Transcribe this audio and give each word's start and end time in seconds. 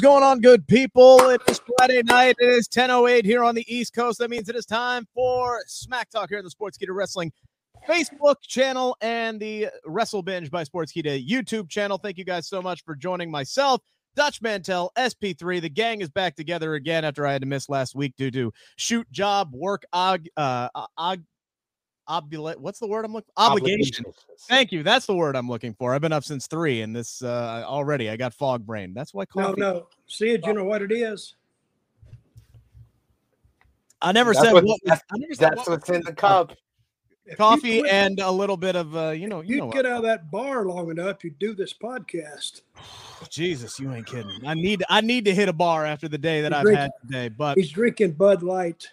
Going 0.00 0.22
on, 0.22 0.40
good 0.40 0.66
people? 0.66 1.18
It 1.28 1.42
is 1.46 1.60
Friday 1.76 2.02
night. 2.02 2.36
It 2.38 2.48
is 2.48 2.68
10.08 2.68 3.22
here 3.22 3.44
on 3.44 3.54
the 3.54 3.66
East 3.68 3.92
Coast. 3.92 4.18
That 4.18 4.30
means 4.30 4.48
it 4.48 4.56
is 4.56 4.64
time 4.64 5.06
for 5.14 5.60
Smack 5.66 6.08
Talk 6.08 6.30
here 6.30 6.38
on 6.38 6.44
the 6.44 6.50
Sports 6.50 6.78
Sportskeeda 6.78 6.94
Wrestling 6.94 7.30
Facebook 7.86 8.36
channel 8.40 8.96
and 9.02 9.38
the 9.38 9.68
Wrestle 9.84 10.22
Binge 10.22 10.50
by 10.50 10.64
Sports 10.64 10.94
Sportskeeda 10.94 11.28
YouTube 11.28 11.68
channel. 11.68 11.98
Thank 11.98 12.16
you 12.16 12.24
guys 12.24 12.48
so 12.48 12.62
much 12.62 12.82
for 12.82 12.94
joining 12.94 13.30
myself, 13.30 13.82
Dutch 14.16 14.40
Mantell, 14.40 14.90
SP3. 14.96 15.60
The 15.60 15.68
gang 15.68 16.00
is 16.00 16.08
back 16.08 16.34
together 16.34 16.76
again 16.76 17.04
after 17.04 17.26
I 17.26 17.32
had 17.32 17.42
to 17.42 17.48
miss 17.48 17.68
last 17.68 17.94
week 17.94 18.14
due 18.16 18.30
to 18.30 18.52
shoot 18.76 19.10
job, 19.10 19.50
work, 19.52 19.82
uh, 19.92 20.18
og, 20.96 21.24
obula- 22.10 22.56
what's 22.56 22.78
the 22.80 22.86
word 22.86 23.04
I'm 23.04 23.12
looking 23.12 23.30
obligation. 23.36 24.04
Thank 24.48 24.72
you. 24.72 24.82
That's 24.82 25.06
the 25.06 25.14
word 25.14 25.36
I'm 25.36 25.48
looking 25.48 25.72
for. 25.74 25.94
I've 25.94 26.00
been 26.00 26.12
up 26.12 26.24
since 26.24 26.46
three, 26.46 26.82
and 26.82 26.94
this 26.94 27.22
uh, 27.22 27.62
already 27.66 28.10
I 28.10 28.16
got 28.16 28.34
fog 28.34 28.66
brain. 28.66 28.92
That's 28.92 29.14
why 29.14 29.24
No, 29.36 29.42
coffee. 29.48 29.60
no. 29.60 29.86
See 30.06 30.30
it, 30.30 30.44
you 30.46 30.52
know 30.52 30.64
what 30.64 30.82
it 30.82 30.90
is. 30.92 31.34
I 34.02 34.12
never 34.12 34.32
That's 34.32 34.44
said 34.46 34.52
what- 34.54 34.64
what. 34.64 34.70
was- 34.72 34.80
that's- 34.84 35.02
never 35.16 35.34
said 35.34 35.50
That's 35.52 35.68
what 35.68 35.80
what's 35.80 35.90
in 35.90 36.02
the 36.02 36.12
cup. 36.12 36.52
Coffee 37.36 37.80
quit- 37.80 37.92
and 37.92 38.18
a 38.18 38.30
little 38.30 38.56
bit 38.56 38.74
of 38.74 38.96
uh, 38.96 39.10
you 39.10 39.28
know, 39.28 39.40
you 39.40 39.54
you 39.56 39.60
know. 39.60 39.70
get 39.70 39.84
what. 39.84 39.86
out 39.86 39.96
of 39.98 40.02
that 40.02 40.30
bar 40.32 40.64
long 40.64 40.90
enough, 40.90 41.22
you 41.22 41.30
do 41.38 41.54
this 41.54 41.72
podcast. 41.72 42.62
Jesus, 43.28 43.78
you 43.78 43.92
ain't 43.92 44.06
kidding. 44.06 44.40
I 44.44 44.54
need 44.54 44.82
I 44.88 45.00
need 45.00 45.26
to 45.26 45.34
hit 45.34 45.48
a 45.48 45.52
bar 45.52 45.86
after 45.86 46.08
the 46.08 46.18
day 46.18 46.40
that 46.42 46.50
You 46.50 46.56
I've 46.56 46.62
drink- 46.64 46.78
had 46.78 46.90
today, 47.02 47.28
but 47.28 47.56
He's 47.56 47.70
drinking 47.70 48.12
Bud 48.12 48.42
Light. 48.42 48.88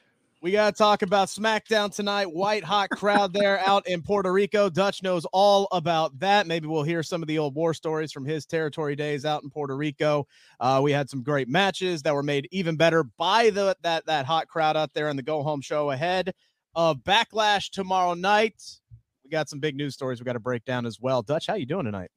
We 0.48 0.54
got 0.54 0.74
to 0.74 0.78
talk 0.78 1.02
about 1.02 1.28
SmackDown 1.28 1.94
tonight. 1.94 2.32
White 2.32 2.64
hot 2.64 2.90
crowd 2.90 3.34
there 3.34 3.60
out 3.68 3.86
in 3.86 4.02
Puerto 4.02 4.32
Rico. 4.32 4.70
Dutch 4.70 5.04
knows 5.04 5.26
all 5.34 5.68
about 5.74 6.18
that. 6.20 6.48
Maybe 6.48 6.68
we'll 6.68 6.84
hear 6.84 7.04
some 7.04 7.22
of 7.22 7.28
the 7.28 7.38
old 7.38 7.54
war 7.54 7.74
stories 7.74 8.14
from 8.14 8.24
his 8.24 8.46
territory 8.46 8.96
days 8.96 9.26
out 9.26 9.44
in 9.44 9.50
Puerto 9.50 9.76
Rico. 9.76 10.26
Uh, 10.62 10.80
we 10.82 10.94
had 10.94 11.10
some 11.10 11.22
great 11.22 11.50
matches 11.50 12.02
that 12.04 12.14
were 12.14 12.24
made 12.24 12.48
even 12.52 12.78
better 12.78 13.04
by 13.04 13.50
the 13.50 13.76
that 13.82 14.06
that 14.06 14.26
hot 14.26 14.48
crowd 14.48 14.78
out 14.78 14.94
there 14.94 15.10
in 15.10 15.18
the 15.18 15.22
go 15.22 15.44
home 15.44 15.60
show 15.60 15.92
ahead 15.92 16.34
of 16.76 17.00
Backlash 17.00 17.70
tomorrow 17.70 18.14
night. 18.14 18.64
We 19.26 19.30
got 19.30 19.50
some 19.50 19.60
big 19.60 19.76
news 19.76 19.96
stories 19.96 20.22
we 20.22 20.24
got 20.24 20.34
to 20.34 20.40
break 20.40 20.64
down 20.64 20.86
as 20.86 20.98
well. 20.98 21.24
Dutch, 21.24 21.48
how 21.48 21.56
you 21.56 21.66
doing 21.66 21.84
tonight? 21.84 22.12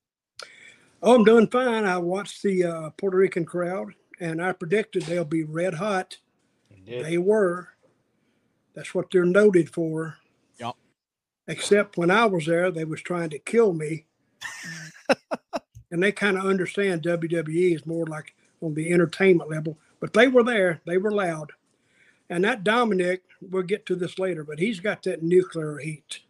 Oh, 1.02 1.16
I'm 1.16 1.24
doing 1.24 1.48
fine. 1.48 1.84
I 1.84 1.98
watched 1.98 2.44
the 2.44 2.62
uh, 2.62 2.90
Puerto 2.90 3.16
Rican 3.16 3.44
crowd, 3.44 3.92
and 4.20 4.40
I 4.40 4.52
predicted 4.52 5.02
they'll 5.02 5.24
be 5.24 5.42
red 5.42 5.74
hot. 5.74 6.18
They 6.86 7.18
were. 7.18 7.70
That's 8.80 8.94
what 8.94 9.10
they're 9.10 9.26
noted 9.26 9.68
for. 9.68 10.16
Yep. 10.58 10.74
Except 11.48 11.98
when 11.98 12.10
I 12.10 12.24
was 12.24 12.46
there, 12.46 12.70
they 12.70 12.86
was 12.86 13.02
trying 13.02 13.28
to 13.28 13.38
kill 13.38 13.74
me. 13.74 14.06
and 15.90 16.02
they 16.02 16.12
kind 16.12 16.38
of 16.38 16.46
understand 16.46 17.02
WWE 17.02 17.74
is 17.74 17.84
more 17.84 18.06
like 18.06 18.34
on 18.62 18.72
the 18.72 18.90
entertainment 18.90 19.50
level. 19.50 19.76
But 20.00 20.14
they 20.14 20.28
were 20.28 20.42
there. 20.42 20.80
They 20.86 20.96
were 20.96 21.10
loud. 21.10 21.52
And 22.30 22.42
that 22.44 22.64
Dominik, 22.64 23.18
we'll 23.42 23.64
get 23.64 23.84
to 23.84 23.96
this 23.96 24.18
later, 24.18 24.44
but 24.44 24.58
he's 24.58 24.80
got 24.80 25.02
that 25.02 25.22
nuclear 25.22 25.76
heat. 25.76 26.20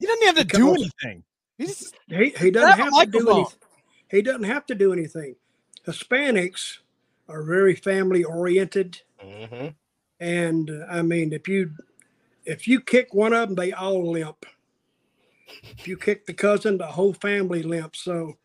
He 0.00 0.06
doesn't 0.06 0.26
have 0.28 0.36
to 0.36 0.44
do 0.44 0.70
anything. 0.70 1.24
He's 1.58 1.92
He, 2.06 2.30
he 2.30 2.50
doesn't 2.50 2.76
Grab 2.76 2.94
have 2.94 3.12
to 3.12 3.18
do 3.18 3.30
anything. 3.30 3.58
He 4.10 4.22
doesn't 4.22 4.44
have 4.44 4.64
to 4.64 4.74
do 4.74 4.94
anything. 4.94 5.36
Hispanics 5.86 6.78
are 7.28 7.42
very 7.42 7.74
family 7.74 8.24
oriented, 8.24 9.02
Mhm. 9.22 9.74
And 10.20 10.70
uh, 10.70 10.86
I 10.90 11.02
mean, 11.02 11.32
if 11.32 11.48
you 11.48 11.72
if 12.44 12.68
you 12.68 12.80
kick 12.80 13.14
one 13.14 13.32
of 13.32 13.48
them, 13.48 13.56
they 13.56 13.72
all 13.72 14.10
limp. 14.10 14.46
If 15.78 15.88
you 15.88 15.96
kick 15.96 16.26
the 16.26 16.34
cousin, 16.34 16.78
the 16.78 16.86
whole 16.86 17.14
family 17.14 17.62
limps. 17.62 18.00
So, 18.04 18.36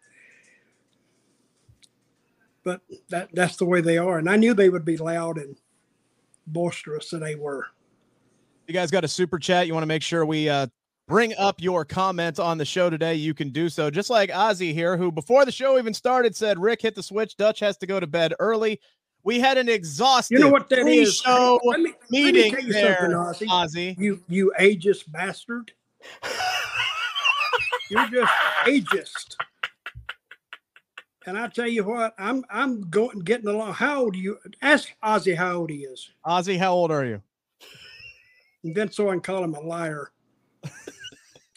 but 2.63 2.81
that 3.09 3.29
that's 3.33 3.57
the 3.57 3.65
way 3.65 3.81
they 3.81 3.97
are, 3.97 4.17
and 4.19 4.29
I 4.29 4.37
knew 4.37 4.53
they 4.53 4.69
would 4.69 4.85
be 4.85 4.97
loud 4.97 5.37
and 5.37 5.57
boisterous, 6.47 7.13
and 7.13 7.21
they 7.23 7.35
were. 7.35 7.67
you 8.67 8.73
guys 8.73 8.91
got 8.91 9.03
a 9.03 9.07
super 9.07 9.39
chat 9.39 9.67
you 9.67 9.73
want 9.73 9.83
to 9.83 9.87
make 9.87 10.03
sure 10.03 10.25
we 10.25 10.49
uh 10.49 10.67
bring 11.07 11.33
up 11.37 11.61
your 11.61 11.83
comment 11.83 12.39
on 12.39 12.57
the 12.57 12.65
show 12.65 12.89
today 12.89 13.13
you 13.15 13.33
can 13.33 13.49
do 13.49 13.67
so 13.69 13.89
just 13.89 14.09
like 14.09 14.29
ozzy 14.31 14.73
here 14.73 14.95
who 14.97 15.11
before 15.11 15.43
the 15.45 15.51
show 15.51 15.77
even 15.77 15.93
started 15.93 16.35
said 16.35 16.57
rick 16.57 16.81
hit 16.81 16.95
the 16.95 17.03
switch 17.03 17.35
dutch 17.35 17.59
has 17.59 17.77
to 17.77 17.85
go 17.85 17.99
to 17.99 18.07
bed 18.07 18.33
early 18.39 18.79
we 19.23 19.39
had 19.39 19.57
an 19.57 19.69
exhaustive 19.69 20.37
You 20.37 20.45
know 20.45 20.51
what 20.51 20.69
that 20.69 20.87
is? 20.87 21.17
show 21.17 21.59
Let 21.63 21.79
me, 21.79 21.93
let 22.11 22.11
me 22.11 22.23
meeting 22.33 22.55
you 22.67 22.73
there 22.73 23.09
Ozzy. 23.09 23.47
ozzy 23.47 23.95
You 23.97 24.21
you 24.27 24.53
ageist 24.59 25.11
bastard. 25.11 25.71
You're 27.89 28.07
just 28.07 28.31
ageist. 28.65 29.35
And 31.25 31.37
I 31.37 31.47
tell 31.47 31.67
you 31.67 31.85
what, 31.85 32.13
I'm 32.17 32.43
I'm 32.49 32.89
going 32.89 33.19
getting 33.19 33.47
along. 33.47 33.73
How 33.73 34.01
old 34.03 34.15
are 34.15 34.19
you? 34.19 34.37
Ask 34.61 34.89
Ozzy 35.03 35.35
how 35.35 35.53
old 35.53 35.69
he 35.69 35.77
is. 35.85 36.09
ozzy 36.25 36.57
how 36.57 36.73
old 36.73 36.91
are 36.91 37.05
you 37.05 37.21
And 38.63 38.75
then 38.75 38.91
so 38.91 39.09
I 39.09 39.13
can 39.13 39.21
call 39.21 39.43
him 39.43 39.53
a 39.53 39.61
liar. 39.61 40.11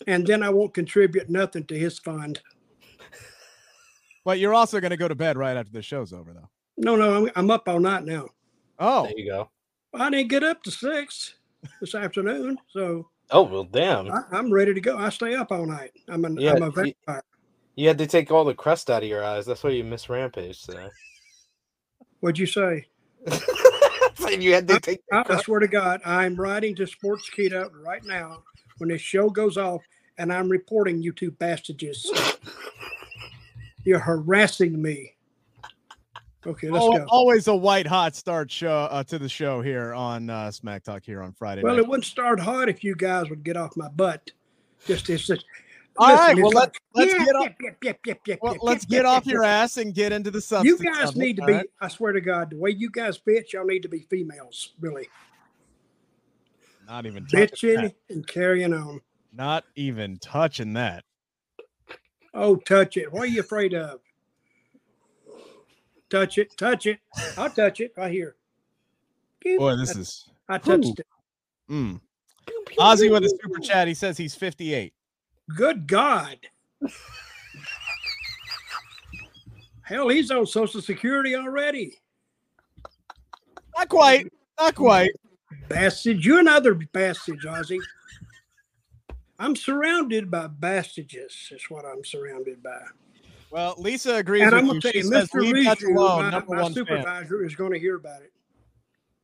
and 0.07 0.27
then 0.27 0.43
I 0.43 0.51
won't 0.51 0.75
contribute 0.75 1.29
nothing 1.29 1.65
to 1.65 1.79
his 1.79 1.99
fund. 1.99 2.41
but 4.25 4.39
you're 4.39 4.55
also 4.55 4.81
going 4.81 4.91
to 4.91 4.97
go 4.97 5.09
to 5.09 5.15
bed 5.17 5.37
right 5.37 5.57
after 5.57 5.73
the 5.73 5.83
show's 5.83 6.13
over 6.13 6.33
though 6.33 6.49
No, 6.79 6.97
no, 6.97 7.27
I'm, 7.27 7.31
I'm 7.37 7.51
up 7.51 7.69
all 7.69 7.81
night 7.81 8.05
now. 8.05 8.29
oh 8.79 9.05
There 9.05 9.13
you 9.19 9.27
go. 9.31 9.51
I 9.95 10.11
didn't 10.11 10.29
get 10.29 10.45
up 10.45 10.63
to 10.65 10.71
six 10.71 11.35
this 11.81 11.95
afternoon, 11.95 12.59
so 12.69 13.09
Oh 13.31 13.43
well, 13.43 13.65
damn. 13.65 14.11
I, 14.13 14.21
I'm 14.31 14.53
ready 14.53 14.73
to 14.75 14.81
go. 14.81 14.97
I 14.99 15.09
stay 15.09 15.35
up 15.35 15.51
all 15.51 15.67
night. 15.67 15.93
I'm 16.09 16.25
an 16.25 16.37
Yeah, 16.39 16.53
I'm 16.53 16.63
a 16.63 16.67
you- 16.67 16.73
vampire. 16.73 17.23
You 17.79 17.89
had 17.89 17.99
to 17.99 18.07
take 18.07 18.31
all 18.31 18.45
the 18.45 18.55
crust 18.55 18.89
out 18.91 19.03
of 19.03 19.09
your 19.09 19.23
eyes. 19.25 19.45
That's 19.45 19.63
why 19.63 19.71
you 19.71 19.85
missed 19.85 20.09
Rampage 20.09 20.63
today. 20.63 20.89
What'd 22.21 22.39
you 22.39 22.47
say? 22.47 22.87
Saying 24.15 24.41
you 24.41 24.55
had 24.55 24.67
to 24.69 24.81
take. 24.81 25.03
the 25.11 25.17
I, 25.17 25.21
I 25.21 25.23
crust- 25.25 25.45
swear 25.45 25.61
to 25.61 25.69
God, 25.69 26.01
I'm 26.05 26.37
writing 26.37 26.75
to 26.77 26.85
Sportskeeda 26.85 27.71
right 27.85 28.03
now 28.05 28.43
when 28.79 28.89
this 28.89 29.03
show 29.03 29.29
goes 29.29 29.59
off, 29.59 29.83
and 30.17 30.33
I'm 30.33 30.49
reporting 30.49 31.03
you 31.03 31.13
two 31.13 31.31
bastards. 31.33 32.11
You're 33.85 33.99
harassing 33.99 34.81
me. 34.81 35.16
Okay, 36.45 36.71
let's 36.71 36.85
go. 36.85 37.05
always 37.09 37.49
a 37.49 37.55
white 37.57 37.87
hot 37.87 38.15
start 38.15 38.51
show 38.51 38.89
uh, 38.91 39.03
to 39.05 39.19
the 39.19 39.29
show 39.29 39.61
here 39.63 39.93
on 39.95 40.31
uh, 40.31 40.51
smack 40.51 40.85
talk 40.85 41.05
here 41.05 41.21
on 41.23 41.33
friday 41.33 41.63
Well, 41.63 41.75
night. 41.75 41.83
it 41.83 41.89
wouldn't 41.89 42.05
start 42.05 42.39
hot 42.39 42.69
if 42.69 42.85
you 42.85 42.95
guys 42.95 43.29
would 43.31 43.43
get 43.43 43.57
off 43.57 43.77
my 43.77 43.89
butt. 43.89 44.31
Just 44.87 45.11
as 45.11 45.25
such. 45.25 45.43
All 45.97 46.15
right, 46.15 46.37
well, 46.37 46.51
let's- 46.51 46.79
let's 46.95 47.13
yep, 47.15 47.25
get 47.27 47.35
off- 47.37 47.49
yep, 47.83 47.99
yep, 48.27 48.39
well, 48.43 48.57
let's 48.63 48.85
get 48.85 49.07
off 49.07 49.27
your 49.27 49.43
ass 49.43 49.79
and 49.79 49.95
get 49.95 50.13
into 50.13 50.31
the 50.31 50.41
substance. 50.41 50.79
You 50.79 50.93
guys 50.93 51.09
of 51.09 51.17
it, 51.17 51.19
need 51.19 51.37
to 51.37 51.47
be. 51.47 51.53
right? 51.55 51.67
I 51.81 51.89
swear 51.89 52.13
to 52.13 52.21
God, 52.21 52.51
the 52.51 52.59
way 52.59 52.71
you 52.71 52.91
guys 52.91 53.19
bitch, 53.19 53.53
y'all 53.55 53.65
need 53.65 53.83
to 53.83 53.89
be 53.89 54.01
females, 54.11 54.75
really 54.79 55.09
Not 56.87 57.07
even 57.07 57.27
touching 57.27 57.71
bitching 57.79 57.95
and 58.11 58.27
carrying 58.27 58.75
on. 58.75 59.01
Not 59.33 59.65
even 59.75 60.19
touching 60.19 60.75
that. 60.75 61.05
Oh, 62.35 62.57
touch 62.57 62.97
it. 62.99 63.11
What 63.11 63.23
are 63.23 63.27
you 63.27 63.41
afraid 63.41 63.73
of? 63.75 64.01
Touch 66.11 66.39
it, 66.39 66.57
touch 66.57 66.87
it. 66.87 66.99
I'll 67.37 67.51
touch 67.51 67.81
it 67.81 67.93
right 67.97 68.11
here. 68.11 68.37
Boy, 69.59 69.77
this 69.77 69.97
is 69.97 70.29
I 70.49 70.59
touched 70.59 71.01
it. 71.01 71.07
mm. 71.71 72.01
Ozzy 72.79 73.11
with 73.11 73.25
a 73.25 73.39
super 73.43 73.61
chat. 73.61 73.89
He 73.89 73.95
says 73.95 74.17
he's 74.17 74.35
58. 74.35 74.93
Good 75.57 75.87
God. 75.87 76.39
Hell, 79.83 80.09
he's 80.09 80.31
on 80.31 80.47
Social 80.47 80.81
Security 80.81 81.37
already. 81.37 81.99
Not 83.77 83.89
quite. 83.89 84.33
Not 84.59 84.75
quite. 84.75 85.13
Bastage, 85.69 86.27
you 86.27 86.39
another 86.41 86.75
bastage, 86.75 87.45
Ozzy. 87.45 87.79
I'm 89.39 89.55
surrounded 89.55 90.31
by 90.31 90.49
bastages. 90.49 91.53
Is 91.53 91.65
what 91.69 91.85
I'm 91.85 92.05
surrounded 92.05 92.63
by. 92.63 92.81
Well, 93.51 93.75
Lisa 93.79 94.17
agrees 94.17 94.43
And 94.43 94.53
with 94.53 94.59
I'm 94.61 94.65
you. 94.67 94.71
going 94.73 94.81
to 94.83 94.89
She 94.89 94.93
tell 95.03 95.03
you, 95.13 95.21
says, 95.21 95.29
Mr. 95.31 95.41
leave 95.41 95.65
Dutch 95.65 95.81
Reeser, 95.83 95.95
alone. 95.95 96.23
my, 96.25 96.31
number 96.31 96.55
my 96.57 96.63
one 96.63 96.75
fan. 96.75 96.87
supervisor, 96.87 97.45
is 97.45 97.55
going 97.55 97.73
to 97.73 97.79
hear 97.79 97.97
about 97.97 98.23
it. 98.23 98.33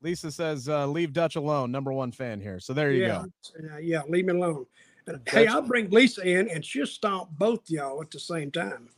Lisa 0.03 0.31
says, 0.33 0.69
uh, 0.69 0.87
leave 0.87 1.13
Dutch 1.13 1.37
alone. 1.37 1.71
Number 1.71 1.93
one 1.93 2.13
fan 2.13 2.41
here. 2.41 2.59
So 2.61 2.73
there 2.73 2.91
you 2.93 3.03
yeah, 3.03 3.25
go. 3.59 3.75
uh, 3.75 3.79
yeah, 3.79 4.03
leave 4.09 4.25
me 4.27 4.33
alone. 4.33 4.67
And, 5.07 5.21
hey, 5.29 5.47
I'll 5.47 5.63
bring 5.63 5.91
Lisa 5.91 6.23
in, 6.27 6.49
and 6.51 6.65
she'll 6.65 6.87
stomp 6.87 7.31
both 7.39 7.69
y'all 7.69 8.01
at 8.03 8.11
the 8.11 8.19
same 8.21 8.51
time. 8.51 8.89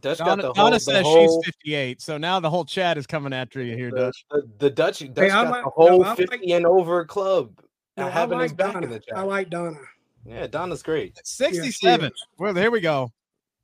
Dutch 0.00 0.18
got 0.18 0.26
Donna, 0.26 0.42
the 0.42 0.46
whole, 0.48 0.54
Donna 0.54 0.76
the 0.76 0.80
says 0.80 1.02
whole, 1.04 1.42
she's 1.42 1.46
58. 1.54 2.02
So 2.02 2.18
now 2.18 2.38
the 2.40 2.50
whole 2.50 2.64
chat 2.64 2.98
is 2.98 3.06
coming 3.06 3.32
after 3.32 3.62
you 3.62 3.74
here, 3.76 3.90
the, 3.90 3.96
Dutch. 3.96 4.26
the, 4.30 4.48
the 4.58 4.70
Dutch, 4.70 4.98
Dutch 5.14 5.18
I 5.18 5.28
got 5.28 5.50
like- 5.50 5.64
the 5.64 5.70
whole 5.70 5.88
no, 6.00 6.04
I 6.04 6.08
like- 6.14 6.40
and 6.46 6.66
over 6.66 7.04
club 7.06 7.58
No, 7.96 8.06
I 8.06 8.10
having 8.10 8.38
his 8.40 8.50
like 8.50 8.56
back 8.58 8.72
Donna. 8.74 8.86
in 8.86 8.92
the 8.92 8.98
chat. 8.98 9.16
I 9.16 9.22
like 9.22 9.48
Donna. 9.50 9.78
yeah, 10.26 10.46
Donna's 10.46 10.82
great. 10.82 11.18
67. 11.24 12.06
is. 12.12 12.26
well, 12.38 12.54
here 12.54 12.70
we 12.70 12.80
go. 12.80 13.12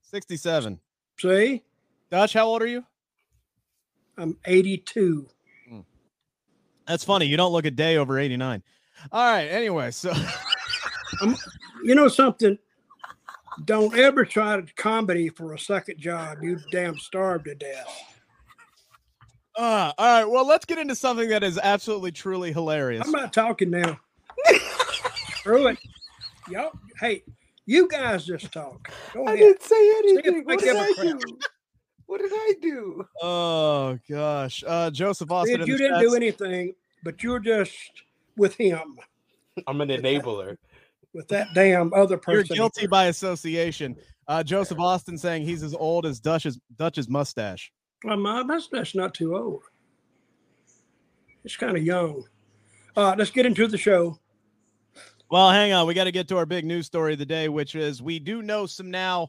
67. 0.02 0.80
See, 1.20 1.62
Dutch, 2.11 2.32
how 2.32 2.46
old 2.46 2.62
are 2.62 2.67
you? 2.67 2.84
I'm 4.17 4.37
82. 4.44 5.28
That's 6.87 7.05
funny. 7.05 7.26
You 7.26 7.37
don't 7.37 7.52
look 7.52 7.67
a 7.67 7.70
day 7.70 7.99
over 7.99 8.19
89. 8.19 8.62
All 9.12 9.25
right. 9.32 9.46
Anyway, 9.46 9.90
so 9.93 10.12
You 11.84 11.94
know 11.94 12.08
something? 12.08 12.58
Don't 13.64 13.96
ever 13.96 14.25
try 14.25 14.61
to 14.61 14.75
comedy 14.75 15.28
for 15.28 15.55
a 15.55 15.58
second 15.58 15.99
job. 15.99 16.38
You 16.43 16.58
damn 16.72 16.99
starved 16.99 17.44
to 17.46 17.55
death. 17.55 17.87
uh, 19.56 19.93
all 19.96 20.20
right. 20.20 20.25
Well, 20.25 20.46
let's 20.46 20.64
get 20.64 20.78
into 20.78 20.94
something 20.94 21.28
that 21.28 21.43
is 21.43 21.58
absolutely 21.62 22.12
truly 22.12 22.52
hilarious. 22.52 23.05
I'm 23.05 23.12
not 23.12 23.32
talking 23.32 23.70
now. 23.70 23.99
Screw 25.37 25.69
it. 25.69 25.78
Y'all, 26.50 26.72
hey, 26.99 27.22
you 27.66 27.88
guys 27.88 28.24
just 28.26 28.52
talk. 28.52 28.90
Go 29.14 29.24
I 29.26 29.34
ahead. 29.34 29.38
didn't 29.38 29.62
say 29.62 29.90
anything. 29.98 30.36
I 30.36 30.40
What 30.54 30.60
did 30.60 30.76
a 30.76 30.78
I 30.80 30.92
crap. 30.94 31.06
do? 31.06 31.38
What 32.06 32.20
did 32.20 32.32
I 32.32 32.54
do? 32.60 33.06
Oh 33.22 33.98
gosh. 34.08 34.64
Uh 34.66 34.90
Joseph 34.90 35.30
Austin. 35.30 35.60
Sid, 35.60 35.68
you 35.68 35.78
didn't 35.78 36.00
do 36.00 36.14
anything, 36.14 36.74
but 37.04 37.22
you're 37.22 37.38
just 37.38 37.72
with 38.36 38.54
him, 38.56 38.98
I'm 39.66 39.80
an 39.80 39.88
enabler. 39.90 40.56
with 41.12 41.28
that 41.28 41.48
damn 41.54 41.92
other 41.94 42.16
person. 42.16 42.34
You're 42.34 42.42
person. 42.44 42.56
guilty 42.56 42.86
by 42.86 43.06
association. 43.06 43.96
Uh 44.26 44.42
Joseph 44.42 44.78
Austin 44.80 45.16
saying 45.18 45.44
he's 45.44 45.62
as 45.62 45.74
old 45.74 46.04
as 46.06 46.18
Dutch's 46.20 46.58
Dutch's 46.76 47.08
mustache. 47.08 47.72
Well, 48.04 48.16
my 48.16 48.42
mustache 48.42 48.94
not 48.94 49.12
too 49.14 49.36
old. 49.36 49.62
It's 51.44 51.56
kind 51.56 51.76
of 51.76 51.82
young. 51.84 52.24
Uh, 52.96 53.14
let's 53.16 53.30
get 53.30 53.46
into 53.46 53.66
the 53.66 53.78
show. 53.78 54.18
Well, 55.31 55.50
hang 55.50 55.73
on. 55.73 55.87
We 55.87 55.94
got 55.94 56.05
to 56.05 56.12
get 56.12 56.27
to 56.29 56.37
our 56.38 56.47
big 56.47 56.65
news 56.65 56.87
story 56.87 57.12
of 57.12 57.21
the 57.21 57.27
day, 57.27 57.49
which 57.49 57.77
is 57.77 58.03
we 58.03 58.19
do 58.19 58.43
know 58.43 58.67
some 58.67 58.91
now 58.91 59.29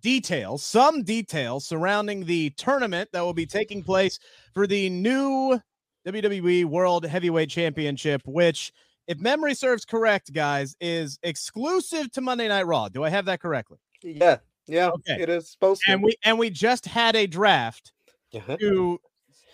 details, 0.00 0.62
some 0.62 1.02
details 1.02 1.66
surrounding 1.66 2.24
the 2.24 2.50
tournament 2.50 3.10
that 3.12 3.22
will 3.22 3.34
be 3.34 3.46
taking 3.46 3.82
place 3.82 4.20
for 4.54 4.68
the 4.68 4.88
new 4.90 5.60
WWE 6.06 6.66
World 6.66 7.04
Heavyweight 7.04 7.50
Championship, 7.50 8.22
which, 8.26 8.72
if 9.08 9.18
memory 9.18 9.54
serves 9.54 9.84
correct, 9.84 10.32
guys, 10.32 10.76
is 10.80 11.18
exclusive 11.24 12.12
to 12.12 12.20
Monday 12.20 12.46
Night 12.46 12.66
Raw. 12.66 12.88
Do 12.88 13.02
I 13.02 13.08
have 13.10 13.24
that 13.24 13.40
correctly? 13.40 13.78
Yeah, 14.02 14.36
yeah, 14.68 14.90
Okay. 14.90 15.20
it 15.20 15.28
is 15.28 15.50
supposed 15.50 15.82
to. 15.84 15.92
And 15.92 16.02
we 16.02 16.14
and 16.24 16.38
we 16.38 16.50
just 16.50 16.86
had 16.86 17.16
a 17.16 17.26
draft 17.26 17.92
yeah. 18.30 18.56
to 18.56 19.00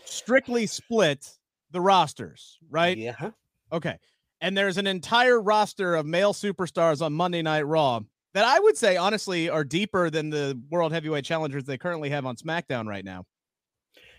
strictly 0.05 0.67
split 0.67 1.27
the 1.71 1.81
rosters, 1.81 2.59
right? 2.69 2.97
Yeah. 2.99 3.31
Okay. 3.73 3.99
And 4.41 4.57
there's 4.57 4.77
an 4.77 4.87
entire 4.87 5.41
roster 5.41 5.95
of 5.95 6.07
male 6.07 6.35
superstars 6.35 7.01
on 7.01 7.13
Monday 7.13 7.43
Night 7.43 7.63
Raw 7.63 8.01
that 8.35 8.45
I 8.45 8.61
would 8.61 8.77
say, 8.77 8.97
honestly, 8.97 9.49
are 9.49 9.65
deeper 9.65 10.11
than 10.11 10.29
the 10.29 10.61
World 10.71 10.93
Heavyweight 10.93 11.25
Challengers 11.25 11.65
they 11.65 11.79
currently 11.79 12.11
have 12.11 12.27
on 12.27 12.37
SmackDown 12.37 12.87
right 12.87 13.05
now. 13.05 13.25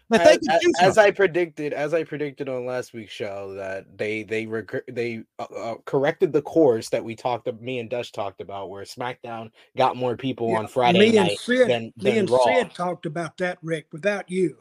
But 0.10 0.24
they 0.24 0.31
as, 0.31 0.38
can 0.38 0.56
as- 0.56 0.62
do 0.62 0.69
as 0.80 0.96
something. 0.96 1.04
I 1.04 1.12
predicted, 1.12 1.74
as 1.74 1.94
I 1.94 2.04
predicted 2.04 2.48
on 2.48 2.66
last 2.66 2.94
week's 2.94 3.12
show, 3.12 3.54
that 3.56 3.98
they 3.98 4.24
they 4.24 4.46
reg- 4.46 4.84
they 4.90 5.24
uh, 5.38 5.44
uh, 5.56 5.75
corrected 5.86 6.31
the 6.31 6.42
course 6.42 6.90
that 6.90 7.04
we 7.04 7.14
talked. 7.14 7.52
Me 7.62 7.80
and 7.80 7.90
Dutch 7.90 8.14
talked 8.14 8.40
about, 8.40 8.69
where 8.69 8.86
SmackDown 8.86 9.50
got 9.75 9.98
more 9.98 10.16
people 10.16 10.50
Yeah, 10.50 10.60
on 10.60 10.68
Friday 10.68 11.00
me 11.00 11.12
night 11.12 11.31
and 11.31 11.40
Sid, 11.40 11.69
than, 11.69 11.94
me 11.98 12.19
and 12.19 12.30
Raw. 12.30 12.40
Sid 12.46 12.72
talked 12.74 13.06
about 13.06 13.36
that, 13.38 13.58
Rick, 13.62 13.88
without 13.92 14.31
you. 14.31 14.58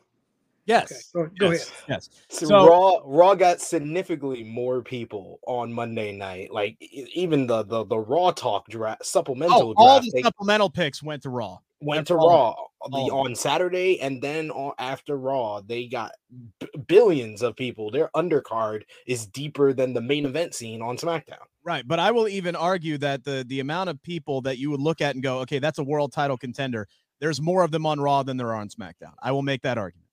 Yes. 0.67 1.11
Okay, 1.17 1.31
go, 1.39 1.47
go 1.47 1.53
yes, 1.53 1.69
ahead. 1.69 1.85
Yes. 1.89 2.11
So, 2.29 2.47
So- 2.47 2.69
Raw 2.69 3.01
Raw 3.05 3.35
got 3.35 3.61
significantly 3.61 4.45
more 4.45 4.83
people 4.83 5.41
on 5.47 5.73
Monday 5.73 6.13
night. 6.13 6.53
Like 6.53 6.77
even 6.81 7.47
the 7.47 7.63
the 7.65 7.85
the 7.85 7.99
Raw 7.99 8.31
talk 8.33 8.69
draft 8.69 9.05
supplemental 9.07 9.71
Oh, 9.71 9.75
all 9.77 9.99
draft 10.01 10.05
the 10.13 10.19
they 10.19 10.23
supplemental 10.23 10.71
picks 10.71 11.03
went 11.03 11.23
to 11.23 11.31
Raw. 11.31 11.59
went 11.81 12.07
to 12.09 12.17
all- 12.17 12.29
Raw 12.29 12.55
the 12.91 13.11
all 13.11 13.27
on 13.27 13.35
Saturday 13.35 13.99
and 14.01 14.23
then 14.23 14.51
on 14.53 14.73
after 14.79 15.17
Raw 15.17 15.61
they 15.61 15.87
got 15.87 16.13
b- 16.61 16.69
billions 16.87 17.43
of 17.43 17.57
people. 17.57 17.91
Their 17.91 18.11
undercard 18.15 18.83
is 19.07 19.27
deeper 19.27 19.73
than 19.73 19.93
the 19.93 20.01
main 20.01 20.25
event 20.27 20.55
scene 20.55 20.83
on 20.83 20.97
SmackDown. 20.97 21.43
Right. 21.65 21.87
But 21.89 21.99
I 21.99 22.13
will 22.13 22.29
even 22.29 22.55
argue 22.55 22.97
that 22.99 23.25
the 23.25 23.45
the 23.49 23.59
amount 23.61 23.91
of 23.91 24.01
people 24.03 24.41
that 24.43 24.59
you 24.59 24.71
would 24.71 24.81
look 24.81 25.01
at 25.01 25.15
and 25.17 25.23
go, 25.23 25.39
okay, 25.41 25.59
that's 25.59 25.79
a 25.81 25.85
world 25.85 26.13
title 26.13 26.37
contender. 26.39 26.87
There's 27.19 27.41
more 27.41 27.65
of 27.65 27.71
them 27.73 27.87
on 27.87 27.99
Raw 27.99 28.23
than 28.23 28.37
there 28.37 28.49
are 28.49 28.57
on 28.57 28.69
SmackDown. 28.69 29.15
I 29.23 29.33
will 29.33 29.43
make 29.43 29.63
that 29.63 29.79
argument. 29.79 30.06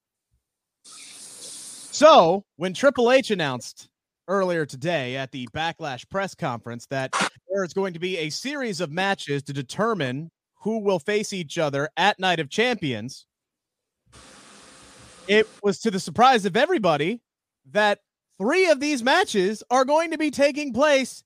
So 0.85 2.44
when 2.57 2.74
Triple 2.74 3.12
H 3.12 3.31
announced 3.31 3.89
earlier 4.27 4.65
today 4.65 5.15
at 5.18 5.31
the 5.31 5.47
Backlash 5.53 6.09
press 6.09 6.33
conference 6.33 6.85
that 6.88 7.13
there 7.51 7.63
is 7.63 7.74
going 7.74 7.94
to 7.94 8.00
be 8.00 8.18
a 8.18 8.30
series 8.30 8.81
of 8.81 8.91
matches 8.91 9.44
to 9.44 9.53
determine 9.53 10.31
who 10.62 10.80
will 10.80 11.00
face 11.00 11.33
each 11.33 11.57
other 11.57 11.89
at 11.97 12.19
Night 12.19 12.39
of 12.39 12.50
Champions, 12.50 13.25
it 15.27 15.47
was 15.62 15.80
to 15.80 15.91
the 15.91 16.00
surprise 16.00 16.45
of 16.45 16.57
everybody 16.57 17.21
that 17.71 18.00
three 18.38 18.69
of 18.69 18.80
these 18.80 19.03
matches 19.03 19.63
are 19.69 19.85
going 19.85 20.12
to 20.12 20.18
be 20.18 20.31
taking 20.31 20.74
place 20.74 21.24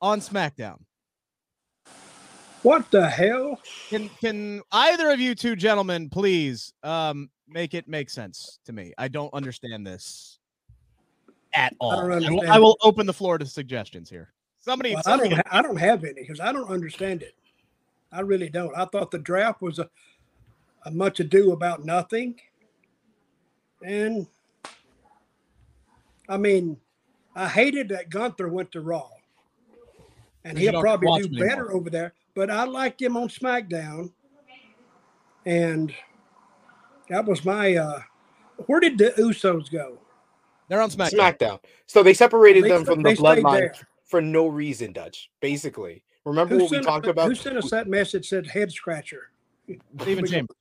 on 0.00 0.20
SmackDown. 0.20 0.78
What 2.62 2.90
the 2.90 3.08
hell? 3.08 3.60
Can 3.90 4.08
can 4.20 4.62
either 4.70 5.10
of 5.10 5.20
you 5.20 5.34
two 5.34 5.56
gentlemen 5.56 6.08
please 6.08 6.72
um 6.82 7.28
make 7.48 7.74
it 7.74 7.88
make 7.88 8.08
sense 8.08 8.60
to 8.66 8.72
me? 8.72 8.92
I 8.98 9.08
don't 9.08 9.32
understand 9.34 9.86
this 9.86 10.38
at 11.54 11.74
all. 11.80 12.08
don't 12.08 12.24
I 12.24 12.30
will, 12.30 12.50
I 12.50 12.58
will 12.58 12.76
open 12.82 13.06
the 13.06 13.12
floor 13.12 13.38
to 13.38 13.46
suggestions 13.46 14.08
here. 14.08 14.32
Somebody, 14.60 14.94
Well, 14.94 15.02
I 15.06 15.16
don't. 15.16 15.32
Ha- 15.32 15.42
I 15.50 15.60
don't 15.62 15.76
have 15.76 16.04
any 16.04 16.14
because 16.20 16.38
I 16.38 16.52
don't 16.52 16.70
understand 16.70 17.22
it. 17.22 17.34
I 18.12 18.20
really 18.20 18.48
don't. 18.48 18.74
I 18.76 18.84
thought 18.84 19.10
the 19.10 19.18
draft 19.18 19.60
was 19.60 19.80
a, 19.80 19.90
a 20.86 20.90
much 20.92 21.18
ado 21.18 21.50
about 21.52 21.84
nothing, 21.84 22.38
and 23.84 24.26
I 26.28 26.36
mean, 26.36 26.76
I 27.34 27.48
hated 27.48 27.88
that 27.88 28.08
Gunther 28.08 28.48
went 28.48 28.70
to 28.72 28.80
Raw, 28.80 29.08
And 30.44 30.56
he'll 30.56 30.80
probably 30.80 31.08
do 31.22 31.26
him 31.26 31.32
anymore. 31.34 31.48
better 31.48 31.72
over 31.72 31.90
there. 31.90 32.14
But 32.34 32.50
I 32.50 32.64
liked 32.64 33.00
him 33.00 33.16
on 33.16 33.28
SmackDown, 33.28 34.12
and 35.44 35.92
that 37.08 37.24
was 37.24 37.44
my. 37.44 37.76
uh 37.76 38.00
Where 38.66 38.80
did 38.80 38.98
the 38.98 39.10
Usos 39.18 39.70
go? 39.70 39.98
they're 40.68 40.80
on 40.80 40.90
SmackDown. 40.90 41.36
SmackDown. 41.38 41.60
So 41.86 42.02
they 42.02 42.14
separated 42.14 42.64
They 42.64 42.68
them 42.70 42.84
sta- 42.84 42.94
from 42.94 43.02
the 43.02 43.10
they 43.10 43.16
bloodline 43.16 43.74
for 44.06 44.22
no 44.22 44.46
reason, 44.46 44.92
Dutch. 44.92 45.30
Basically, 45.40 46.02
remember 46.24 46.54
Who 46.56 46.62
what 46.62 46.70
we 46.70 46.76
sent, 46.76 46.86
talked 46.86 47.04
who 47.06 47.10
about? 47.10 47.28
Who 47.28 47.34
sent 47.34 47.56
us 47.58 47.70
that 47.70 47.88
message? 47.88 48.28
Said 48.28 48.46
head 48.46 48.72
scratcher. 48.72 49.30
Stephen 50.00 50.24
Chambers. 50.30 50.56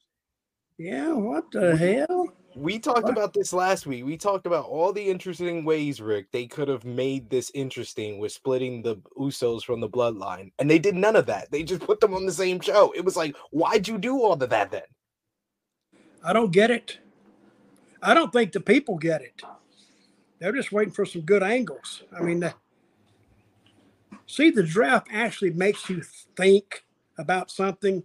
Yeah, 0.78 1.14
what 1.14 1.52
the 1.52 1.78
hell? 1.78 2.34
We 2.56 2.80
talked 2.80 3.08
about 3.08 3.34
this 3.34 3.54
last 3.54 3.86
week. 3.86 4.06
We 4.06 4.18
talked 4.18 4.46
about 4.46 4.66
all 4.66 4.92
the 4.92 5.10
interesting 5.10 5.64
ways, 5.64 6.02
Rick, 6.02 6.32
they 6.32 6.48
could 6.48 6.68
have 6.68 6.84
made 6.84 7.30
this 7.30 7.50
interesting 7.54 8.20
with 8.20 8.32
splitting 8.32 8.82
the 8.82 8.98
Usos 9.18 9.64
from 9.64 9.80
the 9.80 9.90
bloodline. 9.90 10.52
And 10.60 10.70
they 10.70 10.80
did 10.80 10.96
none 10.96 11.16
of 11.16 11.26
that. 11.28 11.50
They 11.50 11.64
just 11.64 11.82
put 11.82 12.02
them 12.02 12.14
on 12.14 12.26
the 12.26 12.32
same 12.32 12.60
show. 12.60 12.94
It 12.96 13.06
was 13.06 13.16
like, 13.16 13.36
why'd 13.52 13.88
you 13.88 13.98
do 13.98 14.20
all 14.20 14.34
of 14.34 14.50
that 14.50 14.72
then? 14.72 14.82
I 16.24 16.34
don't 16.34 16.52
get 16.52 16.72
it. 16.72 17.00
I 18.02 18.14
don't 18.14 18.34
think 18.34 18.52
the 18.52 18.60
people 18.60 18.98
get 18.98 19.22
it. 19.22 19.42
They're 20.40 20.52
just 20.52 20.72
waiting 20.72 20.94
for 20.94 21.06
some 21.06 21.22
good 21.22 21.44
angles. 21.44 22.04
I 22.18 22.22
mean, 22.22 22.42
the, 22.42 22.54
see, 24.26 24.50
the 24.50 24.64
draft 24.64 25.08
actually 25.12 25.52
makes 25.52 25.90
you 25.90 26.02
think 26.36 26.84
about 27.18 27.52
something, 27.52 28.04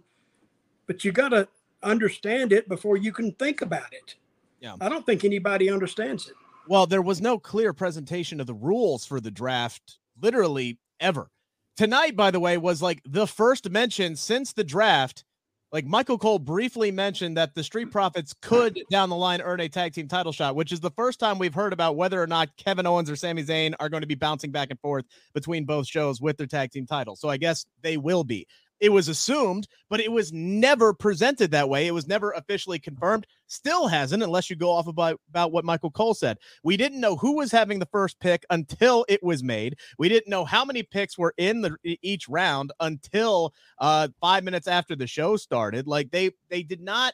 but 0.85 1.03
you 1.03 1.11
got 1.11 1.29
to 1.29 1.47
understand 1.83 2.53
it 2.53 2.69
before 2.69 2.95
you 2.95 3.11
can 3.11 3.33
think 3.33 3.61
about 3.61 3.91
it. 3.91 4.15
Yeah. 4.59 4.75
I 4.81 4.89
don't 4.89 5.05
think 5.05 5.23
anybody 5.23 5.69
understands 5.69 6.27
it. 6.27 6.35
Well, 6.67 6.85
there 6.85 7.01
was 7.01 7.21
no 7.21 7.39
clear 7.39 7.73
presentation 7.73 8.41
of 8.41 8.47
the 8.47 8.53
rules 8.53 9.05
for 9.05 9.21
the 9.21 9.31
draft, 9.31 9.99
literally 10.21 10.79
ever. 10.99 11.29
Tonight, 11.77 12.15
by 12.15 12.31
the 12.31 12.39
way, 12.39 12.57
was 12.57 12.81
like 12.81 13.01
the 13.05 13.27
first 13.27 13.69
mention 13.69 14.15
since 14.15 14.53
the 14.53 14.63
draft 14.63 15.23
like 15.71 15.85
Michael 15.85 16.17
Cole 16.17 16.39
briefly 16.39 16.91
mentioned 16.91 17.35
that 17.35 17.53
the 17.53 17.63
Street 17.63 17.91
Profits 17.91 18.33
could 18.41 18.79
down 18.89 19.09
the 19.09 19.15
line 19.15 19.41
earn 19.41 19.59
a 19.59 19.67
tag 19.67 19.93
team 19.93 20.07
title 20.07 20.31
shot, 20.31 20.55
which 20.55 20.71
is 20.71 20.79
the 20.79 20.91
first 20.91 21.19
time 21.19 21.39
we've 21.39 21.53
heard 21.53 21.73
about 21.73 21.97
whether 21.97 22.21
or 22.21 22.27
not 22.27 22.55
Kevin 22.55 22.85
Owens 22.85 23.09
or 23.09 23.15
Sami 23.15 23.43
Zayn 23.43 23.73
are 23.79 23.89
going 23.89 24.01
to 24.01 24.07
be 24.07 24.15
bouncing 24.15 24.51
back 24.51 24.69
and 24.71 24.79
forth 24.79 25.05
between 25.33 25.65
both 25.65 25.85
shows 25.85 26.21
with 26.21 26.37
their 26.37 26.47
tag 26.47 26.71
team 26.71 26.85
titles. 26.85 27.19
So 27.19 27.27
I 27.27 27.37
guess 27.37 27.65
they 27.81 27.97
will 27.97 28.23
be. 28.23 28.47
It 28.79 28.89
was 28.89 29.07
assumed, 29.07 29.67
but 29.89 29.99
it 29.99 30.11
was 30.11 30.31
never 30.31 30.93
presented 30.93 31.51
that 31.51 31.69
way. 31.69 31.87
It 31.87 31.93
was 31.93 32.07
never 32.07 32.31
officially 32.31 32.79
confirmed. 32.79 33.25
Still 33.47 33.87
hasn't, 33.87 34.23
unless 34.23 34.49
you 34.49 34.55
go 34.55 34.69
off 34.69 34.87
about, 34.87 35.19
about 35.29 35.51
what 35.51 35.65
Michael 35.65 35.89
Cole 35.89 36.13
said. 36.13 36.37
We 36.63 36.77
didn't 36.77 36.99
know 36.99 37.15
who 37.15 37.37
was 37.37 37.51
having 37.51 37.79
the 37.79 37.87
first 37.87 38.19
pick 38.19 38.45
until 38.49 39.05
it 39.09 39.23
was 39.23 39.43
made. 39.43 39.77
We 39.97 40.09
didn't 40.09 40.29
know 40.29 40.45
how 40.45 40.63
many 40.63 40.83
picks 40.83 41.17
were 41.17 41.33
in 41.37 41.61
the 41.61 41.75
each 41.83 42.29
round 42.29 42.71
until 42.79 43.53
uh, 43.79 44.09
five 44.21 44.43
minutes 44.43 44.67
after 44.67 44.95
the 44.95 45.07
show 45.07 45.37
started. 45.37 45.87
Like 45.87 46.11
they 46.11 46.31
they 46.49 46.63
did 46.63 46.81
not 46.81 47.13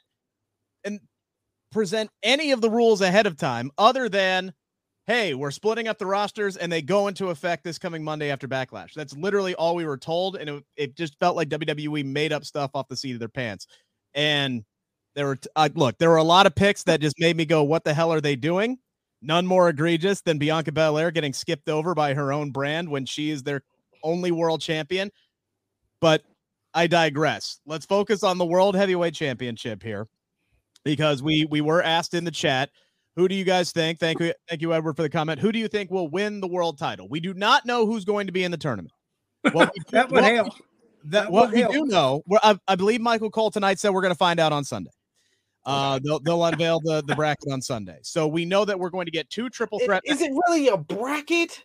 and 0.83 0.99
present 1.71 2.09
any 2.21 2.51
of 2.51 2.61
the 2.61 2.69
rules 2.69 3.01
ahead 3.01 3.25
of 3.25 3.37
time, 3.37 3.71
other 3.77 4.09
than 4.09 4.53
hey, 5.05 5.33
we're 5.33 5.51
splitting 5.51 5.87
up 5.87 5.97
the 5.97 6.05
rosters 6.05 6.55
and 6.55 6.71
they 6.71 6.81
go 6.81 7.07
into 7.07 7.29
effect 7.29 7.63
this 7.63 7.77
coming 7.77 8.03
Monday 8.03 8.31
after 8.31 8.47
Backlash. 8.47 8.93
That's 8.93 9.15
literally 9.15 9.53
all 9.55 9.75
we 9.75 9.85
were 9.85 9.97
told. 9.97 10.37
And 10.37 10.49
it, 10.49 10.63
it 10.77 10.95
just 10.95 11.19
felt 11.19 11.35
like 11.35 11.49
WWE 11.49 12.05
made 12.05 12.31
up 12.31 12.45
stuff 12.45 12.71
off 12.73 12.87
the 12.87 12.95
seat 12.95 13.13
of 13.13 13.19
their 13.19 13.27
pants. 13.27 13.67
And 14.13 14.63
there 15.15 15.27
were, 15.27 15.39
uh, 15.55 15.69
look, 15.75 15.97
there 15.97 16.09
were 16.09 16.17
a 16.17 16.23
lot 16.23 16.45
of 16.45 16.55
picks 16.55 16.83
that 16.83 17.01
just 17.01 17.19
made 17.19 17.35
me 17.35 17.45
go, 17.45 17.63
what 17.63 17.83
the 17.83 17.93
hell 17.93 18.13
are 18.13 18.21
they 18.21 18.35
doing? 18.35 18.77
None 19.21 19.45
more 19.45 19.69
egregious 19.69 20.21
than 20.21 20.37
Bianca 20.37 20.71
Belair 20.71 21.11
getting 21.11 21.33
skipped 21.33 21.69
over 21.69 21.93
by 21.93 22.13
her 22.13 22.31
own 22.31 22.51
brand 22.51 22.89
when 22.89 23.05
she 23.05 23.29
is 23.29 23.43
their 23.43 23.61
only 24.03 24.31
world 24.31 24.61
champion. 24.61 25.11
But 26.01 26.23
I 26.73 26.87
digress. 26.87 27.59
Let's 27.65 27.85
focus 27.85 28.23
on 28.23 28.37
the 28.37 28.45
World 28.45 28.75
Heavyweight 28.75 29.13
Championship 29.13 29.83
here 29.83 30.07
because 30.83 31.21
we 31.21 31.45
we 31.49 31.61
were 31.61 31.81
asked 31.81 32.13
in 32.13 32.23
the 32.25 32.31
chat 32.31 32.69
who 33.15 33.27
do 33.27 33.35
you 33.35 33.43
guys 33.43 33.71
think? 33.71 33.99
Thank 33.99 34.19
you, 34.19 34.33
thank 34.49 34.61
you, 34.61 34.73
Edward, 34.73 34.95
for 34.95 35.03
the 35.03 35.09
comment. 35.09 35.39
Who 35.39 35.51
do 35.51 35.59
you 35.59 35.67
think 35.67 35.91
will 35.91 36.07
win 36.07 36.41
the 36.41 36.47
world 36.47 36.77
title? 36.77 37.07
We 37.07 37.19
do 37.19 37.33
not 37.33 37.65
know 37.65 37.85
who's 37.85 38.05
going 38.05 38.27
to 38.27 38.33
be 38.33 38.43
in 38.43 38.51
the 38.51 38.57
tournament. 38.57 38.93
Well, 39.53 39.69
that 39.91 40.09
would 40.09 40.23
help. 40.23 40.53
That, 41.05 41.23
that 41.23 41.31
what 41.31 41.51
we 41.51 41.61
help. 41.61 41.73
do 41.73 41.85
know, 41.85 42.23
I, 42.41 42.57
I, 42.67 42.75
believe 42.75 43.01
Michael 43.01 43.29
Cole 43.29 43.51
tonight 43.51 43.77
said 43.77 43.91
we're 43.91 44.01
going 44.01 44.13
to 44.13 44.17
find 44.17 44.39
out 44.39 44.53
on 44.53 44.63
Sunday. 44.63 44.91
Uh, 45.65 45.99
they'll 46.03 46.19
they'll 46.19 46.43
unveil 46.43 46.81
the 46.81 47.03
the 47.07 47.15
bracket 47.15 47.51
on 47.51 47.61
Sunday, 47.61 47.97
so 48.01 48.27
we 48.27 48.43
know 48.43 48.65
that 48.65 48.77
we're 48.77 48.89
going 48.89 49.05
to 49.05 49.11
get 49.11 49.29
two 49.29 49.49
triple 49.49 49.79
threat. 49.79 50.01
Is, 50.05 50.19
is 50.19 50.27
it 50.27 50.31
really 50.47 50.67
a 50.67 50.75
bracket? 50.75 51.63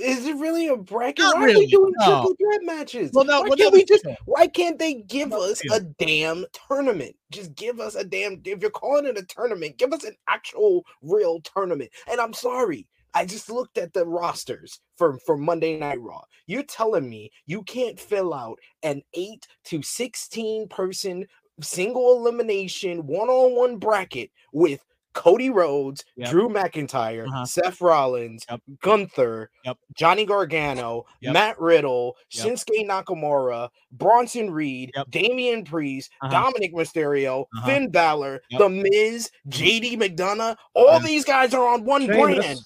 Is 0.00 0.26
it 0.26 0.36
really 0.36 0.68
a 0.68 0.76
bracket? 0.76 1.24
Not 1.24 1.36
why 1.36 1.44
really, 1.44 1.56
are 1.56 1.58
we 1.60 1.66
doing 1.66 1.92
no. 1.98 2.06
triple 2.06 2.36
threat 2.36 2.60
matches? 2.62 3.10
Well, 3.12 3.24
no, 3.24 3.42
why 3.42 3.48
well, 3.48 3.56
can't 3.56 3.72
no, 3.72 3.78
we 3.78 3.84
just? 3.84 4.06
Why 4.24 4.46
can't 4.46 4.78
they 4.78 4.94
give 4.94 5.32
us 5.32 5.60
a 5.70 5.80
damn 5.80 6.44
tournament? 6.68 7.16
Just 7.30 7.54
give 7.54 7.80
us 7.80 7.94
a 7.94 8.04
damn. 8.04 8.40
If 8.44 8.60
you're 8.60 8.70
calling 8.70 9.06
it 9.06 9.18
a 9.18 9.24
tournament, 9.24 9.78
give 9.78 9.92
us 9.92 10.04
an 10.04 10.16
actual 10.28 10.84
real 11.02 11.40
tournament. 11.40 11.90
And 12.10 12.20
I'm 12.20 12.32
sorry, 12.32 12.86
I 13.14 13.26
just 13.26 13.50
looked 13.50 13.78
at 13.78 13.92
the 13.92 14.06
rosters 14.06 14.80
for 14.96 15.18
for 15.18 15.36
Monday 15.36 15.78
Night 15.78 16.00
Raw. 16.00 16.22
You're 16.46 16.62
telling 16.62 17.08
me 17.08 17.30
you 17.46 17.62
can't 17.62 17.98
fill 17.98 18.34
out 18.34 18.58
an 18.82 19.02
eight 19.14 19.46
to 19.64 19.82
sixteen 19.82 20.68
person 20.68 21.26
single 21.60 22.16
elimination 22.16 23.06
one 23.06 23.28
on 23.28 23.54
one 23.54 23.76
bracket 23.76 24.30
with 24.52 24.82
Cody 25.12 25.50
Rhodes, 25.50 26.04
Yep. 26.16 26.30
Drew 26.30 26.48
McIntyre, 26.48 27.26
Uh-huh. 27.26 27.44
Seth 27.44 27.80
Rollins, 27.80 28.44
Yep. 28.48 28.60
Gunther, 28.80 29.50
Yep. 29.64 29.78
Johnny 29.96 30.24
Gargano. 30.24 31.04
Matt 31.22 31.58
Riddle. 31.60 32.16
Shinsuke 32.30 32.86
Nakamura, 32.86 33.68
Bronson 33.92 34.50
Reed. 34.50 34.92
Damian 35.10 35.64
Priest, 35.64 36.10
Uh-huh. 36.22 36.32
Dominik 36.52 36.72
Mysterio, 36.72 37.42
Uh-huh. 37.56 37.66
Finn 37.66 37.90
Balor. 37.90 38.40
The 38.56 38.68
Miz, 38.68 39.30
JD 39.48 39.96
McDonagh. 39.96 40.56
All 40.74 40.92
Yeah. 40.92 40.98
these 41.00 41.24
guys 41.24 41.54
are 41.54 41.66
on 41.66 41.84
one 41.84 42.02
Sheamus. 42.02 42.16
brand. 42.38 42.58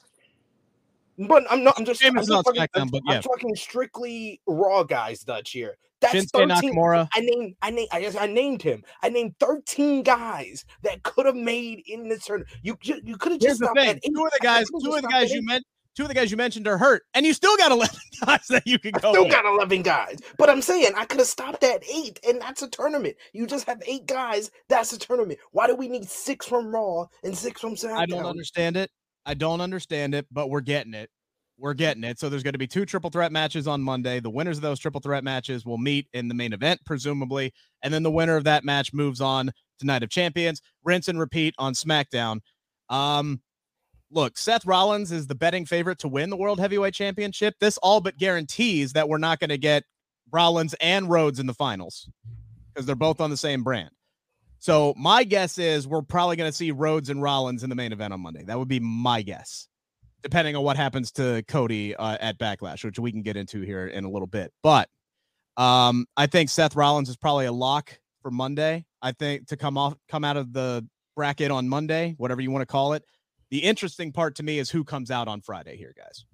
But 1.29 1.45
I'm 1.51 1.63
not. 1.63 1.75
I'm 1.79 1.85
just. 1.85 2.05
I'm, 2.05 2.15
just 2.17 2.29
talking, 2.29 2.61
SmackDown, 2.61 2.91
I'm, 2.93 3.09
I'm 3.09 3.23
talking 3.23 3.55
strictly 3.55 4.41
Raw 4.49 4.83
guys, 4.83 5.21
Dutch 5.21 5.53
here. 5.53 5.77
That's 6.05 6.15
Shinsuke 6.15 6.49
13 6.51 6.75
Nakamura. 6.75 7.09
I 7.15 7.21
named, 7.21 7.55
I 7.63 7.71
named, 7.71 7.89
I, 7.93 8.01
guess 8.01 8.17
I 8.17 8.27
named 8.27 8.61
him. 8.61 8.83
I 9.03 9.09
named 9.09 9.35
13 9.41 10.03
guys 10.03 10.65
that 10.83 11.03
could 11.03 11.25
have 11.25 11.35
made 11.35 11.83
in 11.87 12.09
this 12.09 12.27
tournament. 12.27 12.51
You, 12.63 12.77
you, 12.83 13.01
you 13.03 13.17
could 13.17 13.33
have 13.33 13.41
just 13.41 13.61
the 13.61 13.67
stopped 13.67 13.81
thing: 13.81 13.89
at 13.89 14.03
two 14.05 14.25
of 14.25 14.33
the 14.33 14.39
guys, 14.43 14.67
two 14.69 14.93
of 14.93 15.03
the 15.03 15.09
guys 15.09 15.33
you 15.33 15.43
meant, 15.43 15.65
two 15.97 16.03
of 16.03 16.09
the 16.09 16.15
guys 16.15 16.31
you 16.31 16.37
mentioned 16.37 16.69
are 16.69 16.77
hurt, 16.77 17.05
and 17.15 17.25
you 17.25 17.33
still 17.33 17.57
got 17.57 17.73
eleven 17.73 17.97
guys 18.25 18.47
that 18.51 18.67
you 18.67 18.79
can 18.79 18.93
go. 18.93 19.13
Still 19.13 19.25
with. 19.25 19.33
got 19.33 19.47
11 19.47 19.83
guys. 19.83 20.19
But 20.37 20.51
I'm 20.51 20.61
saying 20.61 20.93
I 20.95 21.07
could 21.07 21.21
have 21.21 21.27
stopped 21.27 21.65
at 21.65 21.83
eight, 21.91 22.21
and 22.29 22.39
that's 22.41 22.63
a 22.63 22.69
tournament. 22.69 23.17
You 23.33 23.47
just 23.47 23.67
have 23.67 23.83
eight 23.87 24.07
guys. 24.07 24.51
That's 24.69 24.93
a 24.93 24.99
tournament. 24.99 25.39
Why 25.53 25.67
do 25.67 25.75
we 25.75 25.89
need 25.89 26.09
six 26.09 26.47
from 26.47 26.75
Raw 26.75 27.07
and 27.23 27.37
six 27.37 27.61
from 27.61 27.77
SmackDown? 27.77 27.99
I 27.99 28.07
don't 28.07 28.27
understand 28.27 28.77
it. 28.77 28.91
I 29.27 29.33
don't 29.33 29.63
understand 29.63 30.15
it, 30.15 30.27
but 30.31 30.51
we're 30.51 30.61
getting 30.61 30.93
it. 30.93 31.09
We're 31.57 31.75
getting 31.75 32.05
it. 32.05 32.19
So 32.19 32.29
there's 32.29 32.43
going 32.43 32.55
to 32.55 32.59
be 32.59 32.67
two 32.67 32.85
triple 32.85 33.11
threat 33.11 33.31
matches 33.31 33.69
on 33.69 33.81
Monday. 33.81 34.21
The 34.21 34.31
winners 34.31 34.59
of 34.59 34.63
those 34.63 34.81
triple 34.81 35.01
threat 35.01 35.23
matches 35.23 35.65
will 35.65 35.79
meet 35.79 36.09
in 36.13 36.29
the 36.29 36.35
main 36.35 36.53
event, 36.53 36.81
presumably, 36.85 37.53
and 37.83 37.95
then 37.95 38.03
the 38.03 38.11
winner 38.11 38.37
of 38.37 38.45
that 38.45 38.65
match 38.65 38.93
moves 38.93 39.21
on 39.21 39.53
to 39.79 39.87
Night 39.87 40.03
of 40.03 40.11
Champions. 40.11 40.61
Rinse 40.83 41.09
and 41.09 41.19
repeat 41.19 41.55
on 41.59 41.75
SmackDown. 41.75 42.41
Um, 42.89 43.41
look, 44.11 44.37
Seth 44.37 44.67
Rollins 44.67 45.13
is 45.13 45.27
the 45.27 45.35
betting 45.35 45.65
favorite 45.65 45.99
to 46.01 46.09
win 46.09 46.31
the 46.31 46.37
World 46.37 46.59
Heavyweight 46.59 46.95
Championship. 46.95 47.55
This 47.61 47.79
all 47.79 48.01
but 48.01 48.19
guarantees 48.19 48.93
that 48.95 49.09
we're 49.09 49.19
not 49.19 49.39
going 49.39 49.51
to 49.51 49.59
get 49.59 49.85
Rollins 50.33 50.75
and 50.81 51.09
Rhodes 51.09 51.39
in 51.39 51.47
the 51.47 51.55
finals 51.55 52.09
because 52.73 52.87
they're 52.87 52.97
both 52.97 53.21
on 53.21 53.31
the 53.31 53.37
same 53.37 53.63
brand. 53.63 53.91
So 54.59 54.95
my 54.97 55.25
guess 55.25 55.59
is 55.59 55.87
we're 55.87 56.03
probably 56.03 56.37
going 56.37 56.51
to 56.51 56.57
see 56.57 56.71
Rhodes 56.71 57.11
and 57.11 57.23
Rollins 57.23 57.63
in 57.63 57.71
the 57.71 57.77
main 57.77 57.93
event 57.93 58.13
on 58.13 58.21
Monday. 58.21 58.45
That 58.45 58.59
would 58.59 58.67
be 58.67 58.81
my 58.81 59.23
guess, 59.23 59.69
depending 60.25 60.57
on 60.57 60.65
what 60.65 60.77
happens 60.77 61.13
to 61.13 61.45
Cody 61.47 61.95
uh, 61.95 62.17
at 62.19 62.39
Backlash, 62.39 62.83
which 62.83 62.99
we 62.99 63.13
can 63.13 63.23
get 63.23 63.37
into 63.37 63.61
here 63.61 63.87
in 63.87 64.05
a 64.05 64.11
little 64.11 64.27
bit. 64.27 64.53
But 64.63 64.89
um, 65.57 66.07
I 66.17 66.27
think 66.27 66.49
Seth 66.51 66.75
Rollins 66.75 67.09
is 67.11 67.17
probably 67.17 67.45
a 67.47 67.53
lock 67.53 67.97
for 68.23 68.31
Monday. 68.33 68.87
I 69.03 69.13
think 69.13 69.47
to 69.49 69.57
come 69.57 69.77
off, 69.79 69.95
come 70.09 70.25
out 70.25 70.39
of 70.39 70.53
the 70.55 70.85
bracket 71.15 71.51
on 71.51 71.69
Monday, 71.69 72.15
whatever 72.17 72.41
you 72.41 72.51
want 72.51 72.63
to 72.63 72.67
call 72.67 72.95
it. 72.95 73.05
The 73.51 73.59
interesting 73.59 74.11
part 74.11 74.35
to 74.37 74.43
me 74.43 74.59
is 74.59 74.71
who 74.71 74.83
comes 74.83 75.11
out 75.11 75.29
on 75.29 75.43
Friday 75.43 75.77
here, 75.77 75.95
guys. 75.97 76.25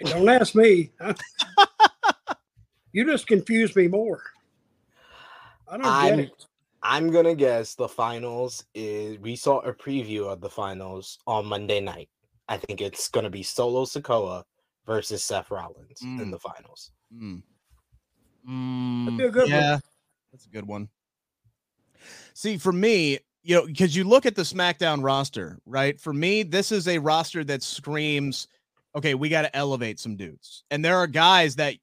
Hey, 0.00 0.10
Don't 0.10 0.28
ask 0.28 0.56
me. 0.56 0.90
you 2.92 3.06
just 3.06 3.28
confuse 3.28 3.74
me 3.76 3.86
more. 3.86 4.20
I 5.68 5.76
don't 5.76 5.86
I'm- 5.86 6.16
get 6.16 6.26
it. 6.26 6.46
I'm 6.84 7.10
gonna 7.10 7.34
guess 7.34 7.74
the 7.74 7.88
finals 7.88 8.64
is 8.74 9.18
we 9.18 9.36
saw 9.36 9.60
a 9.60 9.72
preview 9.72 10.26
of 10.30 10.40
the 10.42 10.50
finals 10.50 11.18
on 11.26 11.46
Monday 11.46 11.80
night. 11.80 12.10
I 12.48 12.58
think 12.58 12.80
it's 12.82 13.08
gonna 13.08 13.30
be 13.30 13.42
Solo 13.42 13.84
Sikoa 13.86 14.44
versus 14.86 15.24
Seth 15.24 15.50
Rollins 15.50 16.02
in 16.02 16.18
Mm. 16.18 16.30
the 16.30 16.38
finals. 16.38 16.90
Mm. 17.12 17.42
That'd 19.06 19.18
be 19.18 19.24
a 19.24 19.30
good 19.30 19.42
one. 19.44 19.50
yeah, 19.50 19.78
that's 20.30 20.44
a 20.44 20.50
good 20.50 20.66
one. 20.66 20.90
See, 22.34 22.58
for 22.58 22.72
me, 22.72 23.18
you 23.42 23.54
know, 23.56 23.66
because 23.66 23.96
you 23.96 24.04
look 24.04 24.26
at 24.26 24.34
the 24.34 24.42
SmackDown 24.42 25.02
roster, 25.02 25.58
right? 25.64 25.98
For 25.98 26.12
me, 26.12 26.42
this 26.42 26.70
is 26.70 26.86
a 26.86 26.98
roster 26.98 27.44
that 27.44 27.62
screams, 27.62 28.46
okay, 28.94 29.14
we 29.14 29.30
got 29.30 29.42
to 29.42 29.56
elevate 29.56 29.98
some 29.98 30.16
dudes. 30.16 30.64
And 30.70 30.84
there 30.84 30.98
are 30.98 31.06
guys 31.06 31.56
that 31.56 31.76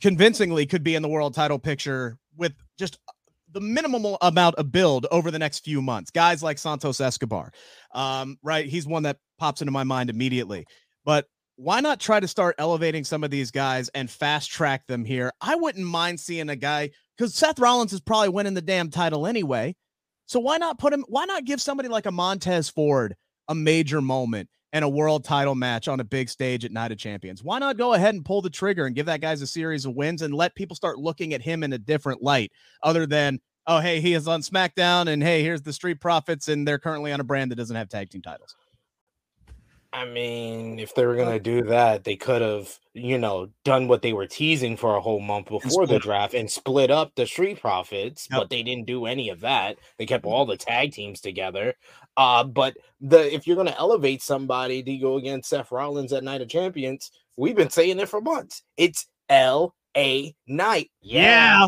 convincingly 0.00 0.66
could 0.66 0.82
be 0.82 0.94
in 0.94 1.02
the 1.02 1.08
world 1.08 1.34
title 1.34 1.58
picture 1.58 2.18
with 2.36 2.52
just 2.78 2.98
the 3.52 3.60
minimal 3.60 4.18
amount 4.20 4.56
of 4.56 4.72
build 4.72 5.06
over 5.10 5.30
the 5.30 5.38
next 5.38 5.64
few 5.64 5.82
months. 5.82 6.10
Guys 6.10 6.42
like 6.42 6.58
Santos 6.58 7.00
Escobar, 7.00 7.52
um, 7.94 8.36
right? 8.42 8.66
He's 8.66 8.86
one 8.86 9.04
that 9.04 9.18
pops 9.38 9.62
into 9.62 9.72
my 9.72 9.84
mind 9.84 10.10
immediately. 10.10 10.66
But 11.04 11.26
why 11.56 11.80
not 11.80 12.00
try 12.00 12.20
to 12.20 12.28
start 12.28 12.54
elevating 12.58 13.04
some 13.04 13.22
of 13.22 13.30
these 13.30 13.50
guys 13.50 13.88
and 13.90 14.10
fast 14.10 14.50
track 14.50 14.86
them 14.86 15.04
here? 15.04 15.32
I 15.40 15.56
wouldn't 15.56 15.86
mind 15.86 16.20
seeing 16.20 16.48
a 16.48 16.56
guy 16.56 16.90
because 17.16 17.34
Seth 17.34 17.58
Rollins 17.58 17.92
is 17.92 18.00
probably 18.00 18.30
winning 18.30 18.54
the 18.54 18.62
damn 18.62 18.90
title 18.90 19.26
anyway. 19.26 19.76
So 20.26 20.40
why 20.40 20.58
not 20.58 20.78
put 20.78 20.92
him? 20.92 21.04
Why 21.08 21.24
not 21.24 21.44
give 21.44 21.60
somebody 21.60 21.88
like 21.88 22.06
a 22.06 22.12
Montez 22.12 22.70
Ford 22.70 23.16
a 23.50 23.54
major 23.54 24.00
moment 24.00 24.48
and 24.72 24.84
a 24.84 24.88
world 24.88 25.24
title 25.24 25.54
match 25.54 25.88
on 25.88 26.00
a 26.00 26.04
big 26.04 26.30
stage 26.30 26.64
at 26.64 26.72
Night 26.72 26.92
of 26.92 26.96
Champions? 26.96 27.44
Why 27.44 27.58
not 27.58 27.76
go 27.76 27.92
ahead 27.92 28.14
and 28.14 28.24
pull 28.24 28.40
the 28.40 28.48
trigger 28.48 28.86
and 28.86 28.94
give 28.94 29.06
that 29.06 29.20
guys 29.20 29.42
a 29.42 29.46
series 29.46 29.84
of 29.84 29.94
wins 29.94 30.22
and 30.22 30.32
let 30.32 30.54
people 30.54 30.76
start 30.76 30.98
looking 30.98 31.34
at 31.34 31.42
him 31.42 31.62
in 31.62 31.74
a 31.74 31.78
different 31.78 32.22
light, 32.22 32.52
other 32.82 33.04
than 33.04 33.40
oh 33.66 33.80
hey 33.80 34.00
he 34.00 34.14
is 34.14 34.26
on 34.26 34.40
SmackDown 34.40 35.06
and 35.06 35.22
hey 35.22 35.42
here's 35.42 35.62
the 35.62 35.72
Street 35.72 36.00
Profits 36.00 36.48
and 36.48 36.66
they're 36.66 36.78
currently 36.78 37.12
on 37.12 37.20
a 37.20 37.24
brand 37.24 37.50
that 37.50 37.56
doesn't 37.56 37.76
have 37.76 37.90
tag 37.90 38.08
team 38.08 38.22
titles. 38.22 38.56
I 39.92 40.04
mean, 40.04 40.78
if 40.78 40.94
they 40.94 41.04
were 41.04 41.16
gonna 41.16 41.40
do 41.40 41.62
that, 41.64 42.04
they 42.04 42.14
could 42.14 42.42
have, 42.42 42.78
you 42.94 43.18
know, 43.18 43.48
done 43.64 43.88
what 43.88 44.02
they 44.02 44.12
were 44.12 44.26
teasing 44.26 44.76
for 44.76 44.94
a 44.94 45.00
whole 45.00 45.18
month 45.18 45.48
before 45.48 45.84
the 45.86 45.98
draft 45.98 46.32
and 46.32 46.48
split 46.48 46.92
up 46.92 47.12
the 47.16 47.26
Street 47.26 47.60
Profits, 47.60 48.28
Yep. 48.30 48.40
but 48.40 48.50
they 48.50 48.62
didn't 48.62 48.86
do 48.86 49.06
any 49.06 49.30
of 49.30 49.40
that. 49.40 49.78
They 49.98 50.06
kept 50.06 50.24
mm-hmm. 50.24 50.32
all 50.32 50.46
the 50.46 50.56
tag 50.56 50.92
teams 50.92 51.20
together. 51.20 51.74
Uh, 52.16 52.44
but 52.44 52.76
the 53.00 53.32
if 53.34 53.46
you're 53.46 53.56
gonna 53.56 53.74
elevate 53.78 54.22
somebody 54.22 54.82
to 54.82 54.96
go 54.98 55.16
against 55.16 55.48
Seth 55.50 55.70
Rollins 55.72 56.12
at 56.12 56.24
Night 56.24 56.40
of 56.42 56.48
Champions, 56.48 57.10
we've 57.36 57.56
been 57.56 57.70
saying 57.70 57.98
it 57.98 58.08
for 58.08 58.20
months. 58.20 58.62
It's 58.76 59.06
L 59.28 59.74
a 59.96 60.34
night. 60.46 60.90
Yeah. 61.00 61.66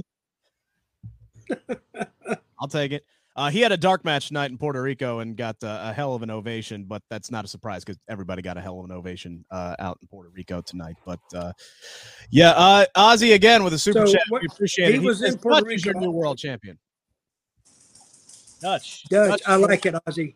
I'll 2.61 2.69
take 2.69 2.93
it. 2.93 3.05
Uh, 3.35 3.49
he 3.51 3.61
had 3.63 3.73
a 3.73 3.79
dark 3.79 4.05
match 4.05 4.29
tonight 4.29 4.51
in 4.51 4.59
Puerto 4.59 4.81
Rico 4.83 5.21
and 5.21 5.35
got 5.37 5.57
uh, 5.65 5.79
a 5.85 5.93
hell 5.95 6.15
of 6.15 6.23
an 6.23 6.29
ovation, 6.31 6.85
but 6.85 7.03
that's 7.09 7.31
not 7.31 7.47
a 7.47 7.49
surprise 7.49 7.83
because 7.83 7.99
everybody 8.07 8.43
got 8.43 8.59
a 8.59 8.61
hell 8.61 8.79
of 8.79 8.85
an 8.85 8.93
ovation 8.93 9.43
uh, 9.51 9.75
out 9.79 9.97
in 10.03 10.09
Puerto 10.09 10.29
Rico 10.35 10.61
tonight. 10.61 10.97
But 11.07 11.21
uh, 11.35 11.53
yeah, 12.31 12.51
uh, 12.51 12.85
Ozzy 12.95 13.33
again 13.35 13.65
with 13.65 13.73
a 13.73 13.79
super 13.79 14.07
So 14.07 14.13
chat. 14.13 14.23
what- 14.29 14.43
we 14.43 14.49
appreciate 14.53 14.91
he 14.91 14.97
it. 14.97 15.03
was 15.03 15.23
in 15.23 15.39
Puerto 15.39 15.63
"Dutch 15.63 15.73
is 15.73 15.85
your 15.85 15.95
Rico." 15.95 16.05
new 16.07 16.11
world 16.11 16.37
champion. 16.37 16.79
Dutch. 18.62 19.04
Dutch, 19.09 19.42
I 19.47 19.57
like 19.57 19.85
it, 19.87 19.95
Ozzy. 20.07 20.35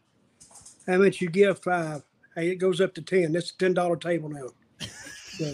How 0.86 0.98
much 0.98 1.20
you 1.20 1.30
give? 1.30 1.58
Five. 1.62 2.02
Hey, 2.34 2.50
it 2.50 2.56
goes 2.56 2.80
up 2.80 2.94
to 2.94 3.02
ten. 3.02 3.32
That's 3.32 3.50
a 3.52 3.56
ten 3.56 3.72
dollar 3.74 3.96
table 3.96 4.28
now. 4.28 4.48
So- 5.38 5.52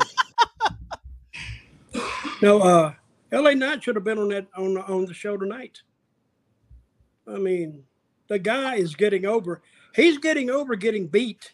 no, 2.42 2.60
uh, 2.60 2.94
LA 3.30 3.52
Knight 3.52 3.82
should 3.84 3.94
have 3.96 4.04
been 4.04 4.18
on 4.18 4.28
that 4.28 4.46
on 4.56 4.76
on 4.78 5.06
the 5.06 5.14
show 5.14 5.36
tonight. 5.36 5.82
I 7.26 7.36
mean, 7.38 7.84
the 8.28 8.38
guy 8.38 8.76
is 8.76 8.94
getting 8.94 9.26
over. 9.26 9.62
He's 9.94 10.18
getting 10.18 10.50
over 10.50 10.74
getting 10.74 11.06
beat. 11.06 11.52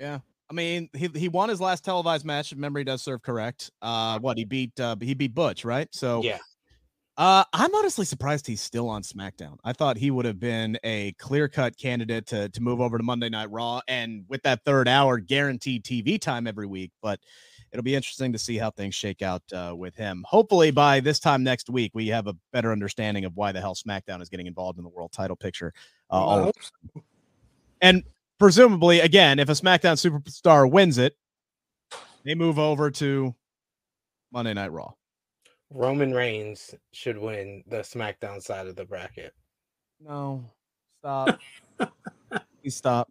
Yeah. 0.00 0.18
I 0.48 0.52
mean, 0.54 0.88
he 0.94 1.08
he 1.14 1.28
won 1.28 1.48
his 1.48 1.60
last 1.60 1.84
televised 1.84 2.24
match. 2.24 2.52
If 2.52 2.58
memory 2.58 2.84
does 2.84 3.02
serve 3.02 3.22
correct. 3.22 3.70
Uh, 3.82 4.18
what 4.20 4.38
he 4.38 4.44
beat? 4.44 4.78
Uh, 4.78 4.94
he 5.00 5.14
beat 5.14 5.34
Butch, 5.34 5.64
right? 5.64 5.88
So 5.92 6.22
Yeah. 6.22 6.38
Uh, 7.16 7.44
I'm 7.54 7.74
honestly 7.74 8.04
surprised 8.04 8.46
he's 8.46 8.60
still 8.60 8.90
on 8.90 9.02
SmackDown. 9.02 9.56
I 9.64 9.72
thought 9.72 9.96
he 9.96 10.10
would 10.10 10.26
have 10.26 10.38
been 10.38 10.78
a 10.84 11.12
clear 11.12 11.48
cut 11.48 11.78
candidate 11.78 12.26
to 12.26 12.50
to 12.50 12.62
move 12.62 12.80
over 12.80 12.98
to 12.98 13.04
Monday 13.04 13.30
Night 13.30 13.50
Raw, 13.50 13.80
and 13.88 14.26
with 14.28 14.42
that 14.42 14.64
third 14.64 14.86
hour 14.86 15.18
guaranteed 15.18 15.82
TV 15.82 16.20
time 16.20 16.46
every 16.46 16.66
week. 16.66 16.92
But 17.00 17.20
it'll 17.72 17.82
be 17.82 17.94
interesting 17.94 18.32
to 18.34 18.38
see 18.38 18.58
how 18.58 18.70
things 18.70 18.94
shake 18.94 19.22
out 19.22 19.42
uh, 19.54 19.72
with 19.74 19.96
him. 19.96 20.24
Hopefully, 20.28 20.70
by 20.70 21.00
this 21.00 21.18
time 21.18 21.42
next 21.42 21.70
week, 21.70 21.92
we 21.94 22.06
have 22.08 22.26
a 22.26 22.34
better 22.52 22.70
understanding 22.70 23.24
of 23.24 23.34
why 23.34 23.50
the 23.50 23.60
hell 23.62 23.74
SmackDown 23.74 24.20
is 24.20 24.28
getting 24.28 24.46
involved 24.46 24.76
in 24.76 24.84
the 24.84 24.90
world 24.90 25.12
title 25.12 25.36
picture. 25.36 25.72
Uh, 26.10 26.14
all 26.14 26.48
of- 26.48 26.54
so. 26.60 27.02
and 27.80 28.02
presumably, 28.38 29.00
again, 29.00 29.38
if 29.38 29.48
a 29.48 29.52
SmackDown 29.52 29.96
superstar 29.96 30.70
wins 30.70 30.98
it, 30.98 31.16
they 32.24 32.34
move 32.34 32.58
over 32.58 32.90
to 32.90 33.34
Monday 34.32 34.52
Night 34.52 34.70
Raw. 34.70 34.92
Roman 35.70 36.12
Reigns 36.12 36.74
should 36.92 37.18
win 37.18 37.64
the 37.66 37.78
SmackDown 37.78 38.42
side 38.42 38.66
of 38.66 38.76
the 38.76 38.84
bracket. 38.84 39.34
No, 40.00 40.44
stop. 41.00 41.38
Please 42.62 42.76
stop. 42.76 43.10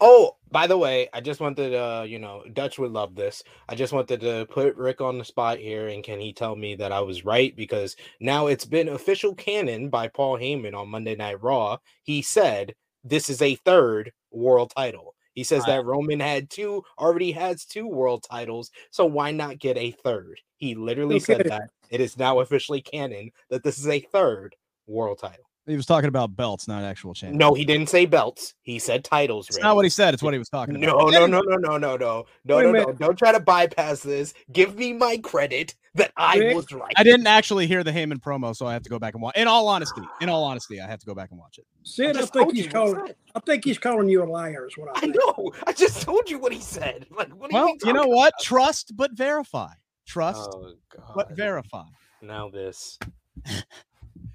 Oh, 0.00 0.36
by 0.50 0.66
the 0.66 0.78
way, 0.78 1.08
I 1.12 1.20
just 1.20 1.40
wanted 1.40 1.74
uh, 1.74 2.04
you 2.06 2.18
know, 2.18 2.44
Dutch 2.52 2.78
would 2.78 2.92
love 2.92 3.14
this. 3.14 3.42
I 3.68 3.74
just 3.74 3.92
wanted 3.92 4.20
to 4.20 4.46
put 4.46 4.76
Rick 4.76 5.00
on 5.00 5.18
the 5.18 5.24
spot 5.24 5.58
here 5.58 5.88
and 5.88 6.04
can 6.04 6.20
he 6.20 6.32
tell 6.32 6.54
me 6.54 6.76
that 6.76 6.92
I 6.92 7.00
was 7.00 7.24
right 7.24 7.54
because 7.56 7.96
now 8.20 8.46
it's 8.46 8.64
been 8.64 8.88
official 8.88 9.34
canon 9.34 9.88
by 9.88 10.08
Paul 10.08 10.38
Heyman 10.38 10.74
on 10.74 10.90
Monday 10.90 11.16
Night 11.16 11.42
Raw. 11.42 11.78
He 12.02 12.22
said 12.22 12.74
this 13.02 13.28
is 13.28 13.42
a 13.42 13.56
third 13.56 14.12
world 14.30 14.72
title. 14.76 15.14
He 15.34 15.42
says 15.42 15.64
that 15.64 15.84
Roman 15.84 16.20
had 16.20 16.48
two 16.48 16.84
already 16.96 17.32
has 17.32 17.64
two 17.64 17.88
world 17.88 18.24
titles, 18.30 18.70
so 18.92 19.04
why 19.04 19.32
not 19.32 19.58
get 19.58 19.76
a 19.76 19.90
third? 19.90 20.40
He 20.58 20.76
literally 20.76 21.18
said 21.18 21.46
that 21.46 21.70
it 21.90 22.00
is 22.00 22.18
now 22.18 22.40
officially 22.40 22.80
canon 22.80 23.30
that 23.50 23.62
this 23.62 23.78
is 23.78 23.88
a 23.88 24.00
third 24.00 24.56
world 24.86 25.18
title. 25.18 25.44
He 25.66 25.76
was 25.76 25.86
talking 25.86 26.08
about 26.08 26.36
belts, 26.36 26.68
not 26.68 26.82
actual 26.82 27.14
champions. 27.14 27.38
No, 27.38 27.54
he 27.54 27.64
didn't 27.64 27.88
say 27.88 28.04
belts. 28.04 28.54
He 28.62 28.78
said 28.78 29.02
titles. 29.02 29.48
it's 29.48 29.56
Rick. 29.56 29.62
not 29.62 29.76
what 29.76 29.86
he 29.86 29.88
said. 29.88 30.12
It's 30.12 30.22
what 30.22 30.34
he 30.34 30.38
was 30.38 30.50
talking 30.50 30.76
about. 30.76 30.86
No, 30.86 31.08
no, 31.08 31.26
no, 31.26 31.40
no, 31.40 31.56
no, 31.56 31.78
no, 31.78 31.96
no, 31.96 32.26
no, 32.44 32.56
Wait 32.56 32.64
no, 32.66 32.72
no. 32.72 32.92
Don't 32.92 33.18
try 33.18 33.32
to 33.32 33.40
bypass 33.40 34.00
this. 34.00 34.34
Give 34.52 34.76
me 34.76 34.92
my 34.92 35.16
credit 35.18 35.74
that 35.94 36.12
I 36.18 36.36
Rick, 36.36 36.56
was 36.56 36.72
right. 36.72 36.92
I 36.96 37.02
didn't 37.02 37.26
actually 37.26 37.66
hear 37.66 37.82
the 37.82 37.92
Heyman 37.92 38.20
promo, 38.20 38.54
so 38.54 38.66
I 38.66 38.74
have 38.74 38.82
to 38.82 38.90
go 38.90 38.98
back 38.98 39.14
and 39.14 39.22
watch. 39.22 39.36
In 39.36 39.48
all 39.48 39.66
honesty, 39.68 40.02
in 40.20 40.28
all 40.28 40.44
honesty, 40.44 40.82
I 40.82 40.86
have 40.86 40.98
to 41.00 41.06
go 41.06 41.14
back 41.14 41.30
and 41.30 41.38
watch 41.40 41.56
it. 41.56 41.66
Sid, 41.84 42.10
I, 42.16 42.20
just 42.20 42.32
think 42.34 42.52
he's 42.52 42.66
you 42.66 42.70
what 42.70 42.88
he 42.88 42.94
calling. 42.94 43.14
I 43.34 43.40
think 43.40 43.64
he's 43.64 43.78
calling 43.78 44.08
you 44.08 44.22
a 44.22 44.26
liar. 44.26 44.66
Is 44.66 44.76
what 44.76 44.94
I 44.94 45.00
I 45.02 45.06
know. 45.06 45.52
I 45.66 45.72
just 45.72 46.02
told 46.02 46.28
you 46.28 46.38
what 46.38 46.52
he 46.52 46.60
said. 46.60 47.06
Like, 47.10 47.30
what 47.30 47.52
Well, 47.52 47.68
you 47.68 47.78
you 47.84 47.92
know 47.94 48.00
talking 48.00 48.14
what? 48.16 48.34
Trust 48.42 48.92
but 48.96 49.12
verify. 49.12 49.72
Trust 50.06 50.48
about? 50.52 50.74
Oh 50.98 51.12
but 51.14 51.30
verify. 51.36 51.84
Now 52.22 52.48
this. 52.48 52.98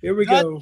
Here 0.01 0.15
we 0.15 0.25
That- 0.25 0.43
go. 0.43 0.61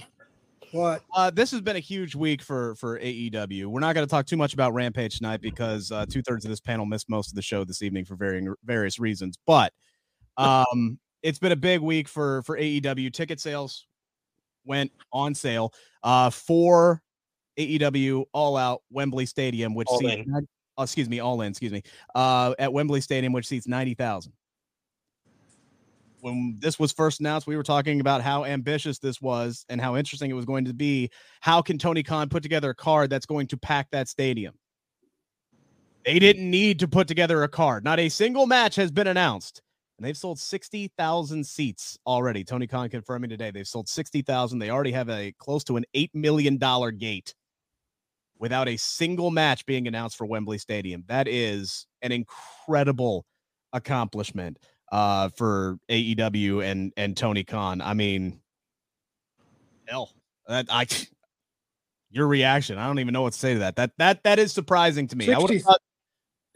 What? 0.74 1.02
Uh, 1.16 1.30
this 1.30 1.50
has 1.52 1.62
been 1.62 1.78
a 1.78 1.80
huge 1.80 2.14
week 2.14 2.42
for 2.42 2.76
for 2.76 3.00
AEW. 3.00 3.68
We're 3.68 3.80
not 3.80 3.96
going 3.96 4.06
to 4.06 4.10
talk 4.12 4.26
too 4.26 4.36
much 4.36 4.54
about 4.54 4.74
Rampage 4.74 5.18
tonight 5.18 5.40
because 5.42 5.94
uh, 5.94 6.06
two 6.06 6.22
thirds 6.22 6.44
of 6.44 6.50
this 6.50 6.60
panel 6.60 6.86
missed 6.86 7.10
most 7.10 7.30
of 7.30 7.36
the 7.36 7.42
show 7.42 7.64
this 7.64 7.82
evening 7.82 8.04
for 8.04 8.16
varying 8.18 8.54
various 8.66 9.00
reasons. 9.00 9.38
But 9.48 9.72
um, 10.36 11.00
it's 11.24 11.40
been 11.40 11.54
a 11.54 11.58
big 11.58 11.80
week 11.80 12.10
for 12.10 12.42
for 12.44 12.58
AEW. 12.60 13.14
Ticket 13.14 13.40
sales 13.40 13.88
went 14.66 14.92
on 15.14 15.34
sale 15.34 15.74
uh, 16.04 16.30
for 16.32 17.02
AEW 17.58 18.26
All 18.34 18.58
Out 18.58 18.82
Wembley 18.92 19.26
Stadium, 19.26 19.74
which 19.74 19.88
All 19.88 20.00
seats 20.00 20.14
in. 20.16 20.26
nine- 20.28 20.48
oh, 20.78 20.84
excuse 20.84 21.08
me, 21.08 21.22
All 21.22 21.40
In, 21.42 21.48
excuse 21.52 21.72
me, 21.72 21.82
uh, 22.14 22.54
at 22.60 22.74
Wembley 22.74 23.00
Stadium, 23.00 23.32
which 23.32 23.48
seats 23.48 23.70
ninety 23.70 23.94
thousand. 23.94 24.34
When 26.22 26.58
this 26.60 26.80
was 26.80 26.92
first 26.92 27.20
announced, 27.20 27.48
we 27.48 27.56
were 27.56 27.64
talking 27.64 28.00
about 28.00 28.22
how 28.22 28.44
ambitious 28.44 28.98
this 29.00 29.22
was 29.22 29.66
and 29.70 29.80
how 29.80 29.96
interesting 29.96 30.32
it 30.32 30.34
was 30.34 30.46
going 30.46 30.66
to 30.66 30.74
be. 30.74 31.10
How 31.42 31.62
can 31.62 31.78
Tony 31.78 32.04
Khan 32.04 32.30
put 32.30 32.44
together 32.44 32.72
a 32.72 32.76
card 32.76 33.10
that's 33.10 33.26
going 33.26 33.48
to 33.48 33.58
pack 33.58 33.92
that 33.92 34.08
stadium? 34.08 34.56
They 36.06 36.20
didn't 36.20 36.50
need 36.50 36.80
to 36.80 36.88
put 36.88 37.08
together 37.08 37.44
a 37.44 37.48
card. 37.48 37.84
Not 37.84 38.00
a 38.00 38.10
single 38.10 38.48
match 38.48 38.76
has 38.78 38.92
been 38.92 39.08
announced. 39.08 39.62
And 39.98 40.06
they've 40.06 40.18
sold 40.18 40.40
60,000 40.40 41.46
seats 41.46 41.98
already. 42.06 42.44
Tony 42.44 42.68
Khan 42.68 42.90
confirming 42.90 43.30
today 43.30 43.52
they've 43.52 43.68
sold 43.68 43.90
60,000. 43.90 44.60
They 44.60 44.70
already 44.70 44.92
have 44.92 45.10
a 45.10 45.34
close 45.40 45.64
to 45.66 45.78
an 45.78 45.86
$8 45.96 46.12
million 46.14 46.58
gate 46.98 47.34
without 48.40 48.68
a 48.68 48.78
single 48.78 49.32
match 49.32 49.66
being 49.66 49.88
announced 49.88 50.18
for 50.18 50.26
Wembley 50.26 50.60
Stadium. 50.60 51.04
That 51.08 51.28
is 51.28 51.88
an 52.02 52.12
incredible 52.12 53.26
accomplishment 53.74 54.60
uh, 54.92 55.30
for 55.30 55.80
AEW 55.90 56.64
and 56.64 56.94
and 56.98 57.16
Tony 57.16 57.44
Khan. 57.44 57.82
I 57.82 57.94
mean, 57.94 58.40
hell, 59.88 60.12
that 60.48 60.68
I 60.70 60.88
your 62.12 62.28
reaction. 62.28 62.78
I 62.78 62.88
don't 62.88 63.00
even 63.00 63.14
know 63.14 63.22
what 63.22 63.34
to 63.34 63.40
say 63.40 63.54
to 63.54 63.60
that. 63.60 63.76
That 63.76 63.92
that 63.98 64.24
that 64.24 64.40
is 64.40 64.52
surprising 64.52 65.08
to 65.08 65.16
me. 65.16 65.32
I 65.32 65.38
would 65.38 65.52
have 65.52 65.62
thought 65.62 65.82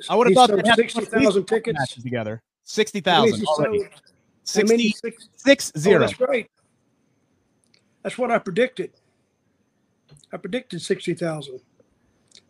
I 0.09 0.15
would 0.15 0.27
have 0.27 0.33
thought 0.35 0.49
sold 0.49 0.63
they 0.63 0.69
had 0.69 0.75
to 0.77 0.83
put 0.83 0.91
sixty 0.91 1.19
thousand 1.19 1.45
tickets. 1.45 1.79
matches 1.79 2.03
together. 2.03 2.41
Sixty 2.63 2.99
thousand 3.01 3.45
already. 3.45 3.79
sold? 3.79 3.89
How 4.53 4.63
many? 4.63 4.89
60, 4.89 4.89
Six, 4.89 5.29
six 5.35 5.71
oh, 5.75 5.79
zero. 5.79 5.99
that's 5.99 6.13
great. 6.13 6.47
That's 8.01 8.17
what 8.17 8.31
I 8.31 8.39
predicted. 8.39 8.91
I 10.33 10.37
predicted 10.37 10.81
sixty 10.81 11.13
thousand. 11.13 11.59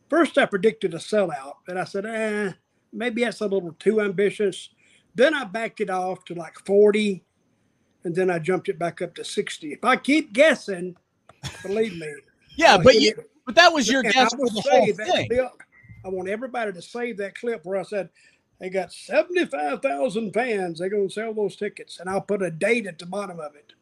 First, 0.10 0.38
I 0.38 0.46
predicted 0.46 0.94
a 0.94 0.98
sellout, 0.98 1.56
and 1.68 1.78
I 1.80 1.84
said, 1.84 2.06
"Eh, 2.06 2.54
maybe 2.94 3.24
that's 3.24 3.42
a 3.42 3.48
little 3.48 3.74
too 3.80 4.02
ambitious." 4.02 4.70
Then 5.16 5.34
I 5.34 5.44
backed 5.46 5.82
it 5.82 5.90
off 5.90 6.24
to 6.26 6.36
like 6.36 6.56
forty, 6.66 7.24
and 8.04 8.16
then 8.16 8.30
I 8.30 8.40
jumped 8.40 8.70
it 8.70 8.80
back 8.80 9.02
up 9.02 9.14
to 9.16 9.24
sixty. 9.26 9.74
If 9.74 9.84
I 9.84 9.96
keep 9.98 10.34
guessing, 10.34 10.96
believe 11.64 11.98
me, 11.98 12.08
yeah, 12.58 12.74
I'll 12.74 12.84
but 12.84 12.96
you, 12.96 13.10
it. 13.10 13.30
but 13.46 13.56
that 13.56 13.74
was 13.74 13.90
your 13.90 14.02
And 14.04 14.14
guess 14.14 14.34
I 14.34 14.38
for 14.38 14.50
the 14.50 14.62
whole 14.62 14.86
thing. 14.94 15.28
clip. 15.28 15.52
I 16.04 16.10
want 16.10 16.30
everybody 16.30 16.72
to 16.74 16.82
save 16.82 17.18
that 17.18 17.36
clip 17.36 17.64
where 17.64 17.78
I 17.78 17.84
said 17.84 18.10
they 18.60 18.70
got 18.70 18.92
75,000 18.94 20.32
fans. 20.34 20.80
They're 20.80 20.90
going 20.90 21.08
to 21.08 21.14
sell 21.14 21.34
those 21.34 21.56
tickets. 21.56 22.00
And 22.00 22.10
I'll 22.10 22.22
put 22.22 22.42
a 22.42 22.50
date 22.50 22.88
at 22.88 22.98
the 22.98 23.06
bottom 23.06 23.40
of 23.40 23.56
it. 23.56 23.74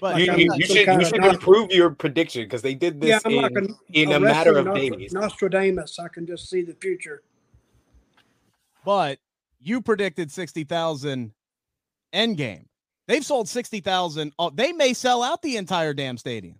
But 0.00 0.14
Like 0.14 0.26
You, 0.26 0.32
you- 0.36 0.52
you 0.56 0.66
should, 0.66 0.86
you 0.86 1.04
should 1.04 1.24
improve 1.24 1.70
your 1.70 1.90
prediction 1.90 2.42
because 2.42 2.62
they 2.62 2.74
did 2.74 3.00
this 3.00 3.22
yeah, 3.24 3.30
in, 3.30 3.42
like 3.42 3.52
a, 3.56 3.66
in 3.92 4.12
a 4.12 4.18
matter 4.20 4.56
of 4.58 4.66
wrestling 4.66 4.90
days. 4.98 5.12
Nostradamus. 5.12 5.98
I 6.00 6.08
can 6.08 6.26
just 6.26 6.50
see 6.50 6.62
the 6.62 6.74
future. 6.80 7.22
but 8.84 9.18
you 9.60 9.80
predicted 9.80 10.30
60,000 10.30 11.32
end 12.12 12.36
game. 12.36 12.66
They've 13.08 13.24
sold 13.24 13.48
60,000. 13.48 14.32
Oh, 14.38 14.46
uh, 14.46 14.50
they 14.52 14.72
may 14.72 14.92
sell 14.92 15.22
out 15.22 15.42
the 15.42 15.56
entire 15.56 15.94
damn 15.94 16.18
stadium. 16.18 16.58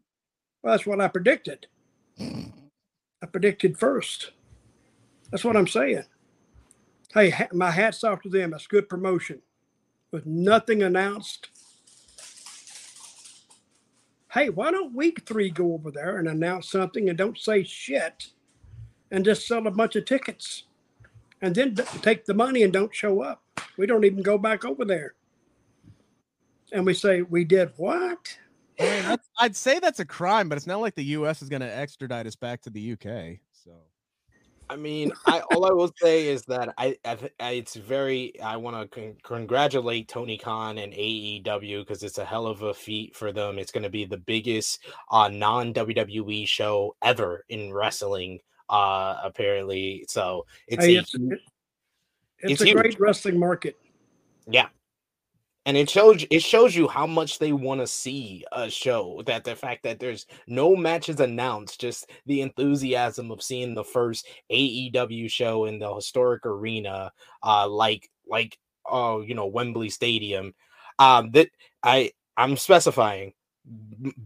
Well, 0.62 0.72
that's 0.72 0.86
what 0.86 1.00
I 1.00 1.08
predicted. 1.08 1.66
I 2.20 3.26
predicted 3.30 3.78
first. 3.78 4.30
That's 5.30 5.44
what 5.44 5.56
I'm 5.56 5.66
saying. 5.66 6.04
Hey, 7.12 7.30
ha- 7.30 7.48
my 7.52 7.70
hat's 7.70 8.04
off 8.04 8.22
to 8.22 8.28
them. 8.28 8.50
That's 8.50 8.66
good 8.66 8.88
promotion. 8.88 9.42
With 10.12 10.26
nothing 10.26 10.82
announced. 10.82 11.48
Hey, 14.32 14.50
why 14.50 14.70
don't 14.70 14.94
week 14.94 15.22
three 15.26 15.50
go 15.50 15.72
over 15.72 15.90
there 15.90 16.18
and 16.18 16.28
announce 16.28 16.70
something 16.70 17.08
and 17.08 17.16
don't 17.16 17.38
say 17.38 17.64
shit 17.64 18.28
and 19.10 19.24
just 19.24 19.46
sell 19.46 19.66
a 19.66 19.70
bunch 19.70 19.96
of 19.96 20.04
tickets 20.04 20.64
and 21.42 21.54
then 21.54 21.74
take 22.02 22.24
the 22.24 22.34
money 22.34 22.62
and 22.62 22.72
don't 22.72 22.94
show 22.94 23.22
up? 23.22 23.42
We 23.76 23.86
don't 23.86 24.04
even 24.04 24.22
go 24.22 24.38
back 24.38 24.64
over 24.64 24.84
there. 24.84 25.14
And 26.72 26.84
we 26.84 26.94
say, 26.94 27.22
we 27.22 27.44
did 27.44 27.72
what? 27.76 28.38
Man, 28.78 29.18
I'd 29.38 29.56
say 29.56 29.78
that's 29.78 30.00
a 30.00 30.04
crime, 30.04 30.48
but 30.48 30.58
it's 30.58 30.66
not 30.66 30.80
like 30.80 30.94
the 30.94 31.04
U.S. 31.04 31.40
is 31.40 31.48
going 31.48 31.62
to 31.62 31.74
extradite 31.74 32.26
us 32.26 32.36
back 32.36 32.62
to 32.62 32.70
the 32.70 32.80
U.K. 32.80 33.40
So 33.52 33.72
I 34.68 34.76
mean, 34.76 35.12
I 35.26 35.40
all 35.52 35.64
I 35.64 35.70
will 35.70 35.92
say 36.00 36.26
is 36.28 36.42
that 36.46 36.74
I, 36.76 36.96
I, 37.04 37.18
I 37.38 37.50
it's 37.52 37.74
very 37.74 38.38
I 38.40 38.56
want 38.56 38.76
to 38.76 38.88
con- 38.88 39.16
congratulate 39.22 40.08
Tony 40.08 40.36
Khan 40.36 40.78
and 40.78 40.92
AEW 40.92 41.82
because 41.82 42.02
it's 42.02 42.18
a 42.18 42.24
hell 42.24 42.46
of 42.46 42.62
a 42.62 42.74
feat 42.74 43.14
for 43.14 43.32
them. 43.32 43.58
It's 43.58 43.70
going 43.70 43.84
to 43.84 43.90
be 43.90 44.04
the 44.04 44.16
biggest 44.16 44.84
uh, 45.10 45.28
non 45.28 45.72
WWE 45.72 46.46
show 46.48 46.96
ever 47.02 47.44
in 47.48 47.72
wrestling, 47.72 48.40
uh, 48.68 49.16
apparently. 49.22 50.04
So 50.08 50.46
it's 50.68 50.86
Hey, 50.86 50.96
a 50.96 51.00
it's, 51.00 51.14
it's, 51.14 51.42
it's 52.48 52.60
a 52.62 52.66
huge. 52.66 52.74
great 52.74 53.00
wrestling 53.00 53.38
market. 53.38 53.76
yeah. 54.46 54.68
And 55.64 55.76
it 55.76 55.90
shows 55.90 56.24
it 56.30 56.42
shows 56.44 56.76
you 56.76 56.86
how 56.86 57.08
much 57.08 57.40
they 57.40 57.52
want 57.52 57.80
to 57.80 57.88
see 57.88 58.44
a 58.52 58.70
show. 58.70 59.22
That 59.26 59.42
the 59.44 59.56
fact 59.56 59.82
that 59.82 59.98
there's 59.98 60.26
no 60.46 60.76
matches 60.76 61.18
announced, 61.18 61.80
just 61.80 62.08
the 62.26 62.40
enthusiasm 62.42 63.32
of 63.32 63.42
seeing 63.42 63.74
the 63.74 63.82
first 63.82 64.28
AEW 64.50 65.28
show 65.28 65.64
in 65.64 65.80
the 65.80 65.92
historic 65.92 66.46
arena, 66.46 67.10
uh, 67.42 67.68
like 67.68 68.08
like 68.28 68.58
oh 68.88 69.22
you 69.22 69.34
know 69.34 69.46
Wembley 69.46 69.88
Stadium. 69.90 70.54
Um, 71.00 71.32
that 71.32 71.48
I 71.82 72.12
I'm 72.36 72.56
specifying 72.56 73.32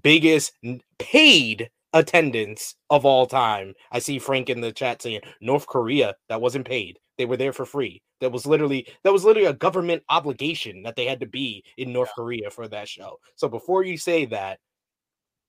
biggest 0.03 0.53
paid 0.98 1.70
attendance 1.92 2.74
of 2.90 3.05
all 3.05 3.26
time. 3.26 3.74
I 3.92 3.98
see 3.98 4.18
Frank 4.18 4.50
in 4.50 4.61
the 4.61 4.72
chat 4.72 5.03
saying 5.03 5.20
North 5.40 5.66
Korea 5.66 6.14
that 6.29 6.40
wasn't 6.40 6.66
paid. 6.66 6.98
They 7.18 7.26
were 7.26 7.37
there 7.37 7.53
for 7.53 7.66
free. 7.66 8.03
That 8.20 8.33
was 8.33 8.46
literally 8.46 8.87
that 9.05 9.12
was 9.12 9.24
literally 9.24 9.48
a 9.48 9.55
government 9.55 10.03
obligation 10.09 10.83
that 10.83 10.96
they 10.96 11.07
had 11.07 11.20
to 11.20 11.26
be 11.26 11.64
in 11.76 11.92
North 11.92 12.11
Korea 12.14 12.50
for 12.50 12.68
that 12.68 12.88
show. 12.88 13.18
So 13.37 13.48
before 13.48 13.85
you 13.85 13.96
say 13.96 14.26
that, 14.26 14.59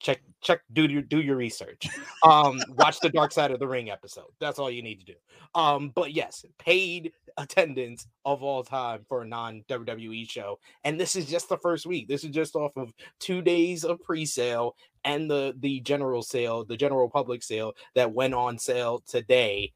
check 0.02 0.22
check 0.42 0.62
do 0.74 0.86
your 0.86 1.02
do 1.02 1.22
your 1.22 1.36
research. 1.36 1.88
Um 2.24 2.62
watch 2.70 3.00
the 3.00 3.10
Dark 3.10 3.32
Side 3.32 3.52
of 3.52 3.60
the 3.60 3.68
Ring 3.68 3.90
episode. 3.90 4.32
That's 4.40 4.60
all 4.60 4.70
you 4.70 4.84
need 4.84 5.00
to 5.00 5.06
do. 5.06 5.16
Um 5.56 5.92
but 5.96 6.14
yes, 6.14 6.46
paid 6.60 7.12
attendance 7.38 8.08
of 8.26 8.44
all 8.44 8.64
time 8.64 9.06
for 9.08 9.22
a 9.22 9.28
non 9.28 9.64
WWE 9.70 10.30
show. 10.30 10.60
And 10.84 11.00
this 11.00 11.16
is 11.16 11.26
just 11.26 11.50
the 11.50 11.58
first 11.58 11.86
week. 11.86 12.08
This 12.08 12.24
is 12.24 12.32
just 12.32 12.56
off 12.56 12.72
of 12.76 12.94
2 13.20 13.42
days 13.42 13.84
of 13.84 14.02
pre-sale 14.02 14.76
and 15.04 15.30
the 15.30 15.54
the 15.60 15.80
general 15.82 16.22
sale, 16.22 16.64
the 16.66 16.78
general 16.78 17.10
public 17.10 17.44
sale 17.44 17.74
that 17.96 18.14
went 18.14 18.34
on 18.34 18.58
sale 18.58 19.04
today 19.08 19.74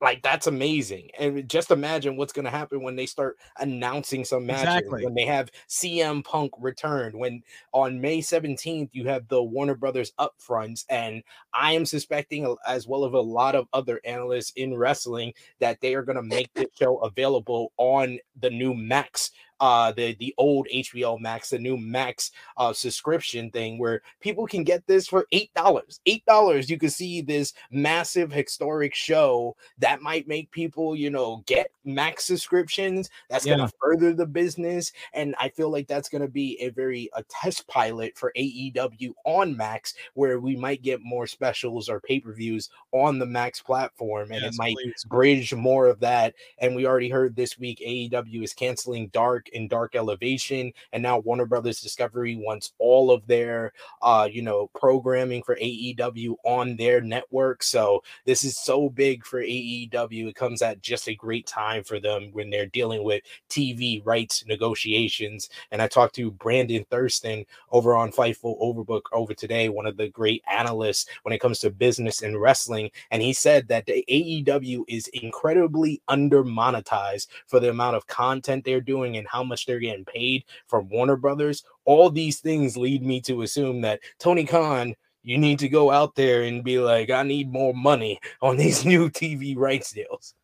like 0.00 0.22
that's 0.22 0.46
amazing 0.46 1.08
and 1.18 1.48
just 1.48 1.70
imagine 1.70 2.16
what's 2.16 2.32
going 2.32 2.44
to 2.44 2.50
happen 2.50 2.82
when 2.82 2.96
they 2.96 3.06
start 3.06 3.36
announcing 3.58 4.24
some 4.24 4.44
matches 4.44 4.64
Exactly. 4.64 5.04
when 5.04 5.14
they 5.14 5.24
have 5.24 5.50
cm 5.68 6.22
punk 6.24 6.52
returned 6.58 7.18
when 7.18 7.42
on 7.72 8.00
may 8.00 8.18
17th 8.18 8.90
you 8.92 9.06
have 9.06 9.26
the 9.28 9.42
warner 9.42 9.74
brothers 9.74 10.12
upfronts 10.18 10.84
and 10.90 11.22
i 11.54 11.72
am 11.72 11.86
suspecting 11.86 12.56
as 12.66 12.86
well 12.86 13.06
as 13.06 13.12
a 13.12 13.18
lot 13.18 13.54
of 13.54 13.66
other 13.72 14.00
analysts 14.04 14.52
in 14.56 14.76
wrestling 14.76 15.32
that 15.60 15.80
they 15.80 15.94
are 15.94 16.02
going 16.02 16.16
to 16.16 16.22
make 16.22 16.52
this 16.54 16.66
show 16.78 16.98
available 16.98 17.72
on 17.78 18.18
the 18.40 18.50
new 18.50 18.74
max 18.74 19.30
uh 19.60 19.92
the 19.92 20.14
the 20.14 20.34
old 20.38 20.66
hbo 20.72 21.18
max 21.20 21.50
the 21.50 21.58
new 21.58 21.76
max 21.76 22.30
uh 22.56 22.72
subscription 22.72 23.50
thing 23.50 23.78
where 23.78 24.02
people 24.20 24.46
can 24.46 24.64
get 24.64 24.86
this 24.86 25.06
for 25.06 25.26
eight 25.32 25.52
dollars 25.54 26.00
eight 26.06 26.24
dollars 26.26 26.68
you 26.70 26.78
can 26.78 26.90
see 26.90 27.20
this 27.20 27.52
massive 27.70 28.32
historic 28.32 28.94
show 28.94 29.56
that 29.78 30.02
might 30.02 30.26
make 30.28 30.50
people 30.50 30.94
you 30.96 31.10
know 31.10 31.42
get 31.46 31.70
max 31.84 32.24
subscriptions 32.24 33.10
that's 33.30 33.44
going 33.44 33.58
to 33.58 33.70
further 33.80 34.12
the 34.12 34.26
business 34.26 34.92
and 35.12 35.34
i 35.38 35.48
feel 35.48 35.70
like 35.70 35.86
that's 35.86 36.08
going 36.08 36.22
to 36.22 36.28
be 36.28 36.58
a 36.60 36.70
very 36.70 37.08
a 37.14 37.22
test 37.24 37.66
pilot 37.68 38.16
for 38.16 38.32
aew 38.36 39.12
on 39.24 39.56
max 39.56 39.94
where 40.14 40.40
we 40.40 40.56
might 40.56 40.82
get 40.82 41.00
more 41.02 41.26
specials 41.26 41.88
or 41.88 42.00
pay-per-views 42.00 42.70
on 42.92 43.18
the 43.18 43.26
max 43.26 43.60
platform 43.60 44.30
and 44.32 44.42
Yes, 44.42 44.54
it 44.54 44.58
might 44.58 44.76
please. 44.76 45.04
bridge 45.04 45.54
more 45.54 45.86
of 45.86 46.00
that. 46.00 46.34
And 46.58 46.74
we 46.74 46.86
already 46.86 47.08
heard 47.08 47.34
this 47.36 47.58
week 47.58 47.80
AEW 47.86 48.42
is 48.42 48.54
canceling 48.54 49.08
Dark 49.08 49.45
and 49.54 49.68
Dark 49.70 49.94
Elevation, 49.94 50.72
and 50.92 51.02
now 51.02 51.18
Warner 51.18 51.46
Brothers 51.46 51.80
Discovery 51.80 52.36
wants 52.36 52.72
all 52.78 53.10
of 53.10 53.26
their 53.26 53.72
uh 54.02 54.28
you 54.30 54.42
know 54.42 54.70
programming 54.74 55.42
for 55.42 55.56
AEW 55.56 56.36
on 56.44 56.76
their 56.76 57.00
network. 57.00 57.62
So 57.62 58.02
this 58.24 58.44
is 58.44 58.58
so 58.58 58.88
big 58.88 59.24
for 59.24 59.40
AEW. 59.40 60.28
It 60.28 60.34
comes 60.34 60.62
at 60.62 60.82
just 60.82 61.08
a 61.08 61.14
great 61.14 61.46
time 61.46 61.84
for 61.84 62.00
them 62.00 62.30
when 62.32 62.50
they're 62.50 62.66
dealing 62.66 63.04
with 63.04 63.22
TV 63.48 64.04
rights 64.04 64.44
negotiations. 64.46 65.48
And 65.70 65.80
I 65.82 65.88
talked 65.88 66.14
to 66.16 66.30
Brandon 66.30 66.84
Thurston 66.90 67.44
over 67.70 67.94
on 67.96 68.12
Fightful 68.12 68.60
Overbook 68.60 69.02
over 69.12 69.34
today, 69.34 69.68
one 69.68 69.86
of 69.86 69.96
the 69.96 70.08
great 70.08 70.42
analysts 70.50 71.06
when 71.22 71.32
it 71.32 71.40
comes 71.40 71.58
to 71.60 71.70
business 71.70 72.22
and 72.22 72.40
wrestling. 72.40 72.90
And 73.10 73.22
he 73.22 73.32
said 73.32 73.68
that 73.68 73.86
the 73.86 74.04
AEW 74.08 74.84
is 74.88 75.08
incredibly 75.08 76.02
under 76.08 76.44
monetized 76.44 77.28
for 77.46 77.60
the 77.60 77.70
amount 77.70 77.96
of 77.96 78.06
content 78.06 78.64
they're 78.64 78.80
doing 78.80 79.16
and 79.16 79.26
how 79.36 79.44
much 79.44 79.66
they're 79.66 79.78
getting 79.78 80.04
paid 80.04 80.44
from 80.66 80.88
Warner 80.88 81.16
Brothers. 81.16 81.62
All 81.84 82.08
these 82.08 82.40
things 82.40 82.76
lead 82.76 83.04
me 83.04 83.20
to 83.22 83.42
assume 83.42 83.82
that 83.82 84.00
Tony 84.18 84.44
Khan. 84.44 84.94
You 85.22 85.38
need 85.38 85.58
to 85.58 85.68
go 85.68 85.90
out 85.90 86.14
there 86.14 86.44
and 86.44 86.62
be 86.62 86.78
like, 86.78 87.10
I 87.10 87.24
need 87.24 87.50
more 87.50 87.74
money 87.74 88.20
on 88.42 88.56
these 88.56 88.84
new 88.84 89.10
TV 89.10 89.56
rights 89.56 89.90
deals. 89.90 90.34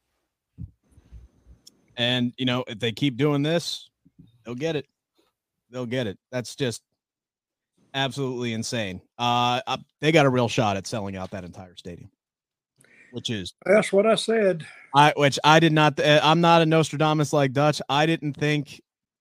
And 1.97 2.33
you 2.37 2.47
know, 2.47 2.65
if 2.67 2.81
they 2.81 2.91
keep 2.91 3.17
doing 3.17 3.43
this, 3.43 3.91
they'll 4.45 4.57
get 4.57 4.75
it. 4.75 4.87
They'll 5.71 5.87
get 5.87 6.09
it. 6.09 6.19
That's 6.33 6.57
just 6.57 6.83
absolutely 7.95 8.55
insane. 8.55 9.01
Uh, 9.19 9.61
uh, 9.67 9.77
they 10.01 10.11
got 10.11 10.27
a 10.27 10.31
real 10.31 10.49
shot 10.49 10.77
at 10.77 10.87
selling 10.87 11.17
out 11.17 11.31
that 11.31 11.45
entire 11.45 11.77
stadium, 11.77 12.11
which 13.13 13.31
is 13.31 13.55
That's 13.65 13.93
what 13.93 14.07
I 14.07 14.17
said. 14.17 14.67
I 14.95 15.13
which 15.17 15.39
I 15.45 15.61
did 15.61 15.73
not. 15.73 15.99
Uh, 16.01 16.21
I'm 16.23 16.41
not 16.41 16.63
a 16.63 16.67
Nostradamus 16.67 17.33
like 17.33 17.53
Dutch. 17.53 17.81
I 17.89 18.07
didn't 18.07 18.35
think. 18.35 18.81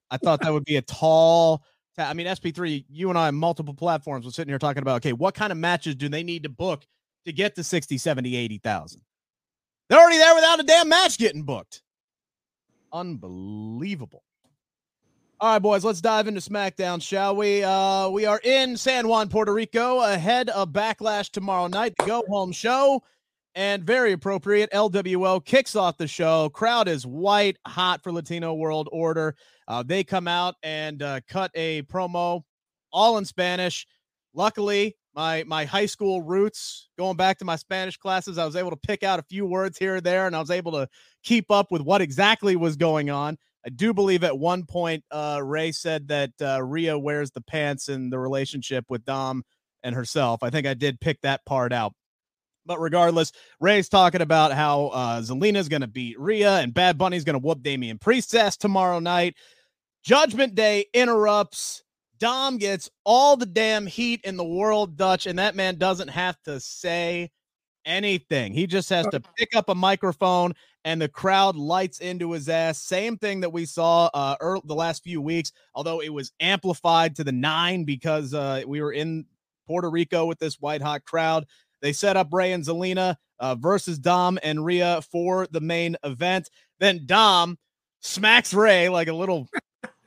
I 0.09 0.17
thought 0.17 0.41
that 0.41 0.51
would 0.51 0.65
be 0.65 0.77
a 0.77 0.81
tall. 0.81 1.63
ta- 1.95 2.09
I 2.09 2.13
mean, 2.13 2.27
SP3. 2.27 2.85
You 2.89 3.09
and 3.09 3.17
I 3.17 3.27
on 3.27 3.35
multiple 3.35 3.73
platforms 3.73 4.25
were 4.25 4.31
sitting 4.31 4.49
here 4.49 4.59
talking 4.59 4.81
about 4.81 4.97
okay, 4.97 5.13
what 5.13 5.35
kind 5.35 5.51
of 5.51 5.57
matches 5.57 5.95
do 5.95 6.09
they 6.09 6.23
need 6.23 6.43
to 6.43 6.49
book 6.49 6.85
to 7.25 7.31
get 7.31 7.55
to 7.55 7.63
60, 7.63 7.97
70, 7.97 8.35
80,000? 8.35 9.01
They're 9.89 9.99
already 9.99 10.17
there 10.17 10.35
without 10.35 10.59
a 10.59 10.63
damn 10.63 10.89
match 10.89 11.17
getting 11.17 11.43
booked. 11.43 11.81
Unbelievable. 12.93 14.23
All 15.39 15.53
right, 15.53 15.59
boys, 15.59 15.83
let's 15.83 16.01
dive 16.01 16.27
into 16.27 16.39
SmackDown, 16.39 17.01
shall 17.01 17.35
we? 17.35 17.63
Uh, 17.63 18.09
we 18.09 18.25
are 18.25 18.39
in 18.43 18.77
San 18.77 19.07
Juan, 19.07 19.27
Puerto 19.27 19.51
Rico, 19.51 20.01
ahead 20.01 20.49
of 20.49 20.69
Backlash 20.69 21.31
tomorrow 21.31 21.65
night, 21.65 21.95
the 21.97 22.05
go 22.05 22.23
home 22.29 22.51
show. 22.51 23.01
And 23.53 23.83
very 23.83 24.13
appropriate, 24.13 24.71
LWO 24.71 25.43
kicks 25.43 25.75
off 25.75 25.97
the 25.97 26.07
show. 26.07 26.49
Crowd 26.49 26.87
is 26.87 27.05
white 27.05 27.57
hot 27.67 28.01
for 28.01 28.11
Latino 28.11 28.53
World 28.53 28.87
Order. 28.93 29.35
Uh, 29.67 29.83
they 29.83 30.05
come 30.05 30.27
out 30.27 30.55
and 30.63 31.03
uh, 31.03 31.19
cut 31.27 31.51
a 31.53 31.81
promo, 31.83 32.43
all 32.93 33.17
in 33.17 33.25
Spanish. 33.25 33.85
Luckily, 34.33 34.95
my 35.13 35.43
my 35.45 35.65
high 35.65 35.85
school 35.85 36.21
roots, 36.21 36.89
going 36.97 37.17
back 37.17 37.37
to 37.39 37.45
my 37.45 37.57
Spanish 37.57 37.97
classes, 37.97 38.37
I 38.37 38.45
was 38.45 38.55
able 38.55 38.69
to 38.69 38.77
pick 38.77 39.03
out 39.03 39.19
a 39.19 39.23
few 39.23 39.45
words 39.45 39.77
here 39.77 39.95
and 39.95 40.03
there, 40.05 40.27
and 40.27 40.35
I 40.35 40.39
was 40.39 40.51
able 40.51 40.71
to 40.71 40.87
keep 41.23 41.51
up 41.51 41.71
with 41.71 41.81
what 41.81 42.01
exactly 42.01 42.55
was 42.55 42.77
going 42.77 43.09
on. 43.09 43.37
I 43.65 43.69
do 43.69 43.93
believe 43.93 44.23
at 44.23 44.37
one 44.37 44.65
point 44.65 45.03
uh, 45.11 45.41
Rey 45.43 45.73
said 45.73 46.07
that 46.07 46.31
uh, 46.41 46.63
Rhea 46.63 46.97
wears 46.97 47.31
the 47.31 47.41
pants 47.41 47.89
in 47.89 48.09
the 48.09 48.17
relationship 48.17 48.85
with 48.89 49.03
Dom 49.03 49.43
and 49.83 49.93
herself. 49.93 50.41
I 50.41 50.49
think 50.49 50.65
I 50.65 50.73
did 50.73 50.99
pick 50.99 51.21
that 51.21 51.45
part 51.45 51.73
out. 51.73 51.93
But 52.65 52.79
regardless, 52.79 53.31
Rey's 53.59 53.89
talking 53.89 54.21
about 54.21 54.53
how 54.53 54.87
uh, 54.87 55.21
Zelina's 55.21 55.69
going 55.69 55.81
to 55.81 55.87
beat 55.87 56.19
Rhea 56.19 56.57
and 56.57 56.73
Bad 56.73 56.97
Bunny's 56.97 57.23
going 57.23 57.39
to 57.39 57.45
whoop 57.45 57.63
Damian 57.63 57.97
Priestess 57.97 58.57
tomorrow 58.57 58.99
night. 58.99 59.35
Judgment 60.03 60.55
Day 60.55 60.85
interrupts. 60.93 61.83
Dom 62.19 62.57
gets 62.57 62.89
all 63.03 63.35
the 63.35 63.47
damn 63.47 63.87
heat 63.87 64.21
in 64.23 64.37
the 64.37 64.45
world, 64.45 64.95
Dutch, 64.95 65.25
and 65.25 65.39
that 65.39 65.55
man 65.55 65.77
doesn't 65.77 66.09
have 66.09 66.37
to 66.43 66.59
say 66.59 67.31
anything. 67.85 68.53
He 68.53 68.67
just 68.67 68.89
has 68.89 69.07
to 69.07 69.19
pick 69.37 69.55
up 69.55 69.69
a 69.69 69.75
microphone 69.75 70.53
and 70.83 71.01
the 71.01 71.07
crowd 71.07 71.55
lights 71.55 71.99
into 71.99 72.31
his 72.31 72.49
ass. 72.49 72.81
Same 72.81 73.17
thing 73.17 73.41
that 73.41 73.51
we 73.51 73.65
saw 73.65 74.09
uh 74.13 74.35
earl 74.39 74.61
the 74.65 74.75
last 74.75 75.03
few 75.03 75.21
weeks, 75.21 75.51
although 75.75 76.01
it 76.01 76.09
was 76.09 76.31
amplified 76.39 77.15
to 77.15 77.23
the 77.23 77.31
nine 77.31 77.83
because 77.83 78.33
uh 78.33 78.61
we 78.65 78.81
were 78.81 78.93
in 78.93 79.25
Puerto 79.67 79.89
Rico 79.89 80.25
with 80.25 80.39
this 80.39 80.59
white 80.59 80.81
hot 80.81 81.05
crowd. 81.05 81.45
They 81.81 81.93
set 81.93 82.17
up 82.17 82.29
Rey 82.31 82.51
and 82.53 82.63
Zelina 82.63 83.15
uh, 83.39 83.55
versus 83.55 83.97
Dom 83.97 84.37
and 84.43 84.63
Rhea 84.63 85.01
for 85.01 85.47
the 85.47 85.61
main 85.61 85.97
event. 86.03 86.49
Then 86.79 87.05
Dom 87.05 87.57
smacks 88.01 88.53
Rey 88.53 88.89
like 88.89 89.07
a 89.07 89.13
little, 89.13 89.47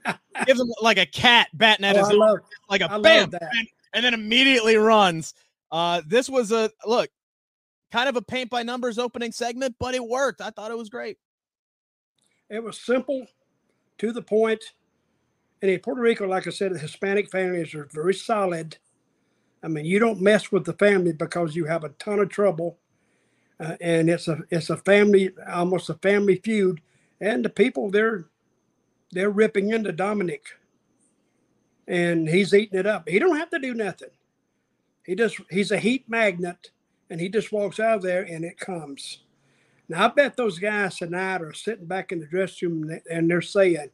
gives 0.47 0.61
him 0.61 0.73
like 0.81 0.99
a 0.99 1.07
cat 1.07 1.49
batting 1.55 1.85
at 1.85 1.97
Oh, 1.97 2.05
his 2.05 2.13
love, 2.17 2.39
like 2.71 2.81
a 2.81 2.91
I 2.91 2.95
love 2.95 3.03
bam, 3.03 3.31
that. 3.31 3.41
bam, 3.41 3.67
and 3.93 4.05
then 4.05 4.15
immediately 4.15 4.77
runs. 4.77 5.35
Uh, 5.71 6.03
this 6.07 6.29
was 6.29 6.53
a 6.53 6.71
look, 6.87 7.11
kind 7.91 8.09
of 8.09 8.17
a 8.17 8.23
paint 8.23 8.51
by 8.51 8.63
numbers 8.63 8.99
opening 8.99 9.33
segment, 9.33 9.75
but 9.81 9.95
it 9.95 10.05
worked. 10.07 10.41
I 10.41 10.51
thought 10.51 10.71
it 10.71 10.79
was 10.79 10.89
great. 10.89 11.19
It 12.51 12.63
was 12.63 12.79
simple, 12.79 13.27
to 13.99 14.13
the 14.13 14.23
point. 14.23 14.63
And 15.63 15.71
in 15.71 15.81
Puerto 15.81 16.01
Rico, 16.01 16.27
like 16.29 16.47
I 16.47 16.51
said, 16.51 16.75
the 16.75 16.79
Hispanic 16.79 17.31
families 17.31 17.75
are 17.75 17.89
very 17.93 18.13
solid. 18.15 18.77
I 19.65 19.69
mean, 19.69 19.87
you 19.87 19.99
don't 20.01 20.23
mess 20.23 20.53
with 20.53 20.67
the 20.67 20.75
family 20.75 21.15
because 21.15 21.57
you 21.57 21.67
have 21.67 21.85
a 21.85 21.91
ton 21.91 22.21
of 22.21 22.31
trouble. 22.31 22.79
uh, 23.61 23.77
and 23.81 24.11
it's 24.11 24.29
a 24.29 24.39
it's 24.51 24.71
a 24.71 24.77
family 24.79 25.31
almost 25.53 25.91
a 25.91 25.95
family 25.95 26.37
feud, 26.37 26.81
and 27.21 27.45
the 27.45 27.49
people 27.51 27.91
they're 27.91 28.27
they're 29.13 29.31
ripping 29.31 29.71
into 29.71 29.93
Dominik, 29.93 30.43
and 31.89 32.29
he's 32.29 32.55
eating 32.55 32.79
it 32.79 32.87
up. 32.87 33.09
He 33.09 33.19
don't 33.19 33.39
have 33.39 33.51
to 33.51 33.59
do 33.59 33.75
nothing. 33.75 34.11
He 35.05 35.15
just 35.17 35.37
he's 35.51 35.73
a 35.73 35.79
heat 35.79 36.09
magnet, 36.09 36.71
and 37.11 37.21
he 37.21 37.29
just 37.29 37.53
walks 37.53 37.81
out 37.81 37.97
of 37.99 38.03
there, 38.03 38.23
and 38.25 38.45
it 38.45 38.59
comes. 38.59 39.25
Now 39.89 40.07
I 40.07 40.09
bet 40.09 40.37
those 40.37 40.59
guys 40.59 40.97
tonight 40.99 41.43
are 41.43 41.55
sitting 41.55 41.87
back 41.87 42.13
in 42.13 42.21
the 42.21 42.27
dressing 42.27 42.83
room 42.83 43.01
and 43.11 43.31
they're 43.31 43.43
saying, 43.43 43.91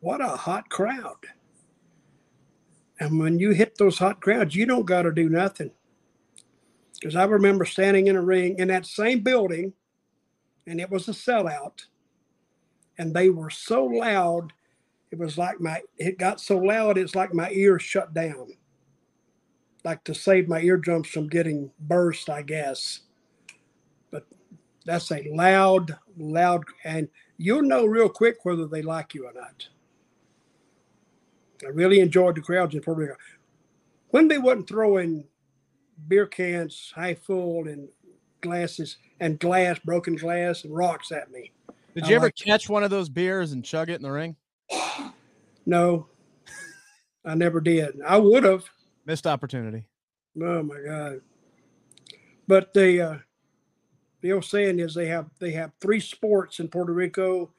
"What 0.00 0.20
a 0.22 0.28
hot 0.28 0.68
crowd!" 0.70 1.16
And 3.00 3.18
when 3.18 3.38
you 3.38 3.50
hit 3.50 3.76
those 3.78 3.98
hot 3.98 4.20
crowds, 4.20 4.54
you 4.54 4.66
don't 4.66 4.86
got 4.86 5.02
to 5.02 5.12
do 5.12 5.28
nothing. 5.28 5.70
Because 6.94 7.14
I 7.14 7.24
remember 7.24 7.64
standing 7.64 8.08
in 8.08 8.16
a 8.16 8.22
ring 8.22 8.58
in 8.58 8.68
that 8.68 8.86
same 8.86 9.20
building, 9.20 9.72
and 10.66 10.80
it 10.80 10.90
was 10.90 11.08
a 11.08 11.12
sellout, 11.12 11.84
and 12.98 13.14
they 13.14 13.30
were 13.30 13.50
so 13.50 13.84
loud, 13.84 14.52
it 15.10 15.18
was 15.18 15.38
like 15.38 15.60
my 15.60 15.80
it 15.96 16.18
got 16.18 16.40
so 16.40 16.58
loud, 16.58 16.98
it's 16.98 17.14
like 17.14 17.32
my 17.32 17.50
ears 17.50 17.82
shut 17.82 18.12
down. 18.12 18.48
Like 19.84 20.02
to 20.04 20.14
save 20.14 20.48
my 20.48 20.60
eardrums 20.60 21.08
from 21.08 21.28
getting 21.28 21.70
burst, 21.78 22.28
I 22.28 22.42
guess. 22.42 23.00
But 24.10 24.26
that's 24.84 25.10
a 25.12 25.30
loud, 25.32 25.96
loud, 26.18 26.64
and 26.84 27.08
you'll 27.36 27.62
know 27.62 27.86
real 27.86 28.08
quick 28.08 28.44
whether 28.44 28.66
they 28.66 28.82
like 28.82 29.14
you 29.14 29.26
or 29.26 29.32
not. 29.32 29.68
I 31.64 31.68
really 31.68 32.00
enjoyed 32.00 32.36
the 32.36 32.40
crowds 32.40 32.74
in 32.74 32.80
Puerto 32.80 33.00
Rico. 33.00 33.16
When 34.10 34.28
they 34.28 34.38
wasn't 34.38 34.68
throwing 34.68 35.24
beer 36.06 36.26
cans 36.26 36.92
half 36.94 37.18
full 37.18 37.66
and 37.68 37.88
glasses 38.40 38.96
and 39.20 39.38
glass, 39.38 39.78
broken 39.80 40.16
glass 40.16 40.64
and 40.64 40.74
rocks 40.74 41.10
at 41.12 41.30
me. 41.30 41.52
Did 41.94 42.06
you 42.06 42.14
I 42.14 42.16
ever 42.16 42.26
like 42.26 42.36
catch 42.36 42.68
one 42.68 42.84
of 42.84 42.90
those 42.90 43.08
beers 43.08 43.52
and 43.52 43.64
chug 43.64 43.90
it 43.90 43.96
in 43.96 44.02
the 44.02 44.10
ring? 44.10 44.36
no, 45.66 46.06
I 47.24 47.34
never 47.34 47.60
did. 47.60 48.00
I 48.06 48.18
would 48.18 48.44
have 48.44 48.64
missed 49.04 49.26
opportunity. 49.26 49.84
Oh 50.40 50.62
my 50.62 50.80
god! 50.86 51.20
But 52.46 52.72
the 52.72 53.00
uh, 53.00 53.18
the 54.20 54.32
old 54.32 54.44
saying 54.44 54.78
is 54.78 54.94
they 54.94 55.06
have 55.06 55.26
they 55.40 55.50
have 55.52 55.72
three 55.80 56.00
sports 56.00 56.60
in 56.60 56.68
Puerto 56.68 56.92
Rico: 56.92 57.50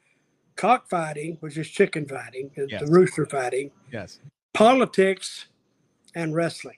cockfighting, 0.60 1.38
which 1.40 1.56
is 1.56 1.68
chicken 1.68 2.06
fighting, 2.06 2.50
yes. 2.56 2.80
the 2.80 2.86
rooster 2.90 3.26
fighting. 3.26 3.70
Yes. 3.90 4.20
Politics 4.52 5.46
and 6.14 6.34
wrestling 6.34 6.76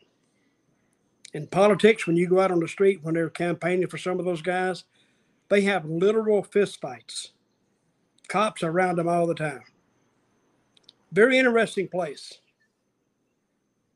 in 1.35 1.47
politics, 1.47 2.07
when 2.07 2.17
you 2.17 2.29
go 2.29 2.41
out 2.41 2.51
on 2.51 2.61
the 2.61 2.69
street 2.69 3.01
when 3.03 3.15
they're 3.15 3.31
campaigning 3.31 3.89
for 3.89 3.99
some 3.99 4.19
of 4.19 4.25
those 4.25 4.43
guys, 4.43 4.85
they 5.49 5.63
have 5.63 5.85
literal 5.85 6.43
fistfights. 6.43 7.31
Cops 8.29 8.63
are 8.63 8.71
around 8.71 8.97
them 8.97 9.09
all 9.09 9.27
the 9.27 9.35
time. 9.35 9.63
Very 11.13 11.39
interesting 11.39 11.89
place. 11.89 12.39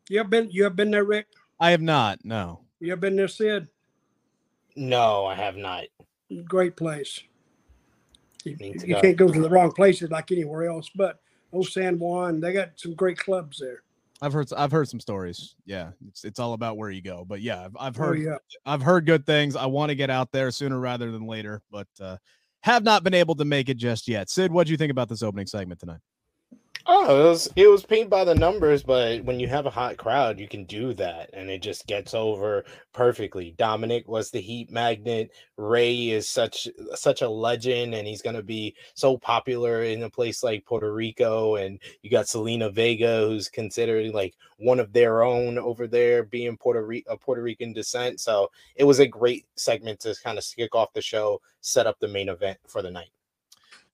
You 0.08 0.18
have 0.18 0.30
been 0.30 0.50
you 0.50 0.64
have 0.64 0.76
been 0.76 0.90
there, 0.90 1.04
Rick? 1.04 1.26
I 1.58 1.70
have 1.70 1.80
not. 1.80 2.24
No. 2.24 2.60
You 2.80 2.90
have 2.90 3.00
been 3.00 3.16
there, 3.16 3.28
Sid? 3.28 3.68
No, 4.76 5.26
I 5.26 5.34
have 5.34 5.56
not. 5.56 5.84
Great 6.44 6.76
place. 6.76 7.22
You, 8.46 8.74
you 8.84 8.96
can't 8.96 9.16
go 9.16 9.28
to 9.28 9.40
the 9.40 9.50
wrong 9.50 9.72
places 9.72 10.10
like 10.10 10.32
anywhere 10.32 10.68
else, 10.68 10.90
but 10.94 11.20
oh 11.52 11.62
San 11.62 11.98
Juan, 11.98 12.40
they 12.40 12.52
got 12.52 12.70
some 12.76 12.94
great 12.94 13.18
clubs 13.18 13.58
there. 13.58 13.82
I've 14.22 14.32
heard 14.32 14.50
I've 14.56 14.72
heard 14.72 14.88
some 14.88 15.00
stories. 15.00 15.54
Yeah, 15.66 15.90
it's 16.08 16.24
it's 16.24 16.38
all 16.38 16.54
about 16.54 16.76
where 16.76 16.90
you 16.90 17.02
go. 17.02 17.24
But 17.26 17.42
yeah, 17.42 17.64
I've, 17.66 17.76
I've 17.78 18.00
oh, 18.00 18.04
heard 18.04 18.18
oh, 18.18 18.20
yeah. 18.20 18.36
I've 18.64 18.82
heard 18.82 19.04
good 19.04 19.26
things. 19.26 19.56
I 19.56 19.66
want 19.66 19.90
to 19.90 19.94
get 19.94 20.10
out 20.10 20.32
there 20.32 20.50
sooner 20.50 20.78
rather 20.78 21.10
than 21.10 21.26
later, 21.26 21.62
but 21.70 21.88
uh, 22.00 22.16
have 22.60 22.82
not 22.82 23.04
been 23.04 23.14
able 23.14 23.34
to 23.36 23.44
make 23.44 23.68
it 23.68 23.76
just 23.76 24.08
yet. 24.08 24.30
Sid, 24.30 24.50
what 24.50 24.66
do 24.66 24.72
you 24.72 24.76
think 24.76 24.90
about 24.90 25.08
this 25.08 25.22
opening 25.22 25.46
segment 25.46 25.80
tonight? 25.80 26.00
Oh, 26.88 27.20
it 27.20 27.28
was 27.30 27.48
it 27.56 27.66
was 27.68 27.84
paint 27.84 28.08
by 28.10 28.22
the 28.24 28.34
numbers, 28.34 28.82
but 28.84 29.24
when 29.24 29.40
you 29.40 29.48
have 29.48 29.66
a 29.66 29.70
hot 29.70 29.96
crowd, 29.96 30.38
you 30.38 30.46
can 30.46 30.64
do 30.64 30.94
that, 30.94 31.30
and 31.32 31.50
it 31.50 31.60
just 31.60 31.86
gets 31.88 32.14
over 32.14 32.64
perfectly. 32.92 33.54
Dominik 33.58 34.06
was 34.06 34.30
the 34.30 34.40
heat 34.40 34.70
magnet. 34.70 35.30
Rey 35.56 36.10
is 36.10 36.28
such 36.30 36.68
such 36.94 37.22
a 37.22 37.28
legend, 37.28 37.94
and 37.94 38.06
he's 38.06 38.22
gonna 38.22 38.42
be 38.42 38.76
so 38.94 39.18
popular 39.18 39.82
in 39.82 40.04
a 40.04 40.10
place 40.10 40.44
like 40.44 40.64
Puerto 40.64 40.92
Rico. 40.94 41.56
And 41.56 41.80
you 42.02 42.10
got 42.10 42.26
Zelina 42.26 42.72
Vega, 42.72 43.26
who's 43.26 43.48
considered 43.48 44.14
like 44.14 44.34
one 44.58 44.78
of 44.78 44.92
their 44.92 45.24
own 45.24 45.58
over 45.58 45.88
there, 45.88 46.22
being 46.22 46.56
Puerto 46.56 46.86
Puerto 47.20 47.42
Rican 47.42 47.72
descent. 47.72 48.20
So 48.20 48.48
it 48.76 48.84
was 48.84 49.00
a 49.00 49.08
great 49.08 49.44
segment 49.56 49.98
to 50.00 50.14
kind 50.22 50.38
of 50.38 50.44
kick 50.54 50.74
off 50.76 50.92
the 50.92 51.02
show, 51.02 51.40
set 51.60 51.86
up 51.88 51.98
the 51.98 52.08
main 52.08 52.28
event 52.28 52.58
for 52.68 52.80
the 52.80 52.90
night. 52.92 53.10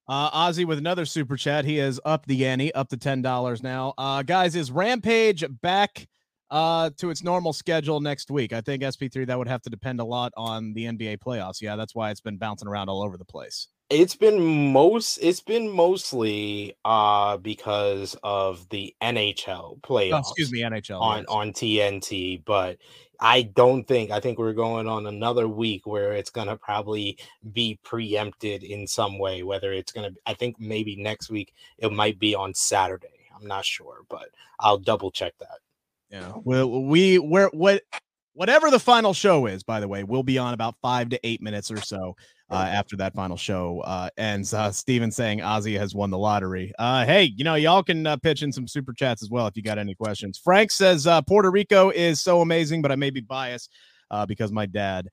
Uh, 0.09 0.31
Ozzy 0.49 0.65
with 0.65 0.79
another 0.79 1.05
super 1.05 1.37
chat. 1.37 1.65
He 1.65 1.79
is 1.79 2.01
up 2.05 2.27
the 2.27 2.47
ante, 2.47 2.73
up 2.75 2.89
to 2.89 2.97
ten 2.97 3.23
dollars 3.23 3.63
now. 3.63 3.95
Uh, 3.97 4.23
guys, 4.23 4.57
is 4.57 4.71
Rampage 4.71 5.45
back 5.63 6.09
uh, 6.51 6.91
to 6.99 7.11
its 7.11 7.23
normal 7.23 7.53
schedule 7.53 8.01
next 8.01 8.31
week? 8.31 8.53
I 8.53 8.61
think 8.61 8.83
SP3 8.83 9.27
that 9.27 9.39
would 9.39 9.49
have 9.49 9.63
to 9.63 9.71
depend 9.71 10.01
a 10.01 10.05
lot 10.05 10.33
on 10.37 10.75
the 10.75 10.85
NBA 10.87 11.19
playoffs. 11.19 11.61
Yeah, 11.61 11.77
that's 11.77 11.95
why 11.95 12.11
it's 12.11 12.21
been 12.21 12.37
bouncing 12.37 12.69
around 12.69 12.89
all 12.89 13.03
over 13.03 13.17
the 13.17 13.25
place. 13.25 13.69
It's 13.91 14.17
been 14.17 14.73
most. 14.73 15.19
It's 15.19 15.41
been 15.41 15.69
mostly 15.69 16.75
uh 16.85 17.37
because 17.37 18.17
of 18.23 18.69
the 18.71 18.95
NHL 19.03 19.81
playoffs. 19.83 20.13
Oh, 20.15 20.19
excuse 20.19 20.51
me, 20.51 20.63
NHL 20.63 21.01
on 21.01 21.19
yes. 21.19 21.27
on 21.29 21.53
TNT, 21.53 22.45
but 22.45 22.79
I 23.23 23.43
don't 23.43 23.87
think 23.87 24.11
I 24.11 24.19
think 24.19 24.37
we're 24.37 24.53
going 24.53 24.89
on 24.89 25.07
another 25.07 25.47
week 25.47 25.87
where 25.87 26.13
it's 26.13 26.29
gonna 26.29 26.57
probably 26.57 27.17
be 27.53 27.79
preempted 27.85 28.65
in 28.65 28.85
some 28.85 29.17
way. 29.17 29.45
Whether 29.45 29.73
it's 29.73 29.93
gonna, 29.93 30.11
I 30.27 30.35
think 30.35 30.59
maybe 30.59 30.97
next 30.97 31.31
week 31.31 31.55
it 31.79 31.93
might 31.93 32.19
be 32.19 32.35
on 32.35 32.53
Saturday. 32.53 33.31
I'm 33.35 33.47
not 33.47 33.65
sure, 33.65 34.01
but 34.09 34.31
I'll 34.59 34.77
double 34.77 35.13
check 35.13 35.35
that. 35.39 35.61
Yeah. 36.11 36.33
Well, 36.43 36.69
we 36.83 37.21
where 37.21 37.49
what 37.53 37.85
whatever 38.35 38.73
the 38.73 38.81
final 38.81 39.15
show 39.15 39.47
is, 39.47 39.63
by 39.63 39.79
the 39.79 39.87
way, 39.87 40.03
we'll 40.03 40.25
be 40.25 40.39
on 40.39 40.53
about 40.53 40.75
five 40.83 41.09
to 41.11 41.21
eight 41.23 41.41
minutes 41.41 41.71
or 41.71 41.81
so 41.81 42.17
uh, 42.53 42.57
after 42.57 42.97
that 42.97 43.15
final 43.15 43.37
show 43.37 43.81
uh, 43.81 44.11
ends. 44.19 44.53
Uh, 44.53 44.71
Steven 44.71 45.11
saying 45.11 45.39
Ozzy 45.39 45.79
has 45.79 45.95
won 45.95 46.11
the 46.11 46.19
lottery. 46.19 46.73
Uh, 46.79 47.05
hey, 47.05 47.33
you 47.37 47.45
know, 47.45 47.55
y'all 47.55 47.83
can 47.83 48.07
uh, 48.07 48.17
pitch 48.17 48.43
in 48.43 48.53
some 48.53 48.69
super 48.69 48.93
chats 48.93 49.23
as 49.23 49.31
well 49.31 49.47
if 49.47 49.57
you 49.57 49.63
got 49.63 49.79
any 49.79 49.95
questions. 49.95 50.39
Frank 50.39 50.71
says 50.71 51.07
uh, 51.07 51.23
Puerto 51.23 51.51
Rico 51.51 51.91
is 51.91 52.21
so 52.21 52.43
amazing, 52.43 52.83
but 52.83 52.93
I 52.93 52.97
may 52.97 53.11
be 53.11 53.21
biased 53.21 53.71
uh, 54.11 54.27
because 54.27 54.53
my 54.53 54.67
dad 54.67 55.09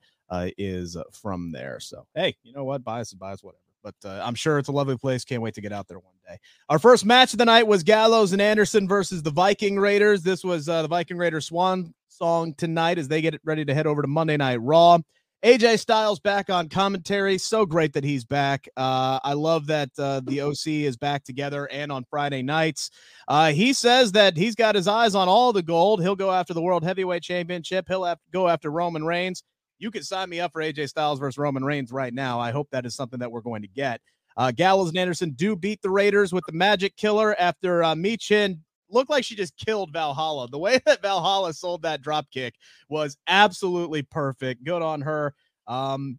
is 0.58 0.96
from 1.12 1.50
there. 1.50 1.80
So, 1.80 2.06
hey, 2.14 2.36
you 2.42 2.52
know 2.52 2.64
what? 2.64 2.84
Bias 2.84 3.08
is 3.08 3.14
bias, 3.14 3.42
whatever. 3.42 3.62
But 3.82 3.94
I'm 4.04 4.34
sure 4.34 4.58
it's 4.58 4.68
a 4.68 4.72
lovely 4.72 4.98
place. 4.98 5.24
Can't 5.24 5.40
wait 5.40 5.54
to 5.54 5.62
get 5.62 5.72
out 5.72 5.88
there 5.88 5.98
one 5.98 6.12
day. 6.28 6.38
Our 6.68 6.78
first 6.78 7.06
match 7.06 7.32
of 7.32 7.38
the 7.38 7.46
night 7.46 7.66
was 7.66 7.82
Gallows 7.82 8.32
and 8.32 8.42
Anderson 8.42 8.86
versus 8.86 9.22
the 9.22 9.30
Viking 9.30 9.80
Raiders. 9.80 10.22
This 10.22 10.44
was 10.44 10.66
the 10.66 10.86
Viking 10.86 11.16
Raiders 11.16 11.46
swan 11.46 11.94
song 12.08 12.52
tonight 12.54 12.98
as 12.98 13.08
they 13.08 13.22
get 13.22 13.40
ready 13.44 13.64
to 13.64 13.72
head 13.72 13.86
over 13.86 14.02
to 14.02 14.08
Monday 14.08 14.36
Night 14.36 14.60
Raw. 14.60 14.98
AJ 15.42 15.78
Styles 15.78 16.20
back 16.20 16.50
on 16.50 16.68
commentary. 16.68 17.38
So 17.38 17.64
great 17.64 17.94
that 17.94 18.04
he's 18.04 18.24
back. 18.24 18.68
Uh, 18.76 19.18
I 19.24 19.32
love 19.32 19.66
that 19.68 19.88
uh, 19.98 20.20
the 20.24 20.42
OC 20.42 20.66
is 20.66 20.98
back 20.98 21.24
together 21.24 21.66
and 21.72 21.90
on 21.90 22.04
Friday 22.10 22.42
nights. 22.42 22.90
Uh, 23.26 23.50
he 23.52 23.72
says 23.72 24.12
that 24.12 24.36
he's 24.36 24.54
got 24.54 24.74
his 24.74 24.86
eyes 24.86 25.14
on 25.14 25.28
all 25.28 25.54
the 25.54 25.62
gold. 25.62 26.02
He'll 26.02 26.16
go 26.16 26.30
after 26.30 26.52
the 26.52 26.60
World 26.60 26.84
Heavyweight 26.84 27.22
Championship. 27.22 27.86
He'll 27.88 28.04
have 28.04 28.18
go 28.32 28.48
after 28.48 28.70
Roman 28.70 29.04
Reigns. 29.04 29.42
You 29.78 29.90
can 29.90 30.02
sign 30.02 30.28
me 30.28 30.40
up 30.40 30.52
for 30.52 30.60
AJ 30.60 30.90
Styles 30.90 31.18
versus 31.18 31.38
Roman 31.38 31.64
Reigns 31.64 31.90
right 31.90 32.12
now. 32.12 32.38
I 32.38 32.50
hope 32.50 32.68
that 32.72 32.84
is 32.84 32.94
something 32.94 33.20
that 33.20 33.32
we're 33.32 33.40
going 33.40 33.62
to 33.62 33.68
get. 33.68 34.02
Uh, 34.36 34.50
Gallows 34.50 34.90
and 34.90 34.98
Anderson 34.98 35.30
do 35.30 35.56
beat 35.56 35.80
the 35.80 35.90
Raiders 35.90 36.34
with 36.34 36.44
the 36.46 36.52
Magic 36.52 36.96
Killer 36.96 37.34
after 37.40 37.82
uh, 37.82 37.94
Michin 37.94 38.58
looked 38.90 39.10
like 39.10 39.24
she 39.24 39.34
just 39.34 39.56
killed 39.56 39.92
Valhalla. 39.92 40.48
The 40.48 40.58
way 40.58 40.80
that 40.86 41.02
Valhalla 41.02 41.52
sold 41.52 41.82
that 41.82 42.02
drop 42.02 42.30
kick 42.30 42.54
was 42.88 43.16
absolutely 43.26 44.02
perfect. 44.02 44.64
Good 44.64 44.82
on 44.82 45.02
her. 45.02 45.34
Um, 45.66 46.18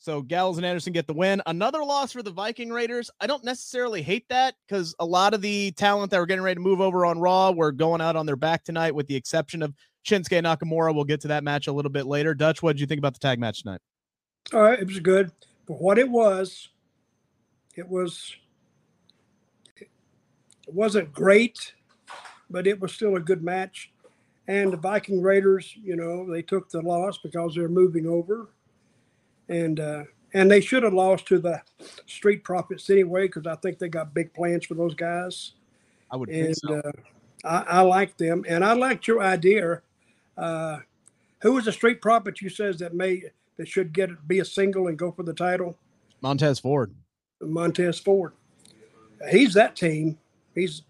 so 0.00 0.22
Gallows 0.22 0.56
and 0.56 0.64
Anderson 0.64 0.94
get 0.94 1.06
the 1.06 1.12
win. 1.12 1.42
Another 1.44 1.84
loss 1.84 2.12
for 2.12 2.22
the 2.22 2.30
Viking 2.30 2.70
Raiders. 2.70 3.10
I 3.20 3.26
don't 3.26 3.44
necessarily 3.44 4.00
hate 4.00 4.26
that 4.30 4.54
because 4.66 4.94
a 4.98 5.04
lot 5.04 5.34
of 5.34 5.42
the 5.42 5.72
talent 5.72 6.10
that 6.10 6.18
were 6.18 6.26
getting 6.26 6.42
ready 6.42 6.54
to 6.54 6.60
move 6.60 6.80
over 6.80 7.04
on 7.04 7.20
Raw 7.20 7.50
were 7.50 7.70
going 7.70 8.00
out 8.00 8.16
on 8.16 8.24
their 8.24 8.36
back 8.36 8.64
tonight, 8.64 8.94
with 8.94 9.06
the 9.08 9.14
exception 9.14 9.62
of 9.62 9.74
Shinsuke 10.06 10.42
Nakamura. 10.42 10.94
We'll 10.94 11.04
get 11.04 11.20
to 11.20 11.28
that 11.28 11.44
match 11.44 11.66
a 11.66 11.72
little 11.72 11.90
bit 11.90 12.06
later. 12.06 12.34
Dutch, 12.34 12.62
what 12.62 12.72
did 12.72 12.80
you 12.80 12.86
think 12.86 12.98
about 12.98 13.12
the 13.12 13.20
tag 13.20 13.38
match 13.38 13.62
tonight? 13.62 13.82
All 14.54 14.62
right, 14.62 14.78
it 14.78 14.86
was 14.86 15.00
good 15.00 15.32
for 15.66 15.76
what 15.76 15.98
it 15.98 16.08
was. 16.08 16.70
It 17.76 17.86
was. 17.86 18.34
It 19.76 20.74
wasn't 20.74 21.12
great 21.12 21.74
but 22.50 22.66
it 22.66 22.80
was 22.80 22.92
still 22.92 23.16
a 23.16 23.20
good 23.20 23.42
match. 23.42 23.92
And 24.48 24.72
the 24.72 24.76
Viking 24.76 25.22
Raiders, 25.22 25.76
you 25.82 25.96
know, 25.96 26.30
they 26.30 26.42
took 26.42 26.68
the 26.70 26.82
loss 26.82 27.18
because 27.18 27.54
they're 27.54 27.68
moving 27.68 28.06
over, 28.06 28.48
and 29.48 29.78
uh, 29.78 30.04
and 30.34 30.50
they 30.50 30.60
should 30.60 30.82
have 30.82 30.94
lost 30.94 31.26
to 31.26 31.38
the 31.38 31.62
Street 32.06 32.42
Profits 32.42 32.90
anyway 32.90 33.26
because 33.26 33.46
I 33.46 33.54
think 33.56 33.78
they 33.78 33.88
got 33.88 34.14
big 34.14 34.32
plans 34.34 34.66
for 34.66 34.74
those 34.74 34.94
guys. 34.94 35.52
I 36.10 36.16
would 36.16 36.28
and, 36.28 36.56
so. 36.56 36.74
uh, 36.74 36.92
I, 37.44 37.78
I 37.78 37.80
like 37.82 38.16
them, 38.16 38.44
and 38.48 38.64
I 38.64 38.72
liked 38.72 39.06
your 39.06 39.22
idea. 39.22 39.82
Uh, 40.36 40.78
who 41.42 41.52
was 41.52 41.64
the 41.66 41.72
Street 41.72 42.00
Profit 42.00 42.40
you 42.40 42.48
says 42.48 42.78
that 42.78 42.94
made 42.94 43.30
that 43.56 43.68
should 43.68 43.92
get 43.92 44.10
it, 44.10 44.26
be 44.26 44.40
a 44.40 44.44
single 44.44 44.88
and 44.88 44.98
go 44.98 45.12
for 45.12 45.22
the 45.22 45.34
title? 45.34 45.76
Montez 46.22 46.58
Ford. 46.58 46.94
Montez 47.40 47.98
Ford. 47.98 48.32
He's 49.30 49.54
that 49.54 49.76
team. 49.76 50.18
He's 50.54 50.82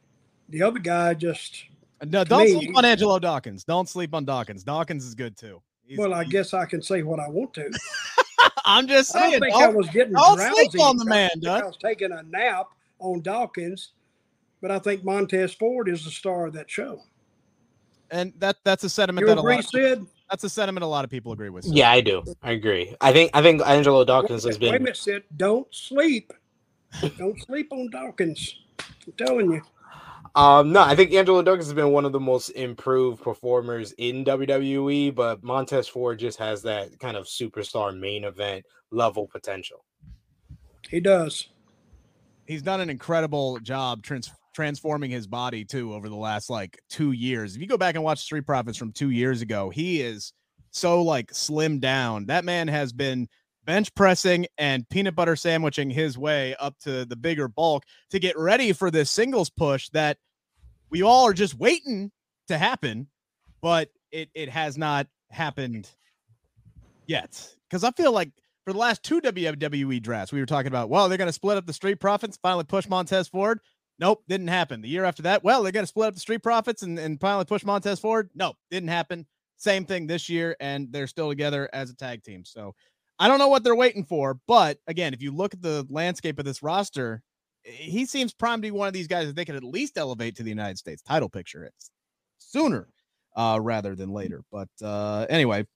the 0.51 0.63
other 0.63 0.79
guy. 0.79 1.15
Just 1.15 1.65
uh, 2.01 2.07
No, 2.09 2.25
don't 2.25 2.45
me, 2.45 2.53
sleep 2.53 2.77
on 2.77 2.85
Angelo 2.85 3.19
Dawkins. 3.19 3.65
Don't 3.65 3.89
sleep 3.89 4.15
on 4.15 4.25
Dawkins. 4.25 4.63
Dawkins 4.65 5.05
is 5.07 5.15
good 5.15 5.37
too. 5.37 5.61
He's- 5.87 5.99
well, 5.99 6.15
I 6.15 6.25
guess 6.25 6.55
I 6.55 6.67
can 6.67 6.83
say 6.83 7.03
what 7.03 7.19
I 7.21 7.29
want 7.29 7.55
to. 7.55 7.71
I'm 8.65 8.87
just 8.87 9.15
I 9.17 9.21
saying. 9.21 9.33
don't 9.33 9.41
think 9.41 9.55
don't- 9.55 9.63
I 9.63 9.69
was 9.69 9.89
getting 9.89 10.13
don't 10.13 10.37
drowsy. 10.37 10.71
sleep 10.71 10.83
on 10.83 10.97
the 10.97 11.05
man, 11.05 11.31
think 11.31 11.45
Doug. 11.45 11.63
I 11.63 11.67
was 11.67 11.77
taking 11.77 12.13
a 12.13 12.23
nap 12.25 12.67
on 12.99 13.21
Dawkins, 13.23 13.91
but 14.61 14.71
I 14.71 14.79
think 14.79 15.05
Montez 15.05 15.53
Ford 15.55 15.89
is 15.89 16.05
the 16.05 16.11
star 16.11 16.47
of 16.47 16.53
that 16.53 16.71
show. 16.71 17.01
and 18.11 18.33
that 18.39 18.57
that's 18.65 18.85
a 18.85 18.89
sentiment 18.89 19.27
You 19.27 19.35
that 19.35 19.41
a 19.41 19.43
lot 19.43 19.59
of, 19.61 19.65
Sid? 19.67 20.07
that's 20.29 20.45
a 20.45 20.49
sentiment 20.49 20.85
a 20.85 20.87
lot 20.87 21.05
of 21.05 21.11
people 21.11 21.33
agree 21.33 21.49
with. 21.49 21.65
Sid. 21.65 21.75
Yeah, 21.77 21.91
I 21.91 22.01
do. 22.01 22.23
I 22.43 22.53
agree. 22.53 22.95
I 23.01 23.13
think 23.13 23.31
I 23.35 23.43
think 23.43 23.63
Angelo 23.67 24.05
Dawkins 24.05 24.45
has 24.45 24.59
been. 24.59 24.69
Wait 24.71 24.75
a 24.77 24.79
been 24.79 24.83
minute, 24.85 24.97
Sid. 24.97 25.25
Don't 25.37 25.67
sleep. 25.75 26.33
Don't 27.19 27.41
sleep 27.43 27.73
on 27.73 27.89
Dawkins. 27.91 28.55
I'm 28.79 29.13
telling 29.17 29.53
you. 29.53 29.63
Um, 30.35 30.73
no, 30.73 30.83
I 30.83 30.95
think 30.95 31.13
Angelo 31.13 31.43
Dawkins 31.43 31.67
has 31.67 31.75
been 31.75 31.91
one 31.91 32.05
of 32.05 32.13
the 32.13 32.21
most 32.21 32.51
improved 32.51 33.23
performers 33.23 33.93
in 33.99 34.25
WWE, 34.25 35.15
but 35.15 35.43
Montez 35.43 35.89
Ford 35.89 36.19
just 36.21 36.39
has 36.39 36.63
that 36.63 36.99
kind 37.01 37.17
of 37.17 37.27
superstar 37.27 37.99
main 37.99 38.25
event 38.25 38.65
level 38.93 39.27
potential. 39.27 39.85
He 40.89 41.01
does. 41.01 41.49
he's 42.47 42.63
done 42.63 42.81
an 42.81 42.91
incredible 42.91 43.59
job 43.61 44.03
trans- 44.03 44.31
transforming 44.55 45.11
his 45.11 45.27
body 45.27 45.65
too 45.65 45.95
over 45.95 46.09
the 46.09 46.17
last 46.17 46.51
like 46.51 46.81
two 46.89 47.13
years. 47.13 47.55
If 47.55 47.61
you 47.61 47.67
go 47.67 47.77
back 47.77 47.95
and 47.97 48.05
watch 48.05 48.21
Street 48.21 48.47
Profits 48.47 48.79
from 48.79 48.93
two 48.93 49.11
years 49.11 49.43
ago, 49.43 49.71
he 49.71 50.01
is 50.01 50.33
so 50.71 51.03
like 51.03 51.33
slimmed 51.33 51.81
down. 51.81 52.27
That 52.27 52.45
man 52.45 52.69
has 52.69 52.93
been 52.93 53.29
bench 53.65 53.95
pressing 53.95 54.47
and 54.59 54.89
peanut 54.89 55.15
butter 55.15 55.37
sandwiching 55.37 55.91
his 55.91 56.17
way 56.17 56.55
up 56.57 56.79
to 56.81 57.05
the 57.05 57.17
bigger 57.17 57.49
bulk 57.49 57.85
to 58.11 58.19
get 58.19 58.39
ready 58.39 58.73
for 58.73 58.91
this 58.91 59.11
singles 59.11 59.51
push 59.51 59.89
that 59.91 60.19
we 60.91 61.03
all 61.03 61.27
are 61.27 61.33
just 61.33 61.55
waiting 61.55 62.11
to 62.49 62.59
happen, 62.59 63.09
but 63.61 63.91
it 64.11 64.29
it 64.35 64.49
has 64.49 64.77
not 64.77 65.07
happened 65.31 65.89
yet. 67.07 67.49
Because 67.69 67.85
I 67.85 67.91
feel 67.93 68.13
like 68.13 68.31
for 68.65 68.73
the 68.73 68.79
last 68.79 69.03
two 69.03 69.21
WWE 69.21 70.03
drafts, 70.03 70.33
we 70.33 70.41
were 70.41 70.47
talking 70.47 70.69
about, 70.69 70.91
well, 70.91 71.09
they're 71.09 71.19
going 71.19 71.29
to 71.29 71.33
split 71.33 71.57
up 71.57 71.67
the 71.67 71.73
Street 71.73 72.01
Profits, 72.01 72.39
finally 72.43 72.65
push 72.65 72.89
Montez 72.89 73.29
forward. 73.29 73.61
Nope, 73.99 74.23
didn't 74.29 74.49
happen. 74.49 74.81
The 74.81 74.89
year 74.89 75.05
after 75.05 75.23
that, 75.23 75.45
well, 75.45 75.63
they're 75.63 75.73
going 75.73 75.85
to 75.85 75.89
split 75.89 76.09
up 76.09 76.15
the 76.15 76.21
Street 76.21 76.43
Profits 76.43 76.83
and, 76.83 76.99
and 76.99 77.21
finally 77.21 77.45
push 77.45 77.65
Montez 77.65 78.01
forward. 78.01 78.31
Nope, 78.35 78.57
didn't 78.71 78.89
happen. 78.89 79.27
Same 79.57 79.85
thing 79.85 80.07
this 80.07 80.29
year, 80.29 80.57
and 80.59 80.91
they're 80.91 81.07
still 81.07 81.29
together 81.29 81.69
as 81.73 81.91
a 81.91 81.95
tag 81.95 82.23
team. 82.23 82.45
So 82.45 82.75
I 83.21 83.29
don't 83.29 83.39
know 83.39 83.49
what 83.49 83.63
they're 83.63 83.77
waiting 83.77 84.05
for. 84.05 84.41
But 84.49 84.79
again, 84.87 85.13
if 85.13 85.23
you 85.23 85.31
look 85.31 85.53
at 85.53 85.61
the 85.61 85.87
landscape 85.91 86.39
of 86.39 86.47
this 86.47 86.63
roster, 86.63 87.23
he 87.63 88.07
seems 88.07 88.33
primed 88.33 88.63
to 88.63 88.67
be 88.67 88.71
one 88.71 88.89
of 88.89 88.95
these 88.95 89.07
guys 89.07 89.27
that 89.27 89.37
they 89.37 89.45
could 89.45 89.57
at 89.57 89.63
least 89.63 89.99
elevate 89.99 90.37
to 90.37 90.43
the 90.43 90.49
United 90.49 90.79
States 90.79 91.03
title 91.03 91.29
picture 91.29 91.65
it's 91.65 91.91
sooner 92.39 92.89
uh, 93.37 93.59
rather 93.61 93.95
than 93.95 94.11
later. 94.11 94.43
But 94.51 94.71
uh, 94.83 95.27
anyway, 95.29 95.67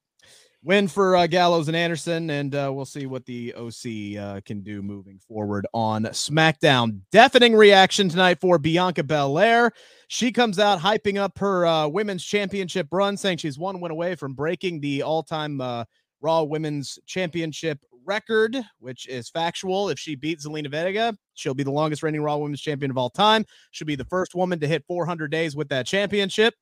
win 0.62 0.88
for 0.88 1.16
uh, 1.16 1.26
Gallows 1.26 1.68
and 1.68 1.76
Anderson, 1.76 2.30
and 2.30 2.54
uh, 2.54 2.70
we'll 2.72 2.86
see 2.86 3.04
what 3.04 3.26
the 3.26 3.54
OC 3.54 4.18
uh, 4.18 4.40
can 4.46 4.62
do 4.62 4.82
moving 4.82 5.18
forward 5.28 5.66
on 5.74 6.04
SmackDown. 6.04 7.00
Deafening 7.12 7.54
reaction 7.54 8.08
tonight 8.08 8.40
for 8.40 8.58
Bianca 8.58 9.04
Belair. 9.04 9.72
She 10.08 10.32
comes 10.32 10.58
out 10.58 10.80
hyping 10.80 11.18
up 11.18 11.38
her 11.38 11.66
uh, 11.66 11.88
women's 11.88 12.24
championship 12.24 12.88
run, 12.90 13.18
saying 13.18 13.38
she's 13.38 13.58
one 13.58 13.80
win 13.80 13.92
away 13.92 14.14
from 14.14 14.32
breaking 14.32 14.80
the 14.80 15.02
all-time 15.02 15.60
uh, 15.60 15.84
Raw 16.24 16.42
Women's 16.42 16.98
Championship 17.04 17.78
record, 18.06 18.56
which 18.78 19.06
is 19.08 19.28
factual. 19.28 19.90
If 19.90 19.98
she 19.98 20.14
beats 20.14 20.46
Zelina 20.46 20.70
Vega, 20.70 21.14
she'll 21.34 21.52
be 21.52 21.62
the 21.62 21.70
longest 21.70 22.02
reigning 22.02 22.22
Raw 22.22 22.38
Women's 22.38 22.62
Champion 22.62 22.90
of 22.90 22.96
all 22.96 23.10
time. 23.10 23.44
She'll 23.72 23.86
be 23.86 23.94
the 23.94 24.06
first 24.06 24.34
woman 24.34 24.58
to 24.60 24.66
hit 24.66 24.84
400 24.88 25.30
days 25.30 25.54
with 25.54 25.68
that 25.68 25.86
championship. 25.86 26.54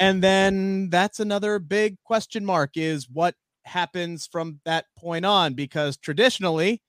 And 0.00 0.20
then 0.22 0.90
that's 0.90 1.20
another 1.20 1.60
big 1.60 1.96
question 2.02 2.44
mark 2.44 2.72
is 2.74 3.08
what 3.08 3.36
happens 3.64 4.26
from 4.26 4.60
that 4.64 4.86
point 4.96 5.24
on 5.24 5.54
because 5.54 5.96
traditionally 5.96 6.82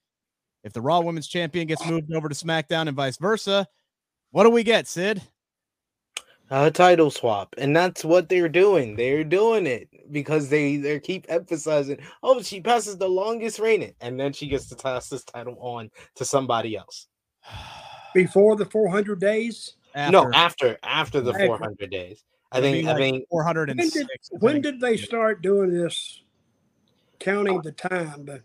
if 0.63 0.73
the 0.73 0.81
Raw 0.81 0.99
Women's 0.99 1.27
Champion 1.27 1.67
gets 1.67 1.85
moved 1.85 2.13
over 2.13 2.27
to 2.27 2.35
SmackDown 2.35 2.87
and 2.87 2.97
vice 2.97 3.17
versa, 3.17 3.67
what 4.31 4.43
do 4.43 4.49
we 4.49 4.63
get, 4.63 4.87
Sid? 4.87 5.21
A 6.51 6.71
title 6.71 7.11
swap, 7.11 7.53
and 7.59 7.75
that's 7.75 8.03
what 8.03 8.27
they're 8.27 8.49
doing. 8.49 8.95
They're 8.95 9.23
doing 9.23 9.67
it 9.67 9.87
because 10.11 10.49
they 10.49 10.77
they 10.77 10.99
keep 10.99 11.27
emphasizing, 11.29 11.99
oh, 12.23 12.41
she 12.41 12.59
passes 12.59 12.97
the 12.97 13.07
longest 13.07 13.59
reigning, 13.59 13.93
and 14.01 14.19
then 14.19 14.33
she 14.33 14.47
gets 14.47 14.67
to 14.69 14.75
pass 14.75 15.09
this 15.09 15.23
title 15.23 15.57
on 15.59 15.91
to 16.15 16.25
somebody 16.25 16.75
else. 16.75 17.07
Before 18.15 18.55
the 18.55 18.65
400 18.65 19.19
days, 19.19 19.75
No, 19.95 20.29
after 20.33 20.77
after 20.81 21.21
the 21.21 21.31
After. 21.33 21.45
400 21.45 21.91
days. 21.91 22.23
I 22.51 22.57
It'll 22.57 22.71
think 22.71 22.83
be 22.83 22.89
I 22.89 22.93
like 22.93 23.01
think 23.01 23.25
406. 23.29 23.95
when 23.95 24.07
did, 24.07 24.41
when 24.41 24.61
did 24.61 24.81
they 24.81 24.97
start 24.97 25.43
doing 25.43 25.71
this, 25.71 26.23
counting 27.19 27.59
oh. 27.59 27.61
the 27.61 27.71
time? 27.73 28.25
The, 28.25 28.41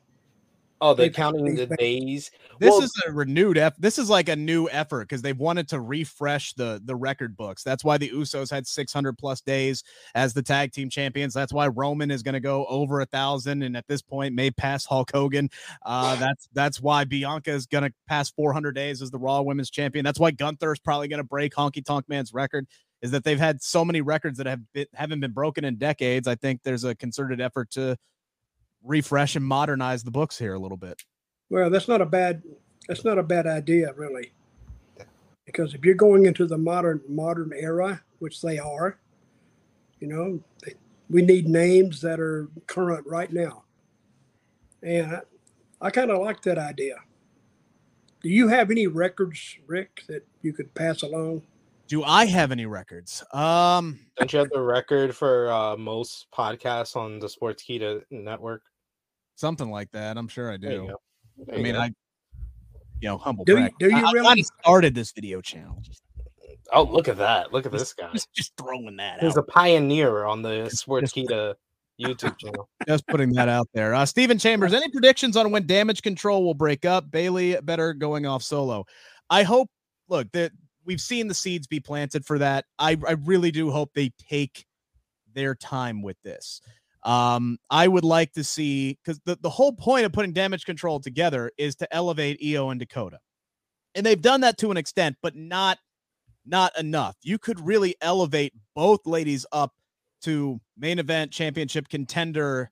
oh 0.80 0.94
they're 0.94 1.10
counting 1.10 1.54
the 1.54 1.66
days. 1.78 2.30
This 2.58 2.70
Well, 2.70 2.82
is 2.82 2.92
a 3.06 3.12
renewed 3.12 3.58
effort. 3.58 3.80
This 3.80 3.98
is 3.98 4.08
like 4.08 4.28
a 4.28 4.36
new 4.36 4.68
effort 4.68 5.08
because 5.08 5.22
they 5.22 5.32
wanted 5.32 5.68
to 5.68 5.80
refresh 5.80 6.52
the 6.54 6.80
the 6.84 6.94
record 6.94 7.36
books. 7.36 7.62
That's 7.62 7.84
why 7.84 7.98
the 7.98 8.10
Usos 8.10 8.50
had 8.50 8.66
600 8.66 9.18
plus 9.18 9.40
days 9.40 9.82
as 10.14 10.34
the 10.34 10.42
tag 10.42 10.72
team 10.72 10.88
champions. 10.90 11.34
That's 11.34 11.52
why 11.52 11.68
Roman 11.68 12.10
is 12.10 12.22
going 12.22 12.34
to 12.34 12.40
go 12.40 12.66
over 12.66 13.00
a 13.00 13.06
thousand, 13.06 13.62
and 13.62 13.76
at 13.76 13.86
this 13.88 14.02
point 14.02 14.34
may 14.34 14.50
pass 14.50 14.84
Hulk 14.84 15.10
Hogan. 15.12 15.50
Uh, 15.84 16.16
that's 16.20 16.48
that's 16.52 16.80
why 16.80 17.04
Bianca 17.04 17.50
is 17.50 17.66
going 17.66 17.84
to 17.84 17.92
pass 18.08 18.30
400 18.30 18.72
days 18.72 19.02
as 19.02 19.10
the 19.10 19.18
Raw 19.18 19.42
Women's 19.42 19.70
Champion. 19.70 20.04
That's 20.04 20.20
why 20.20 20.30
Gunther 20.30 20.72
is 20.72 20.78
probably 20.78 21.08
going 21.08 21.18
to 21.18 21.24
break 21.24 21.54
Honky 21.54 21.84
Tonk 21.84 22.08
Man's 22.08 22.32
record. 22.32 22.66
Is 23.02 23.10
that 23.10 23.22
they've 23.22 23.38
had 23.38 23.62
so 23.62 23.84
many 23.84 24.00
records 24.00 24.38
that 24.38 24.46
have 24.46 24.60
been, 24.72 24.86
haven't 24.94 25.20
been 25.20 25.32
broken 25.32 25.64
in 25.64 25.76
decades. 25.76 26.26
I 26.26 26.36
think 26.36 26.62
there's 26.62 26.84
a 26.84 26.94
concerted 26.94 27.38
effort 27.38 27.70
to 27.72 27.98
refresh 28.84 29.36
and 29.36 29.44
modernize 29.44 30.04
the 30.04 30.10
books 30.10 30.38
here 30.38 30.54
a 30.54 30.58
little 30.58 30.76
bit. 30.76 31.02
well, 31.50 31.70
that's 31.70 31.88
not 31.88 32.00
a 32.00 32.06
bad. 32.06 32.42
That's 32.88 33.04
not 33.04 33.18
a 33.18 33.22
bad 33.22 33.46
idea, 33.46 33.92
really. 33.94 34.32
Because 35.46 35.74
if 35.74 35.84
you're 35.84 35.94
going 35.94 36.26
into 36.26 36.46
the 36.46 36.58
modern 36.58 37.00
modern 37.08 37.52
era, 37.54 38.02
which 38.18 38.40
they 38.40 38.58
are, 38.58 38.98
you 40.00 40.08
know, 40.08 40.40
they, 40.64 40.74
we 41.08 41.22
need 41.22 41.48
names 41.48 42.00
that 42.00 42.20
are 42.20 42.48
current 42.66 43.06
right 43.06 43.32
now. 43.32 43.64
And 44.82 45.16
I, 45.16 45.20
I 45.80 45.90
kind 45.90 46.10
of 46.10 46.20
like 46.20 46.42
that 46.42 46.58
idea. 46.58 46.96
Do 48.22 48.30
you 48.30 48.48
have 48.48 48.70
any 48.70 48.86
records, 48.86 49.58
Rick, 49.66 50.02
that 50.08 50.26
you 50.42 50.52
could 50.52 50.72
pass 50.74 51.02
along? 51.02 51.42
Do 51.88 52.02
I 52.02 52.24
have 52.24 52.50
any 52.50 52.64
records? 52.64 53.22
Um, 53.34 54.00
don't 54.16 54.32
you 54.32 54.38
have 54.38 54.50
the 54.50 54.62
record 54.62 55.14
for 55.14 55.52
uh, 55.52 55.76
most 55.76 56.26
podcasts 56.32 56.96
on 56.96 57.18
the 57.18 57.26
Sportskeeda 57.26 58.02
network? 58.10 58.62
Something 59.36 59.70
like 59.70 59.90
that. 59.92 60.16
I'm 60.16 60.28
sure 60.28 60.50
I 60.50 60.56
do. 60.56 60.90
I 61.52 61.56
mean, 61.58 61.74
go. 61.74 61.80
I, 61.80 61.90
you 63.00 63.08
know, 63.08 63.18
humble. 63.18 63.44
Do 63.44 63.58
you- 63.58 63.70
do 63.78 63.86
you 63.90 63.96
I, 63.96 64.08
I 64.08 64.12
really- 64.12 64.28
kinda 64.28 64.44
started 64.62 64.94
this 64.94 65.12
video 65.12 65.40
channel? 65.40 65.82
Oh 66.72 66.84
look 66.84 67.08
at 67.08 67.18
that! 67.18 67.52
Look 67.52 67.66
at 67.66 67.72
this 67.72 67.92
guy. 67.92 68.10
just, 68.12 68.32
just 68.32 68.52
throwing 68.56 68.96
that 68.96 69.20
He's 69.20 69.32
out. 69.36 69.38
a 69.38 69.42
pioneer 69.42 70.24
on 70.24 70.40
the 70.40 70.70
Sportskeeda 70.72 71.54
YouTube 72.00 72.38
channel. 72.38 72.68
just 72.88 73.06
putting 73.06 73.32
that 73.34 73.48
out 73.50 73.68
there. 73.74 73.94
Uh, 73.94 74.06
Stephen 74.06 74.38
Chambers, 74.38 74.72
any 74.72 74.88
predictions 74.90 75.36
on 75.36 75.50
when 75.50 75.66
Damage 75.66 76.00
Control 76.00 76.42
will 76.42 76.54
break 76.54 76.84
up? 76.86 77.10
Bayley 77.10 77.56
better 77.62 77.92
going 77.92 78.24
off 78.24 78.42
solo. 78.42 78.86
I 79.28 79.42
hope. 79.42 79.68
Look, 80.08 80.32
that 80.32 80.52
we've 80.84 81.00
seen 81.00 81.28
the 81.28 81.34
seeds 81.34 81.66
be 81.66 81.80
planted 81.80 82.24
for 82.24 82.38
that. 82.38 82.64
I 82.78 82.96
I 83.06 83.12
really 83.12 83.50
do 83.50 83.70
hope 83.70 83.90
they 83.94 84.10
take 84.28 84.64
their 85.34 85.54
time 85.54 86.00
with 86.02 86.16
this. 86.22 86.62
Um, 87.04 87.58
I 87.70 87.86
would 87.86 88.04
like 88.04 88.32
to 88.32 88.44
see 88.44 88.98
because 89.04 89.20
the, 89.26 89.36
the 89.40 89.50
whole 89.50 89.72
point 89.72 90.06
of 90.06 90.12
putting 90.12 90.32
damage 90.32 90.64
control 90.64 91.00
together 91.00 91.50
is 91.58 91.76
to 91.76 91.94
elevate 91.94 92.40
Io 92.44 92.70
and 92.70 92.80
Dakota. 92.80 93.18
And 93.94 94.04
they've 94.04 94.20
done 94.20 94.40
that 94.40 94.58
to 94.58 94.70
an 94.70 94.76
extent, 94.76 95.16
but 95.22 95.36
not 95.36 95.78
not 96.46 96.78
enough. 96.78 97.16
You 97.22 97.38
could 97.38 97.60
really 97.60 97.94
elevate 98.00 98.52
both 98.74 99.06
ladies 99.06 99.46
up 99.52 99.72
to 100.22 100.60
main 100.76 100.98
event 100.98 101.30
championship 101.32 101.88
contender 101.88 102.70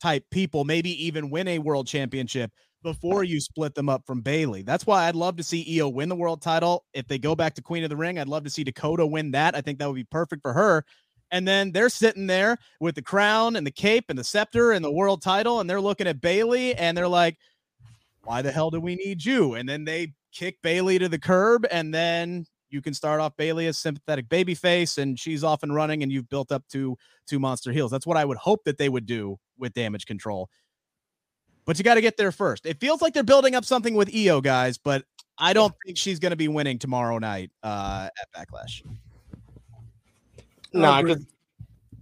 type 0.00 0.24
people, 0.30 0.64
maybe 0.64 1.04
even 1.06 1.30
win 1.30 1.48
a 1.48 1.58
world 1.58 1.86
championship 1.86 2.50
before 2.82 3.24
you 3.24 3.40
split 3.40 3.74
them 3.74 3.88
up 3.88 4.04
from 4.06 4.20
Bayley. 4.20 4.62
That's 4.62 4.86
why 4.86 5.08
I'd 5.08 5.16
love 5.16 5.36
to 5.36 5.42
see 5.42 5.78
Io 5.78 5.88
win 5.88 6.08
the 6.08 6.16
world 6.16 6.40
title. 6.40 6.84
If 6.94 7.08
they 7.08 7.18
go 7.18 7.34
back 7.34 7.54
to 7.54 7.62
Queen 7.62 7.82
of 7.82 7.90
the 7.90 7.96
Ring, 7.96 8.18
I'd 8.18 8.28
love 8.28 8.44
to 8.44 8.50
see 8.50 8.64
Dakota 8.64 9.06
win 9.06 9.32
that. 9.32 9.54
I 9.56 9.60
think 9.60 9.78
that 9.78 9.88
would 9.88 9.96
be 9.96 10.04
perfect 10.04 10.42
for 10.42 10.52
her. 10.52 10.84
And 11.30 11.46
then 11.46 11.72
they're 11.72 11.88
sitting 11.88 12.26
there 12.26 12.56
with 12.80 12.94
the 12.94 13.02
crown 13.02 13.56
and 13.56 13.66
the 13.66 13.70
cape 13.70 14.06
and 14.08 14.18
the 14.18 14.24
scepter 14.24 14.72
and 14.72 14.84
the 14.84 14.90
world 14.90 15.22
title, 15.22 15.60
and 15.60 15.68
they're 15.68 15.80
looking 15.80 16.06
at 16.06 16.20
Bayley 16.20 16.74
and 16.74 16.96
they're 16.96 17.08
like, 17.08 17.36
why 18.24 18.42
the 18.42 18.52
hell 18.52 18.70
do 18.70 18.80
we 18.80 18.96
need 18.96 19.24
you? 19.24 19.54
And 19.54 19.68
then 19.68 19.84
they 19.84 20.12
kick 20.32 20.60
Bayley 20.62 20.98
to 20.98 21.08
the 21.08 21.18
curb, 21.18 21.66
and 21.70 21.92
then 21.92 22.44
you 22.70 22.82
can 22.82 22.92
start 22.92 23.20
off 23.20 23.36
Bayley 23.36 23.66
as 23.66 23.78
sympathetic 23.78 24.28
baby 24.28 24.54
face, 24.54 24.98
and 24.98 25.18
she's 25.18 25.42
off 25.42 25.62
and 25.62 25.74
running, 25.74 26.02
and 26.02 26.12
you've 26.12 26.28
built 26.28 26.52
up 26.52 26.66
to 26.68 26.96
two 27.26 27.38
monster 27.38 27.72
heels. 27.72 27.90
That's 27.90 28.06
what 28.06 28.16
I 28.16 28.24
would 28.24 28.36
hope 28.36 28.64
that 28.64 28.76
they 28.78 28.88
would 28.88 29.06
do 29.06 29.38
with 29.58 29.72
damage 29.72 30.06
control. 30.06 30.50
But 31.64 31.78
you 31.78 31.84
got 31.84 31.94
to 31.94 32.00
get 32.00 32.16
there 32.16 32.32
first. 32.32 32.66
It 32.66 32.80
feels 32.80 33.02
like 33.02 33.14
they're 33.14 33.22
building 33.22 33.54
up 33.54 33.64
something 33.64 33.94
with 33.94 34.14
Io, 34.14 34.40
guys, 34.40 34.78
but 34.78 35.04
I 35.38 35.52
don't 35.52 35.74
think 35.84 35.96
she's 35.96 36.18
going 36.18 36.30
to 36.30 36.36
be 36.36 36.48
winning 36.48 36.78
tomorrow 36.78 37.18
night 37.18 37.50
uh, 37.62 38.08
at 38.20 38.48
Backlash. 38.48 38.82
No, 40.72 40.90
I 40.90 41.02
could, 41.02 41.26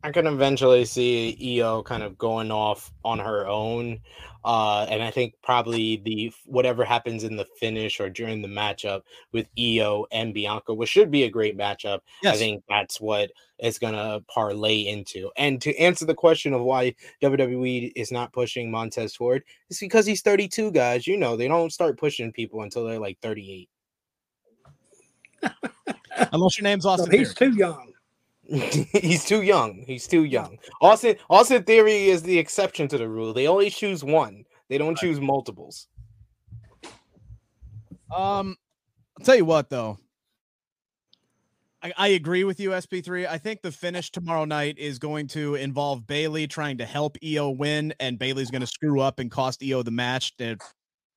I 0.02 0.12
can 0.12 0.26
eventually 0.26 0.84
see 0.84 1.60
Io 1.60 1.82
kind 1.82 2.02
of 2.02 2.16
going 2.18 2.50
off 2.50 2.92
on 3.04 3.18
her 3.18 3.46
own. 3.46 4.00
Uh, 4.44 4.86
and 4.88 5.02
I 5.02 5.10
think 5.10 5.34
probably 5.42 5.96
the 5.96 6.32
whatever 6.44 6.84
happens 6.84 7.24
in 7.24 7.34
the 7.34 7.46
finish 7.58 7.98
or 7.98 8.08
during 8.08 8.42
the 8.42 8.48
matchup 8.48 9.02
with 9.32 9.48
Io 9.58 10.06
and 10.12 10.32
Bianca, 10.32 10.72
which 10.72 10.88
should 10.88 11.10
be 11.10 11.24
a 11.24 11.30
great 11.30 11.58
matchup. 11.58 11.98
Yes. 12.22 12.36
I 12.36 12.38
think 12.38 12.62
that's 12.68 13.00
what 13.00 13.32
it's 13.58 13.80
gonna 13.80 14.20
parlay 14.28 14.82
into. 14.82 15.32
And 15.36 15.60
to 15.62 15.76
answer 15.76 16.06
the 16.06 16.14
question 16.14 16.52
of 16.52 16.62
why 16.62 16.94
WWE 17.20 17.90
is 17.96 18.12
not 18.12 18.32
pushing 18.32 18.70
Montez 18.70 19.16
forward, 19.16 19.42
it's 19.68 19.80
because 19.80 20.06
he's 20.06 20.22
32, 20.22 20.70
guys. 20.70 21.08
You 21.08 21.16
know, 21.16 21.36
they 21.36 21.48
don't 21.48 21.72
start 21.72 21.98
pushing 21.98 22.30
people 22.30 22.62
until 22.62 22.84
they're 22.84 23.00
like 23.00 23.18
38. 23.20 23.68
Unless 26.32 26.58
your 26.58 26.62
name's 26.62 26.86
Austin. 26.86 27.10
he's 27.10 27.34
too 27.34 27.50
young. 27.50 27.92
he's 28.92 29.24
too 29.24 29.42
young. 29.42 29.84
He's 29.86 30.06
too 30.06 30.24
young. 30.24 30.58
Austin 30.80 31.16
Austin 31.28 31.64
Theory 31.64 32.08
is 32.08 32.22
the 32.22 32.38
exception 32.38 32.88
to 32.88 32.98
the 32.98 33.08
rule. 33.08 33.32
They 33.32 33.48
only 33.48 33.70
choose 33.70 34.04
one. 34.04 34.44
They 34.68 34.78
don't 34.78 34.96
choose 34.96 35.20
multiples. 35.20 35.88
Um, 38.14 38.56
I'll 39.18 39.24
tell 39.24 39.36
you 39.36 39.44
what 39.44 39.68
though. 39.68 39.98
I, 41.82 41.92
I 41.96 42.08
agree 42.08 42.44
with 42.44 42.58
you, 42.58 42.70
SP3. 42.70 43.28
I 43.28 43.38
think 43.38 43.62
the 43.62 43.72
finish 43.72 44.10
tomorrow 44.10 44.44
night 44.44 44.78
is 44.78 44.98
going 44.98 45.26
to 45.28 45.56
involve 45.56 46.06
Bayley 46.06 46.46
trying 46.46 46.78
to 46.78 46.86
help 46.86 47.16
Io 47.24 47.50
win, 47.50 47.94
and 48.00 48.18
Bayley's 48.18 48.50
going 48.50 48.62
to 48.62 48.66
screw 48.66 49.00
up 49.00 49.18
and 49.18 49.30
cost 49.30 49.62
Io 49.62 49.82
the 49.82 49.90
match 49.90 50.36
to 50.38 50.56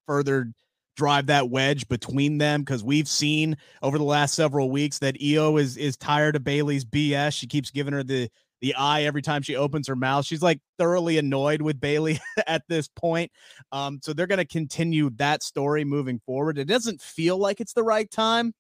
further 0.06 0.52
drive 1.00 1.28
that 1.28 1.50
wedge 1.50 1.88
between 1.88 2.38
them 2.39 2.62
because 2.62 2.84
we've 2.84 3.08
seen 3.08 3.56
over 3.82 3.97
the 3.97 4.04
last 4.04 4.36
several 4.36 4.70
weeks 4.70 5.00
that 5.00 5.16
Io 5.24 5.56
is 5.56 5.78
is 5.78 5.95
tired 5.95 6.36
of 6.36 6.43
Bayley's 6.43 6.84
BS. 6.84 7.34
She 7.34 7.47
keeps 7.47 7.72
giving 7.72 7.93
her 7.93 8.04
the 8.04 8.30
the 8.60 8.76
eye 8.76 9.04
every 9.04 9.22
time 9.22 9.41
she 9.41 9.56
opens 9.56 9.88
her 9.88 9.95
mouth. 9.95 10.26
She's 10.26 10.41
like 10.41 10.60
thoroughly 10.78 11.18
annoyed 11.18 11.62
with 11.62 11.80
Bailey 11.80 12.20
at 12.47 12.64
this 12.68 12.89
point. 12.89 13.32
Um, 13.72 14.02
so 14.04 14.12
they're 14.12 14.28
going 14.28 14.39
to 14.39 14.45
continue 14.45 15.10
that 15.12 15.41
story 15.41 15.86
moving 15.86 16.20
forward. 16.26 16.58
It 16.58 16.66
doesn't 16.66 17.02
feel 17.02 17.38
like 17.38 17.62
it's 17.62 17.72
the 17.72 17.84
right 17.84 18.12
time, 18.12 18.54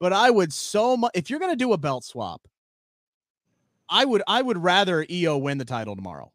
but 0.00 0.14
I 0.14 0.30
would 0.30 0.54
so 0.54 0.96
much 0.96 1.10
if 1.14 1.28
you're 1.28 1.40
going 1.40 1.52
to 1.52 1.56
do 1.56 1.74
a 1.74 1.78
belt 1.78 2.04
swap, 2.04 2.40
I 3.90 4.06
would 4.06 4.22
I 4.26 4.40
would 4.40 4.56
rather 4.56 5.04
Io 5.12 5.36
win 5.36 5.58
the 5.58 5.66
title 5.66 5.94
tomorrow. 5.94 6.32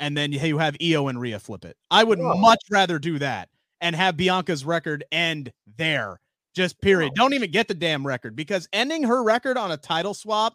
And 0.00 0.16
then 0.16 0.32
you 0.32 0.58
have 0.58 0.76
Io 0.82 1.06
and 1.06 1.20
Rhea 1.20 1.38
flip 1.38 1.64
it. 1.64 1.76
I 1.92 2.02
would 2.02 2.18
much 2.18 2.58
rather 2.72 2.98
do 2.98 3.20
that 3.20 3.48
and 3.84 3.94
have 3.94 4.16
Bianca's 4.16 4.64
record 4.64 5.04
end 5.12 5.52
there. 5.76 6.18
Just 6.54 6.80
period. 6.80 7.12
Oh. 7.12 7.14
Don't 7.16 7.34
even 7.34 7.50
get 7.50 7.68
the 7.68 7.74
damn 7.74 8.04
record 8.04 8.34
because 8.34 8.66
ending 8.72 9.04
her 9.04 9.22
record 9.22 9.58
on 9.58 9.70
a 9.72 9.76
title 9.76 10.14
swap 10.14 10.54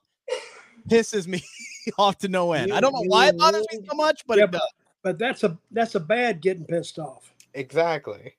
pisses 0.89 1.27
me 1.27 1.43
off 1.97 2.17
to 2.17 2.27
no 2.27 2.53
end. 2.53 2.73
I 2.73 2.81
don't 2.81 2.91
know 2.91 3.03
why 3.05 3.27
it 3.27 3.37
bothers 3.37 3.65
me 3.71 3.85
so 3.87 3.95
much, 3.95 4.25
but 4.25 4.39
yeah, 4.39 4.45
it 4.45 4.51
does. 4.51 4.61
But 5.03 5.19
that's 5.19 5.43
a 5.43 5.57
that's 5.71 5.95
a 5.95 5.99
bad 5.99 6.41
getting 6.41 6.65
pissed 6.65 6.97
off. 6.97 7.31
Exactly. 7.53 8.33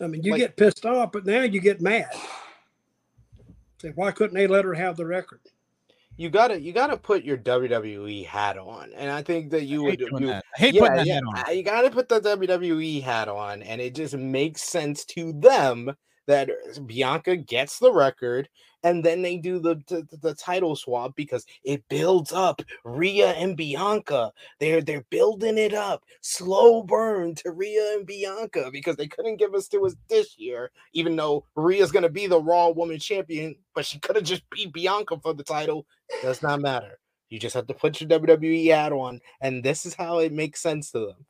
I 0.00 0.06
mean, 0.06 0.22
you 0.22 0.32
like, 0.32 0.40
get 0.40 0.56
pissed 0.56 0.86
off, 0.86 1.10
but 1.10 1.26
now 1.26 1.42
you 1.42 1.60
get 1.60 1.80
mad. 1.80 2.06
Say, 3.82 3.90
why 3.96 4.12
couldn't 4.12 4.34
they 4.34 4.46
let 4.46 4.64
her 4.64 4.74
have 4.74 4.96
the 4.96 5.06
record? 5.06 5.40
You 6.18 6.30
gotta 6.30 6.60
you 6.60 6.72
gotta 6.72 6.96
put 6.96 7.22
your 7.22 7.38
WWE 7.38 8.26
hat 8.26 8.58
on, 8.58 8.92
and 8.94 9.08
I 9.10 9.22
think 9.22 9.50
that 9.52 9.64
you 9.64 9.84
would. 9.84 10.00
You, 10.00 10.32
I 10.32 10.42
hate 10.56 10.74
yeah, 10.74 10.80
putting 10.80 10.96
that 10.96 11.06
yeah, 11.06 11.20
hat 11.34 11.48
on. 11.48 11.56
You 11.56 11.62
gotta 11.62 11.90
put 11.90 12.08
the 12.08 12.20
WWE 12.20 13.02
hat 13.02 13.28
on, 13.28 13.62
and 13.62 13.80
it 13.80 13.94
just 13.94 14.14
makes 14.14 14.62
sense 14.62 15.04
to 15.06 15.32
them 15.32 15.94
that 16.26 16.50
Bianca 16.86 17.36
gets 17.36 17.78
the 17.78 17.92
record, 17.92 18.48
and 18.82 19.04
then 19.04 19.22
they 19.22 19.36
do 19.36 19.58
the, 19.58 19.76
the, 19.86 20.06
the 20.20 20.34
title 20.34 20.76
swap 20.76 21.14
because 21.16 21.46
it 21.64 21.82
builds 21.88 22.32
up 22.32 22.62
Rhea 22.84 23.32
and 23.32 23.56
Bianca. 23.56 24.32
They're 24.60 24.80
they're 24.80 25.04
building 25.10 25.58
it 25.58 25.74
up, 25.74 26.04
slow 26.20 26.82
burn 26.82 27.34
to 27.36 27.50
Rhea 27.50 27.94
and 27.94 28.06
Bianca 28.06 28.70
because 28.72 28.96
they 28.96 29.08
couldn't 29.08 29.36
give 29.36 29.54
us 29.54 29.68
to 29.68 29.84
us 29.86 29.96
this 30.08 30.38
year, 30.38 30.70
even 30.92 31.16
though 31.16 31.44
Rhea's 31.56 31.92
gonna 31.92 32.08
be 32.08 32.26
the 32.26 32.40
Raw 32.40 32.70
Woman 32.70 32.98
Champion, 32.98 33.56
but 33.74 33.84
she 33.84 33.98
could 33.98 34.16
have 34.16 34.24
just 34.24 34.48
beat 34.50 34.72
Bianca 34.72 35.18
for 35.20 35.34
the 35.34 35.44
title. 35.44 35.86
Does 36.22 36.42
not 36.42 36.60
matter. 36.60 36.98
You 37.28 37.38
just 37.38 37.54
have 37.54 37.66
to 37.66 37.74
put 37.74 38.00
your 38.00 38.08
WWE 38.08 38.70
ad 38.70 38.92
on, 38.92 39.20
and 39.40 39.62
this 39.62 39.84
is 39.84 39.94
how 39.94 40.18
it 40.18 40.32
makes 40.32 40.60
sense 40.60 40.90
to 40.92 41.00
them. 41.00 41.26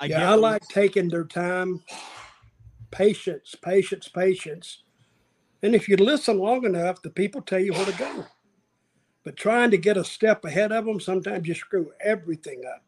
I 0.00 0.06
yeah, 0.06 0.30
I 0.30 0.34
like 0.36 0.62
taking 0.68 1.08
their 1.08 1.24
time 1.24 1.82
patience, 2.90 3.54
patience, 3.60 4.08
patience. 4.08 4.82
And 5.62 5.74
if 5.74 5.88
you 5.88 5.96
listen 5.96 6.38
long 6.38 6.64
enough, 6.64 7.02
the 7.02 7.10
people 7.10 7.42
tell 7.42 7.58
you 7.58 7.72
where 7.72 7.86
to 7.86 7.98
go. 7.98 8.24
But 9.24 9.36
trying 9.36 9.70
to 9.72 9.78
get 9.78 9.96
a 9.96 10.04
step 10.04 10.44
ahead 10.44 10.72
of 10.72 10.84
them, 10.84 11.00
sometimes 11.00 11.46
you 11.46 11.54
screw 11.54 11.92
everything 12.00 12.62
up. 12.72 12.84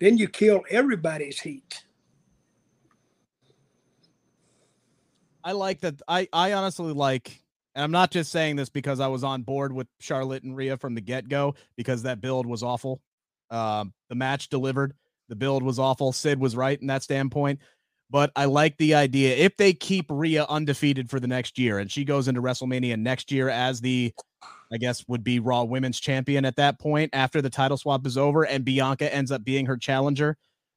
Then 0.00 0.16
you 0.16 0.28
kill 0.28 0.62
everybody's 0.70 1.40
heat. 1.40 1.84
I 5.44 5.52
like 5.52 5.80
that. 5.80 6.00
I, 6.08 6.28
I 6.32 6.52
honestly 6.52 6.92
like, 6.92 7.42
and 7.74 7.84
I'm 7.84 7.90
not 7.90 8.10
just 8.10 8.32
saying 8.32 8.56
this 8.56 8.68
because 8.68 9.00
I 9.00 9.06
was 9.06 9.22
on 9.24 9.42
board 9.42 9.72
with 9.72 9.86
Charlotte 10.00 10.42
and 10.42 10.56
Rhea 10.56 10.76
from 10.76 10.94
the 10.94 11.00
get 11.00 11.28
go, 11.28 11.54
because 11.76 12.02
that 12.02 12.20
build 12.20 12.46
was 12.46 12.62
awful. 12.62 13.00
Um, 13.50 13.92
the 14.08 14.14
match 14.14 14.48
delivered. 14.48 14.94
The 15.28 15.36
build 15.36 15.62
was 15.62 15.78
awful. 15.78 16.12
Sid 16.12 16.40
was 16.40 16.56
right 16.56 16.80
in 16.80 16.86
that 16.88 17.02
standpoint 17.02 17.60
but 18.10 18.30
I 18.36 18.46
like 18.46 18.76
the 18.78 18.94
idea 18.94 19.36
if 19.36 19.56
they 19.56 19.72
keep 19.72 20.06
Rhea 20.08 20.46
undefeated 20.48 21.10
for 21.10 21.20
the 21.20 21.26
next 21.26 21.58
year 21.58 21.78
and 21.78 21.90
she 21.90 22.04
goes 22.04 22.28
into 22.28 22.42
WrestleMania 22.42 22.98
next 22.98 23.30
year 23.30 23.48
as 23.48 23.80
the 23.80 24.12
I 24.72 24.76
guess 24.76 25.04
would 25.08 25.24
be 25.24 25.40
Raw 25.40 25.64
Women's 25.64 25.98
Champion 25.98 26.44
at 26.44 26.56
that 26.56 26.78
point 26.78 27.10
after 27.12 27.40
the 27.40 27.50
title 27.50 27.76
swap 27.76 28.06
is 28.06 28.18
over 28.18 28.44
and 28.44 28.64
Bianca 28.64 29.12
ends 29.12 29.30
up 29.30 29.44
being 29.44 29.66
her 29.66 29.76
challenger. 29.76 30.36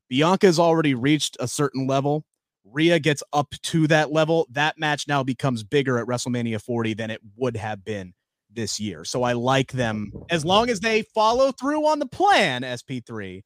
Bianca's 0.09 0.59
already 0.59 0.93
reached 0.93 1.38
a 1.39 1.47
certain 1.47 1.88
level. 1.88 2.25
Rhea 2.63 2.99
gets 2.99 3.23
up 3.34 3.53
to 3.63 3.88
that 3.88 4.11
level. 4.11 4.47
That 4.51 4.77
match 4.77 5.07
now 5.07 5.23
becomes 5.23 5.63
bigger 5.63 5.97
at 5.97 6.07
WrestleMania 6.07 6.61
40 6.61 6.93
than 6.93 7.09
it 7.09 7.21
would 7.36 7.57
have 7.57 7.84
been 7.84 8.13
this 8.53 8.79
year. 8.79 9.03
So 9.03 9.23
I 9.23 9.34
like 9.34 9.71
them 9.71 10.11
as 10.29 10.45
long 10.45 10.69
as 10.69 10.79
they 10.79 11.01
follow 11.01 11.51
through 11.51 11.86
on 11.86 11.99
the 11.99 12.05
plan, 12.05 12.61
SP3. 12.63 13.41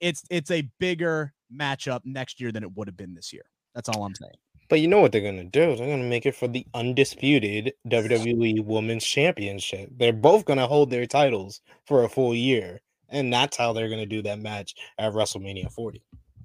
It's 0.00 0.22
it's 0.30 0.50
a 0.50 0.68
bigger 0.78 1.32
matchup 1.54 2.00
next 2.04 2.40
year 2.40 2.52
than 2.52 2.62
it 2.62 2.76
would 2.76 2.88
have 2.88 2.96
been 2.96 3.14
this 3.14 3.32
year. 3.32 3.44
That's 3.74 3.88
all 3.88 4.04
I'm 4.04 4.14
saying. 4.14 4.34
But 4.68 4.80
you 4.80 4.88
know 4.88 5.00
what 5.00 5.10
they're 5.10 5.20
gonna 5.20 5.44
do? 5.44 5.74
They're 5.74 5.88
gonna 5.88 6.08
make 6.08 6.26
it 6.26 6.36
for 6.36 6.46
the 6.46 6.64
undisputed 6.74 7.74
WWE 7.88 8.64
Women's 8.64 9.04
Championship. 9.04 9.90
They're 9.96 10.12
both 10.12 10.44
gonna 10.44 10.66
hold 10.66 10.90
their 10.90 11.06
titles 11.06 11.60
for 11.86 12.04
a 12.04 12.08
full 12.08 12.34
year, 12.34 12.80
and 13.08 13.32
that's 13.32 13.56
how 13.56 13.72
they're 13.72 13.88
gonna 13.88 14.06
do 14.06 14.22
that 14.22 14.38
match 14.38 14.74
at 14.98 15.12
WrestleMania 15.12 15.72
40. 15.72 16.02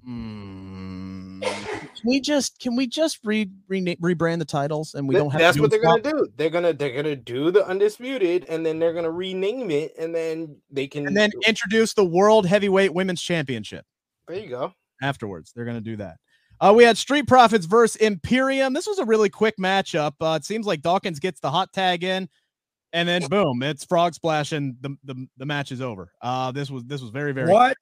Mm. 0.08 1.42
Can 1.42 2.02
we 2.04 2.20
just 2.20 2.58
can 2.58 2.76
we 2.76 2.86
just 2.86 3.18
re, 3.24 3.50
re 3.68 3.80
rebrand 3.96 4.38
the 4.38 4.44
titles 4.44 4.94
and 4.94 5.08
we 5.08 5.14
don't 5.14 5.30
have 5.30 5.40
that's 5.40 5.58
what 5.58 5.70
they're 5.70 5.82
gonna 5.82 6.02
do 6.02 6.28
they're 6.36 6.50
gonna 6.50 6.72
they're 6.72 6.94
gonna 6.94 7.16
do 7.16 7.50
the 7.50 7.66
undisputed 7.66 8.44
and 8.48 8.64
then 8.64 8.78
they're 8.78 8.92
gonna 8.92 9.10
rename 9.10 9.70
it 9.70 9.92
and 9.98 10.14
then 10.14 10.56
they 10.70 10.86
can 10.86 11.06
and 11.06 11.16
then 11.16 11.30
introduce 11.46 11.94
the 11.94 12.04
world 12.04 12.46
heavyweight 12.46 12.94
women's 12.94 13.20
championship 13.20 13.84
there 14.28 14.38
you 14.38 14.48
go 14.48 14.72
afterwards. 15.02 15.52
They're 15.54 15.64
going 15.64 15.76
to 15.76 15.80
do 15.80 15.96
that. 15.96 16.16
Uh, 16.60 16.72
we 16.74 16.84
had 16.84 16.96
Street 16.96 17.26
Profits 17.26 17.66
versus 17.66 17.96
Imperium. 17.96 18.72
This 18.72 18.86
was 18.86 18.98
a 18.98 19.04
really 19.04 19.28
quick 19.28 19.56
matchup. 19.58 20.14
Uh, 20.20 20.36
it 20.40 20.44
seems 20.44 20.66
like 20.66 20.80
Dawkins 20.80 21.18
gets 21.20 21.38
the 21.40 21.50
hot 21.50 21.72
tag 21.72 22.02
in, 22.02 22.28
and 22.94 23.06
then 23.06 23.26
boom, 23.26 23.62
it's 23.62 23.84
frog 23.84 24.14
splash, 24.14 24.52
and 24.52 24.74
the, 24.80 24.96
the, 25.04 25.26
the 25.36 25.44
match 25.44 25.70
is 25.70 25.82
over. 25.82 26.12
Uh, 26.22 26.52
this 26.52 26.70
was 26.70 26.84
this 26.84 27.02
was 27.02 27.10
very 27.10 27.32
very 27.32 27.52
what 27.52 27.76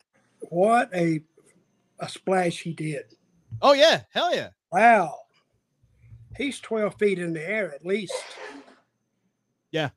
what 0.51 0.91
a 0.93 1.21
a 2.01 2.09
splash 2.09 2.63
he 2.63 2.73
did. 2.73 3.05
Oh 3.63 3.75
yeah, 3.75 4.01
hell 4.11 4.35
yeah! 4.35 4.49
Wow, 4.73 5.15
he's 6.37 6.59
twelve 6.59 6.97
feet 6.99 7.21
in 7.21 7.33
the 7.33 7.49
air 7.49 7.73
at 7.73 7.87
least. 7.87 8.13
Yeah, 9.71 9.91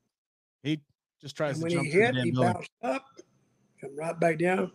he 0.61 0.82
just 1.20 1.36
tries 1.36 1.59
and 1.59 1.68
to 1.72 1.78
when 1.78 1.86
jump. 1.86 1.93
he 1.93 1.99
hit, 1.99 2.15
he 2.15 2.32
building. 2.32 2.53
bounced 2.53 2.70
up, 2.84 3.05
come 3.82 3.97
right 3.97 4.20
back 4.20 4.38
down. 4.38 4.72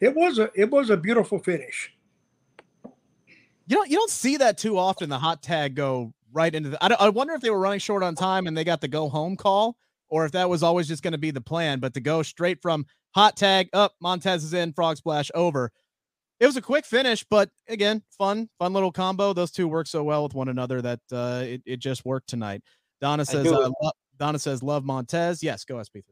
It 0.00 0.14
was 0.14 0.38
a 0.38 0.50
it 0.54 0.70
was 0.70 0.90
a 0.90 0.96
beautiful 0.96 1.38
finish. 1.38 1.92
You 2.84 3.76
don't 3.76 3.90
you 3.90 3.96
don't 3.96 4.10
see 4.10 4.38
that 4.38 4.58
too 4.58 4.78
often. 4.78 5.08
The 5.10 5.18
hot 5.18 5.42
tag 5.42 5.74
go 5.74 6.12
right 6.32 6.54
into 6.54 6.70
the. 6.70 6.84
I, 6.84 7.06
I 7.06 7.08
wonder 7.10 7.34
if 7.34 7.40
they 7.40 7.50
were 7.50 7.60
running 7.60 7.78
short 7.78 8.02
on 8.02 8.14
time 8.14 8.46
and 8.46 8.56
they 8.56 8.64
got 8.64 8.80
the 8.80 8.88
go 8.88 9.08
home 9.08 9.36
call, 9.36 9.76
or 10.08 10.24
if 10.24 10.32
that 10.32 10.48
was 10.48 10.62
always 10.62 10.88
just 10.88 11.02
going 11.02 11.12
to 11.12 11.18
be 11.18 11.30
the 11.30 11.40
plan. 11.40 11.78
But 11.78 11.94
to 11.94 12.00
go 12.00 12.22
straight 12.22 12.60
from 12.62 12.86
hot 13.14 13.36
tag 13.36 13.68
up, 13.72 13.94
Montez 14.00 14.42
is 14.44 14.54
in, 14.54 14.72
frog 14.72 14.96
splash 14.96 15.30
over. 15.34 15.70
it 16.40 16.46
was 16.46 16.56
a 16.56 16.62
quick 16.62 16.86
finish, 16.86 17.24
but 17.28 17.50
again, 17.68 18.02
fun, 18.16 18.48
fun 18.58 18.72
little 18.72 18.90
combo. 18.90 19.32
Those 19.32 19.50
two 19.50 19.68
work 19.68 19.86
so 19.86 20.02
well 20.02 20.22
with 20.22 20.34
one 20.34 20.48
another 20.48 20.80
that 20.80 21.00
uh, 21.12 21.42
it, 21.44 21.62
it 21.66 21.76
just 21.78 22.04
worked 22.04 22.28
tonight. 22.28 22.62
Donna 23.00 23.24
says, 23.24 23.46
uh, 23.46 23.70
lo- 23.82 23.90
Donna 24.18 24.38
says, 24.38 24.62
love 24.62 24.84
Montez. 24.84 25.42
Yes, 25.42 25.64
go 25.64 25.76
SP3. 25.76 26.02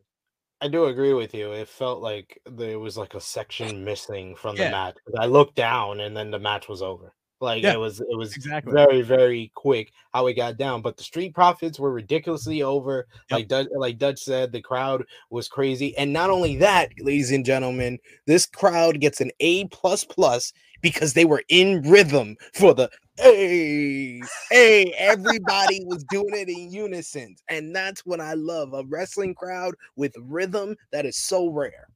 I 0.60 0.68
do 0.68 0.86
agree 0.86 1.12
with 1.14 1.34
you. 1.34 1.52
It 1.52 1.68
felt 1.68 2.00
like 2.02 2.40
there 2.50 2.78
was 2.78 2.96
like 2.98 3.14
a 3.14 3.20
section 3.20 3.84
missing 3.84 4.34
from 4.34 4.56
Yeah. 4.56 4.64
the 4.64 4.70
match. 4.70 4.96
I 5.18 5.26
looked 5.26 5.54
down 5.54 6.00
and 6.00 6.16
then 6.16 6.30
the 6.30 6.38
match 6.38 6.68
was 6.68 6.82
over. 6.82 7.14
Like 7.40 7.62
Yeah, 7.62 7.74
it 7.74 7.78
was 7.78 8.00
it 8.00 8.16
was 8.18 8.34
exactly. 8.34 8.72
very 8.72 9.02
very 9.02 9.52
quick 9.54 9.92
how 10.12 10.26
it 10.26 10.34
got 10.34 10.56
down. 10.56 10.82
But 10.82 10.96
the 10.96 11.04
street 11.04 11.32
profits 11.34 11.78
were 11.78 11.92
ridiculously 11.92 12.62
over. 12.62 13.06
Yep. 13.30 13.38
Like 13.38 13.48
Dutch, 13.48 13.66
like 13.76 13.98
Dutch 13.98 14.18
said, 14.18 14.50
the 14.50 14.60
crowd 14.60 15.04
was 15.30 15.46
crazy. 15.48 15.96
And 15.96 16.12
not 16.12 16.30
only 16.30 16.56
that, 16.56 16.90
ladies 16.98 17.30
and 17.30 17.44
gentlemen, 17.44 17.98
this 18.26 18.44
crowd 18.44 18.98
gets 18.98 19.20
an 19.20 19.30
A 19.38 19.66
plus 19.66 20.02
plus 20.04 20.52
because 20.82 21.14
they 21.14 21.24
were 21.24 21.44
in 21.48 21.82
rhythm 21.82 22.36
for 22.54 22.74
the 22.74 22.90
hey 23.18 24.22
hey. 24.50 24.94
Everybody 24.96 25.84
was 25.84 26.04
doing 26.04 26.34
it 26.34 26.48
in 26.48 26.70
unison, 26.70 27.36
and 27.48 27.74
that's 27.74 28.06
what 28.06 28.20
I 28.20 28.34
love 28.34 28.72
a 28.74 28.84
wrestling 28.88 29.34
crowd 29.34 29.74
with 29.96 30.14
rhythm 30.20 30.76
that 30.92 31.04
is 31.06 31.16
so 31.16 31.48
rare. 31.48 31.88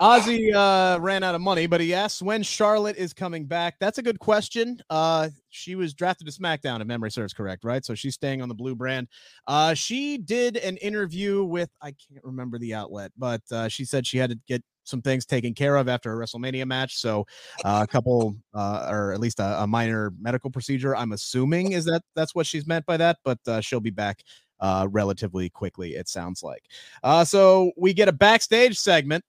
Ozzy 0.00 0.52
uh, 0.52 0.98
ran 1.00 1.22
out 1.22 1.36
of 1.36 1.40
money, 1.40 1.68
but 1.68 1.80
he 1.80 1.94
asks 1.94 2.20
when 2.20 2.42
Charlotte 2.42 2.96
is 2.96 3.12
coming 3.12 3.46
back. 3.46 3.76
That's 3.78 3.98
a 3.98 4.02
good 4.02 4.18
question. 4.18 4.80
Uh, 4.90 5.28
she 5.50 5.76
was 5.76 5.94
drafted 5.94 6.26
to 6.26 6.32
SmackDown, 6.32 6.80
if 6.80 6.86
memory 6.88 7.12
serves 7.12 7.32
correct, 7.32 7.62
right? 7.62 7.84
So 7.84 7.94
she's 7.94 8.14
staying 8.14 8.42
on 8.42 8.48
the 8.48 8.54
blue 8.54 8.74
brand. 8.74 9.06
Uh, 9.46 9.72
she 9.74 10.18
did 10.18 10.56
an 10.56 10.78
interview 10.78 11.44
with 11.44 11.70
I 11.80 11.92
can't 11.92 12.24
remember 12.24 12.58
the 12.58 12.74
outlet, 12.74 13.12
but 13.16 13.42
uh, 13.52 13.68
she 13.68 13.84
said 13.84 14.04
she 14.04 14.18
had 14.18 14.30
to 14.30 14.38
get 14.48 14.64
some 14.84 15.02
things 15.02 15.26
taken 15.26 15.54
care 15.54 15.76
of 15.76 15.88
after 15.88 16.12
a 16.12 16.16
WrestleMania 16.16 16.66
match. 16.66 16.96
So 16.96 17.26
uh, 17.64 17.80
a 17.82 17.86
couple, 17.90 18.36
uh, 18.54 18.88
or 18.90 19.12
at 19.12 19.20
least 19.20 19.40
a, 19.40 19.62
a 19.62 19.66
minor 19.66 20.12
medical 20.20 20.50
procedure. 20.50 20.94
I'm 20.94 21.12
assuming 21.12 21.72
is 21.72 21.84
that 21.86 22.02
that's 22.14 22.34
what 22.34 22.46
she's 22.46 22.66
meant 22.66 22.86
by 22.86 22.96
that, 22.98 23.18
but 23.24 23.38
uh, 23.46 23.60
she'll 23.60 23.80
be 23.80 23.90
back 23.90 24.22
uh, 24.60 24.86
relatively 24.90 25.48
quickly. 25.50 25.94
It 25.94 26.08
sounds 26.08 26.42
like. 26.42 26.64
Uh, 27.02 27.24
so 27.24 27.72
we 27.76 27.92
get 27.92 28.08
a 28.08 28.12
backstage 28.12 28.78
segment 28.78 29.24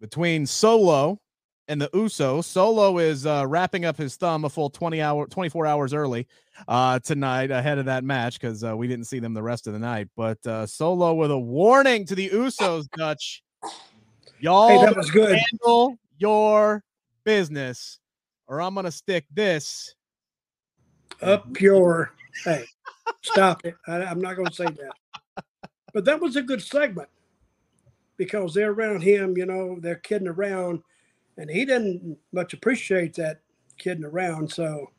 between 0.00 0.46
Solo 0.46 1.20
and 1.68 1.80
the 1.80 1.90
Uso. 1.94 2.40
Solo 2.40 2.98
is 2.98 3.26
uh, 3.26 3.44
wrapping 3.46 3.84
up 3.84 3.96
his 3.96 4.16
thumb 4.16 4.44
a 4.44 4.50
full 4.50 4.70
20 4.70 5.00
hour 5.00 5.26
24 5.26 5.66
hours 5.66 5.94
early 5.94 6.26
uh, 6.68 6.98
tonight 7.00 7.50
ahead 7.50 7.78
of 7.78 7.86
that 7.86 8.04
match 8.04 8.38
because 8.40 8.62
uh, 8.62 8.76
we 8.76 8.86
didn't 8.86 9.06
see 9.06 9.18
them 9.18 9.34
the 9.34 9.42
rest 9.42 9.66
of 9.66 9.72
the 9.72 9.78
night. 9.78 10.08
But 10.16 10.44
uh, 10.46 10.66
Solo 10.66 11.14
with 11.14 11.30
a 11.30 11.38
warning 11.38 12.04
to 12.06 12.14
the 12.14 12.28
Usos, 12.30 12.86
Dutch. 12.96 13.42
Y'all 14.44 14.68
Hey, 14.68 14.76
that 14.76 14.94
was 14.94 15.10
good. 15.10 15.38
handle 15.38 15.96
your 16.18 16.84
business, 17.24 17.98
or 18.46 18.60
I'm 18.60 18.74
gonna 18.74 18.90
stick 18.90 19.24
this. 19.32 19.94
Up 21.22 21.58
your 21.62 22.12
hey, 22.44 22.66
stop 23.22 23.64
it. 23.64 23.74
I, 23.86 24.02
I'm 24.02 24.20
not 24.20 24.36
going 24.36 24.50
to 24.50 24.54
say 24.54 24.66
that. 24.66 24.92
But 25.94 26.04
that 26.04 26.20
was 26.20 26.36
a 26.36 26.42
good 26.42 26.60
segment 26.60 27.08
because 28.18 28.52
they're 28.52 28.72
around 28.72 29.00
him, 29.00 29.34
you 29.38 29.46
know, 29.46 29.78
they're 29.80 29.94
kidding 29.94 30.28
around, 30.28 30.82
and 31.38 31.48
he 31.48 31.64
didn't 31.64 32.18
much 32.32 32.52
appreciate 32.52 33.14
that 33.14 33.40
kidding 33.78 34.04
around. 34.04 34.52
So, 34.52 34.90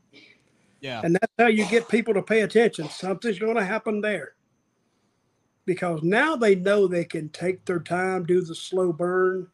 Yeah. 0.81 1.01
and 1.03 1.13
that's 1.13 1.33
how 1.37 1.47
you 1.47 1.67
get 1.67 1.87
people 1.87 2.15
to 2.15 2.23
pay 2.23 2.41
attention. 2.41 2.89
Something's 2.89 3.37
going 3.37 3.57
to 3.57 3.65
happen 3.65 4.01
there 4.01 4.33
because 5.65 6.03
now 6.03 6.35
they 6.35 6.55
know 6.55 6.87
they 6.87 7.05
can 7.05 7.29
take 7.29 7.65
their 7.65 7.79
time, 7.79 8.25
do 8.25 8.41
the 8.41 8.55
slow 8.55 8.93
burn. 8.93 9.47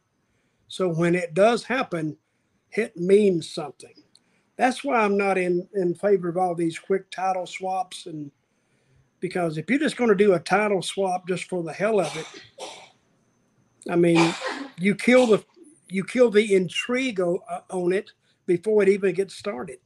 So 0.68 0.88
when 0.88 1.14
it 1.14 1.34
does 1.34 1.64
happen, 1.64 2.16
it 2.72 2.96
means 2.96 3.50
something. 3.50 3.94
That's 4.56 4.84
why 4.84 4.96
I'm 4.96 5.16
not 5.16 5.38
in 5.38 5.66
in 5.74 5.94
favor 5.94 6.28
of 6.28 6.36
all 6.36 6.54
these 6.54 6.78
quick 6.78 7.10
title 7.10 7.46
swaps 7.46 8.06
and 8.06 8.30
because 9.20 9.56
if 9.56 9.70
you're 9.70 9.78
just 9.78 9.96
going 9.96 10.10
to 10.10 10.16
do 10.16 10.34
a 10.34 10.40
title 10.40 10.82
swap 10.82 11.28
just 11.28 11.48
for 11.48 11.62
the 11.62 11.72
hell 11.72 12.00
of 12.00 12.14
it, 12.16 12.26
I 13.88 13.96
mean, 13.96 14.34
you 14.78 14.94
kill 14.94 15.26
the 15.26 15.44
you 15.88 16.04
kill 16.04 16.30
the 16.30 16.54
intrigue 16.54 17.20
uh, 17.20 17.36
on 17.70 17.92
it 17.92 18.10
before 18.46 18.82
it 18.82 18.88
even 18.88 19.14
gets 19.14 19.36
started. 19.36 19.78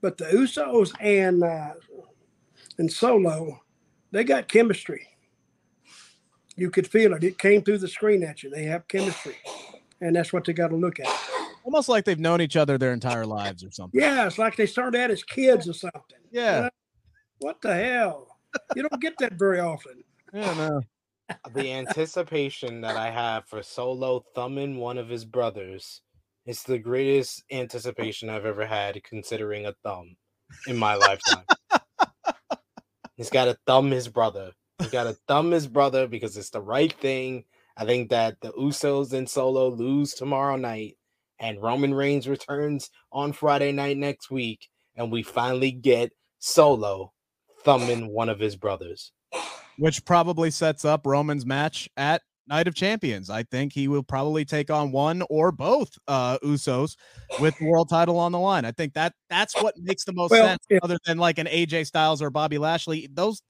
But 0.00 0.18
the 0.18 0.24
Usos 0.26 0.92
and 1.00 1.42
uh, 1.44 1.74
and 2.78 2.90
Solo, 2.90 3.62
they 4.12 4.24
got 4.24 4.48
chemistry. 4.48 5.06
You 6.56 6.70
could 6.70 6.86
feel 6.86 7.14
it. 7.14 7.24
It 7.24 7.38
came 7.38 7.62
through 7.62 7.78
the 7.78 7.88
screen 7.88 8.22
at 8.22 8.42
you. 8.42 8.50
They 8.50 8.64
have 8.64 8.86
chemistry, 8.88 9.36
and 10.00 10.14
that's 10.14 10.32
what 10.32 10.44
they 10.44 10.52
got 10.52 10.68
to 10.68 10.76
look 10.76 11.00
at. 11.00 11.08
Almost 11.64 11.88
like 11.88 12.04
they've 12.04 12.18
known 12.18 12.40
each 12.40 12.56
other 12.56 12.78
their 12.78 12.92
entire 12.92 13.26
lives 13.26 13.62
or 13.64 13.70
something. 13.70 14.00
Yeah, 14.00 14.26
it's 14.26 14.38
like 14.38 14.56
they 14.56 14.66
started 14.66 15.00
out 15.00 15.10
as 15.10 15.22
kids 15.22 15.68
or 15.68 15.74
something. 15.74 16.18
Yeah. 16.30 16.68
What 17.38 17.60
the 17.60 17.74
hell? 17.74 18.38
You 18.74 18.82
don't 18.88 19.00
get 19.00 19.14
that 19.18 19.34
very 19.34 19.60
often. 19.60 20.02
Yeah, 20.32 20.54
no. 20.54 20.80
the 21.54 21.72
anticipation 21.72 22.80
that 22.80 22.96
I 22.96 23.10
have 23.10 23.46
for 23.46 23.62
Solo 23.62 24.24
thumbing 24.34 24.76
one 24.76 24.98
of 24.98 25.08
his 25.08 25.24
brothers 25.24 26.02
is 26.46 26.62
the 26.62 26.78
greatest 26.78 27.44
anticipation 27.52 28.28
I've 28.28 28.46
ever 28.46 28.66
had 28.66 29.02
considering 29.04 29.66
a 29.66 29.74
thumb 29.84 30.16
in 30.66 30.76
my 30.76 30.94
lifetime. 30.94 31.44
He's 33.20 33.28
got 33.28 33.44
to 33.44 33.58
thumb 33.66 33.90
his 33.90 34.08
brother. 34.08 34.52
He's 34.78 34.88
got 34.88 35.04
to 35.04 35.12
thumb 35.28 35.50
his 35.50 35.66
brother 35.66 36.06
because 36.06 36.38
it's 36.38 36.48
the 36.48 36.62
right 36.62 36.90
thing. 36.90 37.44
I 37.76 37.84
think 37.84 38.08
that 38.08 38.40
the 38.40 38.50
Usos 38.52 39.12
and 39.12 39.28
Solo 39.28 39.68
lose 39.68 40.14
tomorrow 40.14 40.56
night, 40.56 40.96
and 41.38 41.60
Roman 41.60 41.92
Reigns 41.92 42.26
returns 42.26 42.88
on 43.12 43.34
Friday 43.34 43.72
night 43.72 43.98
next 43.98 44.30
week, 44.30 44.70
and 44.96 45.12
we 45.12 45.22
finally 45.22 45.70
get 45.70 46.12
Solo 46.38 47.12
thumbing 47.62 48.08
one 48.08 48.30
of 48.30 48.40
his 48.40 48.56
brothers. 48.56 49.12
which 49.76 50.06
probably 50.06 50.50
sets 50.50 50.86
up 50.86 51.06
Roman's 51.06 51.44
match 51.44 51.90
at 51.98 52.22
Night 52.46 52.66
of 52.66 52.74
Champions. 52.74 53.30
I 53.30 53.42
think 53.44 53.72
he 53.72 53.86
will 53.88 54.02
probably 54.02 54.44
take 54.44 54.70
on 54.70 54.90
one 54.92 55.22
or 55.30 55.52
both 55.52 55.90
uh 56.08 56.38
Usos 56.38 56.96
with 57.40 57.56
the 57.58 57.66
world 57.66 57.88
title 57.88 58.18
on 58.18 58.32
the 58.32 58.38
line. 58.38 58.64
I 58.64 58.72
think 58.72 58.94
that 58.94 59.14
that's 59.28 59.54
what 59.62 59.74
makes 59.78 60.04
the 60.04 60.12
most 60.12 60.30
Well, 60.30 60.46
sense 60.46 60.64
if- 60.68 60.82
other 60.82 60.98
than 61.06 61.18
like 61.18 61.38
an 61.38 61.46
AJ 61.46 61.86
Styles 61.86 62.20
or 62.22 62.30
Bobby 62.30 62.58
Lashley. 62.58 63.08
Those 63.12 63.40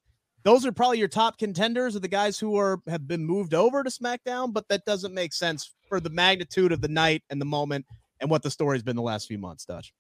those 0.43 0.65
are 0.65 0.73
probably 0.73 0.99
your 0.99 1.09
top 1.09 1.39
contenders 1.39 1.95
of 1.97 2.03
the 2.03 2.09
guys 2.09 2.39
who 2.39 2.57
are 2.57 2.81
have 2.89 3.07
been 3.07 3.25
moved 3.25 3.55
over 3.55 3.83
to 3.83 3.91
SmackDown, 3.91 4.53
but 4.53 4.69
that 4.69 4.85
doesn't 4.85 5.15
make 5.15 5.33
sense 5.35 5.75
for 5.89 6.01
the 6.01 6.11
magnitude 6.11 6.73
of 6.73 6.81
the 6.81 6.89
night 6.89 7.23
and 7.31 7.41
the 7.41 7.45
moment 7.47 7.87
and 8.21 8.31
what 8.31 8.43
the 8.43 8.51
story's 8.51 8.83
been 8.83 8.97
the 8.97 9.03
last 9.03 9.29
few 9.29 9.39
months, 9.39 9.65
Dutch. 9.65 9.93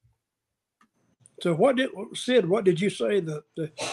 So 1.40 1.54
what 1.54 1.76
did 1.76 1.88
Sid? 2.14 2.46
What 2.46 2.64
did 2.64 2.80
you 2.80 2.90
say? 2.90 3.20
The 3.20 3.42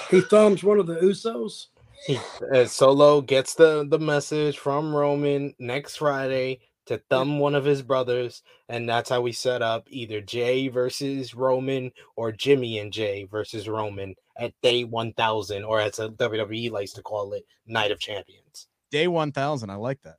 he 0.10 0.20
thumbs 0.22 0.64
one 0.66 0.80
of 0.80 0.88
the 0.88 0.96
Usos. 0.98 1.68
He, 2.06 2.20
uh, 2.54 2.66
Solo 2.66 3.22
gets 3.22 3.56
the 3.56 3.86
the 3.90 4.00
message 4.00 4.58
from 4.58 4.96
Roman 4.96 5.54
next 5.60 5.98
Friday 5.98 6.62
to 6.86 7.02
thumb 7.10 7.40
one 7.40 7.56
of 7.56 7.66
his 7.66 7.82
brothers, 7.82 8.44
and 8.70 8.88
that's 8.88 9.10
how 9.10 9.22
we 9.22 9.32
set 9.34 9.62
up 9.62 9.88
either 9.90 10.22
Jay 10.22 10.68
versus 10.70 11.34
Roman 11.34 11.92
or 12.16 12.32
Jimmy 12.32 12.80
and 12.80 12.94
Jay 12.94 13.28
versus 13.30 13.68
Roman 13.68 14.16
at 14.38 14.54
day 14.62 14.84
one 14.84 15.14
thousand, 15.14 15.64
or 15.64 15.80
as 15.80 16.00
a 16.00 16.10
WWE 16.10 16.72
likes 16.72 16.94
to 16.94 17.02
call 17.02 17.34
it, 17.34 17.46
Night 17.66 17.92
of 17.92 18.00
Champions. 18.00 18.68
Day 18.90 19.08
1000, 19.08 19.70
I 19.70 19.76
like 19.76 20.02
that. 20.04 20.16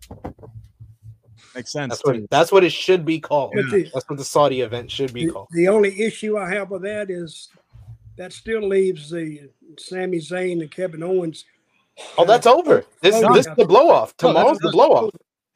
Makes 1.54 1.72
sense. 1.72 1.90
That's 1.90 2.04
what 2.04 2.30
that's 2.30 2.52
what 2.52 2.64
it 2.64 2.72
should 2.72 3.04
be 3.04 3.18
called. 3.18 3.52
But 3.54 3.70
the, 3.70 3.90
That's 3.94 4.08
what 4.08 4.18
the 4.18 4.24
Saudi 4.24 4.60
event 4.60 4.90
should 4.90 5.14
be 5.14 5.26
the, 5.26 5.32
called. 5.32 5.48
the 5.52 5.68
only 5.68 5.98
issue 6.00 6.36
I 6.36 6.52
have 6.52 6.70
with 6.70 6.82
that 6.82 7.10
is 7.10 7.48
that 8.16 8.32
still 8.32 8.68
leaves 8.68 9.10
the 9.10 9.48
Sami 9.78 10.18
Zayn 10.18 10.60
and 10.60 10.70
Kevin 10.70 11.02
Owens. 11.02 11.44
Oh, 12.16 12.24
that's 12.24 12.46
over. 12.46 12.84
This 13.00 13.14
Oh, 13.16 13.34
this 13.34 13.46
is 13.46 13.54
the 13.56 13.66
blow 13.66 13.90
off. 13.90 14.16
That's- 14.16 14.34
Tomorrow's 14.34 14.58
the 14.58 14.68
that's 14.68 14.74
blow 14.74 14.90
off. 14.92 15.10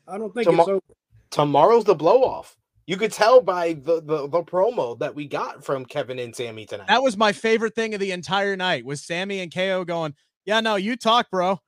I 0.09 0.18
don't 0.18 0.34
think 0.34 0.47
Tomo- 0.47 0.62
it's 0.62 0.68
over. 0.68 0.82
Tomorrow's 1.30 1.84
the 1.84 1.95
blow 1.95 2.22
off. 2.24 2.57
You 2.86 2.97
could 2.97 3.12
tell 3.12 3.40
by 3.40 3.74
the, 3.74 4.03
the 4.03 4.28
the 4.28 4.43
promo 4.43 4.99
that 4.99 5.14
we 5.14 5.26
got 5.26 5.64
from 5.64 5.84
Kevin 5.84 6.18
and 6.18 6.34
Sami 6.34 6.66
tonight. 6.66 6.88
That 6.88 7.03
was 7.03 7.16
my 7.16 7.32
favorite 7.32 7.74
thing 7.74 7.95
of 7.95 8.01
the 8.01 8.11
entire 8.11 8.57
night 8.57 8.84
was 8.84 9.05
Sami 9.07 9.38
and 9.40 9.55
KO 9.55 9.84
going, 9.84 10.14
"Yeah, 10.45 10.61
no, 10.61 10.74
you 10.74 10.97
talk, 10.97 11.30
bro. 11.30 11.61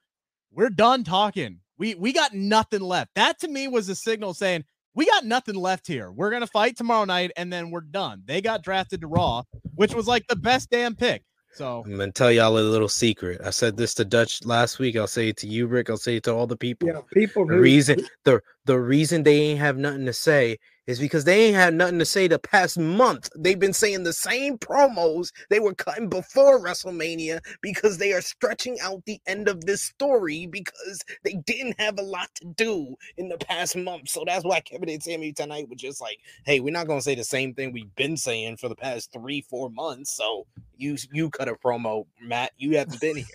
We're 0.52 0.70
done 0.70 1.04
talking. 1.04 1.60
We 1.78 1.94
we 1.94 2.12
got 2.12 2.34
nothing 2.34 2.80
left." 2.80 3.12
That 3.14 3.38
to 3.40 3.48
me 3.48 3.68
was 3.68 3.88
a 3.88 3.94
signal 3.94 4.34
saying, 4.34 4.64
"We 4.94 5.06
got 5.06 5.24
nothing 5.24 5.54
left 5.54 5.86
here. 5.86 6.10
We're 6.10 6.30
going 6.30 6.42
to 6.42 6.48
fight 6.48 6.76
tomorrow 6.76 7.04
night 7.04 7.30
and 7.36 7.52
then 7.52 7.70
we're 7.70 7.80
done." 7.82 8.22
They 8.26 8.40
got 8.40 8.62
drafted 8.64 9.00
to 9.02 9.06
Raw, 9.06 9.44
which 9.76 9.94
was 9.94 10.08
like 10.08 10.26
the 10.26 10.36
best 10.36 10.68
damn 10.70 10.96
pick. 10.96 11.22
So, 11.54 11.84
I'm 11.86 11.96
gonna 11.96 12.10
tell 12.10 12.32
y'all 12.32 12.58
a 12.58 12.60
little 12.60 12.88
secret. 12.88 13.40
I 13.44 13.50
said 13.50 13.76
this 13.76 13.94
to 13.94 14.04
Dutch 14.04 14.44
last 14.44 14.80
week. 14.80 14.96
I'll 14.96 15.06
say 15.06 15.28
it 15.28 15.36
to 15.38 15.46
you, 15.46 15.68
Rick. 15.68 15.88
I'll 15.88 15.96
say 15.96 16.16
it 16.16 16.24
to 16.24 16.34
all 16.34 16.48
the 16.48 16.56
people. 16.56 16.88
Yeah, 16.88 17.00
people 17.12 17.46
The 17.46 17.58
reason 17.58 18.04
the 18.24 18.42
the 18.64 18.78
reason 18.80 19.22
they 19.22 19.38
ain't 19.38 19.60
have 19.60 19.76
nothing 19.76 20.04
to 20.06 20.12
say 20.12 20.58
is 20.86 20.98
because 20.98 21.24
they 21.24 21.46
ain't 21.46 21.56
had 21.56 21.74
nothing 21.74 21.98
to 21.98 22.04
say 22.04 22.28
the 22.28 22.38
past 22.38 22.78
month. 22.78 23.30
They've 23.36 23.58
been 23.58 23.72
saying 23.72 24.02
the 24.04 24.12
same 24.12 24.58
promos 24.58 25.32
they 25.48 25.60
were 25.60 25.74
cutting 25.74 26.08
before 26.08 26.60
WrestleMania 26.60 27.40
because 27.60 27.98
they 27.98 28.12
are 28.12 28.20
stretching 28.20 28.78
out 28.82 29.04
the 29.06 29.20
end 29.26 29.48
of 29.48 29.64
this 29.64 29.82
story 29.82 30.46
because 30.46 31.02
they 31.22 31.34
didn't 31.46 31.80
have 31.80 31.98
a 31.98 32.02
lot 32.02 32.28
to 32.36 32.46
do 32.46 32.96
in 33.16 33.28
the 33.28 33.38
past 33.38 33.76
month. 33.76 34.08
So 34.08 34.24
that's 34.26 34.44
why 34.44 34.60
Kevin 34.60 34.90
and 34.90 35.02
Sami 35.02 35.32
tonight 35.32 35.68
were 35.68 35.76
just 35.76 36.00
like, 36.00 36.18
hey, 36.44 36.60
we're 36.60 36.72
not 36.72 36.86
gonna 36.86 37.00
say 37.00 37.14
the 37.14 37.24
same 37.24 37.54
thing 37.54 37.72
we've 37.72 37.94
been 37.96 38.16
saying 38.16 38.58
for 38.58 38.68
the 38.68 38.76
past 38.76 39.12
three, 39.12 39.40
four 39.42 39.70
months. 39.70 40.14
So 40.14 40.46
you 40.76 40.96
you 41.12 41.30
cut 41.30 41.48
a 41.48 41.54
promo, 41.54 42.06
Matt. 42.20 42.52
You 42.58 42.76
haven't 42.76 43.00
been 43.00 43.16
here. 43.16 43.26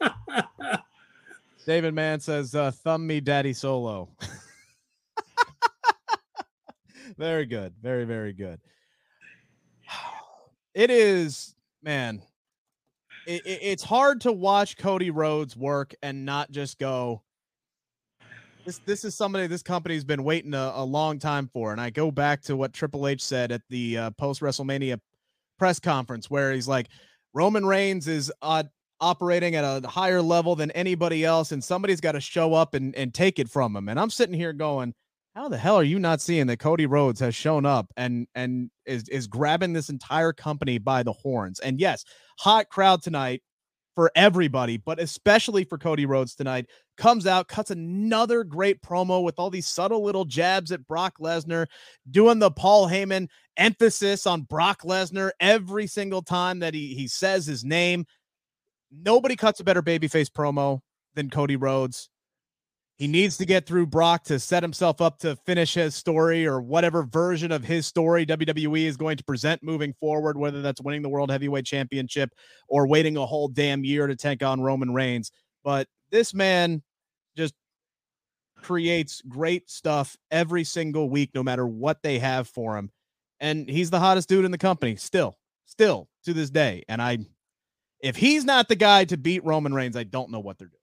David 1.66 1.94
Mann 1.94 2.20
says, 2.20 2.54
uh, 2.54 2.70
"Thumb 2.70 3.06
me, 3.06 3.20
Daddy 3.20 3.52
Solo." 3.52 4.08
very 7.18 7.46
good, 7.46 7.74
very 7.80 8.04
very 8.04 8.32
good. 8.32 8.60
It 10.74 10.90
is, 10.90 11.54
man. 11.82 12.20
It, 13.26 13.46
it, 13.46 13.60
it's 13.62 13.82
hard 13.82 14.20
to 14.20 14.32
watch 14.32 14.76
Cody 14.76 15.10
Rhodes 15.10 15.56
work 15.56 15.94
and 16.02 16.26
not 16.26 16.50
just 16.50 16.78
go. 16.78 17.22
This 18.66 18.82
this 18.84 19.04
is 19.06 19.14
somebody 19.14 19.46
this 19.46 19.62
company's 19.62 20.04
been 20.04 20.22
waiting 20.22 20.52
a, 20.52 20.72
a 20.74 20.84
long 20.84 21.18
time 21.18 21.48
for, 21.50 21.72
and 21.72 21.80
I 21.80 21.88
go 21.88 22.10
back 22.10 22.42
to 22.42 22.56
what 22.56 22.74
Triple 22.74 23.08
H 23.08 23.24
said 23.24 23.52
at 23.52 23.62
the 23.70 23.96
uh, 23.96 24.10
post 24.18 24.42
WrestleMania 24.42 25.00
press 25.58 25.80
conference, 25.80 26.28
where 26.28 26.52
he's 26.52 26.68
like, 26.68 26.88
Roman 27.32 27.64
Reigns 27.64 28.06
is 28.06 28.30
uh, 28.42 28.64
operating 29.00 29.54
at 29.54 29.64
a 29.64 29.86
higher 29.86 30.22
level 30.22 30.56
than 30.56 30.70
anybody 30.72 31.24
else, 31.24 31.52
and 31.52 31.62
somebody's 31.62 32.00
got 32.00 32.12
to 32.12 32.20
show 32.20 32.54
up 32.54 32.74
and, 32.74 32.94
and 32.96 33.14
take 33.14 33.38
it 33.38 33.48
from 33.48 33.74
him. 33.74 33.88
And 33.88 33.98
I'm 33.98 34.10
sitting 34.10 34.34
here 34.34 34.52
going, 34.52 34.94
how 35.36 35.50
the 35.50 35.58
hell 35.58 35.76
are 35.76 35.84
you 35.84 35.98
not 35.98 36.22
seeing 36.22 36.46
that 36.46 36.58
Cody 36.58 36.86
Rhodes 36.86 37.20
has 37.20 37.34
shown 37.34 37.66
up 37.66 37.92
and 37.98 38.26
and 38.34 38.70
is 38.86 39.06
is 39.10 39.26
grabbing 39.26 39.74
this 39.74 39.90
entire 39.90 40.32
company 40.32 40.78
by 40.78 41.02
the 41.02 41.12
horns? 41.12 41.60
And 41.60 41.78
yes, 41.78 42.06
hot 42.38 42.70
crowd 42.70 43.02
tonight 43.02 43.42
for 43.94 44.10
everybody, 44.16 44.78
but 44.78 44.98
especially 44.98 45.64
for 45.64 45.76
Cody 45.76 46.06
Rhodes 46.06 46.34
tonight. 46.34 46.66
Comes 46.96 47.26
out, 47.26 47.48
cuts 47.48 47.70
another 47.70 48.44
great 48.44 48.80
promo 48.80 49.22
with 49.22 49.38
all 49.38 49.50
these 49.50 49.66
subtle 49.66 50.02
little 50.02 50.24
jabs 50.24 50.72
at 50.72 50.88
Brock 50.88 51.18
Lesnar, 51.20 51.66
doing 52.10 52.38
the 52.38 52.50
Paul 52.50 52.88
Heyman 52.88 53.28
emphasis 53.58 54.26
on 54.26 54.42
Brock 54.42 54.84
Lesnar 54.84 55.32
every 55.38 55.86
single 55.86 56.22
time 56.22 56.60
that 56.60 56.72
he 56.72 56.94
he 56.94 57.06
says 57.06 57.44
his 57.44 57.62
name. 57.62 58.06
Nobody 58.90 59.36
cuts 59.36 59.60
a 59.60 59.64
better 59.64 59.82
babyface 59.82 60.30
promo 60.30 60.80
than 61.14 61.28
Cody 61.28 61.56
Rhodes. 61.56 62.08
He 62.96 63.06
needs 63.06 63.36
to 63.36 63.44
get 63.44 63.66
through 63.66 63.86
Brock 63.86 64.24
to 64.24 64.38
set 64.38 64.62
himself 64.62 65.02
up 65.02 65.18
to 65.18 65.36
finish 65.36 65.74
his 65.74 65.94
story 65.94 66.46
or 66.46 66.62
whatever 66.62 67.02
version 67.02 67.52
of 67.52 67.62
his 67.62 67.86
story 67.86 68.24
WWE 68.24 68.86
is 68.86 68.96
going 68.96 69.18
to 69.18 69.24
present 69.24 69.62
moving 69.62 69.92
forward, 70.00 70.38
whether 70.38 70.62
that's 70.62 70.80
winning 70.80 71.02
the 71.02 71.08
World 71.10 71.30
Heavyweight 71.30 71.66
Championship 71.66 72.30
or 72.68 72.86
waiting 72.86 73.18
a 73.18 73.26
whole 73.26 73.48
damn 73.48 73.84
year 73.84 74.06
to 74.06 74.16
take 74.16 74.42
on 74.42 74.62
Roman 74.62 74.94
Reigns. 74.94 75.30
But 75.62 75.88
this 76.10 76.32
man 76.32 76.82
just 77.36 77.52
creates 78.62 79.20
great 79.28 79.68
stuff 79.68 80.16
every 80.30 80.64
single 80.64 81.10
week, 81.10 81.32
no 81.34 81.42
matter 81.42 81.66
what 81.66 82.02
they 82.02 82.18
have 82.18 82.48
for 82.48 82.78
him. 82.78 82.90
And 83.40 83.68
he's 83.68 83.90
the 83.90 84.00
hottest 84.00 84.30
dude 84.30 84.46
in 84.46 84.52
the 84.52 84.58
company 84.58 84.96
still, 84.96 85.36
still 85.66 86.08
to 86.24 86.32
this 86.32 86.48
day. 86.48 86.82
And 86.88 87.02
I 87.02 87.18
if 88.00 88.16
he's 88.16 88.44
not 88.44 88.68
the 88.68 88.76
guy 88.76 89.04
to 89.06 89.16
beat 89.16 89.44
Roman 89.44 89.74
Reigns, 89.74 89.96
I 89.96 90.04
don't 90.04 90.30
know 90.30 90.40
what 90.40 90.58
they're 90.58 90.68
doing. 90.68 90.80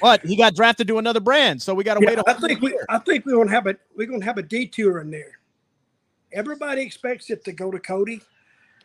But 0.00 0.24
he 0.24 0.36
got 0.36 0.54
drafted 0.54 0.88
to 0.88 0.98
another 0.98 1.20
brand, 1.20 1.60
so 1.62 1.74
we 1.74 1.84
got 1.84 1.94
to 1.94 2.00
Yeah, 2.02 2.10
wait. 2.10 2.18
a 2.18 2.30
I 2.30 2.34
think 2.34 2.60
we. 2.60 2.78
I 2.88 2.98
think 2.98 3.26
we're 3.26 3.36
gonna 3.36 3.50
have 3.50 3.66
a 3.66 3.76
we're 3.96 4.06
gonna 4.06 4.24
have 4.24 4.38
a 4.38 4.42
detour 4.42 5.00
in 5.00 5.10
there. 5.10 5.38
Everybody 6.32 6.82
expects 6.82 7.30
it 7.30 7.44
to 7.44 7.52
go 7.52 7.70
to 7.70 7.78
Cody. 7.78 8.20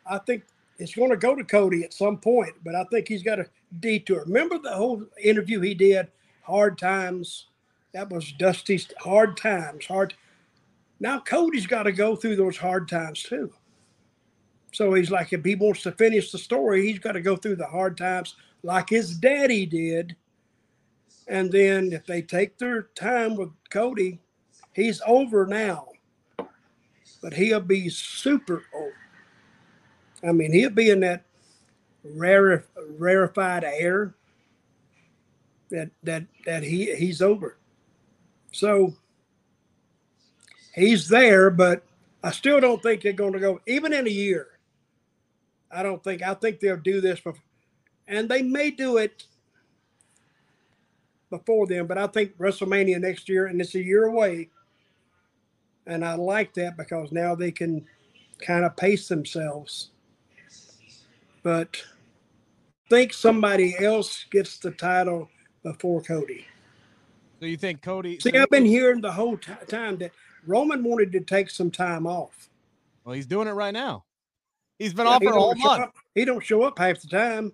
I 0.06 0.20
think 0.20 0.44
it's 0.78 0.96
going 0.96 1.10
to 1.12 1.18
go 1.18 1.36
to 1.36 1.44
Cody 1.44 1.84
at 1.84 1.94
some 1.94 2.18
point, 2.18 2.54
but 2.64 2.76
I 2.76 2.84
think 2.86 3.08
he's 3.08 3.24
got 3.24 3.40
a 3.40 3.46
detour. 3.80 4.24
Remember 4.26 4.58
the 4.58 4.74
whole 4.74 5.06
interview 5.22 5.60
he 5.60 5.74
did, 5.74 6.08
Hard 6.42 6.78
Times. 6.78 7.48
That 7.94 8.10
was 8.10 8.32
Dusty's 8.32 8.88
Hard 9.00 9.38
Times. 9.38 9.86
Hard. 9.86 10.14
Now 11.00 11.20
Cody's 11.20 11.68
got 11.68 11.84
to 11.84 11.92
go 11.92 12.16
through 12.16 12.36
those 12.36 12.58
hard 12.58 12.88
times 12.88 13.24
too. 13.24 13.52
So 14.72 14.94
he's 14.94 15.12
like, 15.12 15.34
if 15.34 15.44
he 15.44 15.56
wants 15.56 15.84
to 15.84 15.92
finish 15.92 16.32
the 16.32 16.38
story, 16.38 16.88
he's 16.88 17.00
got 17.00 17.12
to 17.14 17.22
go 17.22 17.36
through 17.36 17.58
the 17.58 17.68
hard 17.68 17.98
times 17.98 18.36
like 18.64 18.90
his 18.90 19.16
daddy 19.16 19.66
did. 19.66 20.16
And 21.28 21.52
then 21.52 21.94
if 21.94 22.06
they 22.06 22.22
take 22.22 22.58
their 22.58 22.84
time 22.96 23.36
with 23.36 23.52
Cody, 23.70 24.20
he's 24.74 25.02
over 25.06 25.46
now. 25.46 25.88
But 27.22 27.34
he'll 27.34 27.60
be 27.60 27.90
super 27.90 28.64
old. 28.74 28.94
I 30.24 30.32
mean, 30.32 30.52
he'll 30.52 30.70
be 30.72 30.90
in 30.90 31.02
that 31.02 31.24
rare, 32.04 32.66
rarefied 32.98 33.64
air 33.64 34.16
that 35.70 35.90
that 36.04 36.26
that 36.46 36.64
he 36.64 36.94
he's 36.96 37.22
over. 37.22 37.58
So 38.52 38.94
he's 40.76 41.08
there, 41.08 41.50
but 41.50 41.84
I 42.24 42.32
still 42.32 42.60
don't 42.60 42.84
think 42.84 43.02
they're 43.02 43.14
going 43.14 43.34
to 43.34 43.40
go 43.40 43.62
even 43.66 43.94
in 43.94 44.06
a 44.06 44.12
year. 44.12 44.48
I 45.72 45.84
don't 45.84 46.04
think. 46.04 46.22
I 46.22 46.34
think 46.34 46.60
they'll 46.60 46.78
do 46.78 47.02
this, 47.02 47.22
and 48.08 48.30
they 48.30 48.42
may 48.42 48.72
do 48.72 48.98
it 48.98 49.24
before 51.32 51.66
then. 51.66 51.88
But 51.88 51.98
I 51.98 52.06
think 52.06 52.38
WrestleMania 52.38 53.00
next 53.02 53.28
year, 53.28 53.48
and 53.48 53.60
it's 53.60 53.74
a 53.74 53.82
year 53.84 54.04
away. 54.06 54.50
And 55.88 56.06
I 56.06 56.14
like 56.14 56.54
that 56.54 56.78
because 56.78 57.12
now 57.12 57.34
they 57.34 57.52
can 57.52 57.88
kind 58.46 58.64
of 58.64 58.78
pace 58.78 59.08
themselves. 59.08 59.90
But 61.42 61.82
think 62.90 63.14
somebody 63.14 63.76
else 63.84 64.26
gets 64.30 64.60
the 64.60 64.70
title 64.72 65.28
before 65.64 66.02
Cody. 66.04 66.46
So 67.40 67.48
you 67.48 67.58
think 67.58 67.82
Cody? 67.82 68.20
See, 68.20 68.30
so- 68.32 68.40
I've 68.40 68.50
been 68.52 68.66
hearing 68.66 69.02
the 69.02 69.12
whole 69.12 69.38
ti- 69.38 69.54
time 69.68 69.98
that 69.98 70.12
Roman 70.46 70.84
wanted 70.84 71.12
to 71.14 71.22
take 71.22 71.50
some 71.50 71.72
time 71.72 72.06
off. 72.06 72.50
well, 73.04 73.16
he's 73.16 73.26
doing 73.26 73.48
it 73.48 73.52
right 73.54 73.74
now. 73.74 74.06
He's 74.78 74.94
been 74.94 75.08
Yeah, 75.08 75.14
off 75.14 75.24
for 75.24 75.30
a 75.30 75.34
whole 75.40 75.56
month. 75.56 75.82
up- 75.82 75.96
He 76.14 76.26
don't 76.26 76.44
show 76.46 76.62
up 76.64 76.78
half 76.78 77.02
the 77.02 77.08
time. 77.08 77.54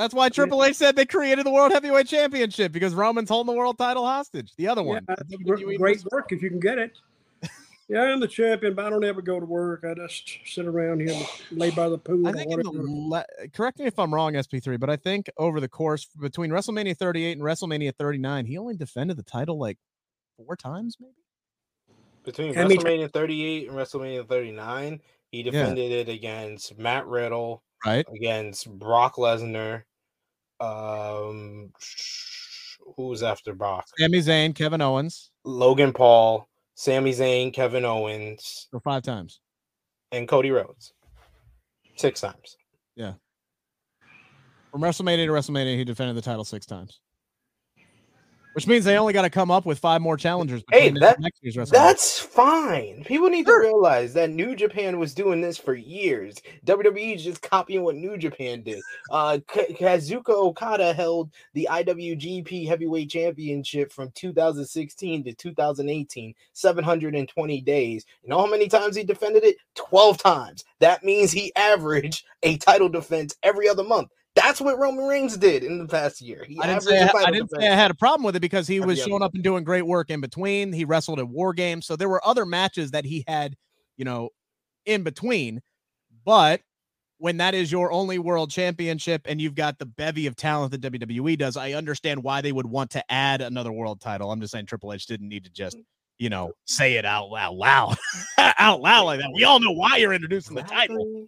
That's 0.00 0.14
why 0.14 0.30
Triple 0.30 0.64
H 0.64 0.76
said 0.76 0.96
they 0.96 1.04
created 1.04 1.44
the 1.44 1.50
World 1.50 1.72
Heavyweight 1.72 2.06
Championship 2.08 2.72
because 2.72 2.94
Roman's 2.94 3.28
holding 3.28 3.52
the 3.52 3.58
world 3.58 3.76
title 3.76 4.06
hostage. 4.06 4.54
The 4.56 4.66
other 4.66 4.82
one. 4.82 5.04
Yeah, 5.06 5.14
The 5.28 5.36
gr- 5.36 5.74
great 5.76 6.02
work 6.10 6.32
if 6.32 6.40
you 6.42 6.48
can 6.48 6.58
get 6.60 6.78
it. 6.78 6.98
Yeah, 7.90 8.02
I'm 8.04 8.20
the 8.20 8.28
champion, 8.28 8.74
but 8.74 8.86
I 8.86 8.90
don't 8.90 9.02
ever 9.02 9.20
go 9.20 9.40
to 9.40 9.44
work. 9.44 9.84
I 9.84 9.94
just 9.94 10.38
sit 10.46 10.64
around 10.64 11.00
here 11.00 11.10
and 11.12 11.26
lay 11.58 11.70
by 11.72 11.88
the 11.88 11.98
pool. 11.98 12.24
I 12.28 12.30
think 12.30 12.52
in 12.52 12.60
the 12.60 12.70
le- 12.70 13.24
correct 13.52 13.80
me 13.80 13.86
if 13.86 13.98
I'm 13.98 14.14
wrong, 14.14 14.34
SP3, 14.34 14.78
but 14.78 14.88
I 14.88 14.94
think 14.94 15.28
over 15.36 15.58
the 15.58 15.68
course 15.68 16.06
between 16.20 16.52
WrestleMania 16.52 16.96
38 16.96 17.32
and 17.36 17.42
WrestleMania 17.42 17.92
39, 17.96 18.46
he 18.46 18.56
only 18.58 18.76
defended 18.76 19.16
the 19.16 19.24
title 19.24 19.58
like 19.58 19.76
four 20.36 20.54
times, 20.54 20.98
maybe. 21.00 21.12
Between 22.22 22.56
I 22.56 22.64
mean- 22.68 22.78
WrestleMania 22.78 23.12
38 23.12 23.68
and 23.70 23.76
WrestleMania 23.76 24.28
39, 24.28 25.00
he 25.32 25.42
defended 25.42 25.90
it 25.90 26.08
against 26.08 26.78
Matt 26.78 27.06
Riddle, 27.08 27.64
Right. 27.84 28.06
against 28.14 28.70
Brock 28.78 29.16
Lesnar. 29.16 29.82
Um, 30.60 31.72
who 32.96 33.08
was 33.08 33.22
after 33.22 33.54
Brock? 33.54 33.86
Sami 33.98 34.18
Zayn, 34.18 34.54
Kevin 34.54 34.80
Owens, 34.80 35.30
Logan 35.44 35.92
Paul, 35.92 36.48
Sami 36.74 37.12
Zayn, 37.12 37.52
Kevin 37.52 37.84
Owens, 37.84 38.68
for 38.70 38.80
five 38.80 39.02
times. 39.02 39.40
and 40.12 40.28
Cody 40.28 40.50
Rhodes. 40.50 40.92
Six 41.96 42.20
times. 42.20 42.56
Yeah. 42.96 43.14
From 44.70 44.82
WrestleMania 44.82 45.26
to 45.26 45.32
WrestleMania, 45.32 45.76
he 45.76 45.84
defended 45.84 46.16
the 46.16 46.22
title 46.22 46.44
six 46.44 46.64
times. 46.66 47.00
Which 48.54 48.66
means 48.66 48.84
they 48.84 48.98
only 48.98 49.12
got 49.12 49.22
to 49.22 49.30
come 49.30 49.50
up 49.50 49.64
with 49.64 49.78
five 49.78 50.02
more 50.02 50.16
challengers. 50.16 50.62
Hey, 50.72 50.88
between 50.88 51.00
now 51.00 51.06
and 51.08 51.16
that- 51.16 51.20
next 51.20 51.38
year's 51.42 51.56
WrestleMania. 51.56 51.70
That's 51.72 52.18
fine. 52.18 53.04
People 53.04 53.28
need 53.28 53.46
Sure. 53.46 53.62
to 53.62 53.68
realize 53.68 54.12
that 54.14 54.30
New 54.30 54.56
Japan 54.56 54.98
was 54.98 55.14
doing 55.14 55.40
this 55.40 55.56
for 55.56 55.74
years. 55.74 56.36
WWE 56.66 57.14
is 57.14 57.22
just 57.22 57.42
copying 57.42 57.84
what 57.84 57.94
New 57.94 58.16
Japan 58.18 58.62
did. 58.62 58.80
Uh, 59.10 59.38
K- 59.46 59.72
Kazuchika 59.78 60.30
Okada 60.30 60.92
held 60.92 61.30
the 61.54 61.68
IWGP 61.70 62.66
Heavyweight 62.66 63.10
Championship 63.10 63.92
from 63.92 64.10
2016 64.16 65.22
to 65.24 65.32
2018, 65.32 66.34
720 66.52 67.60
days. 67.60 68.04
You 68.22 68.30
know 68.30 68.38
how 68.38 68.46
many 68.46 68.68
times 68.68 68.96
he 68.96 69.04
defended 69.04 69.44
it? 69.44 69.56
12 69.76 70.18
times. 70.18 70.64
That 70.80 71.04
means 71.04 71.30
he 71.30 71.52
averaged 71.54 72.24
a 72.42 72.56
title 72.58 72.88
defense 72.88 73.36
every 73.42 73.68
other 73.68 73.84
month. 73.84 74.08
That's 74.34 74.60
what 74.60 74.78
Roman 74.78 75.06
Reigns 75.06 75.36
did 75.36 75.64
in 75.64 75.78
the 75.78 75.86
past 75.86 76.20
year. 76.20 76.44
He 76.46 76.58
I 76.60 76.66
didn't, 76.66 76.82
say 76.82 77.02
I, 77.02 77.10
I 77.26 77.30
didn't 77.30 77.50
say 77.50 77.68
I 77.68 77.74
had 77.74 77.90
a 77.90 77.94
problem 77.94 78.24
with 78.24 78.36
it 78.36 78.40
because 78.40 78.68
he 78.68 78.78
was 78.80 79.02
showing 79.02 79.22
up 79.22 79.34
and 79.34 79.42
doing 79.42 79.64
great 79.64 79.86
work 79.86 80.08
in 80.10 80.20
between. 80.20 80.72
He 80.72 80.84
wrestled 80.84 81.18
at 81.18 81.28
War 81.28 81.52
Games, 81.52 81.86
so 81.86 81.96
there 81.96 82.08
were 82.08 82.24
other 82.26 82.46
matches 82.46 82.92
that 82.92 83.04
he 83.04 83.24
had, 83.26 83.56
you 83.96 84.04
know, 84.04 84.30
in 84.86 85.02
between. 85.02 85.60
But 86.24 86.60
when 87.18 87.36
that 87.36 87.54
is 87.54 87.70
your 87.70 87.92
only 87.92 88.18
world 88.18 88.50
championship 88.50 89.22
and 89.26 89.40
you've 89.40 89.54
got 89.54 89.78
the 89.78 89.86
bevy 89.86 90.26
of 90.26 90.36
talent 90.36 90.72
that 90.72 90.80
WWE 90.80 91.36
does, 91.36 91.56
I 91.56 91.72
understand 91.72 92.22
why 92.22 92.40
they 92.40 92.52
would 92.52 92.66
want 92.66 92.90
to 92.92 93.12
add 93.12 93.42
another 93.42 93.72
world 93.72 94.00
title. 94.00 94.30
I'm 94.30 94.40
just 94.40 94.52
saying 94.52 94.66
Triple 94.66 94.92
H 94.92 95.06
didn't 95.06 95.28
need 95.28 95.44
to 95.44 95.50
just, 95.50 95.76
you 96.18 96.30
know, 96.30 96.52
say 96.66 96.94
it 96.94 97.04
out 97.04 97.28
loud, 97.28 97.56
loud, 97.56 97.96
out 98.38 98.80
loud 98.80 99.04
like 99.04 99.20
that. 99.20 99.30
We 99.34 99.44
all 99.44 99.60
know 99.60 99.72
why 99.72 99.96
you're 99.96 100.14
introducing 100.14 100.54
the 100.54 100.62
title. 100.62 101.26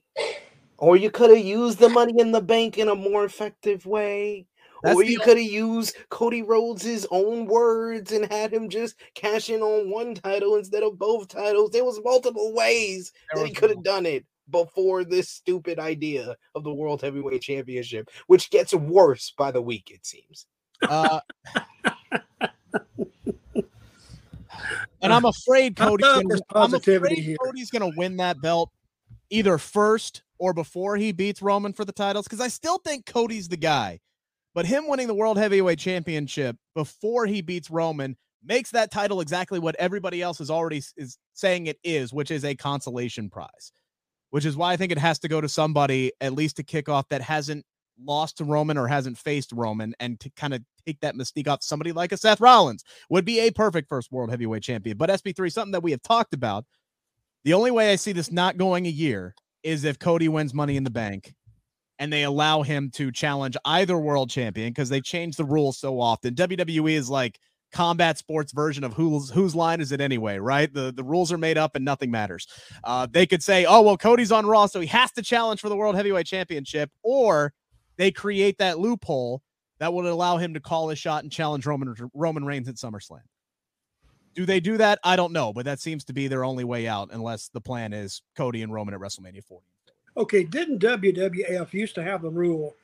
Or 0.82 0.96
you 0.96 1.12
could 1.12 1.30
have 1.30 1.38
used 1.38 1.78
the 1.78 1.88
money 1.88 2.12
in 2.18 2.32
the 2.32 2.40
bank 2.40 2.76
in 2.76 2.88
a 2.88 2.94
more 2.96 3.24
effective 3.24 3.86
way. 3.86 4.48
That's 4.82 4.96
or 4.96 5.04
you 5.04 5.20
could 5.20 5.36
have 5.36 5.46
used 5.46 5.94
Cody 6.08 6.42
Rhodes' 6.42 7.06
own 7.12 7.46
words 7.46 8.10
and 8.10 8.26
had 8.32 8.52
him 8.52 8.68
just 8.68 8.96
cash 9.14 9.48
in 9.48 9.62
on 9.62 9.92
one 9.92 10.16
title 10.16 10.56
instead 10.56 10.82
of 10.82 10.98
both 10.98 11.28
titles. 11.28 11.70
There 11.70 11.84
was 11.84 12.00
multiple 12.02 12.52
ways 12.52 13.12
that 13.32 13.46
he 13.46 13.52
could 13.52 13.70
have 13.70 13.84
done 13.84 14.06
it 14.06 14.26
before 14.50 15.04
this 15.04 15.28
stupid 15.28 15.78
idea 15.78 16.34
of 16.56 16.64
the 16.64 16.74
World 16.74 17.00
Heavyweight 17.00 17.42
Championship, 17.42 18.10
which 18.26 18.50
gets 18.50 18.74
worse 18.74 19.32
by 19.38 19.52
the 19.52 19.62
week, 19.62 19.88
it 19.92 20.04
seems. 20.04 20.46
Uh, 20.82 21.20
and 25.00 25.12
I'm 25.12 25.24
afraid 25.26 25.80
I 25.80 25.86
Cody's 25.86 26.06
gonna, 26.06 26.28
this 26.28 26.40
I'm 26.52 26.74
afraid 26.74 27.18
here. 27.18 27.36
Cody's 27.36 27.70
gonna 27.70 27.92
win 27.96 28.16
that 28.16 28.42
belt 28.42 28.72
either 29.30 29.58
first 29.58 30.22
or 30.42 30.52
before 30.52 30.96
he 30.96 31.12
beats 31.12 31.40
Roman 31.40 31.72
for 31.72 31.84
the 31.84 31.92
titles 31.92 32.26
because 32.26 32.40
I 32.40 32.48
still 32.48 32.78
think 32.78 33.06
Cody's 33.06 33.46
the 33.46 33.56
guy. 33.56 34.00
But 34.56 34.66
him 34.66 34.88
winning 34.88 35.06
the 35.06 35.14
World 35.14 35.38
Heavyweight 35.38 35.78
Championship 35.78 36.56
before 36.74 37.26
he 37.26 37.42
beats 37.42 37.70
Roman 37.70 38.16
makes 38.44 38.72
that 38.72 38.90
title 38.90 39.20
exactly 39.20 39.60
what 39.60 39.76
everybody 39.78 40.20
else 40.20 40.40
is 40.40 40.50
already 40.50 40.82
is 40.96 41.16
saying 41.32 41.68
it 41.68 41.78
is, 41.84 42.12
which 42.12 42.32
is 42.32 42.44
a 42.44 42.56
consolation 42.56 43.30
prize. 43.30 43.70
Which 44.30 44.44
is 44.44 44.56
why 44.56 44.72
I 44.72 44.76
think 44.76 44.90
it 44.90 44.98
has 44.98 45.20
to 45.20 45.28
go 45.28 45.40
to 45.40 45.48
somebody 45.48 46.10
at 46.20 46.32
least 46.32 46.56
to 46.56 46.64
kick 46.64 46.88
off 46.88 47.08
that 47.10 47.22
hasn't 47.22 47.64
lost 48.04 48.38
to 48.38 48.44
Roman 48.44 48.76
or 48.76 48.88
hasn't 48.88 49.18
faced 49.18 49.52
Roman 49.52 49.94
and 50.00 50.18
to 50.18 50.30
kind 50.30 50.54
of 50.54 50.62
take 50.84 50.98
that 51.02 51.14
mystique 51.14 51.46
off 51.46 51.62
somebody 51.62 51.92
like 51.92 52.10
a 52.10 52.16
Seth 52.16 52.40
Rollins 52.40 52.82
would 53.10 53.24
be 53.24 53.38
a 53.38 53.52
perfect 53.52 53.88
first 53.88 54.10
world 54.10 54.30
heavyweight 54.30 54.64
champion. 54.64 54.96
But 54.96 55.08
SP3, 55.08 55.52
something 55.52 55.70
that 55.70 55.84
we 55.84 55.92
have 55.92 56.02
talked 56.02 56.34
about, 56.34 56.64
the 57.44 57.54
only 57.54 57.70
way 57.70 57.92
I 57.92 57.96
see 57.96 58.10
this 58.10 58.32
not 58.32 58.56
going 58.56 58.86
a 58.86 58.90
year 58.90 59.36
is 59.62 59.84
if 59.84 59.98
Cody 59.98 60.28
wins 60.28 60.54
money 60.54 60.76
in 60.76 60.84
the 60.84 60.90
bank 60.90 61.34
and 61.98 62.12
they 62.12 62.24
allow 62.24 62.62
him 62.62 62.90
to 62.94 63.12
challenge 63.12 63.56
either 63.64 63.96
world 63.98 64.30
champion 64.30 64.70
because 64.70 64.88
they 64.88 65.00
change 65.00 65.36
the 65.36 65.44
rules 65.44 65.78
so 65.78 66.00
often. 66.00 66.34
WWE 66.34 66.94
is 66.94 67.08
like 67.08 67.38
combat 67.72 68.18
sports 68.18 68.52
version 68.52 68.84
of 68.84 68.92
whose 68.92 69.30
whose 69.30 69.54
line 69.54 69.80
is 69.80 69.92
it 69.92 70.00
anyway, 70.00 70.38
right? 70.38 70.72
The 70.72 70.92
the 70.92 71.04
rules 71.04 71.32
are 71.32 71.38
made 71.38 71.58
up 71.58 71.74
and 71.74 71.84
nothing 71.84 72.10
matters. 72.10 72.46
Uh, 72.84 73.06
they 73.10 73.26
could 73.26 73.42
say, 73.42 73.64
oh 73.64 73.82
well, 73.82 73.96
Cody's 73.96 74.32
on 74.32 74.46
Raw, 74.46 74.66
so 74.66 74.80
he 74.80 74.86
has 74.88 75.12
to 75.12 75.22
challenge 75.22 75.60
for 75.60 75.68
the 75.68 75.76
World 75.76 75.94
Heavyweight 75.96 76.26
Championship, 76.26 76.90
or 77.02 77.52
they 77.96 78.10
create 78.10 78.58
that 78.58 78.78
loophole 78.78 79.42
that 79.78 79.92
would 79.92 80.04
allow 80.04 80.36
him 80.36 80.54
to 80.54 80.60
call 80.60 80.88
his 80.88 80.98
shot 80.98 81.22
and 81.22 81.32
challenge 81.32 81.66
Roman 81.66 81.94
Roman 82.14 82.44
Reigns 82.44 82.68
at 82.68 82.76
SummerSlam. 82.76 83.20
Do 84.34 84.46
they 84.46 84.60
do 84.60 84.76
that? 84.78 84.98
I 85.04 85.16
don't 85.16 85.32
know, 85.32 85.52
but 85.52 85.64
that 85.66 85.78
seems 85.80 86.04
to 86.04 86.12
be 86.12 86.26
their 86.28 86.44
only 86.44 86.64
way 86.64 86.86
out, 86.88 87.10
unless 87.12 87.48
the 87.48 87.60
plan 87.60 87.92
is 87.92 88.22
Cody 88.36 88.62
and 88.62 88.72
Roman 88.72 88.94
at 88.94 89.00
WrestleMania 89.00 89.44
40. 89.44 89.66
Okay, 90.16 90.44
didn't 90.44 90.78
WWF 90.82 91.72
used 91.72 91.94
to 91.96 92.02
have 92.02 92.22
the 92.22 92.30
rule 92.30 92.74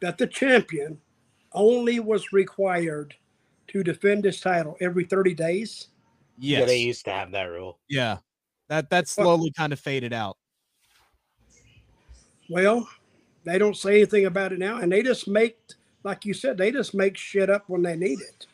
that 0.00 0.18
the 0.18 0.26
champion 0.26 1.00
only 1.52 2.00
was 2.00 2.32
required 2.32 3.14
to 3.68 3.82
defend 3.82 4.24
his 4.24 4.40
title 4.40 4.76
every 4.80 5.04
30 5.04 5.34
days? 5.34 5.88
Yeah, 6.38 6.58
Yes, 6.60 6.68
they 6.68 6.78
used 6.78 7.04
to 7.06 7.12
have 7.12 7.30
that 7.32 7.44
rule. 7.44 7.78
yeah, 7.88 8.18
that 8.68 8.90
that 8.90 9.04
Well- 9.16 9.24
slowly 9.26 9.52
kind 9.52 9.72
of 9.72 9.80
faded 9.80 10.12
out. 10.12 10.36
Well, 12.50 12.88
they 13.44 13.58
don't 13.58 13.76
say 13.76 13.96
anything 13.96 14.26
about 14.26 14.52
it 14.52 14.58
now, 14.58 14.78
and 14.78 14.92
they 14.92 15.02
just 15.02 15.28
make, 15.28 15.58
like 16.02 16.24
you 16.24 16.34
said, 16.34 16.58
they 16.58 16.70
just 16.70 16.94
make 16.94 17.16
shit 17.16 17.48
up 17.48 17.64
when 17.68 17.82
they 17.82 17.96
need 17.96 18.20
it. 18.20 18.46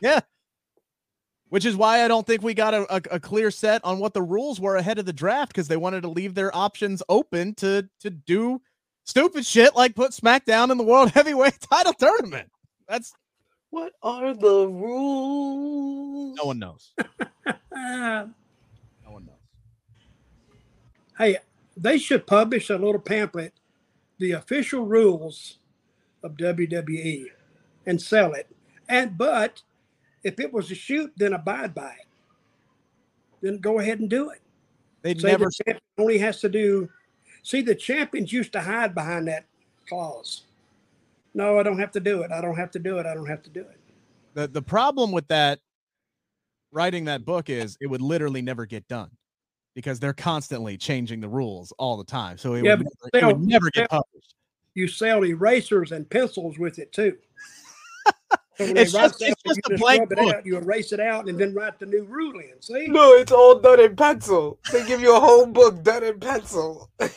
Yeah. 0.00 0.20
Which 1.50 1.64
is 1.64 1.76
why 1.76 2.04
I 2.04 2.08
don't 2.08 2.26
think 2.26 2.42
we 2.42 2.54
got 2.54 2.74
a, 2.74 2.82
a, 2.94 3.02
a 3.16 3.20
clear 3.20 3.50
set 3.50 3.84
on 3.84 3.98
what 3.98 4.14
the 4.14 4.22
rules 4.22 4.58
were 4.60 4.76
ahead 4.76 4.98
of 4.98 5.04
the 5.06 5.12
draft 5.12 5.50
because 5.52 5.68
they 5.68 5.76
wanted 5.76 6.00
to 6.02 6.08
leave 6.08 6.34
their 6.34 6.54
options 6.56 7.02
open 7.08 7.54
to 7.56 7.88
to 8.00 8.10
do 8.10 8.62
stupid 9.04 9.44
shit 9.44 9.74
like 9.74 9.94
put 9.96 10.12
SmackDown 10.12 10.70
in 10.70 10.78
the 10.78 10.84
World 10.84 11.10
Heavyweight 11.14 11.58
Title 11.60 11.92
Tournament. 11.92 12.50
That's 12.88 13.12
What 13.70 13.92
are 14.02 14.32
the 14.32 14.68
rules? 14.68 16.36
no 16.38 16.44
one 16.44 16.58
knows. 16.58 16.92
No 17.72 18.30
one 19.12 19.24
knows. 19.26 19.36
hey, 21.18 21.38
they 21.76 21.98
should 21.98 22.26
publish 22.26 22.68
a 22.70 22.76
little 22.76 23.00
pamphlet, 23.00 23.54
the 24.18 24.32
official 24.32 24.84
rules 24.84 25.58
of 26.22 26.36
WWE, 26.36 27.26
and 27.86 28.00
sell 28.00 28.34
it. 28.34 28.48
And 28.88 29.16
but 29.18 29.62
if 30.22 30.38
it 30.40 30.52
was 30.52 30.70
a 30.70 30.74
shoot, 30.74 31.12
then 31.16 31.32
abide 31.32 31.74
by 31.74 31.90
it. 31.90 32.06
Then 33.40 33.58
go 33.58 33.78
ahead 33.78 34.00
and 34.00 34.10
do 34.10 34.30
it. 34.30 34.40
They 35.02 35.14
Say 35.14 35.28
never 35.28 35.46
the 35.46 35.64
champion 35.64 35.82
only 35.98 36.18
has 36.18 36.40
to 36.40 36.48
do. 36.48 36.88
See, 37.42 37.62
the 37.62 37.74
champions 37.74 38.32
used 38.32 38.52
to 38.52 38.60
hide 38.60 38.94
behind 38.94 39.28
that 39.28 39.46
clause. 39.88 40.42
No, 41.32 41.58
I 41.58 41.62
don't 41.62 41.78
have 41.78 41.92
to 41.92 42.00
do 42.00 42.22
it. 42.22 42.30
I 42.30 42.40
don't 42.40 42.56
have 42.56 42.70
to 42.72 42.78
do 42.78 42.98
it. 42.98 43.06
I 43.06 43.14
don't 43.14 43.28
have 43.28 43.42
to 43.44 43.50
do 43.50 43.60
it. 43.60 43.80
the 44.34 44.48
the 44.48 44.62
problem 44.62 45.12
with 45.12 45.26
that 45.28 45.60
writing 46.72 47.06
that 47.06 47.24
book 47.24 47.48
is 47.48 47.76
it 47.80 47.86
would 47.86 48.02
literally 48.02 48.42
never 48.42 48.66
get 48.66 48.86
done 48.88 49.10
because 49.74 50.00
they're 50.00 50.12
constantly 50.12 50.76
changing 50.76 51.20
the 51.20 51.28
rules 51.28 51.72
all 51.78 51.96
the 51.96 52.04
time. 52.04 52.36
So 52.36 52.54
it, 52.54 52.64
Yeah, 52.64 52.74
would, 52.74 52.86
never, 53.14 53.26
it 53.26 53.26
would 53.26 53.46
never 53.46 53.70
get 53.70 53.88
published. 53.88 54.34
You 54.74 54.86
sell 54.86 55.24
erasers 55.24 55.92
and 55.92 56.08
pencils 56.08 56.58
with 56.58 56.78
it 56.78 56.92
too. 56.92 57.16
So 58.60 58.66
It's 58.76 58.92
just- 58.92 59.22
it's 59.22 59.42
just 59.42 59.60
a 59.70 59.78
blank 59.78 60.10
book. 60.10 60.34
out, 60.34 60.44
you 60.44 60.58
erase 60.58 60.92
it 60.92 61.00
out, 61.00 61.28
and 61.30 61.38
then 61.38 61.54
write 61.54 61.78
the 61.78 61.86
new 61.86 62.04
rule 62.04 62.38
in. 62.40 62.60
See? 62.60 62.88
No, 62.88 63.14
it's 63.14 63.32
all 63.32 63.58
done 63.58 63.80
in 63.80 63.96
pencil. 63.96 64.58
They 64.70 64.86
give 64.86 65.00
you 65.00 65.16
a 65.16 65.20
whole 65.20 65.46
book 65.46 65.82
done 65.82 66.04
in 66.04 66.20
pencil. 66.20 66.90
you 67.00 67.08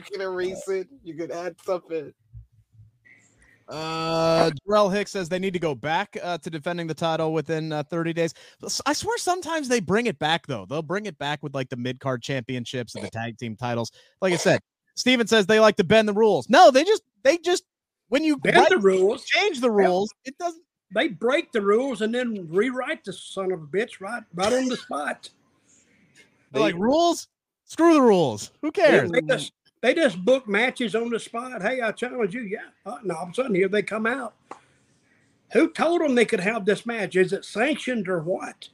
can 0.00 0.22
erase 0.22 0.66
it. 0.68 0.88
You 1.02 1.14
can 1.14 1.30
add 1.30 1.60
stuff 1.60 1.82
in. 1.90 2.14
Uh, 3.68 4.50
Jarrell 4.66 4.94
Hicks 4.94 5.10
says 5.10 5.28
they 5.28 5.38
need 5.38 5.52
to 5.52 5.58
go 5.58 5.74
back 5.74 6.16
uh, 6.22 6.38
to 6.38 6.50
defending 6.50 6.86
the 6.86 6.94
title 6.94 7.32
within 7.34 7.70
uh, 7.72 7.82
30 7.82 8.12
days. 8.14 8.34
I 8.86 8.94
swear 8.94 9.18
sometimes 9.18 9.68
they 9.68 9.80
bring 9.80 10.06
it 10.06 10.18
back 10.18 10.46
though. 10.46 10.64
They'll 10.66 10.82
bring 10.82 11.06
it 11.06 11.18
back 11.18 11.42
with 11.42 11.54
like 11.54 11.68
the 11.68 11.76
mid 11.76 12.00
card 12.00 12.22
championships 12.22 12.94
and 12.94 13.04
the 13.04 13.10
tag 13.10 13.36
team 13.38 13.56
titles. 13.56 13.90
Like 14.20 14.32
I 14.32 14.36
said, 14.36 14.60
Steven 14.96 15.26
says 15.26 15.46
they 15.46 15.60
like 15.60 15.76
to 15.76 15.84
bend 15.84 16.08
the 16.08 16.12
rules. 16.12 16.48
No, 16.48 16.70
they 16.70 16.84
just 16.84 17.02
they 17.22 17.38
just 17.38 17.64
when 18.14 18.22
you 18.22 18.36
Bend 18.36 18.68
the 18.70 18.78
rules. 18.78 19.24
change 19.24 19.60
the 19.60 19.72
rules, 19.72 20.14
it 20.24 20.38
doesn't. 20.38 20.62
They 20.94 21.08
break 21.08 21.50
the 21.50 21.60
rules 21.60 22.00
and 22.00 22.14
then 22.14 22.46
rewrite 22.48 23.02
the 23.02 23.12
son 23.12 23.50
of 23.50 23.60
a 23.60 23.66
bitch 23.66 24.00
right, 24.00 24.22
right 24.34 24.52
on 24.52 24.66
the 24.66 24.76
spot. 24.76 25.30
They're 26.52 26.62
like 26.62 26.76
rules. 26.76 27.26
Screw 27.64 27.92
the 27.92 28.00
rules. 28.00 28.52
Who 28.62 28.70
cares? 28.70 29.10
They 29.10 29.20
just, 29.22 29.52
they 29.80 29.94
just 29.94 30.24
book 30.24 30.46
matches 30.46 30.94
on 30.94 31.10
the 31.10 31.18
spot. 31.18 31.60
Hey, 31.60 31.80
I 31.80 31.90
challenge 31.90 32.32
you. 32.34 32.42
Yeah. 32.42 32.68
Uh, 32.86 32.98
and 33.02 33.10
all 33.10 33.24
of 33.24 33.30
a 33.30 33.34
sudden, 33.34 33.56
here 33.56 33.66
they 33.66 33.82
come 33.82 34.06
out. 34.06 34.34
Who 35.52 35.72
told 35.72 36.00
them 36.00 36.14
they 36.14 36.24
could 36.24 36.38
have 36.38 36.64
this 36.64 36.86
match? 36.86 37.16
Is 37.16 37.32
it 37.32 37.44
sanctioned 37.44 38.08
or 38.08 38.20
what? 38.20 38.68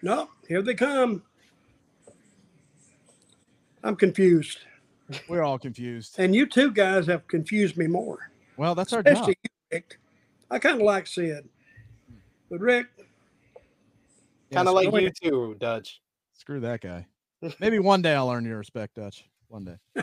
No, 0.00 0.30
here 0.48 0.62
they 0.62 0.74
come. 0.74 1.22
I'm 3.84 3.96
confused. 3.96 4.60
We're 5.28 5.42
all 5.42 5.58
confused. 5.58 6.14
And 6.16 6.34
you 6.34 6.46
two 6.46 6.70
guys 6.70 7.06
have 7.08 7.28
confused 7.28 7.76
me 7.76 7.86
more. 7.86 8.31
Well, 8.56 8.74
that's 8.74 8.92
our 8.92 9.02
job. 9.02 9.28
You, 9.28 9.34
Rick. 9.72 9.98
I 10.50 10.58
kind 10.58 10.76
of 10.76 10.82
like 10.82 11.06
Sid. 11.06 11.48
But 12.50 12.60
Rick, 12.60 12.86
Yeah, 14.50 14.56
Kind 14.58 14.68
of 14.68 14.76
screw- 14.78 14.90
like 14.90 15.02
you 15.02 15.30
too, 15.30 15.56
Dutch. 15.58 16.00
Screw 16.34 16.60
that 16.60 16.80
guy. 16.80 17.06
Maybe 17.60 17.78
one 17.78 18.02
day 18.02 18.14
I'll 18.14 18.30
earn 18.30 18.44
your 18.44 18.58
respect, 18.58 18.96
Dutch. 18.96 19.24
One 19.48 19.64
day. 19.64 20.02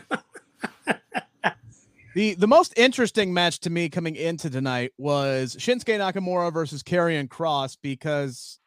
the 2.16 2.34
the 2.36 2.48
most 2.48 2.74
interesting 2.78 3.34
match 3.34 3.60
to 3.62 3.70
me 3.70 3.90
coming 3.90 4.16
into 4.16 4.50
tonight 4.50 4.92
was 4.98 5.56
Shinsuke 5.56 5.98
Nakamura 6.00 6.52
versus 6.52 6.82
Karrion 6.84 7.28
Kross 7.28 7.78
because 7.82 8.60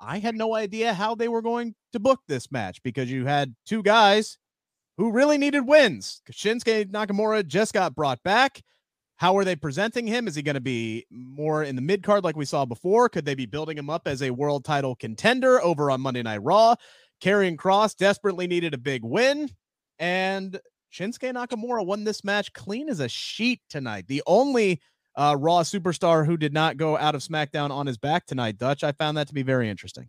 I 0.00 0.18
had 0.18 0.36
no 0.36 0.54
idea 0.54 0.94
how 0.94 1.14
they 1.14 1.28
were 1.28 1.42
going 1.42 1.74
to 1.92 1.98
book 2.00 2.20
this 2.28 2.52
match 2.52 2.82
because 2.82 3.10
you 3.10 3.26
had 3.26 3.54
two 3.66 3.82
guys 3.82 4.38
who 4.96 5.10
really 5.10 5.38
needed 5.38 5.66
wins. 5.66 6.22
Shinsuke 6.30 6.90
Nakamura 6.90 7.46
just 7.46 7.72
got 7.74 7.94
brought 7.94 8.22
back. 8.22 8.62
How 9.18 9.36
are 9.36 9.44
they 9.44 9.56
presenting 9.56 10.06
him? 10.06 10.28
Is 10.28 10.36
he 10.36 10.42
going 10.42 10.54
to 10.54 10.60
be 10.60 11.04
more 11.10 11.64
in 11.64 11.74
the 11.74 11.82
mid 11.82 12.04
card 12.04 12.22
like 12.22 12.36
we 12.36 12.44
saw 12.44 12.64
before? 12.64 13.08
Could 13.08 13.24
they 13.24 13.34
be 13.34 13.46
building 13.46 13.76
him 13.76 13.90
up 13.90 14.06
as 14.06 14.22
a 14.22 14.30
world 14.30 14.64
title 14.64 14.94
contender 14.94 15.60
over 15.60 15.90
on 15.90 16.00
Monday 16.00 16.22
Night 16.22 16.40
Raw? 16.42 16.76
Karrion 17.20 17.56
Kross 17.56 17.96
desperately 17.96 18.46
needed 18.46 18.74
a 18.74 18.78
big 18.78 19.02
win, 19.02 19.50
and 19.98 20.60
Shinsuke 20.92 21.34
Nakamura 21.34 21.84
won 21.84 22.04
this 22.04 22.22
match 22.22 22.52
clean 22.52 22.88
as 22.88 23.00
a 23.00 23.08
sheet 23.08 23.60
tonight. 23.68 24.06
The 24.06 24.22
only 24.24 24.80
uh, 25.16 25.36
Raw 25.36 25.62
superstar 25.62 26.24
who 26.24 26.36
did 26.36 26.52
not 26.52 26.76
go 26.76 26.96
out 26.96 27.16
of 27.16 27.22
SmackDown 27.22 27.70
on 27.70 27.88
his 27.88 27.98
back 27.98 28.24
tonight, 28.24 28.56
Dutch. 28.56 28.84
I 28.84 28.92
found 28.92 29.16
that 29.16 29.26
to 29.26 29.34
be 29.34 29.42
very 29.42 29.68
interesting. 29.68 30.08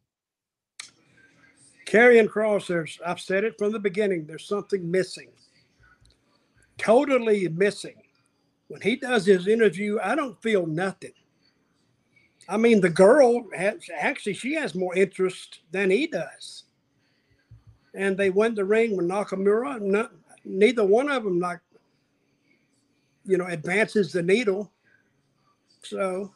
Karrion 1.88 2.28
Kross, 2.28 2.68
there's 2.68 3.00
I've 3.04 3.20
said 3.20 3.44
it 3.44 3.58
from 3.58 3.72
the 3.72 3.80
beginning, 3.80 4.28
there's 4.28 4.48
something 4.48 4.90
missing. 4.90 5.30
Totally 6.78 7.48
missing. 7.48 7.96
When 8.70 8.82
he 8.82 8.96
does 8.96 9.26
his 9.26 9.48
interview, 9.48 9.98
I 10.02 10.16
don't 10.16 10.42
feel 10.42 10.66
nothing. 10.66 11.12
I 12.48 12.58
mean, 12.58 12.82
the 12.82 12.90
girl 12.90 13.46
has 13.56 13.76
actually 13.96 14.34
she 14.34 14.54
has 14.56 14.74
more 14.76 14.96
interest 14.96 15.62
than 15.72 15.90
he 15.90 16.08
does. 16.08 16.64
And 17.96 18.16
they 18.16 18.30
went 18.30 18.56
the 18.56 18.66
ring 18.66 18.96
with 18.96 19.08
Nakamura. 19.08 20.10
Neither 20.46 20.86
one 20.86 21.10
of 21.10 21.24
them 21.24 21.40
like 21.40 21.60
you 23.26 23.38
know 23.38 23.48
advances 23.48 24.12
the 24.12 24.22
needle. 24.22 24.72
So, 25.84 26.34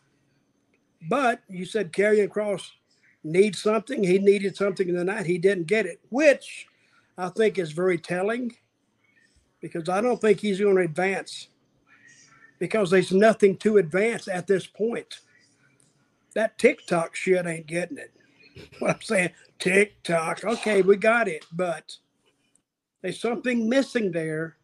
but 1.10 1.42
you 1.48 1.66
said 1.66 1.94
Karrion 1.94 2.30
Kross 2.30 2.68
needs 3.24 3.62
something. 3.62 4.04
He 4.04 4.18
needed 4.18 4.58
something 4.58 4.90
in 4.90 4.96
the 4.96 5.04
night. 5.04 5.28
He 5.28 5.38
didn't 5.38 5.68
get 5.68 5.86
it, 5.86 6.00
which 6.10 6.68
I 7.16 7.30
think 7.30 7.60
is 7.60 7.72
very 7.72 8.00
telling 8.00 8.56
because 9.62 9.88
I 9.88 10.02
don't 10.02 10.20
think 10.20 10.40
he's 10.40 10.60
going 10.60 10.76
to 10.76 10.82
advance 10.82 11.48
because 12.64 12.90
there's 12.90 13.12
nothing 13.12 13.58
to 13.58 13.76
advance 13.76 14.30
at 14.30 14.48
this 14.48 14.66
point. 14.66 15.20
That 16.34 16.58
TikTok 16.58 17.14
shit 17.14 17.46
ain't 17.46 17.68
getting 17.68 17.98
it. 17.98 18.14
What 18.80 18.92
I'm 18.92 19.02
saying, 19.02 19.32
TikTok, 19.60 20.46
okay, 20.46 20.82
we 20.82 20.96
got 20.96 21.28
it, 21.28 21.46
but 21.52 21.98
there's 23.02 23.20
something 23.20 23.68
missing 23.68 24.14
there, 24.14 24.56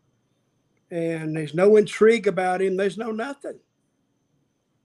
and 0.89 1.35
there's 1.35 1.53
no 1.53 1.75
intrigue 1.75 2.27
about 2.27 2.61
him. 2.61 2.77
There's 2.77 2.97
no 2.97 3.11
nothing. 3.11 3.59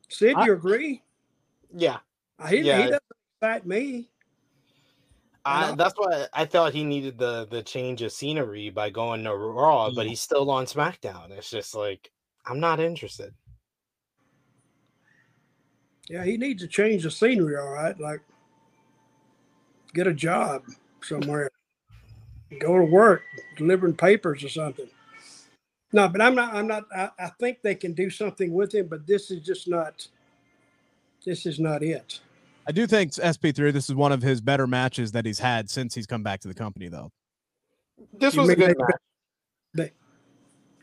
Sid, 0.08 0.34
I- 0.36 0.46
you 0.46 0.54
agree? 0.54 1.04
Yeah, 1.72 1.98
uh, 2.40 2.48
He, 2.48 2.62
Yeah. 2.62 2.78
he 2.78 2.82
doesn't 2.84 3.02
excite 3.40 3.64
me. 3.64 4.08
I, 5.44 5.72
that's 5.76 5.94
why 5.96 6.26
I 6.32 6.46
thought 6.46 6.72
he 6.72 6.82
needed 6.82 7.16
the 7.18 7.46
the 7.48 7.62
change 7.62 8.02
of 8.02 8.10
scenery 8.10 8.70
by 8.70 8.90
going 8.90 9.22
to 9.22 9.36
Raw, 9.36 9.90
but 9.90 10.00
mm-hmm. 10.00 10.08
he's 10.08 10.20
still 10.20 10.50
on 10.50 10.64
SmackDown. 10.64 11.30
It's 11.30 11.50
just 11.50 11.76
like 11.76 12.10
I'm 12.46 12.60
not 12.60 12.80
interested. 12.80 13.32
Yeah, 16.08 16.24
he 16.24 16.36
needs 16.36 16.62
to 16.62 16.68
change 16.68 17.04
the 17.04 17.10
scenery, 17.10 17.56
all 17.56 17.70
right. 17.70 17.98
Like, 17.98 18.20
get 19.94 20.06
a 20.06 20.12
job 20.12 20.64
somewhere, 21.02 21.50
go 22.60 22.76
to 22.76 22.84
work, 22.84 23.22
delivering 23.56 23.94
papers 23.94 24.44
or 24.44 24.50
something. 24.50 24.88
No, 25.92 26.08
but 26.08 26.20
I'm 26.20 26.34
not. 26.34 26.52
I'm 26.52 26.66
not. 26.66 26.84
I, 26.94 27.10
I 27.18 27.28
think 27.40 27.62
they 27.62 27.74
can 27.74 27.92
do 27.92 28.10
something 28.10 28.52
with 28.52 28.74
him, 28.74 28.88
but 28.88 29.06
this 29.06 29.30
is 29.30 29.40
just 29.40 29.68
not. 29.68 30.06
This 31.24 31.46
is 31.46 31.58
not 31.58 31.82
it. 31.82 32.20
I 32.66 32.72
do 32.72 32.86
think 32.86 33.12
SP3, 33.12 33.72
this 33.72 33.88
is 33.88 33.94
one 33.94 34.10
of 34.10 34.22
his 34.22 34.40
better 34.40 34.66
matches 34.66 35.12
that 35.12 35.26
he's 35.26 35.38
had 35.38 35.70
since 35.70 35.94
he's 35.94 36.06
come 36.06 36.22
back 36.22 36.40
to 36.40 36.48
the 36.48 36.54
company, 36.54 36.88
though. 36.88 37.10
This 38.12 38.34
You 38.34 38.40
was 38.40 38.50
a 38.50 38.56
good 38.56 38.74
match. 38.78 38.96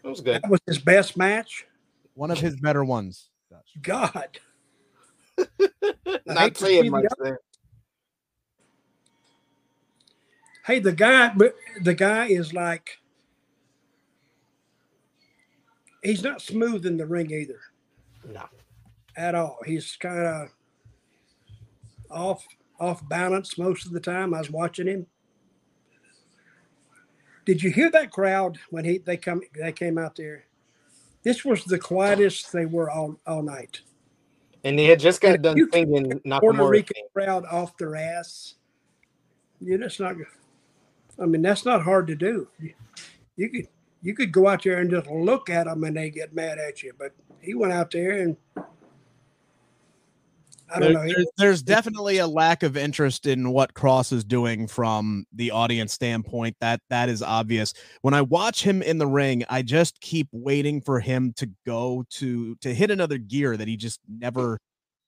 They- 0.04 0.10
It 0.10 0.10
was 0.12 0.22
good. 0.22 0.41
That 0.43 0.49
was 0.49 0.60
his 0.68 0.80
best 0.80 1.18
match. 1.18 1.66
One 2.14 2.32
of 2.32 2.39
his 2.39 2.56
better 2.60 2.84
ones. 2.84 3.30
God, 3.82 4.39
Not 6.26 6.58
saying 6.58 6.91
much 6.91 7.06
other- 7.12 7.24
there. 7.24 7.39
hey, 10.66 10.80
the 10.80 10.91
guy, 10.91 11.32
but 11.36 11.56
the 11.82 11.93
guy 11.93 12.26
is 12.28 12.54
like, 12.54 12.99
he's 16.04 16.24
not 16.24 16.41
smooth 16.41 16.86
in 16.86 16.97
the 16.97 17.06
ring 17.06 17.32
either. 17.32 17.60
No. 18.28 18.45
at 19.18 19.36
all. 19.36 19.58
He's 19.66 19.95
kind 19.95 20.20
of 20.20 20.49
off 22.10 22.45
off 22.80 23.08
balance 23.08 23.58
most 23.58 23.86
of 23.86 23.93
the 23.93 23.99
time. 23.99 24.34
I 24.34 24.39
was 24.39 24.52
watching 24.52 24.88
him. 24.88 25.08
Did 27.46 27.64
you 27.64 27.72
hear 27.72 27.89
that 27.92 28.12
crowd 28.12 28.58
when 28.70 28.86
he 28.86 28.98
they 29.00 29.18
come 29.18 29.42
they 29.60 29.72
came 29.72 29.98
out 29.98 30.16
there? 30.16 30.46
This 31.24 31.46
was 31.46 31.64
the 31.66 31.80
quietest 31.80 32.52
they 32.52 32.66
were 32.66 32.89
all 32.89 33.20
all 33.26 33.42
night. 33.42 33.82
And 34.64 34.78
they 34.78 34.86
had 34.86 35.00
just 35.00 35.22
got 35.22 35.36
And 35.36 35.44
done 35.44 35.58
you 35.58 35.70
singing 35.72 36.22
Puerto. 36.39 36.68
Rican 36.68 36.96
theme. 36.96 37.06
crowd 37.14 37.46
off 37.46 37.78
their 37.78 37.96
ass. 37.96 38.56
Yeah, 39.60 39.78
that's 39.78 40.00
not. 40.00 40.16
I 41.20 41.26
mean, 41.26 41.42
that's 41.42 41.66
not 41.66 41.82
hard 41.84 42.08
to 42.08 42.16
do. 42.16 42.48
You, 42.60 42.74
you 43.36 43.50
could 43.50 43.68
you 44.02 44.16
could 44.16 44.32
go 44.32 44.48
out 44.48 44.64
there 44.64 44.80
and 44.80 44.89
just 44.89 45.08
look 45.10 45.50
at 45.50 45.66
them 45.66 45.84
and 45.84 45.96
they 45.96 46.10
get 46.10 46.34
mad 46.34 46.58
at 46.60 46.84
you. 46.84 46.94
But 46.98 47.14
he 47.39 47.54
went 47.54 47.74
out 47.74 47.92
there 47.92 48.12
and 48.12 48.38
I 50.74 50.80
don't 50.80 50.93
There- 50.93 51.05
know. 51.05 51.13
there's, 51.13 51.28
there's 51.38 51.63
definitely 51.63 52.17
a 52.19 52.28
lack 52.28 52.63
of 52.63 52.78
interest 52.78 53.26
in 53.28 53.51
what 53.51 53.74
Kross 53.74 54.11
is 54.13 54.24
doing 54.24 54.67
from 54.67 55.26
the 55.34 55.51
audience 55.51 55.93
standpoint. 55.93 56.55
That 56.61 56.82
that 56.89 57.09
is 57.09 57.22
obvious. 57.22 57.74
When 58.01 58.13
I 58.13 58.22
watch 58.22 58.63
him 58.63 58.82
in 58.82 58.97
the 58.97 59.07
ring, 59.07 59.43
I 59.49 59.61
just 59.61 59.99
keep 60.01 60.28
waiting 60.32 60.82
for 60.82 60.99
him 60.99 61.34
to 61.38 61.49
go 61.65 62.05
to 62.11 62.55
to 62.55 62.74
hit 62.74 62.91
another 62.91 63.17
gear 63.17 63.57
that 63.57 63.67
he 63.67 63.76
just 63.78 63.99
never 64.07 64.59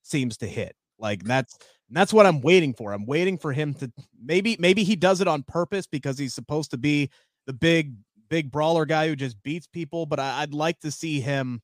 seems 0.04 0.38
to 0.38 0.48
hit. 0.48 0.76
Like 1.00 1.24
that's 1.24 1.58
that's 1.90 2.14
what 2.14 2.26
I'm 2.26 2.42
waiting 2.42 2.74
for. 2.74 2.92
I'm 2.94 3.06
waiting 3.06 3.38
for 3.38 3.54
him 3.54 3.74
to 3.76 3.92
maybe 4.24 4.56
maybe 4.60 4.84
he 4.84 4.96
does 4.96 5.22
it 5.22 5.28
on 5.28 5.44
purpose 5.44 5.88
because 5.88 6.18
he's 6.18 6.34
supposed 6.34 6.72
to 6.72 6.78
be 6.78 7.10
the 7.46 7.54
big 7.54 7.94
big 8.30 8.52
brawler 8.52 8.86
guy 8.86 9.08
who 9.08 9.16
just 9.16 9.42
beats 9.44 9.68
people. 9.68 10.06
But 10.06 10.20
I, 10.20 10.42
I'd 10.42 10.54
like 10.54 10.80
to 10.82 10.92
see 10.92 11.20
him 11.22 11.62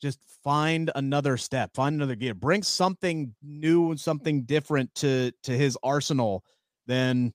just 0.00 0.18
find 0.44 0.90
another 0.94 1.36
step, 1.36 1.70
find 1.74 1.94
another 1.96 2.14
gear, 2.14 2.34
bring 2.34 2.62
something 2.62 3.34
new 3.42 3.90
and 3.90 4.00
something 4.00 4.42
different 4.42 4.94
to 4.96 5.32
to 5.44 5.52
his 5.52 5.76
arsenal 5.82 6.44
than 6.86 7.32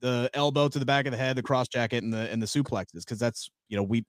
the 0.00 0.30
elbow 0.34 0.68
to 0.68 0.78
the 0.78 0.86
back 0.86 1.06
of 1.06 1.12
the 1.12 1.18
head, 1.18 1.36
the 1.36 1.42
Kross 1.42 1.70
Jacket, 1.70 2.02
and 2.02 2.12
the 2.12 2.30
and 2.30 2.42
the 2.42 2.46
suplexes. 2.46 3.04
Because 3.04 3.18
that's 3.18 3.50
you 3.68 3.76
know 3.76 3.82
we. 3.82 4.04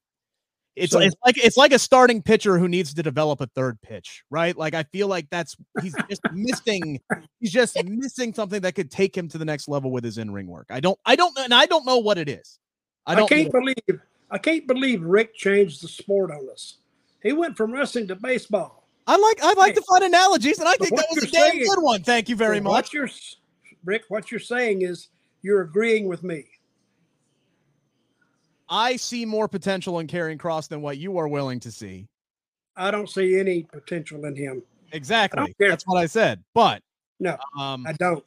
It's, 0.77 0.93
So- 0.93 0.99
it's 0.99 1.15
like 1.25 1.37
it's 1.37 1.57
like 1.57 1.73
a 1.73 1.79
starting 1.79 2.21
pitcher 2.21 2.57
who 2.57 2.69
needs 2.69 2.93
to 2.93 3.03
develop 3.03 3.41
a 3.41 3.47
third 3.47 3.81
pitch, 3.81 4.23
right? 4.29 4.55
Like 4.55 4.73
I 4.73 4.83
feel 4.83 5.07
like 5.09 5.27
that's 5.29 5.53
he's 5.81 5.93
just 6.09 6.21
missing 6.31 6.97
he's 7.41 7.51
just 7.51 7.75
missing 7.85 8.33
something 8.33 8.61
that 8.61 8.73
could 8.75 8.89
take 8.89 9.15
him 9.15 9.27
to 9.29 9.37
the 9.37 9.43
next 9.43 9.67
level 9.67 9.91
with 9.91 10.05
his 10.05 10.17
in-ring 10.17 10.47
work. 10.47 10.67
I 10.69 10.79
don't 10.79 10.97
I 11.05 11.17
don't 11.17 11.37
and 11.39 11.53
I 11.53 11.65
don't 11.65 11.85
know 11.85 11.97
what 11.97 12.17
it 12.17 12.29
is. 12.29 12.57
I 13.05 13.11
I, 13.11 13.15
don't 13.15 13.27
can't 13.27 13.53
know. 13.53 13.59
believe 13.59 14.01
I 14.31 14.37
can't 14.37 14.65
believe 14.65 15.01
Rick 15.03 15.35
changed 15.35 15.83
the 15.83 15.89
sport 15.89 16.31
on 16.31 16.47
us. 16.49 16.77
He 17.23 17.33
went 17.33 17.55
from 17.57 17.71
wrestling 17.71 18.07
to 18.07 18.15
baseball. 18.15 18.87
I 19.07 19.17
like 19.17 19.43
I 19.43 19.53
like 19.53 19.73
Hey, 19.73 19.75
to 19.75 19.81
find 19.89 20.03
analogies, 20.03 20.59
and 20.59 20.67
I 20.67 20.73
think 20.75 20.95
that 20.95 21.07
was 21.13 21.23
a 21.23 21.27
damn 21.31 21.51
saying- 21.51 21.63
good 21.65 21.81
one. 21.81 22.03
Thank 22.03 22.29
you 22.29 22.35
very 22.35 22.59
much. 22.59 22.71
What 22.71 22.93
you're, 22.93 23.09
Rick, 23.83 24.03
what 24.09 24.31
you're 24.31 24.39
saying 24.39 24.83
is 24.83 25.09
you're 25.41 25.61
agreeing 25.61 26.07
with 26.07 26.23
me. 26.23 26.45
I 28.69 28.95
see 28.95 29.25
more 29.25 29.47
potential 29.47 29.99
in 29.99 30.07
Karrion 30.07 30.37
Kross 30.37 30.67
than 30.69 30.81
what 30.81 30.97
you 30.97 31.17
are 31.17 31.27
willing 31.27 31.59
to 31.61 31.71
see. 31.71 32.07
I 32.77 32.89
don't 32.89 33.09
see 33.09 33.37
any 33.37 33.63
potential 33.63 34.23
in 34.25 34.35
him. 34.35 34.63
Exactly. 34.93 35.53
That's 35.59 35.85
what 35.85 35.97
I 35.99 36.05
said. 36.05 36.41
But 36.53 36.81
No, 37.19 37.37
um, 37.59 37.85
I 37.85 37.93
don't. 37.93 38.23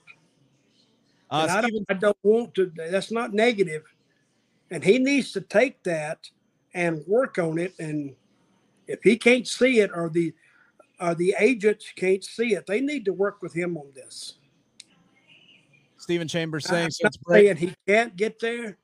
uh, 1.30 1.46
I, 1.50 1.60
don't 1.62 1.86
I 1.88 1.94
don't 1.94 2.16
want 2.22 2.54
to. 2.56 2.70
That's 2.76 3.10
not 3.10 3.32
negative. 3.32 3.84
And 4.70 4.84
he 4.84 4.98
needs 4.98 5.32
to 5.32 5.40
take 5.40 5.82
that 5.84 6.18
and 6.74 7.02
work 7.06 7.38
on 7.38 7.58
it. 7.58 7.74
And 7.78 8.14
if 8.86 9.00
he 9.02 9.16
can't 9.16 9.46
see 9.46 9.80
it, 9.80 9.90
or 9.94 10.08
the 10.08 10.34
or 11.00 11.14
the 11.14 11.34
agents 11.38 11.92
can't 11.96 12.24
see 12.24 12.54
it, 12.54 12.66
they 12.66 12.80
need 12.80 13.04
to 13.04 13.12
work 13.12 13.42
with 13.42 13.52
him 13.52 13.76
on 13.76 13.90
this. 13.94 14.34
Stephen 15.96 16.28
Chambers 16.28 16.66
saying 16.66 16.84
not 16.84 16.92
since 16.92 17.16
break. 17.16 17.46
saying 17.46 17.56
he 17.56 17.74
can't 17.86 18.14
get 18.14 18.38
there, 18.38 18.76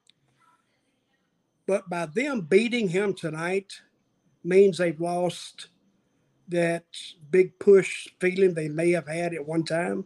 but 1.67 1.89
by 1.89 2.07
them 2.07 2.41
beating 2.41 2.89
him 2.89 3.15
tonight 3.15 3.73
means 4.43 4.79
they've 4.79 5.01
lost 5.01 5.69
that 6.49 6.85
big 7.31 7.57
push 7.59 8.09
feeling 8.19 8.55
they 8.55 8.69
may 8.69 8.91
have 8.91 9.07
had 9.07 9.35
at 9.35 9.47
one 9.47 9.65
time. 9.65 10.05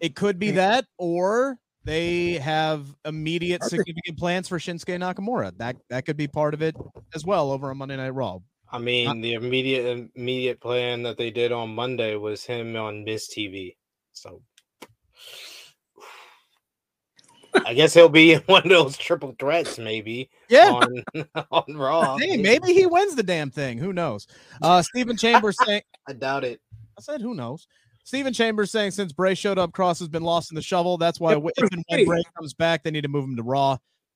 It 0.00 0.14
could 0.14 0.38
be 0.38 0.50
that, 0.52 0.86
or 0.96 1.58
they 1.88 2.34
have 2.34 2.94
immediate 3.06 3.64
significant 3.64 4.18
plans 4.18 4.46
for 4.46 4.58
Shinsuke 4.58 4.98
Nakamura. 4.98 5.56
That 5.56 5.76
that 5.88 6.04
could 6.04 6.18
be 6.18 6.28
part 6.28 6.52
of 6.52 6.60
it 6.60 6.76
as 7.14 7.24
well 7.24 7.50
over 7.50 7.70
on 7.70 7.78
Monday 7.78 7.96
Night 7.96 8.10
Raw. 8.10 8.40
I 8.70 8.78
mean, 8.78 9.22
the 9.22 9.32
immediate 9.32 10.10
immediate 10.14 10.60
plan 10.60 11.02
that 11.04 11.16
they 11.16 11.30
did 11.30 11.50
on 11.50 11.74
Monday 11.74 12.14
was 12.16 12.44
him 12.44 12.76
on 12.76 13.06
MizTV. 13.06 13.76
So 14.12 14.42
I 17.64 17.72
guess 17.72 17.94
he'll 17.94 18.10
be 18.10 18.34
in 18.34 18.40
one 18.46 18.64
of 18.64 18.68
those 18.68 18.98
triple 18.98 19.34
threats, 19.38 19.78
maybe 19.78 20.28
Yeah. 20.50 20.70
on 20.70 21.04
on 21.50 21.76
Raw. 21.76 22.18
Hey, 22.18 22.36
maybe 22.36 22.74
he 22.74 22.84
wins 22.84 23.14
the 23.14 23.22
damn 23.22 23.50
thing. 23.50 23.78
Who 23.78 23.94
knows? 23.94 24.26
Uh 24.60 24.82
Steven 24.82 25.16
Chambers 25.18 25.56
saying 25.64 25.82
I 26.06 26.12
doubt 26.12 26.44
it. 26.44 26.60
I 26.98 27.00
said, 27.00 27.22
who 27.22 27.34
knows? 27.34 27.66
Steven 28.08 28.32
Chambers 28.32 28.70
saying 28.70 28.92
since 28.92 29.12
Bray 29.12 29.34
showed 29.34 29.58
up, 29.58 29.72
Kross 29.72 29.98
has 29.98 30.08
been 30.08 30.22
lost 30.22 30.50
in 30.50 30.54
the 30.54 30.62
shovel. 30.62 30.96
That's 30.96 31.20
why 31.20 31.32
Yeah, 31.32 31.40
if 31.58 31.70
and 31.70 31.84
when 31.88 31.98
Bray? 31.98 32.04
Bray 32.06 32.22
comes 32.38 32.54
back, 32.54 32.82
they 32.82 32.90
need 32.90 33.02
to 33.02 33.08
move 33.08 33.24
him 33.24 33.36
to 33.36 33.42
Raw. 33.42 33.72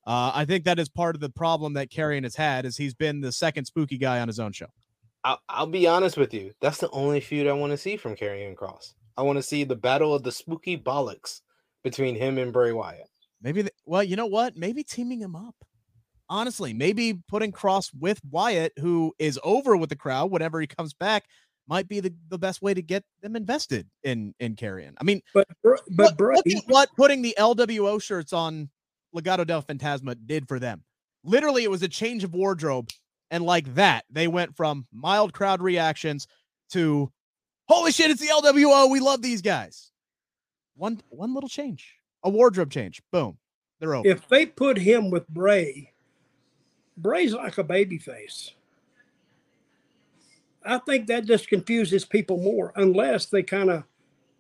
Uh, 0.07 0.33
I 0.35 0.47
think 0.47 0.65
that 0.65 0.79
is 0.79 0.89
part 0.89 1.15
of 1.15 1.21
the 1.21 1.29
problem 1.29 1.75
that 1.75 1.91
Karrion 1.91 2.23
has 2.23 2.35
had 2.35 2.65
is 2.65 2.79
he's 2.79 2.95
been 2.95 3.21
the 3.21 3.31
second 3.31 3.67
spooky 3.67 3.99
guy 3.99 4.21
on 4.21 4.29
his 4.29 4.41
own 4.41 4.53
show. 4.53 4.69
I'll, 5.25 5.41
I'll 5.47 5.67
be 5.67 5.87
honest 5.87 6.17
with 6.17 6.33
you. 6.33 6.53
That's 6.63 6.79
the 6.79 6.89
only 6.89 7.21
feud 7.21 7.47
I 7.47 7.53
want 7.53 7.73
to 7.73 7.77
see 7.77 7.99
from 7.99 8.17
Karrion 8.17 8.55
Kross. 8.55 8.95
I 9.19 9.23
want 9.25 9.37
to 9.37 9.43
see 9.43 9.63
the 9.63 9.77
battle 9.77 10.15
of 10.15 10.23
the 10.23 10.33
spooky 10.33 10.79
bollocks 10.79 11.43
between 11.85 12.15
him 12.15 12.39
and 12.39 12.51
Bray 12.51 12.73
Wyatt. 12.73 13.11
Maybe, 13.43 13.61
the, 13.61 13.73
well, 13.85 14.03
you 14.03 14.17
know 14.17 14.25
what? 14.25 14.57
Maybe 14.57 14.83
teaming 14.83 15.21
him 15.21 15.37
up. 15.37 15.57
Honestly, 16.31 16.73
maybe 16.73 17.21
putting 17.29 17.53
Kross 17.53 17.91
with 17.93 18.23
Wyatt, 18.31 18.73
who 18.79 19.13
is 19.19 19.39
over 19.45 19.77
with 19.77 19.91
the 19.91 19.97
crowd 19.97 20.31
whenever 20.31 20.63
he 20.63 20.67
comes 20.67 20.95
back, 20.95 21.25
might 21.69 21.89
be 21.89 22.01
the, 22.01 22.13
the 22.29 22.39
best 22.39 22.63
way 22.63 22.75
to 22.75 22.83
get 22.83 23.05
them 23.23 23.37
invested 23.37 23.89
in 24.03 24.35
in 24.41 24.57
Karrion. 24.57 24.95
I 25.01 25.05
mean, 25.05 25.23
but 25.35 25.47
but 25.65 25.81
look, 25.91 26.17
Bray, 26.17 26.37
look 26.37 26.47
at 26.47 26.63
what 26.67 26.89
putting 26.97 27.23
the 27.23 27.35
LWO 27.39 28.03
shirts 28.03 28.33
on 28.33 28.69
Legado 29.15 29.47
del 29.47 29.63
Fantasma 29.63 30.17
did 30.27 30.49
for 30.49 30.59
them. 30.59 30.83
Literally, 31.25 31.65
it 31.65 31.71
was 31.71 31.83
a 31.83 31.89
change 31.89 32.25
of 32.25 32.35
wardrobe, 32.35 32.91
and 33.31 33.45
like 33.45 33.75
that, 33.75 34.05
they 34.11 34.27
went 34.29 34.57
from 34.57 34.87
mild 34.93 35.33
crowd 35.33 35.63
reactions 35.63 36.27
to 36.71 37.13
holy 37.69 37.93
shit, 37.93 38.11
it's 38.11 38.21
the 38.21 38.29
LWO. 38.29 38.91
We 38.91 39.01
love 39.01 39.23
these 39.23 39.43
guys. 39.43 39.91
One 40.77 41.01
one 41.11 41.35
little 41.35 41.49
change, 41.49 41.97
a 42.23 42.31
wardrobe 42.31 42.71
change. 42.71 43.03
Boom, 43.13 43.39
they're 43.79 43.95
over. 43.95 44.09
if 44.09 44.27
they 44.29 44.47
put 44.47 44.79
him 44.79 45.11
with 45.11 45.29
Bray, 45.29 45.93
Bray's 46.97 47.35
like 47.35 47.59
a 47.59 47.65
baby 47.65 47.99
face. 47.99 48.53
I 50.65 50.79
think 50.79 51.07
that 51.09 51.25
just 51.25 51.49
confuses 51.49 52.05
people 52.05 52.39
more 52.39 52.73
unless 52.77 53.27
they 53.27 53.43
kind 53.43 53.71
of 53.71 53.85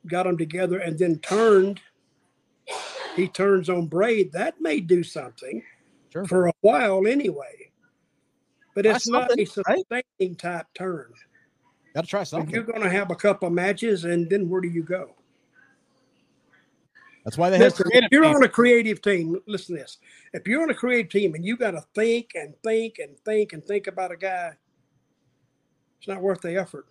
got 0.06 0.24
them 0.24 0.36
together 0.38 0.78
and 0.78 0.98
then 0.98 1.18
turned. 1.18 1.80
He 3.16 3.28
turns 3.28 3.68
on 3.68 3.86
Bray. 3.86 4.24
That 4.24 4.60
may 4.60 4.80
do 4.80 5.02
something 5.02 5.62
Sure. 6.12 6.24
for 6.26 6.46
a 6.48 6.52
while 6.60 7.06
anyway. 7.06 7.70
But 8.74 8.86
it's 8.86 9.06
not 9.08 9.30
a 9.38 9.44
something, 9.44 9.64
right? 9.68 10.04
sustaining 10.18 10.36
type 10.36 10.66
turn. 10.74 11.12
Got 11.94 12.02
to 12.02 12.06
try 12.06 12.22
If 12.22 12.28
something. 12.28 12.54
you're 12.54 12.62
going 12.64 12.82
to 12.82 12.88
have 12.90 13.10
a 13.10 13.14
couple 13.14 13.48
of 13.48 13.54
matches, 13.54 14.04
and 14.04 14.28
then 14.30 14.48
where 14.48 14.60
do 14.62 14.68
you 14.68 14.82
go? 14.82 15.14
That's 17.24 17.38
why 17.38 17.50
they 17.50 17.58
have 17.58 17.66
Listen, 17.72 17.84
creative 17.84 18.06
if 18.06 18.12
you're 18.12 18.24
on 18.24 18.42
a 18.42 18.48
creative 18.48 19.00
team, 19.02 19.40
listen 19.46 19.76
to 19.76 19.82
this. 19.82 19.98
If 20.32 20.46
you're 20.48 20.62
on 20.62 20.70
a 20.70 20.74
creative 20.74 21.10
team 21.12 21.34
and 21.34 21.44
you 21.44 21.56
got 21.56 21.72
to 21.72 21.84
think 21.94 22.30
and 22.34 22.54
think 22.64 22.98
and 22.98 23.16
think 23.24 23.52
and 23.52 23.62
think 23.64 23.86
about 23.86 24.10
a 24.10 24.16
guy, 24.16 24.52
it's 26.02 26.08
not 26.08 26.20
worth 26.20 26.40
the 26.40 26.56
effort. 26.56 26.86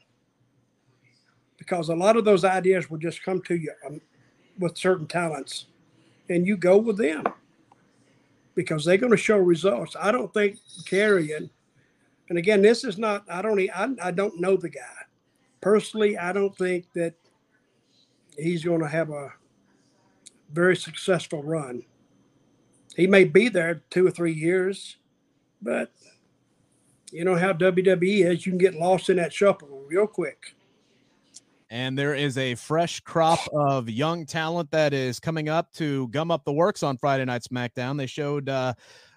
Because 1.58 1.90
a 1.90 1.96
lot 1.96 2.16
of 2.16 2.24
those 2.24 2.46
ideas 2.46 2.90
will 2.90 2.98
just 2.98 3.24
come 3.24 3.42
to 3.42 3.56
you 3.56 3.74
um, 3.86 4.00
with 4.58 4.78
certain 4.78 5.06
talents, 5.06 5.66
and 6.30 6.48
you 6.48 6.56
go 6.56 6.78
with 6.78 6.98
them 6.98 7.26
because 8.56 8.86
they're 8.86 8.96
going 8.96 9.12
to 9.12 9.18
show 9.18 9.38
results. 9.38 9.98
I 10.00 10.14
don't 10.14 10.34
think 10.34 10.60
carrying, 10.86 11.50
and 12.30 12.38
again, 12.38 12.62
this 12.62 12.86
is 12.86 12.98
not. 12.98 13.26
I 13.30 13.42
don't. 13.42 13.60
I, 13.60 13.90
I 14.02 14.12
don't 14.12 14.40
know 14.40 14.56
the 14.56 14.70
guy 14.70 15.04
personally. 15.60 16.18
I 16.18 16.32
don't 16.32 16.58
think 16.58 16.86
that 16.96 17.14
he's 18.38 18.64
going 18.64 18.80
to 18.80 18.88
have 18.88 19.10
a 19.10 19.34
very 20.54 20.78
successful 20.78 21.44
run. 21.44 21.84
He 22.96 23.08
may 23.08 23.26
be 23.26 23.50
there 23.50 23.84
two 23.90 24.08
or 24.08 24.12
three 24.12 24.34
years, 24.34 24.96
but 25.62 25.92
you 27.12 27.26
know 27.26 27.36
how 27.36 27.54
WWE 27.54 28.26
is. 28.26 28.46
You 28.46 28.52
can 28.52 28.58
get 28.58 28.76
lost 28.76 29.10
in 29.10 29.18
that 29.18 29.34
shuffle 29.34 29.84
real 29.88 30.08
quick. 30.08 30.56
And 31.70 31.98
there 31.98 32.14
is 32.14 32.38
a 32.38 32.56
fresh 32.56 33.00
crop 33.00 33.40
of 33.54 33.90
young 33.90 34.26
talent 34.26 34.72
that 34.72 34.94
is 34.94 35.22
coming 35.22 35.48
up 35.48 35.72
to 35.74 36.10
gum 36.10 36.30
up 36.30 36.44
the 36.44 36.52
works 36.52 36.84
on 36.84 36.98
Friday 36.98 37.24
Night 37.24 37.44
SmackDown. 37.44 37.98
They 37.98 38.08
showed 38.08 38.50
uh, 38.50 38.74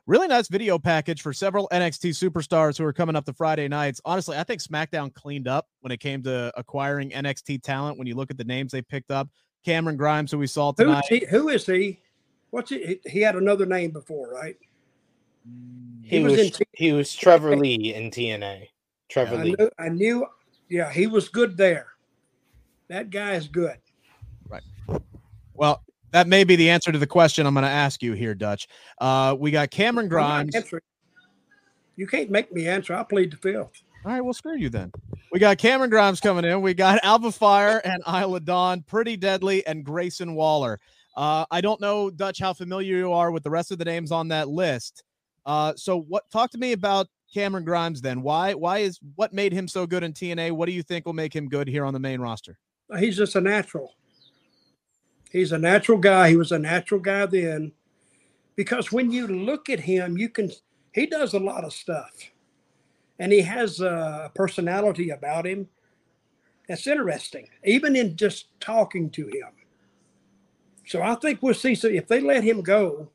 really 0.06 0.28
nice 0.28 0.46
video 0.48 0.78
package 0.78 1.20
for 1.20 1.32
several 1.32 1.68
NXT 1.72 2.10
superstars 2.10 2.78
who 2.78 2.84
are 2.84 2.92
coming 2.92 3.16
up 3.16 3.24
to 3.24 3.32
Friday 3.32 3.66
nights. 3.66 4.00
Honestly, 4.04 4.36
I 4.36 4.44
think 4.44 4.62
SmackDown 4.62 5.12
cleaned 5.12 5.48
up 5.48 5.66
when 5.80 5.90
it 5.90 5.98
came 5.98 6.22
to 6.24 6.52
acquiring 6.56 7.10
NXT 7.10 7.62
talent. 7.64 7.98
When 7.98 8.06
you 8.06 8.14
look 8.14 8.30
at 8.30 8.38
the 8.38 8.44
names 8.44 8.70
they 8.70 8.82
picked 8.82 9.10
up, 9.10 9.28
Cameron 9.64 9.96
Grimes, 9.96 10.30
who 10.30 10.38
we 10.38 10.46
saw 10.46 10.70
tonight. 10.70 11.04
is 11.10 11.20
he? 11.20 11.26
Who 11.26 11.48
is 11.48 11.66
he? 11.66 12.00
What's 12.50 12.70
he? 12.70 13.00
He 13.04 13.20
had 13.20 13.34
another 13.34 13.66
name 13.66 13.90
before, 13.90 14.32
right? 14.32 14.56
He, 16.02 16.18
He 16.18 16.22
was 16.22 16.32
was, 16.32 16.40
in 16.40 16.50
T- 16.50 16.64
he 16.72 16.92
was 16.92 17.14
Trevor 17.14 17.56
Lee 17.56 17.94
in 17.94 18.10
TNA. 18.10 18.68
Trevor 19.08 19.36
I 19.36 19.42
Lee. 19.42 19.54
knew, 19.58 19.70
I 19.78 19.88
knew. 19.88 20.26
Yeah, 20.68 20.90
he 20.90 21.06
was 21.06 21.28
good 21.28 21.56
there. 21.56 21.86
That 22.88 23.10
guy 23.10 23.34
is 23.34 23.48
good. 23.48 23.76
Right. 24.48 24.62
Well, 25.54 25.82
that 26.10 26.26
may 26.28 26.44
be 26.44 26.56
the 26.56 26.70
answer 26.70 26.92
to 26.92 26.98
the 26.98 27.06
question 27.06 27.46
I'm 27.46 27.54
going 27.54 27.64
to 27.64 27.70
ask 27.70 28.02
you 28.02 28.12
here, 28.12 28.34
Dutch. 28.34 28.68
Uh, 29.00 29.36
we 29.38 29.50
got 29.50 29.70
Cameron 29.70 30.08
Grimes. 30.08 30.54
You 31.96 32.06
can't 32.06 32.30
make 32.30 32.52
me 32.52 32.66
answer. 32.66 32.94
I 32.94 33.02
plead 33.02 33.32
the 33.32 33.36
fifth. 33.36 33.82
All 34.04 34.12
right, 34.12 34.20
well, 34.20 34.34
screw 34.34 34.56
you 34.56 34.68
then. 34.68 34.92
We 35.32 35.38
got 35.38 35.58
Cameron 35.58 35.90
Grimes 35.90 36.20
coming 36.20 36.44
in. 36.44 36.60
We 36.60 36.74
got 36.74 37.00
Alba 37.02 37.32
Fyre 37.32 37.80
and 37.84 38.02
Isla 38.06 38.40
Dawn, 38.40 38.82
Pretty 38.82 39.16
Deadly, 39.16 39.66
and 39.66 39.84
Grayson 39.84 40.34
Waller. 40.34 40.78
Uh, 41.16 41.46
I 41.50 41.60
don't 41.60 41.80
know, 41.80 42.10
Dutch, 42.10 42.38
how 42.38 42.52
familiar 42.52 42.96
you 42.96 43.12
are 43.12 43.30
with 43.30 43.42
the 43.42 43.50
rest 43.50 43.70
of 43.70 43.78
the 43.78 43.84
names 43.84 44.12
on 44.12 44.28
that 44.28 44.48
list. 44.48 45.04
Uh, 45.46 45.74
so, 45.76 46.00
what? 46.00 46.30
Talk 46.30 46.50
to 46.52 46.58
me 46.58 46.72
about 46.72 47.08
Cameron 47.32 47.64
Grimes 47.64 48.00
then. 48.00 48.22
Why? 48.22 48.54
Why 48.54 48.78
is 48.78 48.98
what 49.16 49.32
made 49.32 49.52
him 49.52 49.68
so 49.68 49.86
good 49.86 50.02
in 50.02 50.12
TNA? 50.12 50.52
What 50.52 50.66
do 50.66 50.72
you 50.72 50.82
think 50.82 51.06
will 51.06 51.12
make 51.12 51.34
him 51.34 51.48
good 51.48 51.68
here 51.68 51.84
on 51.84 51.92
the 51.92 52.00
main 52.00 52.20
roster? 52.20 52.58
He's 52.98 53.16
just 53.16 53.34
a 53.34 53.40
natural. 53.40 53.94
He's 55.30 55.52
a 55.52 55.58
natural 55.58 55.98
guy. 55.98 56.28
He 56.30 56.36
was 56.36 56.52
a 56.52 56.58
natural 56.58 57.00
guy 57.00 57.26
then. 57.26 57.72
Because 58.56 58.92
when 58.92 59.10
you 59.10 59.26
look 59.26 59.68
at 59.68 59.80
him, 59.80 60.16
you 60.16 60.28
can, 60.28 60.50
he 60.92 61.06
does 61.06 61.34
a 61.34 61.40
lot 61.40 61.64
of 61.64 61.72
stuff. 61.72 62.12
And 63.18 63.32
he 63.32 63.40
has 63.42 63.80
a 63.80 64.30
personality 64.34 65.10
about 65.10 65.46
him 65.46 65.68
that's 66.68 66.86
interesting, 66.86 67.48
even 67.64 67.96
in 67.96 68.16
just 68.16 68.48
talking 68.60 69.10
to 69.10 69.26
him. 69.26 69.50
So 70.86 71.02
I 71.02 71.14
think 71.16 71.42
we'll 71.42 71.54
see. 71.54 71.74
So 71.74 71.88
if 71.88 72.06
they 72.06 72.20
let 72.20 72.44
him 72.44 72.62
go, 72.62 73.10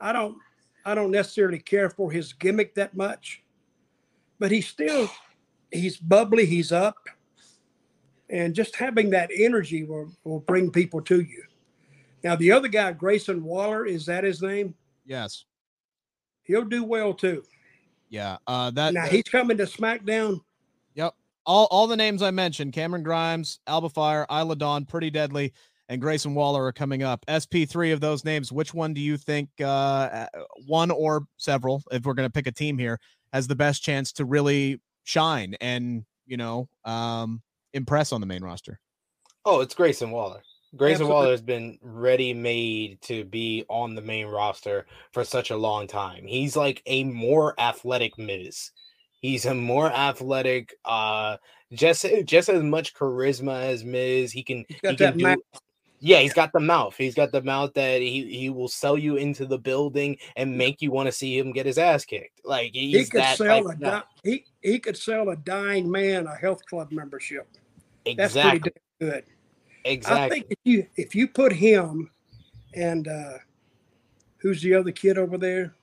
I 0.00 0.12
don't, 0.12 0.36
I 0.84 0.94
don't 0.94 1.10
necessarily 1.10 1.58
care 1.58 1.90
for 1.90 2.10
his 2.10 2.32
gimmick 2.32 2.74
that 2.74 2.96
much, 2.96 3.42
but 4.38 4.50
he's 4.50 4.68
still, 4.68 5.10
he's 5.70 5.96
bubbly, 5.96 6.46
he's 6.46 6.72
up 6.72 6.96
and 8.30 8.54
just 8.54 8.76
having 8.76 9.10
that 9.10 9.30
energy 9.36 9.84
will, 9.84 10.10
will 10.24 10.40
bring 10.40 10.70
people 10.70 11.00
to 11.02 11.20
you. 11.20 11.44
Now, 12.22 12.36
the 12.36 12.52
other 12.52 12.68
guy, 12.68 12.92
Grayson 12.92 13.44
Waller, 13.44 13.84
is 13.86 14.06
that 14.06 14.24
his 14.24 14.40
name? 14.40 14.74
Yes. 15.04 15.44
He'll 16.42 16.64
do 16.64 16.84
well 16.84 17.12
too. 17.12 17.44
Yeah. 18.08 18.38
Uh, 18.46 18.70
that. 18.72 18.94
Now 18.94 19.06
he's 19.06 19.24
coming 19.24 19.56
to 19.58 19.64
SmackDown. 19.64 20.40
Yep. 20.94 21.14
All 21.46 21.66
all 21.70 21.86
the 21.86 21.96
names 21.96 22.22
I 22.22 22.30
mentioned: 22.30 22.72
Cameron 22.72 23.02
Grimes, 23.02 23.60
Alba 23.66 23.88
Fyre, 23.88 24.26
Isla 24.30 24.56
Dawn, 24.56 24.84
Pretty 24.84 25.10
Deadly, 25.10 25.52
and 25.88 26.00
Grayson 26.00 26.34
Waller 26.34 26.64
are 26.64 26.72
coming 26.72 27.02
up. 27.02 27.24
SP 27.28 27.68
three 27.68 27.92
of 27.92 28.00
those 28.00 28.24
names. 28.24 28.50
Which 28.50 28.72
one 28.72 28.94
do 28.94 29.00
you 29.00 29.16
think? 29.16 29.48
Uh, 29.62 30.26
one 30.66 30.90
or 30.90 31.26
several, 31.36 31.82
if 31.90 32.04
we're 32.04 32.14
going 32.14 32.28
to 32.28 32.32
pick 32.32 32.46
a 32.46 32.52
team 32.52 32.78
here, 32.78 32.98
has 33.32 33.46
the 33.46 33.56
best 33.56 33.82
chance 33.82 34.12
to 34.12 34.24
really 34.24 34.80
shine 35.04 35.54
and 35.60 36.04
you 36.26 36.36
know 36.36 36.68
um, 36.84 37.42
impress 37.72 38.12
on 38.12 38.20
the 38.20 38.26
main 38.26 38.42
roster? 38.42 38.80
Oh, 39.44 39.60
it's 39.60 39.74
Grayson 39.74 40.10
Waller. 40.10 40.42
Grayson 40.76 41.02
Absolutely. 41.02 41.14
Waller 41.14 41.30
has 41.30 41.42
been 41.42 41.78
ready 41.82 42.34
made 42.34 43.00
to 43.02 43.24
be 43.24 43.64
on 43.68 43.94
the 43.94 44.00
main 44.00 44.26
roster 44.26 44.86
for 45.12 45.22
such 45.22 45.50
a 45.50 45.56
long 45.56 45.86
time. 45.86 46.26
He's 46.26 46.56
like 46.56 46.82
a 46.86 47.04
more 47.04 47.54
athletic 47.60 48.18
Miz. 48.18 48.72
He's 49.20 49.46
a 49.46 49.54
more 49.54 49.90
athletic, 49.90 50.74
uh, 50.84 51.36
just 51.72 52.06
just 52.24 52.48
as 52.48 52.62
much 52.62 52.94
charisma 52.94 53.62
as 53.62 53.84
Miz. 53.84 54.32
He 54.32 54.42
can 54.42 54.64
He's 54.68 54.80
got 54.80 54.92
he 54.92 54.96
can 54.96 55.18
do. 55.18 55.36
Yeah, 56.06 56.18
he's 56.18 56.34
got 56.34 56.52
the 56.52 56.60
mouth. 56.60 56.94
He's 56.98 57.14
got 57.14 57.32
the 57.32 57.40
mouth 57.40 57.72
that 57.74 58.02
he 58.02 58.24
he 58.36 58.50
will 58.50 58.68
sell 58.68 58.98
you 58.98 59.16
into 59.16 59.46
the 59.46 59.56
building 59.56 60.18
and 60.36 60.56
make 60.56 60.82
you 60.82 60.90
want 60.90 61.06
to 61.06 61.12
see 61.12 61.38
him 61.38 61.50
get 61.50 61.64
his 61.64 61.78
ass 61.78 62.04
kicked. 62.04 62.42
Like 62.44 62.72
he's 62.74 62.94
He 62.94 63.04
could 63.06 63.20
that 63.22 63.38
sell 63.38 63.66
a 63.68 63.74
di- 63.74 64.02
he 64.22 64.44
he 64.60 64.78
could 64.78 64.98
sell 64.98 65.30
a 65.30 65.36
dying 65.36 65.90
man 65.90 66.26
a 66.26 66.34
health 66.36 66.64
club 66.66 66.92
membership. 66.92 67.48
That's 68.04 68.34
Exactly. 68.36 68.60
pretty 68.60 68.80
damn 69.00 69.08
good. 69.10 70.06
I 70.06 70.28
think 70.28 70.46
if 70.50 70.58
you 70.64 70.86
if 70.96 71.14
you 71.14 71.26
put 71.26 71.52
him 71.54 72.10
and 72.74 73.08
uh 73.08 73.38
who's 74.38 74.60
the 74.60 74.74
other 74.74 74.92
kid 74.92 75.16
over 75.16 75.38
there? 75.38 75.74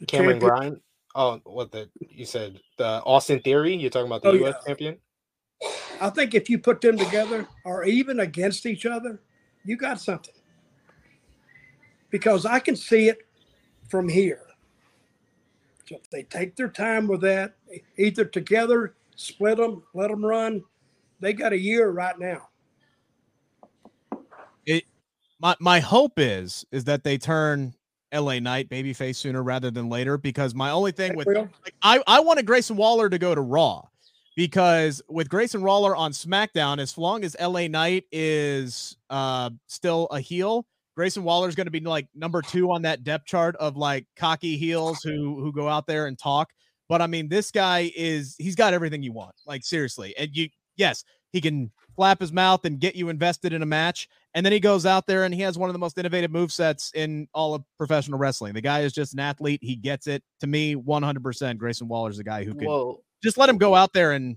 The 0.00 0.06
Cameron 0.06 0.40
champion? 0.40 0.58
Grimes. 0.58 0.78
Oh, 1.14 1.40
what 1.44 1.70
the 1.70 1.90
you 1.98 2.24
said 2.24 2.58
the 2.78 3.02
Austin 3.04 3.40
Theory? 3.40 3.74
You're 3.74 3.90
talking 3.90 4.06
about 4.06 4.22
the 4.22 4.28
Oh, 4.30 4.34
U.S. 4.34 4.54
yeah. 4.60 4.66
champion? 4.68 4.98
I 6.00 6.10
think 6.10 6.34
if 6.34 6.48
you 6.48 6.58
put 6.58 6.80
them 6.80 6.96
together 6.96 7.46
or 7.64 7.84
even 7.84 8.20
against 8.20 8.66
each 8.66 8.86
other, 8.86 9.20
you 9.64 9.76
got 9.76 10.00
something. 10.00 10.34
Because 12.10 12.46
I 12.46 12.58
can 12.58 12.76
see 12.76 13.08
it 13.08 13.18
from 13.88 14.08
here. 14.08 14.42
So 15.86 15.96
if 15.96 16.10
they 16.10 16.22
take 16.22 16.54
their 16.56 16.68
time 16.68 17.06
with 17.06 17.22
that, 17.22 17.54
either 17.96 18.24
together, 18.24 18.94
split 19.16 19.56
them, 19.56 19.82
let 19.94 20.10
them 20.10 20.24
run, 20.24 20.62
they 21.20 21.32
got 21.32 21.52
a 21.52 21.58
year 21.58 21.90
right 21.90 22.18
now. 22.18 22.48
It, 24.66 24.84
My 25.40 25.56
my 25.60 25.80
hope 25.80 26.18
is 26.18 26.64
is 26.70 26.84
that 26.84 27.04
they 27.04 27.16
turn 27.16 27.74
LA 28.12 28.38
Knight 28.38 28.68
babyface 28.68 29.16
sooner 29.16 29.42
rather 29.42 29.70
than 29.70 29.88
later 29.88 30.18
because 30.18 30.54
my 30.54 30.70
only 30.70 30.92
thing 30.92 31.16
with 31.16 31.26
like 31.26 31.74
I 31.82 32.02
I 32.06 32.20
wanted 32.20 32.46
Grayson 32.46 32.76
Waller 32.76 33.08
to 33.08 33.18
go 33.18 33.34
to 33.34 33.40
Raw 33.40 33.82
because 34.38 35.02
with 35.08 35.28
Grayson 35.28 35.62
Waller 35.62 35.96
on 35.96 36.12
SmackDown, 36.12 36.78
as 36.78 36.96
long 36.96 37.24
as 37.24 37.34
LA 37.40 37.66
Knight 37.66 38.04
is 38.12 38.96
uh, 39.10 39.50
still 39.66 40.06
a 40.12 40.20
heel, 40.20 40.64
Grayson 40.94 41.24
Waller 41.24 41.48
is 41.48 41.56
going 41.56 41.66
to 41.66 41.72
be 41.72 41.80
like 41.80 42.06
number 42.14 42.40
two 42.40 42.70
on 42.70 42.82
that 42.82 43.02
depth 43.02 43.26
chart 43.26 43.56
of 43.56 43.76
like 43.76 44.06
cocky 44.16 44.56
heels 44.56 45.02
who 45.02 45.40
who 45.40 45.50
go 45.50 45.68
out 45.68 45.88
there 45.88 46.06
and 46.06 46.16
talk. 46.16 46.50
But 46.88 47.02
I 47.02 47.08
mean, 47.08 47.28
this 47.28 47.50
guy 47.50 47.90
is 47.96 48.36
he's 48.38 48.54
got 48.54 48.72
everything 48.74 49.02
you 49.02 49.12
want. 49.12 49.34
Like 49.44 49.64
seriously, 49.64 50.14
and 50.16 50.30
you 50.32 50.50
yes, 50.76 51.02
he 51.32 51.40
can 51.40 51.72
flap 51.96 52.20
his 52.20 52.32
mouth 52.32 52.64
and 52.64 52.78
get 52.78 52.94
you 52.94 53.08
invested 53.08 53.52
in 53.52 53.62
a 53.62 53.66
match. 53.66 54.08
And 54.34 54.46
then 54.46 54.52
he 54.52 54.60
goes 54.60 54.86
out 54.86 55.08
there 55.08 55.24
and 55.24 55.34
he 55.34 55.40
has 55.40 55.58
one 55.58 55.68
of 55.68 55.72
the 55.72 55.80
most 55.80 55.98
innovative 55.98 56.30
move 56.30 56.52
sets 56.52 56.92
in 56.94 57.26
all 57.34 57.54
of 57.54 57.64
professional 57.76 58.20
wrestling. 58.20 58.54
The 58.54 58.60
guy 58.60 58.82
is 58.82 58.92
just 58.92 59.14
an 59.14 59.18
athlete. 59.18 59.58
He 59.64 59.74
gets 59.74 60.06
it. 60.06 60.22
To 60.38 60.46
me, 60.46 60.76
100% 60.76 61.58
Grayson 61.58 61.88
Waller 61.88 62.10
is 62.10 62.18
the 62.18 62.24
guy 62.24 62.44
who 62.44 62.54
could 62.54 62.68
Well, 62.68 63.02
just 63.22 63.38
let 63.38 63.48
him 63.48 63.58
go 63.58 63.74
out 63.74 63.92
there 63.92 64.12
and 64.12 64.36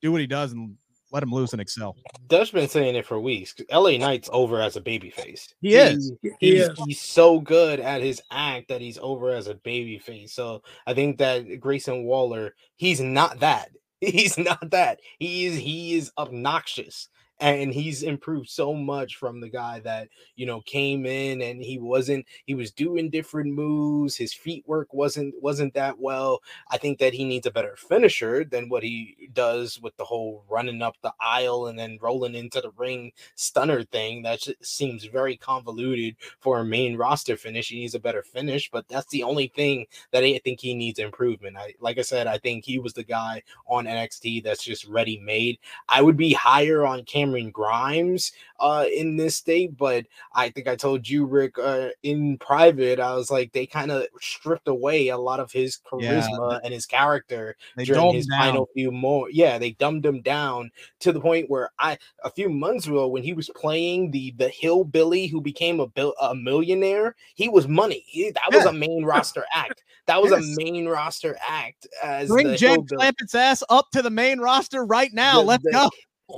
do 0.00 0.12
what 0.12 0.20
he 0.20 0.26
does 0.26 0.52
and 0.52 0.76
let 1.12 1.22
him 1.22 1.30
loose 1.30 1.52
and 1.52 1.60
excel. 1.60 1.94
Dutch 2.28 2.52
been 2.52 2.68
saying 2.68 2.94
it 2.94 3.06
for 3.06 3.20
weeks. 3.20 3.54
LA 3.70 3.98
Knight's 3.98 4.30
over 4.32 4.60
as 4.60 4.76
a 4.76 4.80
babyface. 4.80 5.52
He 5.60 5.74
is. 5.74 6.12
He 6.22 6.30
He's, 6.40 6.68
is. 6.68 6.78
he's 6.86 7.00
so 7.00 7.38
good 7.38 7.80
at 7.80 8.02
his 8.02 8.22
act 8.30 8.68
that 8.68 8.80
he's 8.80 8.98
over 8.98 9.32
as 9.32 9.46
a 9.46 9.54
babyface. 9.54 10.30
So 10.30 10.62
I 10.86 10.94
think 10.94 11.18
that 11.18 11.60
Grayson 11.60 12.04
Waller, 12.04 12.54
he's 12.76 13.00
not 13.00 13.40
that. 13.40 13.68
He's 14.02 14.36
not 14.36 14.72
that. 14.72 14.98
He 15.20 15.46
is 15.46 15.56
he 15.56 15.94
is 15.94 16.10
obnoxious. 16.18 17.08
And 17.42 17.74
he's 17.74 18.04
improved 18.04 18.48
so 18.48 18.72
much 18.72 19.16
from 19.16 19.40
the 19.40 19.48
guy 19.48 19.80
that 19.80 20.08
you 20.36 20.46
know 20.46 20.60
came 20.60 21.04
in 21.06 21.42
and 21.42 21.60
he 21.60 21.76
wasn't 21.76 22.24
he 22.46 22.54
was 22.54 22.70
doing 22.70 23.10
different 23.10 23.52
moves. 23.52 24.16
His 24.16 24.32
feet 24.32 24.62
work 24.68 24.94
wasn't 24.94 25.34
wasn't 25.42 25.74
that 25.74 25.98
well. 25.98 26.40
I 26.70 26.78
think 26.78 27.00
that 27.00 27.12
he 27.12 27.24
needs 27.24 27.48
a 27.48 27.50
better 27.50 27.74
finisher 27.76 28.44
than 28.44 28.68
what 28.68 28.84
he 28.84 29.28
does 29.32 29.80
with 29.80 29.96
the 29.96 30.04
whole 30.04 30.44
running 30.48 30.82
up 30.82 30.94
the 31.02 31.12
aisle 31.20 31.66
and 31.66 31.76
then 31.76 31.98
rolling 32.00 32.36
into 32.36 32.60
the 32.60 32.70
ring 32.76 33.10
stunner 33.34 33.82
thing. 33.82 34.22
That 34.22 34.46
seems 34.62 35.04
very 35.06 35.36
convoluted 35.36 36.14
for 36.38 36.60
a 36.60 36.64
main 36.64 36.96
roster 36.96 37.36
finish. 37.36 37.70
He 37.70 37.80
needs 37.80 37.96
a 37.96 38.00
better 38.00 38.22
finish, 38.22 38.70
but 38.70 38.86
that's 38.86 39.10
the 39.10 39.24
only 39.24 39.48
thing 39.48 39.86
that 40.12 40.22
I 40.22 40.38
think 40.44 40.60
he 40.60 40.74
needs 40.74 41.00
improvement. 41.00 41.56
I 41.56 41.74
like 41.80 41.98
I 41.98 42.02
said, 42.02 42.28
I 42.28 42.38
think 42.38 42.64
he 42.64 42.78
was 42.78 42.92
the 42.92 43.02
guy 43.02 43.42
on 43.66 43.86
NXT 43.86 44.44
that's 44.44 44.62
just 44.62 44.86
ready 44.86 45.18
made. 45.18 45.58
I 45.88 46.02
would 46.02 46.16
be 46.16 46.32
higher 46.32 46.86
on 46.86 47.02
Cameron 47.04 47.31
Grimes 47.50 48.32
uh 48.60 48.84
in 48.94 49.16
this 49.16 49.36
state, 49.36 49.76
but 49.76 50.06
I 50.34 50.50
think 50.50 50.68
I 50.68 50.76
told 50.76 51.08
you, 51.08 51.24
Rick, 51.26 51.58
uh, 51.58 51.88
in 52.02 52.38
private, 52.38 53.00
I 53.00 53.14
was 53.14 53.30
like 53.30 53.52
they 53.52 53.66
kind 53.66 53.90
of 53.90 54.06
stripped 54.20 54.68
away 54.68 55.08
a 55.08 55.18
lot 55.18 55.40
of 55.40 55.50
his 55.52 55.78
Yeah, 55.98 56.20
charisma 56.20 56.60
and 56.64 56.72
his 56.72 56.86
character 56.86 57.56
during 57.78 58.14
his 58.14 58.26
down. 58.26 58.38
final 58.40 58.68
few 58.74 58.90
more. 58.92 59.28
Yeah, 59.30 59.58
they 59.58 59.72
dumbed 59.72 60.04
him 60.06 60.20
down 60.22 60.70
to 61.00 61.12
the 61.12 61.20
point 61.20 61.50
where 61.50 61.70
I 61.78 61.98
a 62.24 62.30
few 62.30 62.48
months 62.48 62.86
ago 62.86 63.08
when 63.08 63.22
he 63.22 63.32
was 63.32 63.50
playing 63.56 64.10
the 64.10 64.32
the 64.36 64.48
hillbilly 64.48 65.26
who 65.26 65.40
became 65.40 65.80
a 65.80 65.86
bill, 65.86 66.14
a 66.20 66.34
millionaire, 66.34 67.14
he 67.34 67.48
was 67.48 67.66
money. 67.68 68.04
He, 68.06 68.30
that 68.30 68.52
was 68.52 68.64
Yeah. 68.64 68.70
a 68.70 68.72
main 68.72 69.04
roster 69.06 69.44
act. 69.54 69.82
That 70.06 70.20
was 70.20 70.30
Yes. 70.32 70.42
a 70.42 70.64
main 70.64 70.86
roster 70.88 71.36
act 71.46 71.86
as 72.02 72.28
Bring 72.28 72.56
Jed. 72.56 72.88
Clampett's 72.88 73.34
ass 73.34 73.62
up 73.70 73.90
to 73.92 74.02
the 74.02 74.10
main 74.10 74.40
roster 74.40 74.84
right 74.84 75.12
now. 75.12 75.40
The- 75.40 75.46
Let's 75.46 75.64
the- 75.64 75.70
go. 75.72 75.90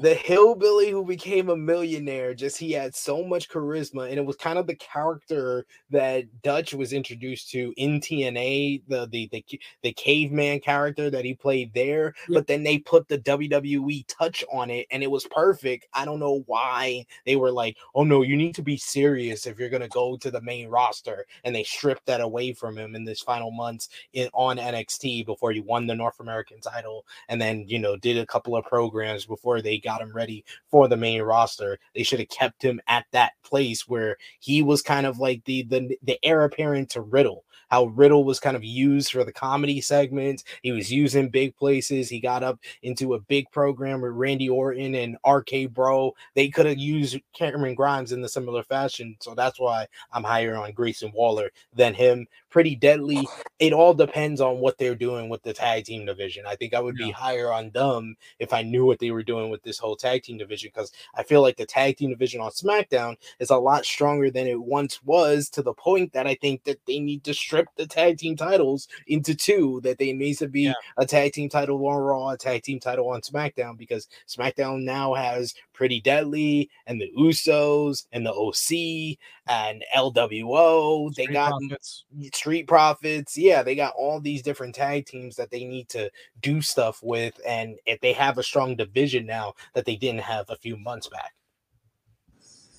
The 0.02 0.14
hillbilly 0.14 0.90
who 0.90 1.04
became 1.04 1.48
a 1.50 1.56
millionaire 1.56 2.34
just 2.34 2.58
he 2.58 2.72
had 2.72 2.94
so 2.94 3.22
much 3.24 3.48
charisma 3.48 4.08
and 4.08 4.18
it 4.18 4.24
was 4.24 4.36
kind 4.36 4.58
of 4.58 4.66
the 4.66 4.74
character 4.76 5.64
that 5.90 6.24
dutch 6.42 6.74
was 6.74 6.92
introduced 6.92 7.50
to 7.50 7.72
in 7.76 8.00
tna 8.00 8.82
the 8.88 9.06
the 9.10 9.28
the, 9.32 9.44
the 9.82 9.92
caveman 9.92 10.58
character 10.60 11.10
that 11.10 11.24
he 11.24 11.34
played 11.34 11.72
there 11.74 12.14
Yeah. 12.28 12.38
but 12.38 12.46
then 12.46 12.62
they 12.62 12.78
put 12.78 13.08
the 13.08 13.18
wwe 13.18 14.04
touch 14.08 14.44
on 14.52 14.70
it 14.70 14.86
and 14.90 15.02
it 15.02 15.10
was 15.10 15.26
perfect 15.26 15.86
i 15.94 16.04
don't 16.04 16.20
know 16.20 16.42
why 16.46 17.04
they 17.26 17.36
were 17.36 17.52
like 17.52 17.76
oh 17.94 18.04
no 18.04 18.22
you 18.22 18.36
need 18.36 18.54
to 18.56 18.62
be 18.62 18.76
serious 18.76 19.46
if 19.46 19.58
you're 19.58 19.68
going 19.70 19.82
to 19.82 19.88
go 19.88 20.16
to 20.16 20.30
the 20.30 20.40
main 20.40 20.68
roster 20.68 21.24
and 21.44 21.54
they 21.54 21.62
stripped 21.64 22.06
that 22.06 22.20
away 22.20 22.52
from 22.52 22.76
him 22.76 22.94
in 22.94 23.04
this 23.04 23.20
final 23.20 23.50
months 23.50 23.88
in 24.12 24.28
on 24.32 24.56
nxt 24.56 25.24
before 25.26 25.52
he 25.52 25.60
won 25.60 25.86
the 25.86 25.94
north 25.94 26.20
american 26.20 26.60
title 26.60 27.06
and 27.28 27.40
then 27.40 27.64
you 27.68 27.78
know 27.78 27.96
did 27.96 28.18
a 28.18 28.26
couple 28.26 28.56
of 28.56 28.64
programs 28.64 29.24
before 29.24 29.62
they 29.62 29.78
got 29.84 30.00
him 30.02 30.12
ready 30.14 30.44
for 30.70 30.88
the 30.88 30.96
main 30.96 31.22
roster. 31.22 31.78
They 31.94 32.02
should 32.02 32.20
have 32.20 32.28
kept 32.30 32.62
him 32.62 32.80
at 32.88 33.06
that 33.12 33.32
place 33.44 33.86
where 33.88 34.16
he 34.40 34.62
was 34.62 34.82
kind 34.82 35.06
of 35.06 35.18
like 35.18 35.44
the 35.44 35.62
the 35.64 35.96
the 36.02 36.18
heir 36.24 36.44
apparent 36.44 36.90
to 36.90 37.02
Riddle. 37.02 37.44
How 37.74 37.86
Riddle 37.86 38.22
was 38.22 38.38
kind 38.38 38.56
of 38.56 38.62
used 38.62 39.10
for 39.10 39.24
the 39.24 39.32
comedy 39.32 39.80
segments. 39.80 40.44
He 40.62 40.70
was 40.70 40.92
used 40.92 41.16
in 41.16 41.28
big 41.28 41.56
places. 41.56 42.08
He 42.08 42.20
got 42.20 42.44
up 42.44 42.60
into 42.82 43.14
a 43.14 43.18
big 43.18 43.50
program 43.50 44.00
with 44.00 44.12
Randy 44.12 44.48
Orton 44.48 44.94
and 44.94 45.16
RK 45.26 45.72
Bro. 45.72 46.14
They 46.36 46.50
could 46.50 46.66
have 46.66 46.78
used 46.78 47.18
Cameron 47.32 47.74
Grimes 47.74 48.12
in 48.12 48.20
the 48.20 48.28
similar 48.28 48.62
fashion. 48.62 49.16
So 49.18 49.34
that's 49.34 49.58
why 49.58 49.88
I'm 50.12 50.22
higher 50.22 50.54
on 50.54 50.70
Grayson 50.70 51.10
Waller 51.16 51.50
than 51.74 51.94
him. 51.94 52.28
Pretty 52.48 52.76
deadly. 52.76 53.26
It 53.58 53.72
all 53.72 53.92
depends 53.92 54.40
on 54.40 54.58
what 54.58 54.78
they're 54.78 54.94
doing 54.94 55.28
with 55.28 55.42
the 55.42 55.52
tag 55.52 55.86
team 55.86 56.06
division. 56.06 56.44
I 56.46 56.54
think 56.54 56.74
I 56.74 56.80
would 56.80 56.94
be 56.94 57.10
higher 57.10 57.52
on 57.52 57.70
them 57.70 58.14
if 58.38 58.52
I 58.52 58.62
knew 58.62 58.84
what 58.84 59.00
they 59.00 59.10
were 59.10 59.24
doing 59.24 59.50
with 59.50 59.64
this 59.64 59.78
whole 59.78 59.96
tag 59.96 60.22
team 60.22 60.38
division 60.38 60.70
because 60.72 60.92
I 61.16 61.24
feel 61.24 61.42
like 61.42 61.56
the 61.56 61.66
tag 61.66 61.96
team 61.96 62.10
division 62.10 62.40
on 62.40 62.52
SmackDown 62.52 63.16
is 63.40 63.50
a 63.50 63.56
lot 63.56 63.84
stronger 63.84 64.30
than 64.30 64.46
it 64.46 64.62
once 64.62 65.02
was 65.02 65.48
to 65.50 65.62
the 65.62 65.74
point 65.74 66.12
that 66.12 66.28
I 66.28 66.36
think 66.36 66.62
that 66.62 66.78
they 66.86 67.00
need 67.00 67.24
to 67.24 67.34
strip 67.34 67.63
the 67.76 67.86
tag 67.86 68.18
team 68.18 68.36
titles 68.36 68.88
into 69.06 69.34
two, 69.34 69.80
that 69.82 69.98
they 69.98 70.12
needs 70.12 70.38
to 70.40 70.48
be 70.48 70.62
Yeah. 70.62 70.74
a 70.96 71.06
tag 71.06 71.32
team 71.32 71.48
title 71.48 71.84
on 71.86 71.96
Raw, 71.96 72.30
a 72.30 72.36
tag 72.36 72.62
team 72.62 72.80
title 72.80 73.08
on 73.08 73.20
SmackDown 73.20 73.76
because 73.76 74.08
SmackDown 74.28 74.82
now 74.82 75.14
has 75.14 75.54
Pretty 75.72 76.00
Deadly 76.00 76.70
and 76.86 77.00
the 77.00 77.10
Usos 77.18 78.06
and 78.12 78.24
the 78.24 78.32
OC 78.32 79.18
and 79.48 79.84
LWO. 79.94 81.10
They 81.14 81.26
got 81.26 81.50
Profits. 81.60 82.04
Street 82.32 82.66
Profits. 82.66 83.36
Yeah, 83.36 83.62
they 83.62 83.74
got 83.74 83.94
all 83.96 84.20
these 84.20 84.42
different 84.42 84.74
tag 84.74 85.06
teams 85.06 85.36
that 85.36 85.50
they 85.50 85.64
need 85.64 85.88
to 85.90 86.10
do 86.40 86.62
stuff 86.62 87.02
with. 87.02 87.40
And 87.46 87.76
if 87.86 88.00
they 88.00 88.12
have 88.12 88.38
a 88.38 88.42
strong 88.42 88.76
division 88.76 89.26
now 89.26 89.54
that 89.74 89.84
they 89.84 89.96
didn't 89.96 90.20
have 90.22 90.48
a 90.48 90.56
few 90.56 90.76
months 90.76 91.08
back. 91.08 91.34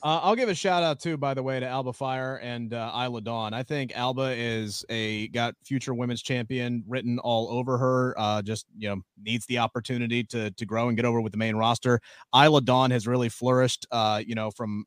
Uh, 0.06 0.20
I'll 0.22 0.36
give 0.36 0.50
a 0.50 0.54
shout 0.54 0.84
out 0.84 1.00
too, 1.00 1.18
by 1.18 1.34
the 1.34 1.42
way, 1.42 1.60
to 1.60 1.66
Alba 1.66 1.92
Fyre 1.92 2.40
and 2.44 2.76
uh, 2.76 2.92
Isla 2.96 3.22
Dawn. 3.22 3.56
I 3.56 3.64
think 3.64 3.92
Alba 3.96 4.36
is 4.38 4.86
a 4.88 5.30
got 5.30 5.56
future 5.64 5.96
women's 5.96 6.22
champion 6.22 6.84
written 6.88 7.18
all 7.18 7.50
over 7.50 7.76
her. 7.80 8.14
Uh, 8.16 8.44
just 8.44 8.68
you 8.78 8.88
know 8.88 9.02
needs 9.20 9.48
the 9.48 9.58
opportunity 9.58 10.24
to 10.26 10.52
to 10.52 10.66
grow 10.68 10.90
and 10.90 10.96
get 10.96 11.08
over 11.08 11.22
with 11.22 11.32
the 11.32 11.40
main 11.40 11.56
roster. 11.56 12.00
Isla 12.36 12.62
Dawn 12.62 12.92
has 12.92 13.08
really 13.08 13.30
flourished. 13.30 13.88
Uh, 13.90 14.22
you 14.24 14.36
know 14.36 14.52
from 14.52 14.86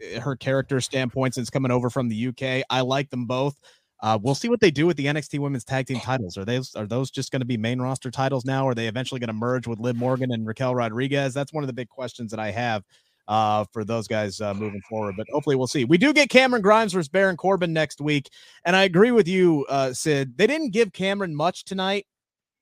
uh, 0.00 0.20
her 0.20 0.36
character 0.36 0.80
standpoint 0.80 1.34
since 1.34 1.50
coming 1.50 1.72
over 1.72 1.90
from 1.90 2.08
the 2.08 2.28
UK. 2.28 2.64
I 2.70 2.82
like 2.82 3.10
them 3.10 3.26
both. 3.26 3.58
Uh, 4.00 4.16
we'll 4.22 4.36
see 4.36 4.48
what 4.48 4.60
they 4.60 4.70
do 4.70 4.86
with 4.86 4.96
the 4.96 5.06
NXT 5.06 5.40
Women's 5.40 5.64
Tag 5.64 5.88
Team 5.88 5.98
titles. 5.98 6.38
Are 6.38 6.44
those 6.44 6.72
are 6.76 6.86
those 6.86 7.10
just 7.10 7.32
going 7.32 7.40
to 7.40 7.46
be 7.46 7.56
main 7.56 7.80
roster 7.80 8.12
titles 8.12 8.44
now? 8.44 8.68
Are 8.68 8.76
they 8.76 8.86
eventually 8.86 9.18
going 9.18 9.26
to 9.26 9.34
merge 9.34 9.66
with 9.66 9.80
Liv 9.80 9.96
Morgan 9.96 10.30
and 10.30 10.46
Raquel 10.46 10.76
Rodriguez? 10.76 11.34
That's 11.34 11.52
one 11.52 11.64
of 11.64 11.66
the 11.66 11.74
big 11.74 11.88
questions 11.88 12.30
that 12.30 12.38
I 12.38 12.52
have 12.52 12.84
uh, 13.28 13.64
for 13.72 13.84
those 13.84 14.08
guys 14.08 14.40
uh, 14.40 14.54
moving 14.54 14.80
forward. 14.88 15.14
But 15.16 15.26
hopefully, 15.32 15.56
we'll 15.56 15.66
see. 15.66 15.84
We 15.84 15.98
do 15.98 16.12
get 16.12 16.30
Cameron 16.30 16.62
Grimes 16.62 16.92
versus 16.92 17.08
Baron 17.08 17.36
Corbin 17.36 17.72
next 17.72 18.00
week, 18.00 18.28
and 18.64 18.76
I 18.76 18.84
agree 18.84 19.10
with 19.10 19.28
you, 19.28 19.66
uh, 19.68 19.92
Sid. 19.92 20.36
They 20.36 20.46
didn't 20.46 20.70
give 20.70 20.92
Cameron 20.92 21.34
much 21.34 21.64
tonight, 21.64 22.06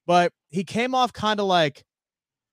but 0.06 0.32
he 0.48 0.64
came 0.64 0.94
off 0.94 1.12
kind 1.12 1.40
of 1.40 1.46
like, 1.46 1.84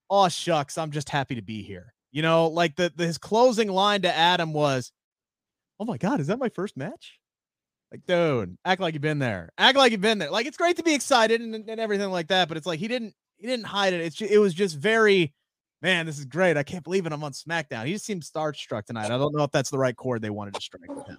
"Oh 0.09 0.29
shucks, 0.29 0.77
I'm 0.77 0.91
just 0.91 1.09
happy 1.09 1.35
to 1.35 1.41
be 1.41 1.63
here." 1.63 1.93
You 2.11 2.21
know, 2.21 2.47
like 2.47 2.75
the, 2.75 2.91
the 2.95 3.05
his 3.05 3.17
closing 3.17 3.69
line 3.69 4.01
to 4.03 4.15
Adam 4.15 4.53
was, 4.53 4.91
"Oh 5.79 5.85
my 5.85 5.97
God, 5.97 6.19
is 6.19 6.27
that 6.27 6.39
my 6.39 6.49
first 6.49 6.77
match?" 6.77 7.19
Like, 7.91 8.05
dude, 8.05 8.57
act 8.65 8.81
like 8.81 8.93
you've 8.93 9.01
been 9.01 9.19
there. 9.19 9.51
Act 9.57 9.77
like 9.77 9.91
you've 9.93 10.01
been 10.01 10.17
there. 10.17 10.29
Like, 10.29 10.45
it's 10.45 10.57
great 10.57 10.75
to 10.75 10.83
be 10.83 10.93
excited 10.93 11.39
and, 11.39 11.55
and 11.55 11.79
everything 11.79 12.09
like 12.09 12.27
that, 12.27 12.49
but 12.49 12.57
it's 12.57 12.67
like 12.67 12.79
he 12.79 12.87
didn't 12.87 13.13
he 13.37 13.47
didn't 13.47 13.65
hide 13.65 13.93
it. 13.93 14.01
It's 14.01 14.15
ju- 14.15 14.27
it 14.29 14.39
was 14.39 14.53
just 14.53 14.77
very 14.77 15.33
man, 15.81 16.05
this 16.05 16.19
is 16.19 16.25
great. 16.25 16.57
I 16.57 16.63
can't 16.63 16.83
believe 16.83 17.05
it. 17.05 17.13
I'm 17.13 17.23
on 17.23 17.31
SmackDown. 17.31 17.85
He 17.85 17.93
just 17.93 18.05
seemed 18.05 18.23
starstruck 18.23 18.85
tonight. 18.85 19.11
I 19.11 19.17
don't 19.17 19.35
know 19.35 19.43
if 19.43 19.51
that's 19.51 19.69
the 19.69 19.77
right 19.77 19.95
chord 19.95 20.21
they 20.21 20.29
wanted 20.29 20.55
to 20.55 20.61
strike 20.61 20.89
with 20.89 21.07
him. 21.07 21.17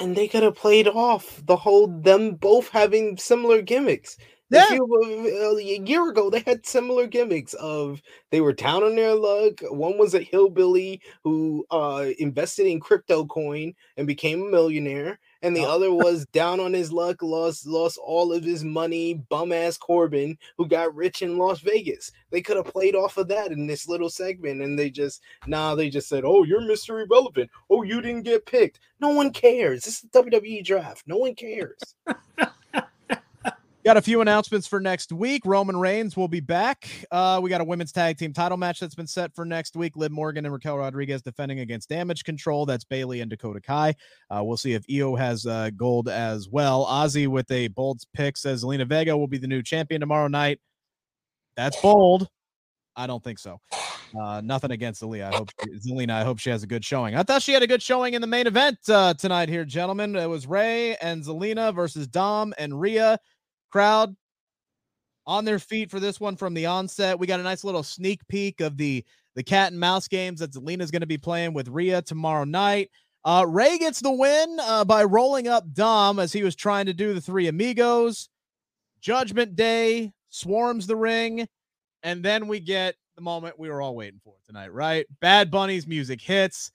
And 0.00 0.16
they 0.16 0.28
could 0.28 0.42
have 0.42 0.56
played 0.56 0.88
off 0.88 1.42
the 1.46 1.56
whole 1.56 1.86
them 1.86 2.34
both 2.34 2.68
having 2.68 3.16
similar 3.16 3.62
gimmicks. 3.62 4.16
Yeah. 4.50 4.66
few- 4.66 4.84
uh, 4.84 5.56
a 5.56 5.80
year 5.86 6.08
ago, 6.08 6.30
they 6.30 6.40
had 6.40 6.66
similar 6.66 7.06
gimmicks 7.06 7.54
of 7.54 8.00
they 8.30 8.40
were 8.40 8.52
down 8.52 8.82
on 8.82 8.94
their 8.96 9.14
luck. 9.14 9.60
One 9.62 9.98
was 9.98 10.14
a 10.14 10.20
hillbilly 10.20 11.00
who 11.22 11.64
uh, 11.70 12.10
invested 12.18 12.66
in 12.66 12.80
crypto 12.80 13.24
coin 13.26 13.74
and 13.96 14.06
became 14.06 14.42
a 14.42 14.50
millionaire, 14.50 15.18
and 15.44 15.54
the 15.56 15.64
Oh. 15.64 15.70
other 15.70 15.92
was 15.92 16.26
down 16.32 16.58
on 16.58 16.72
his 16.72 16.90
luck, 16.92 17.22
lost 17.22 17.66
lost 17.66 17.98
all 18.02 18.32
of 18.32 18.42
his 18.42 18.64
money. 18.64 19.14
Bum 19.14 19.52
ass 19.52 19.76
Corbin 19.78 20.36
who 20.58 20.66
got 20.66 20.94
rich 20.94 21.22
in 21.22 21.38
Las 21.38 21.60
Vegas. 21.60 22.10
They 22.30 22.40
could 22.42 22.56
have 22.56 22.66
played 22.66 22.96
off 22.96 23.16
of 23.18 23.28
that 23.28 23.52
in 23.52 23.66
this 23.66 23.86
little 23.88 24.10
segment, 24.10 24.62
and 24.62 24.78
they 24.78 24.90
just 24.90 25.22
nah. 25.46 25.74
They 25.74 25.90
just 25.90 26.08
said, 26.08 26.24
"Oh, 26.24 26.42
you're 26.44 26.60
Mister 26.62 27.00
Irrelevant. 27.00 27.50
Oh, 27.70 27.82
you 27.82 28.00
didn't 28.00 28.22
get 28.22 28.46
picked. 28.46 28.80
No 29.00 29.10
one 29.10 29.30
cares. 29.30 29.84
This 29.84 30.02
is 30.02 30.10
WWE 30.10 30.64
draft. 30.64 31.04
No 31.06 31.18
one 31.18 31.34
cares." 31.34 31.78
Got 33.84 33.98
a 33.98 34.02
few 34.02 34.22
announcements 34.22 34.66
for 34.66 34.80
next 34.80 35.12
week. 35.12 35.42
Roman 35.44 35.76
Reigns 35.76 36.16
will 36.16 36.26
be 36.26 36.40
back. 36.40 36.88
Uh, 37.10 37.38
we 37.42 37.50
got 37.50 37.60
a 37.60 37.64
women's 37.64 37.92
tag 37.92 38.16
team 38.16 38.32
title 38.32 38.56
match 38.56 38.80
that's 38.80 38.94
been 38.94 39.06
set 39.06 39.34
for 39.34 39.44
next 39.44 39.76
week. 39.76 39.94
Liv 39.94 40.10
Morgan 40.10 40.46
and 40.46 40.54
Raquel 40.54 40.78
Rodriguez 40.78 41.20
defending 41.20 41.60
against 41.60 41.90
Damage 41.90 42.24
Control. 42.24 42.64
That's 42.64 42.84
Bayley 42.84 43.20
and 43.20 43.28
Dakota 43.28 43.60
Kai. 43.60 43.94
Uh, 44.30 44.42
we'll 44.42 44.56
see 44.56 44.72
if 44.72 44.86
Io 44.90 45.16
has 45.16 45.44
uh, 45.44 45.68
gold 45.76 46.08
as 46.08 46.48
well. 46.48 46.86
Ozzy 46.86 47.28
with 47.28 47.50
a 47.50 47.68
bold 47.68 48.00
pick 48.14 48.38
says 48.38 48.64
Zelina 48.64 48.88
Vega 48.88 49.14
will 49.14 49.26
be 49.26 49.36
the 49.36 49.46
new 49.46 49.62
champion 49.62 50.00
tomorrow 50.00 50.28
night. 50.28 50.60
That's 51.54 51.78
bold. 51.82 52.26
I 52.96 53.06
don't 53.06 53.22
think 53.22 53.38
so. 53.38 53.60
Uh, 54.18 54.40
nothing 54.42 54.70
against 54.70 55.02
Zelina. 55.02 55.30
I 55.30 55.36
hope 55.36 55.50
Zelina. 55.86 56.12
I 56.12 56.24
hope 56.24 56.38
she 56.38 56.48
has 56.48 56.62
a 56.62 56.66
good 56.66 56.86
showing. 56.86 57.16
I 57.16 57.22
thought 57.22 57.42
she 57.42 57.52
had 57.52 57.62
a 57.62 57.66
good 57.66 57.82
showing 57.82 58.14
in 58.14 58.22
the 58.22 58.28
main 58.28 58.46
event 58.46 58.78
uh, 58.88 59.12
tonight 59.12 59.50
here, 59.50 59.66
gentlemen. 59.66 60.16
It 60.16 60.28
was 60.28 60.46
Rey 60.46 60.96
and 60.96 61.22
Zelina 61.22 61.74
versus 61.74 62.06
Dom 62.06 62.54
and 62.56 62.80
Rhea. 62.80 63.18
Crowd 63.74 64.14
on 65.26 65.44
their 65.44 65.58
feet 65.58 65.90
for 65.90 65.98
this 65.98 66.20
one 66.20 66.36
from 66.36 66.54
the 66.54 66.66
onset. 66.66 67.18
We 67.18 67.26
got 67.26 67.40
a 67.40 67.42
nice 67.42 67.64
little 67.64 67.82
sneak 67.82 68.20
peek 68.28 68.60
of 68.60 68.76
the 68.76 69.04
the 69.34 69.42
cat 69.42 69.72
and 69.72 69.80
mouse 69.80 70.06
games 70.06 70.38
that 70.38 70.52
Zelina's 70.52 70.92
going 70.92 71.00
to 71.00 71.08
be 71.08 71.18
playing 71.18 71.54
with 71.54 71.66
Rhea 71.66 72.00
tomorrow 72.00 72.44
night. 72.44 72.92
Uh, 73.24 73.44
Rey 73.48 73.76
gets 73.78 73.98
the 73.98 74.12
win 74.12 74.58
uh, 74.62 74.84
by 74.84 75.02
rolling 75.02 75.48
up 75.48 75.64
Dom 75.72 76.20
as 76.20 76.32
he 76.32 76.44
was 76.44 76.54
trying 76.54 76.86
to 76.86 76.92
do 76.92 77.14
the 77.14 77.20
three 77.20 77.48
amigos. 77.48 78.28
Judgment 79.00 79.56
Day 79.56 80.12
swarms 80.28 80.86
the 80.86 80.94
ring, 80.94 81.48
and 82.04 82.24
then 82.24 82.46
we 82.46 82.60
get 82.60 82.94
the 83.16 83.22
moment 83.22 83.58
we 83.58 83.70
were 83.70 83.82
all 83.82 83.96
waiting 83.96 84.20
for 84.22 84.34
tonight, 84.46 84.72
right? 84.72 85.04
Bad 85.20 85.50
Bunny's 85.50 85.88
music 85.88 86.20
hits. 86.20 86.70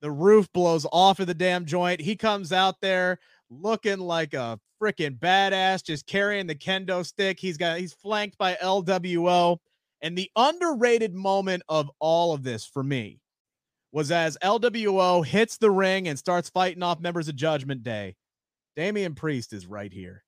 The 0.00 0.12
roof 0.12 0.46
blows 0.52 0.86
off 0.92 1.18
of 1.18 1.26
the 1.26 1.34
damn 1.34 1.64
joint. 1.64 2.00
He 2.00 2.14
comes 2.14 2.52
out 2.52 2.80
there 2.80 3.18
looking 3.50 3.98
like 3.98 4.34
a 4.34 4.58
freaking 4.82 5.18
badass, 5.18 5.84
just 5.84 6.06
carrying 6.06 6.46
the 6.46 6.54
kendo 6.54 7.04
stick. 7.04 7.38
He's 7.40 7.56
got 7.56 7.78
he's 7.78 7.92
flanked 7.92 8.38
by 8.38 8.54
LWO. 8.54 9.58
And 10.02 10.16
the 10.16 10.30
underrated 10.36 11.14
moment 11.14 11.62
of 11.68 11.90
all 11.98 12.34
of 12.34 12.42
this 12.42 12.66
for 12.66 12.82
me 12.82 13.20
was 13.92 14.10
as 14.10 14.36
LWO 14.42 15.24
hits 15.24 15.56
the 15.56 15.70
ring 15.70 16.06
and 16.06 16.18
starts 16.18 16.50
fighting 16.50 16.82
off 16.82 17.00
members 17.00 17.28
of 17.28 17.36
Judgment 17.36 17.82
Day. 17.82 18.14
Damian 18.76 19.14
Priest 19.14 19.54
is 19.54 19.66
right 19.66 19.92
here. 19.92 20.22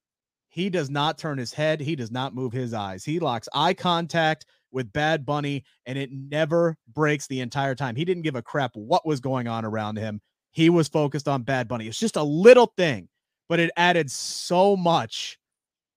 He 0.48 0.70
does 0.70 0.88
not 0.88 1.18
turn 1.18 1.36
his 1.36 1.52
head. 1.52 1.80
He 1.80 1.94
does 1.94 2.10
not 2.10 2.34
move 2.34 2.52
his 2.52 2.72
eyes. 2.72 3.04
He 3.04 3.20
locks 3.20 3.48
eye 3.52 3.74
contact 3.74 4.46
with 4.72 4.92
Bad 4.92 5.26
Bunny, 5.26 5.64
and 5.84 5.98
it 5.98 6.10
never 6.10 6.76
breaks 6.94 7.26
the 7.26 7.40
entire 7.40 7.74
time. 7.74 7.94
He 7.94 8.06
didn't 8.06 8.22
give 8.22 8.36
a 8.36 8.42
crap 8.42 8.72
what 8.74 9.06
was 9.06 9.20
going 9.20 9.46
on 9.46 9.64
around 9.64 9.98
him. 9.98 10.20
He 10.58 10.70
was 10.70 10.88
focused 10.88 11.28
on 11.28 11.42
Bad 11.42 11.68
Bunny. 11.68 11.86
It's 11.86 11.98
just 11.98 12.16
a 12.16 12.22
little 12.22 12.72
thing 12.76 13.08
but 13.48 13.58
it 13.58 13.70
added 13.76 14.10
so 14.10 14.76
much, 14.76 15.38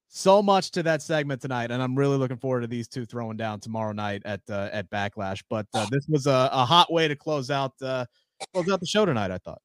so 0.07 0.41
much 0.41 0.71
to 0.71 0.83
that 0.83 1.01
segment 1.01 1.41
tonight. 1.41 1.71
And 1.71 1.81
I'm 1.81 1.95
really 1.95 2.17
looking 2.17 2.37
forward 2.37 2.61
to 2.61 2.67
these 2.67 2.87
two 2.87 3.05
throwing 3.05 3.37
down 3.37 3.59
tomorrow 3.59 3.91
night 3.91 4.21
at 4.25 4.41
uh, 4.49 4.69
at 4.71 4.89
Backlash. 4.89 5.43
But 5.49 5.67
uh, 5.73 5.85
this 5.91 6.07
was 6.07 6.27
a, 6.27 6.49
a, 6.51 6.65
hot 6.65 6.91
way 6.91 7.07
to 7.07 7.15
close 7.15 7.51
out 7.51 7.73
uh, 7.81 8.05
close 8.53 8.69
out 8.71 8.79
the 8.79 8.85
show 8.85 9.05
tonight. 9.05 9.31
I 9.31 9.37
thought. 9.37 9.61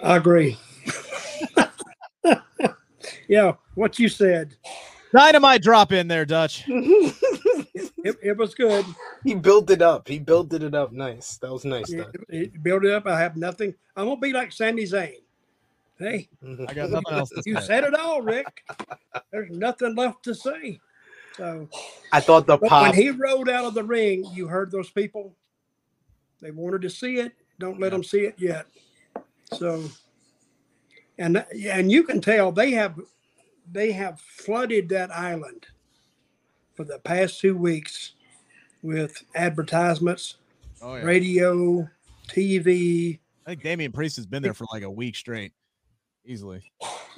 I 0.00 0.16
agree. 0.16 0.56
yeah, 3.28 3.54
what 3.74 3.98
you 3.98 4.08
said. 4.08 4.54
Dynamite 5.12 5.62
drop 5.62 5.92
in 5.92 6.08
there, 6.08 6.24
Dutch. 6.24 6.64
it, 6.68 8.16
it, 8.22 8.36
was 8.36 8.54
good. 8.54 8.84
He 9.24 9.34
built 9.34 9.70
it 9.70 9.82
up. 9.82 10.08
He 10.08 10.18
built 10.18 10.52
it 10.52 10.74
up 10.74 10.92
nice. 10.92 11.38
That 11.38 11.52
was 11.52 11.64
nice. 11.64 11.90
He, 11.90 12.02
he 12.30 12.46
built 12.46 12.84
it 12.84 12.92
up. 12.92 13.06
I 13.06 13.18
have 13.18 13.36
nothing. 13.36 13.74
I'm 13.96 14.06
gonna 14.06 14.20
be 14.20 14.32
like 14.32 14.52
Sami 14.52 14.84
Zayn. 14.84 15.14
Hey, 15.98 16.28
mm-hmm. 16.44 16.64
I 16.68 16.74
got 16.74 16.90
nothing 16.90 17.12
else. 17.12 17.30
you 17.44 17.54
say. 17.56 17.66
said 17.66 17.84
it 17.84 17.94
all, 17.94 18.22
Rick. 18.22 18.64
There's 19.32 19.50
nothing 19.50 19.96
left 19.96 20.22
to 20.24 20.34
say. 20.34 20.78
So 21.36 21.68
I 22.12 22.20
thought 22.20 22.46
the 22.46 22.58
pop 22.58 22.82
when 22.82 22.94
he 22.94 23.10
rode 23.10 23.48
out 23.48 23.64
of 23.64 23.74
the 23.74 23.84
ring, 23.84 24.24
you 24.32 24.46
heard 24.46 24.70
those 24.70 24.90
people. 24.90 25.34
They 26.40 26.50
wanted 26.50 26.82
to 26.82 26.90
see 26.90 27.16
it. 27.16 27.32
Don't 27.58 27.80
let 27.80 27.86
yeah. 27.86 27.90
them 27.90 28.04
see 28.04 28.20
it 28.20 28.34
yet. 28.38 28.66
So, 29.54 29.84
and 31.18 31.44
and 31.52 31.90
you 31.90 32.04
can 32.04 32.20
tell 32.20 32.52
they 32.52 32.72
have 32.72 32.98
they 33.70 33.92
have 33.92 34.20
flooded 34.20 34.88
that 34.90 35.10
island 35.10 35.66
for 36.74 36.84
the 36.84 36.98
past 37.00 37.40
two 37.40 37.56
weeks 37.56 38.12
with 38.82 39.24
advertisements, 39.34 40.36
oh, 40.80 40.96
yeah. 40.96 41.02
radio, 41.02 41.88
TV. 42.28 43.18
I 43.46 43.50
think 43.50 43.62
Damian 43.62 43.92
Priest 43.92 44.16
has 44.16 44.26
been 44.26 44.42
there 44.42 44.54
for 44.54 44.66
like 44.72 44.82
a 44.82 44.90
week 44.90 45.16
straight, 45.16 45.52
easily. 46.24 46.62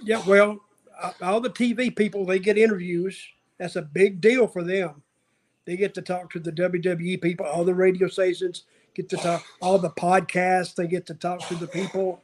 Yeah, 0.03 0.23
well, 0.27 0.61
all 1.21 1.41
the 1.41 1.51
TV 1.51 1.95
people 1.95 2.25
they 2.25 2.39
get 2.39 2.57
interviews. 2.57 3.23
That's 3.59 3.77
a 3.77 3.83
big 3.83 4.21
deal 4.21 4.47
for 4.47 4.63
them. 4.63 5.03
They 5.67 5.77
get 5.77 5.93
to 5.95 6.03
talk 6.03 6.31
to 6.33 6.41
the 6.41 6.53
WWE 6.53 7.21
people, 7.21 7.47
all 7.47 7.65
the 7.65 7.75
radio 7.75 8.09
stations 8.09 8.65
get 8.95 9.09
to 9.11 9.17
talk, 9.17 9.45
all 9.61 9.79
the 9.79 9.91
podcasts. 9.91 10.75
They 10.75 10.87
get 10.87 11.07
to 11.07 11.15
talk 11.15 11.47
to 11.49 11.55
the 11.55 11.67
people. 11.67 12.23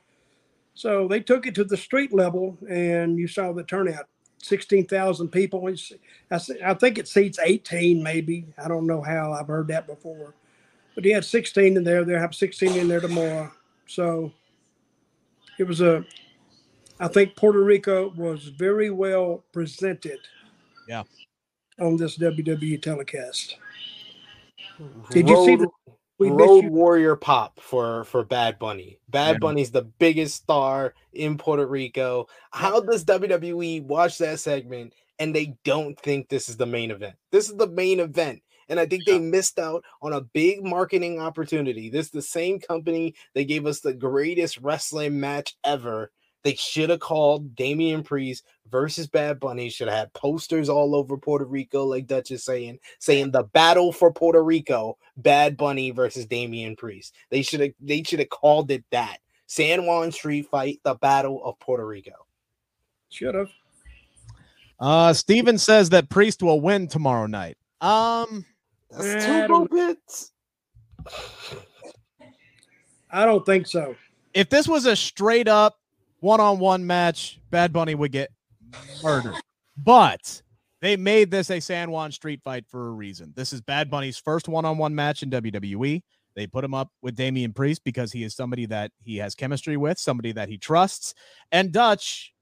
So 0.74 1.08
they 1.08 1.20
took 1.20 1.46
it 1.46 1.54
to 1.56 1.64
the 1.64 1.76
street 1.76 2.12
level, 2.12 2.58
and 2.68 3.18
you 3.18 3.28
saw 3.28 3.52
the 3.52 3.64
turnout. 3.64 4.08
16,000 4.42 5.28
people. 5.28 5.66
It's, 5.68 5.92
I 6.30 6.74
think 6.74 6.98
it 6.98 7.08
seats 7.08 7.38
18, 7.42 8.02
maybe. 8.02 8.46
I 8.62 8.68
don't 8.68 8.86
know 8.86 9.02
how. 9.02 9.32
I've 9.32 9.48
heard 9.48 9.68
that 9.68 9.86
before. 9.86 10.34
But 10.94 11.04
he 11.04 11.10
had 11.10 11.24
16 11.24 11.76
in 11.76 11.84
there. 11.84 12.04
They'll 12.04 12.18
have 12.18 12.34
16 12.34 12.72
in 12.72 12.88
there 12.88 13.00
tomorrow. 13.00 13.52
So 13.86 14.32
it 15.58 15.64
was 15.64 15.80
a, 15.80 16.04
I 16.98 17.08
think 17.08 17.36
Puerto 17.36 17.62
Rico 17.62 18.10
was 18.16 18.44
very 18.44 18.90
well 18.90 19.44
presented. 19.52 20.20
Yeah. 20.88 21.02
On 21.78 21.96
this 21.96 22.16
WWE 22.16 22.80
telecast. 22.80 23.56
Did 25.10 25.28
you 25.28 25.44
see 25.44 25.56
the 25.56 25.68
we 26.18 26.30
Road 26.30 26.66
Warrior 26.66 27.16
pop 27.16 27.60
for 27.60 28.04
for 28.04 28.24
Bad 28.24 28.58
Bunny. 28.58 28.98
Bad 29.08 29.34
yeah. 29.34 29.38
Bunny's 29.38 29.70
the 29.70 29.82
biggest 29.82 30.36
star 30.36 30.94
in 31.12 31.36
Puerto 31.36 31.66
Rico. 31.66 32.26
How 32.50 32.80
does 32.80 33.04
WWE 33.04 33.84
watch 33.84 34.18
that 34.18 34.40
segment 34.40 34.94
and 35.18 35.34
they 35.34 35.56
don't 35.64 35.98
think 36.00 36.28
this 36.28 36.48
is 36.48 36.56
the 36.56 36.66
main 36.66 36.90
event? 36.90 37.16
This 37.32 37.48
is 37.48 37.56
the 37.56 37.68
main 37.68 38.00
event. 38.00 38.42
And 38.68 38.80
I 38.80 38.86
think 38.86 39.04
yeah. 39.06 39.14
they 39.14 39.20
missed 39.20 39.58
out 39.58 39.84
on 40.02 40.12
a 40.12 40.20
big 40.20 40.64
marketing 40.64 41.20
opportunity. 41.20 41.88
This 41.88 42.06
is 42.06 42.12
the 42.12 42.22
same 42.22 42.58
company 42.58 43.14
that 43.34 43.44
gave 43.44 43.66
us 43.66 43.80
the 43.80 43.94
greatest 43.94 44.58
wrestling 44.58 45.20
match 45.20 45.56
ever 45.64 46.10
they 46.46 46.54
should 46.54 46.90
have 46.90 47.00
called 47.00 47.56
Damian 47.56 48.04
Priest 48.04 48.44
versus 48.70 49.08
Bad 49.08 49.40
Bunny. 49.40 49.68
Should 49.68 49.88
have 49.88 49.98
had 49.98 50.12
posters 50.12 50.68
all 50.68 50.94
over 50.94 51.18
Puerto 51.18 51.44
Rico, 51.44 51.82
like 51.82 52.06
Dutch 52.06 52.30
is 52.30 52.44
saying, 52.44 52.78
saying 53.00 53.32
the 53.32 53.42
battle 53.42 53.90
for 53.90 54.12
Puerto 54.12 54.44
Rico, 54.44 54.96
Bad 55.16 55.56
Bunny 55.56 55.90
versus 55.90 56.24
Damian 56.24 56.76
Priest. 56.76 57.16
They 57.30 57.42
should 57.42 57.58
have 57.58 57.72
they 57.80 58.04
should 58.04 58.20
have 58.20 58.28
called 58.28 58.70
it 58.70 58.84
that. 58.92 59.16
San 59.48 59.86
Juan 59.86 60.12
Street 60.12 60.46
Fight, 60.48 60.78
the 60.84 60.94
Battle 60.94 61.44
of 61.44 61.58
Puerto 61.58 61.84
Rico. 61.84 62.12
Should 63.08 63.34
have. 63.34 63.50
Uh 64.78 65.12
Steven 65.14 65.58
says 65.58 65.90
that 65.90 66.10
Priest 66.10 66.44
will 66.44 66.60
win 66.60 66.86
tomorrow 66.86 67.26
night. 67.26 67.56
Um 67.80 68.44
that's 68.92 69.26
two 69.26 69.68
bits. 69.68 70.30
I 73.10 73.26
don't 73.26 73.44
think 73.44 73.66
so. 73.66 73.96
If 74.32 74.48
this 74.48 74.68
was 74.68 74.86
a 74.86 74.94
straight 74.94 75.48
up 75.48 75.80
one 76.20 76.40
on 76.40 76.58
one 76.58 76.86
match, 76.86 77.40
Bad 77.50 77.72
Bunny 77.72 77.94
would 77.94 78.12
get 78.12 78.30
murdered. 79.02 79.34
But 79.76 80.42
they 80.80 80.96
made 80.96 81.30
this 81.30 81.50
a 81.50 81.60
San 81.60 81.90
Juan 81.90 82.12
street 82.12 82.40
fight 82.42 82.64
for 82.68 82.88
a 82.88 82.92
reason. 82.92 83.32
This 83.36 83.52
is 83.52 83.60
Bad 83.60 83.90
Bunny's 83.90 84.18
first 84.18 84.48
one 84.48 84.64
on 84.64 84.78
one 84.78 84.94
match 84.94 85.22
in 85.22 85.30
WWE. 85.30 86.02
They 86.34 86.46
put 86.46 86.64
him 86.64 86.74
up 86.74 86.90
with 87.00 87.16
Damian 87.16 87.52
Priest 87.52 87.82
because 87.82 88.12
he 88.12 88.22
is 88.22 88.36
somebody 88.36 88.66
that 88.66 88.92
he 89.02 89.16
has 89.16 89.34
chemistry 89.34 89.76
with, 89.76 89.98
somebody 89.98 90.32
that 90.32 90.50
he 90.50 90.58
trusts. 90.58 91.14
And 91.50 91.72
Dutch, 91.72 92.34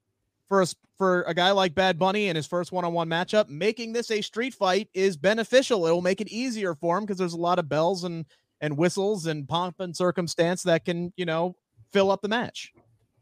for 0.49 0.61
a, 0.61 0.67
for 0.97 1.23
a 1.23 1.33
guy 1.33 1.51
like 1.51 1.73
Bad 1.73 1.97
Bunny 1.97 2.27
in 2.27 2.35
his 2.35 2.45
first 2.45 2.73
one 2.73 2.83
on 2.83 2.93
one 2.93 3.09
matchup, 3.09 3.47
making 3.47 3.93
this 3.93 4.11
a 4.11 4.21
street 4.21 4.53
fight 4.53 4.89
is 4.93 5.15
beneficial. 5.15 5.87
It 5.87 5.91
will 5.91 6.01
make 6.01 6.19
it 6.19 6.27
easier 6.27 6.75
for 6.75 6.97
him 6.97 7.05
because 7.05 7.17
there's 7.17 7.33
a 7.33 7.37
lot 7.37 7.57
of 7.57 7.69
bells 7.69 8.03
and 8.03 8.25
and 8.61 8.77
whistles 8.77 9.25
and 9.25 9.47
pomp 9.47 9.79
and 9.79 9.95
circumstance 9.95 10.63
that 10.63 10.85
can, 10.85 11.11
you 11.17 11.25
know, 11.25 11.55
fill 11.91 12.11
up 12.11 12.21
the 12.21 12.27
match 12.27 12.73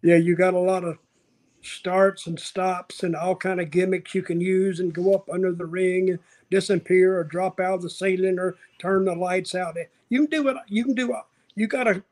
yeah, 0.03 0.17
you 0.17 0.35
got 0.35 0.53
a 0.53 0.59
lot 0.59 0.83
of 0.83 0.97
starts 1.61 2.27
and 2.27 2.39
stops 2.39 3.03
and 3.03 3.15
all 3.15 3.35
kind 3.35 3.61
of 3.61 3.71
gimmicks 3.71 4.13
you 4.13 4.21
can 4.21 4.41
use 4.41 4.79
and 4.79 4.93
go 4.93 5.15
up 5.15 5.29
under 5.31 5.53
the 5.53 5.65
ring 5.65 6.09
and 6.09 6.19
disappear 6.51 7.17
or 7.17 7.23
drop 7.23 7.59
out 7.59 7.75
of 7.75 7.81
the 7.81 7.89
ceiling 7.89 8.37
or 8.37 8.55
turn 8.79 9.05
the 9.05 9.15
lights 9.15 9.55
out. 9.55 9.77
You 10.09 10.27
can 10.27 10.41
do 10.41 10.47
it. 10.49 10.57
You 10.67 10.83
can 10.83 10.93
do. 10.93 11.15
You 11.55 11.67
got 11.67 11.85
to 11.85 12.03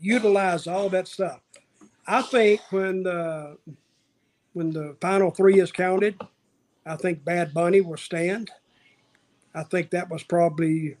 utilize 0.00 0.66
all 0.66 0.88
that 0.90 1.08
stuff. 1.08 1.40
I 2.06 2.22
think 2.22 2.60
when 2.70 3.02
the 3.02 3.58
when 4.52 4.70
the 4.70 4.96
final 5.00 5.30
three 5.30 5.60
is 5.60 5.72
counted, 5.72 6.20
I 6.86 6.96
think 6.96 7.24
Bad 7.24 7.52
Bunny 7.52 7.80
will 7.80 7.96
stand. 7.96 8.50
I 9.54 9.64
think 9.64 9.90
that 9.90 10.10
was 10.10 10.22
probably. 10.22 10.96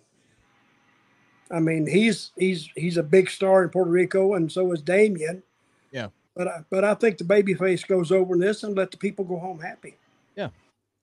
I 1.50 1.60
mean, 1.60 1.86
he's 1.86 2.32
he's 2.36 2.68
he's 2.74 2.96
a 2.96 3.02
big 3.02 3.30
star 3.30 3.62
in 3.62 3.68
Puerto 3.68 3.90
Rico, 3.90 4.34
and 4.34 4.50
so 4.50 4.72
is 4.72 4.82
Damian. 4.82 5.42
Yeah. 5.90 6.08
But 6.34 6.48
I, 6.48 6.64
but 6.70 6.84
I 6.84 6.94
think 6.94 7.18
the 7.18 7.24
baby 7.24 7.54
face 7.54 7.84
goes 7.84 8.10
over 8.10 8.34
in 8.34 8.40
this 8.40 8.62
and 8.62 8.76
let 8.76 8.90
the 8.90 8.96
people 8.96 9.24
go 9.24 9.38
home 9.38 9.60
happy. 9.60 9.96
Yeah. 10.36 10.48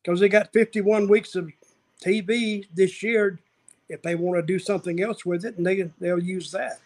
Because 0.02 0.20
they 0.20 0.30
got 0.30 0.54
51 0.54 1.08
weeks 1.08 1.36
of 1.36 1.52
TV 2.04 2.66
this 2.74 3.04
year. 3.04 3.40
If 3.90 4.02
they 4.04 4.16
want 4.16 4.38
to 4.38 4.44
do 4.44 4.60
something 4.60 5.02
else 5.02 5.26
with 5.26 5.46
it, 5.46 5.58
and 5.58 5.66
they 5.66 5.90
they'll 6.00 6.22
use 6.22 6.52
that. 6.52 6.80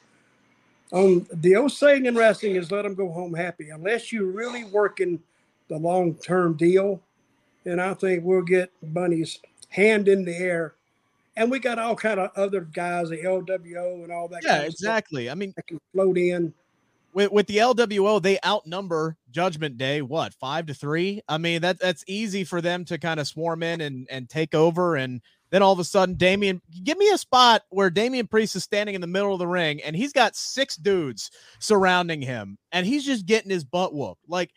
Um, 0.93 1.27
the 1.33 1.55
old 1.55 1.71
saying 1.71 2.05
in 2.05 2.15
wrestling 2.15 2.55
is 2.55 2.71
let 2.71 2.83
them 2.83 2.93
go 2.93 3.11
home 3.11 3.33
happy. 3.33 3.71
Unless 3.71 4.11
you're 4.11 4.31
really 4.31 4.63
working 4.63 5.19
the 5.67 5.77
long 5.77 6.13
term 6.15 6.53
deal, 6.53 7.01
then 7.63 7.79
I 7.79 7.93
think 7.95 8.23
we'll 8.23 8.43
get 8.43 8.71
Bunny's 8.81 9.39
hand 9.69 10.07
in 10.07 10.23
the 10.23 10.37
air. 10.37 10.75
And 11.35 11.49
we 11.49 11.57
got 11.57 11.79
all 11.79 11.95
kind 11.95 12.19
of 12.19 12.29
other 12.35 12.61
guys, 12.61 13.09
the 13.09 13.17
LWO 13.17 14.03
and 14.03 14.11
all 14.11 14.27
that. 14.27 14.43
Yeah, 14.43 14.51
kind 14.51 14.63
of 14.63 14.69
exactly. 14.69 15.31
I 15.31 15.33
mean, 15.33 15.51
that 15.55 15.65
can 15.65 15.79
float 15.91 16.17
in. 16.17 16.53
With, 17.13 17.31
with 17.31 17.47
the 17.47 17.57
LWO, 17.57 18.21
they 18.21 18.39
outnumber 18.45 19.17
Judgment 19.31 19.77
Day, 19.77 20.01
what, 20.01 20.33
five 20.33 20.65
to 20.67 20.73
three? 20.73 21.21
I 21.27 21.37
mean, 21.37 21.61
that 21.61 21.79
that's 21.79 22.03
easy 22.07 22.43
for 22.43 22.61
them 22.61 22.85
to 22.85 22.97
kind 22.97 23.19
of 23.19 23.27
swarm 23.27 23.63
in 23.63 23.81
and, 23.81 24.07
and 24.09 24.29
take 24.29 24.55
over. 24.55 24.95
And 24.95 25.21
then 25.51 25.61
all 25.61 25.73
of 25.73 25.79
a 25.79 25.83
sudden, 25.83 26.15
Damian, 26.15 26.61
give 26.83 26.97
me 26.97 27.09
a 27.09 27.17
spot 27.17 27.63
where 27.69 27.89
Damian 27.89 28.27
Priest 28.27 28.55
is 28.55 28.63
standing 28.63 28.95
in 28.95 29.01
the 29.01 29.07
middle 29.07 29.33
of 29.33 29.39
the 29.39 29.47
ring 29.47 29.81
and 29.83 29.95
he's 29.95 30.13
got 30.13 30.35
six 30.35 30.75
dudes 30.75 31.31
surrounding 31.59 32.21
him 32.21 32.57
and 32.71 32.85
he's 32.85 33.05
just 33.05 33.25
getting 33.25 33.51
his 33.51 33.63
butt 33.63 33.93
whooped. 33.93 34.27
Like, 34.27 34.51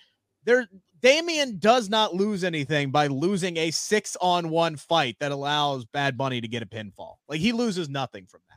there, 0.45 0.67
Damian 1.03 1.59
does 1.59 1.91
not 1.91 2.15
lose 2.15 2.45
anything 2.45 2.91
by 2.91 3.09
losing 3.09 3.57
a 3.59 3.71
six 3.71 4.17
on 4.21 4.49
one 4.49 4.77
fight 4.77 5.17
that 5.21 5.33
allows 5.33 5.85
Bad 5.85 6.17
Bunny 6.17 6.41
to 6.41 6.49
get 6.49 6.63
a 6.63 6.67
pinfall. 6.67 7.17
Like, 7.29 7.41
he 7.41 7.53
loses 7.53 7.89
nothing 7.89 8.27
from 8.27 8.41
that. 8.49 8.56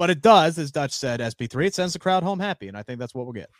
But 0.00 0.08
it 0.08 0.22
does, 0.22 0.58
as 0.58 0.72
Dutch 0.72 0.92
said, 0.92 1.20
SP3, 1.20 1.66
it 1.66 1.74
sends 1.74 1.92
the 1.92 1.98
crowd 1.98 2.22
home 2.22 2.40
happy. 2.40 2.68
And 2.68 2.76
I 2.76 2.82
think 2.82 2.98
that's 2.98 3.14
what 3.14 3.26
we'll 3.26 3.34
get. 3.34 3.50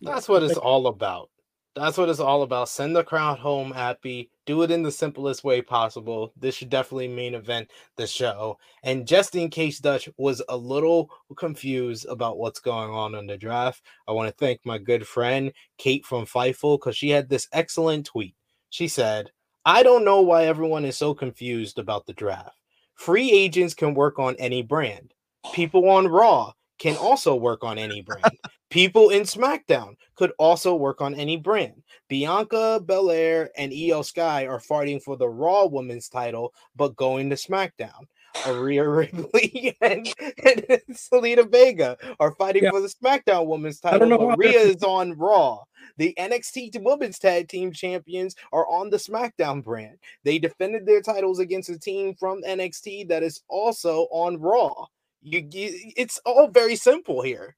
That's 0.00 0.28
what 0.28 0.44
it's 0.44 0.56
all 0.56 0.86
about. 0.86 1.30
That's 1.74 1.98
what 1.98 2.08
it's 2.08 2.20
all 2.20 2.44
about. 2.44 2.68
Send 2.68 2.94
the 2.94 3.02
crowd 3.02 3.40
home 3.40 3.72
happy. 3.72 4.30
Do 4.46 4.62
it 4.62 4.70
in 4.70 4.84
the 4.84 4.92
simplest 4.92 5.42
way 5.42 5.62
possible. 5.62 6.32
This 6.36 6.54
should 6.54 6.70
definitely 6.70 7.08
main 7.08 7.34
event 7.34 7.72
the 7.96 8.06
show. 8.06 8.56
And 8.84 9.04
just 9.04 9.34
in 9.34 9.50
case 9.50 9.80
Dutch 9.80 10.08
was 10.16 10.40
a 10.48 10.56
little 10.56 11.10
confused 11.36 12.06
about 12.08 12.38
what's 12.38 12.60
going 12.60 12.90
on 12.90 13.16
in 13.16 13.26
the 13.26 13.36
draft, 13.36 13.82
I 14.06 14.12
want 14.12 14.28
to 14.28 14.34
thank 14.36 14.60
my 14.64 14.78
good 14.78 15.04
friend 15.04 15.52
Kate 15.76 16.06
from 16.06 16.24
Fightful 16.24 16.78
because 16.78 16.96
she 16.96 17.08
had 17.10 17.28
this 17.28 17.48
excellent 17.52 18.06
tweet. 18.06 18.36
She 18.68 18.86
said, 18.86 19.32
I 19.64 19.82
don't 19.82 20.04
know 20.04 20.20
why 20.20 20.44
everyone 20.44 20.84
is 20.84 20.96
so 20.96 21.14
confused 21.14 21.80
about 21.80 22.06
the 22.06 22.12
draft. 22.12 22.56
Free 22.94 23.32
agents 23.32 23.74
can 23.74 23.94
work 23.94 24.20
on 24.20 24.36
any 24.38 24.62
brand. 24.62 25.14
People 25.52 25.88
on 25.88 26.06
Raw 26.08 26.52
can 26.78 26.96
also 26.96 27.34
work 27.34 27.62
on 27.64 27.78
any 27.78 28.02
brand. 28.02 28.24
People 28.70 29.10
in 29.10 29.22
SmackDown 29.22 29.96
could 30.14 30.32
also 30.38 30.74
work 30.76 31.00
on 31.00 31.14
any 31.14 31.36
brand. 31.36 31.82
Bianca 32.08 32.80
Belair 32.84 33.50
and 33.56 33.72
Io 33.72 34.02
Sky 34.02 34.46
are 34.46 34.60
fighting 34.60 35.00
for 35.00 35.16
the 35.16 35.28
Raw 35.28 35.66
Women's 35.66 36.08
title, 36.08 36.54
but 36.76 36.96
going 36.96 37.28
to 37.30 37.36
SmackDown. 37.36 38.04
Rhea 38.48 38.88
Ripley 38.88 39.76
and, 39.80 40.06
and 40.44 40.64
Zelina 40.92 41.50
Vega 41.50 41.96
are 42.20 42.32
fighting 42.36 42.62
Yeah. 42.62 42.70
for 42.70 42.80
the 42.80 42.88
SmackDown 42.88 43.46
Women's 43.46 43.80
I 43.82 43.98
don't 43.98 44.08
title, 44.08 44.18
know 44.18 44.28
but 44.30 44.38
Rhea 44.38 44.60
is 44.60 44.82
on 44.84 45.14
Raw. 45.18 45.58
The 45.96 46.14
NXT 46.16 46.80
Women's 46.82 47.18
Tag 47.18 47.48
Team 47.48 47.72
Champions 47.72 48.36
are 48.52 48.68
on 48.68 48.88
the 48.88 48.98
SmackDown 48.98 49.64
brand. 49.64 49.98
They 50.24 50.38
defended 50.38 50.86
their 50.86 51.02
titles 51.02 51.40
against 51.40 51.70
a 51.70 51.78
team 51.78 52.14
from 52.14 52.42
NXT 52.44 53.08
that 53.08 53.24
is 53.24 53.42
also 53.48 54.06
on 54.12 54.38
Raw. 54.38 54.86
You, 55.22 55.46
you 55.50 55.92
it's 55.96 56.18
all 56.24 56.48
very 56.48 56.76
simple 56.76 57.22
here. 57.22 57.56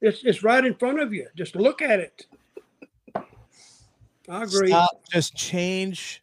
It's 0.00 0.22
it's 0.24 0.42
right 0.42 0.64
in 0.64 0.74
front 0.74 1.00
of 1.00 1.12
you. 1.12 1.26
Just 1.36 1.56
look 1.56 1.82
at 1.82 2.00
it. 2.00 2.26
I 4.28 4.42
agree. 4.42 4.68
Stop, 4.68 4.90
just 5.12 5.34
change, 5.34 6.22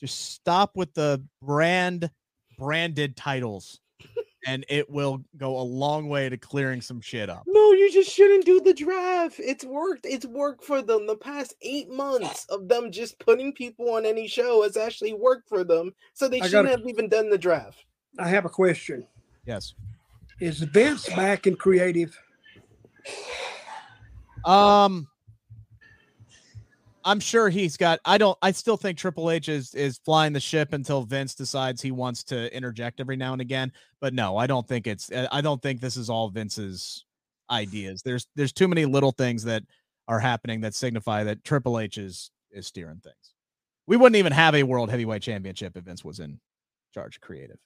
just 0.00 0.32
stop 0.32 0.76
with 0.76 0.92
the 0.94 1.22
brand 1.40 2.10
branded 2.58 3.16
titles, 3.16 3.80
and 4.46 4.64
it 4.68 4.90
will 4.90 5.22
go 5.36 5.58
a 5.58 5.62
long 5.62 6.08
way 6.08 6.28
to 6.28 6.36
clearing 6.36 6.80
some 6.80 7.00
shit 7.00 7.30
up. 7.30 7.44
No, 7.46 7.72
you 7.72 7.92
just 7.92 8.10
shouldn't 8.10 8.44
do 8.44 8.60
the 8.60 8.74
draft. 8.74 9.36
It's 9.38 9.64
worked. 9.64 10.06
It's 10.06 10.26
worked 10.26 10.64
for 10.64 10.82
them. 10.82 11.06
The 11.06 11.16
past 11.16 11.54
eight 11.62 11.88
months 11.88 12.46
of 12.48 12.68
them 12.68 12.90
just 12.90 13.18
putting 13.20 13.52
people 13.52 13.90
on 13.94 14.04
any 14.04 14.26
show 14.26 14.62
has 14.64 14.76
actually 14.76 15.12
worked 15.14 15.48
for 15.48 15.62
them. 15.62 15.92
So 16.14 16.26
they 16.26 16.40
I 16.40 16.46
shouldn't 16.48 16.66
gotta- 16.66 16.78
have 16.78 16.88
even 16.88 17.08
done 17.08 17.30
the 17.30 17.38
draft. 17.38 17.84
I 18.18 18.28
have 18.28 18.44
a 18.44 18.50
question. 18.50 19.06
Yes. 19.46 19.74
Is 20.40 20.58
Vince 20.58 21.08
back 21.10 21.46
in 21.46 21.56
creative? 21.56 22.18
Um, 24.44 25.08
I'm 27.04 27.20
sure 27.20 27.48
he's 27.48 27.76
got. 27.76 28.00
I 28.04 28.18
don't. 28.18 28.36
I 28.42 28.50
still 28.50 28.76
think 28.76 28.98
Triple 28.98 29.30
H 29.30 29.48
is 29.48 29.74
is 29.74 29.98
flying 30.04 30.32
the 30.32 30.40
ship 30.40 30.72
until 30.72 31.02
Vince 31.04 31.34
decides 31.34 31.80
he 31.80 31.92
wants 31.92 32.24
to 32.24 32.54
interject 32.54 33.00
every 33.00 33.16
now 33.16 33.32
and 33.32 33.40
again. 33.40 33.72
But 34.00 34.12
no, 34.12 34.36
I 34.36 34.46
don't 34.46 34.66
think 34.66 34.86
it's. 34.86 35.10
I 35.32 35.40
don't 35.40 35.62
think 35.62 35.80
this 35.80 35.96
is 35.96 36.10
all 36.10 36.28
Vince's 36.28 37.04
ideas. 37.50 38.02
There's 38.02 38.26
there's 38.34 38.52
too 38.52 38.68
many 38.68 38.84
little 38.84 39.12
things 39.12 39.44
that 39.44 39.62
are 40.08 40.20
happening 40.20 40.60
that 40.62 40.74
signify 40.74 41.24
that 41.24 41.44
Triple 41.44 41.78
H 41.78 41.96
is 41.96 42.30
is 42.50 42.66
steering 42.66 43.00
things. 43.02 43.34
We 43.86 43.96
wouldn't 43.96 44.16
even 44.16 44.32
have 44.32 44.56
a 44.56 44.64
World 44.64 44.90
Heavyweight 44.90 45.22
Championship 45.22 45.76
if 45.76 45.84
Vince 45.84 46.04
was 46.04 46.18
in 46.18 46.40
charge 46.92 47.16
of 47.16 47.20
creative. 47.20 47.58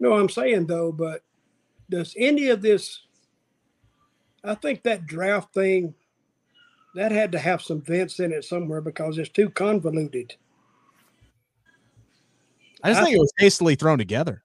No, 0.00 0.14
I'm 0.14 0.28
saying 0.28 0.66
though, 0.66 0.92
but 0.92 1.22
does 1.90 2.14
any 2.18 2.48
of 2.48 2.62
this? 2.62 3.00
I 4.42 4.54
think 4.54 4.82
that 4.82 5.06
draft 5.06 5.54
thing 5.54 5.94
that 6.94 7.12
had 7.12 7.32
to 7.32 7.38
have 7.38 7.62
some 7.62 7.80
Vince 7.80 8.20
in 8.20 8.32
it 8.32 8.44
somewhere 8.44 8.80
because 8.80 9.18
it's 9.18 9.30
too 9.30 9.50
convoluted. 9.50 10.34
I 12.82 12.90
just 12.90 13.00
I- 13.00 13.04
think 13.04 13.16
it 13.16 13.20
was 13.20 13.32
hastily 13.38 13.74
thrown 13.74 13.98
together. 13.98 14.42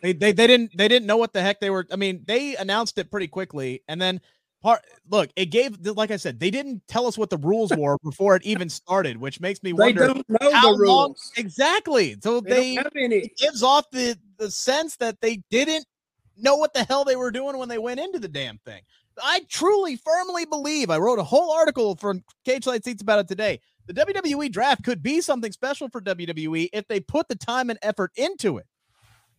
They, 0.00 0.12
they 0.12 0.30
they 0.30 0.46
didn't 0.46 0.76
they 0.76 0.86
didn't 0.86 1.06
know 1.06 1.16
what 1.16 1.32
the 1.32 1.42
heck 1.42 1.58
they 1.58 1.70
were. 1.70 1.84
I 1.90 1.96
mean, 1.96 2.22
they 2.24 2.54
announced 2.54 2.98
it 2.98 3.10
pretty 3.10 3.26
quickly, 3.26 3.82
and 3.88 4.00
then 4.00 4.20
part 4.62 4.82
look, 5.10 5.30
it 5.36 5.46
gave 5.46 5.78
like 5.86 6.10
I 6.10 6.16
said, 6.16 6.40
they 6.40 6.50
didn't 6.50 6.82
tell 6.88 7.06
us 7.06 7.16
what 7.16 7.30
the 7.30 7.38
rules 7.38 7.72
were 7.76 7.96
before 8.02 8.36
it 8.36 8.42
even 8.44 8.68
started, 8.68 9.16
which 9.16 9.40
makes 9.40 9.62
me 9.62 9.72
They 9.72 9.84
wonder 9.84 10.06
don't 10.06 10.28
know 10.28 10.52
how 10.52 10.76
the 10.76 10.84
long 10.84 11.14
exactly. 11.36 12.16
So 12.22 12.40
They, 12.40 12.50
they 12.50 12.74
don't 12.76 12.84
have 12.84 12.92
any. 12.96 13.16
it 13.16 13.36
gives 13.36 13.62
off 13.62 13.90
the 13.90 14.18
the 14.38 14.50
sense 14.50 14.96
that 14.96 15.20
they 15.20 15.42
didn't 15.50 15.86
know 16.36 16.56
what 16.56 16.72
the 16.74 16.84
hell 16.84 17.04
they 17.04 17.16
were 17.16 17.30
doing 17.30 17.58
when 17.58 17.68
they 17.68 17.78
went 17.78 18.00
into 18.00 18.18
the 18.18 18.28
damn 18.28 18.58
thing. 18.58 18.82
I 19.20 19.40
truly, 19.48 19.96
firmly 19.96 20.44
believe. 20.44 20.90
I 20.90 20.98
wrote 20.98 21.18
a 21.18 21.24
whole 21.24 21.52
article 21.52 21.96
from 21.96 22.22
Cageside 22.46 22.84
Seats 22.84 23.02
about 23.02 23.18
it 23.18 23.28
today. 23.28 23.60
The 23.86 23.94
WWE 23.94 24.52
draft 24.52 24.84
could 24.84 25.02
be 25.02 25.20
something 25.20 25.50
special 25.50 25.88
for 25.88 26.00
WWE 26.00 26.68
if 26.72 26.86
they 26.88 27.00
put 27.00 27.26
the 27.26 27.34
time 27.34 27.70
and 27.70 27.78
effort 27.82 28.12
into 28.16 28.58
it. 28.58 28.66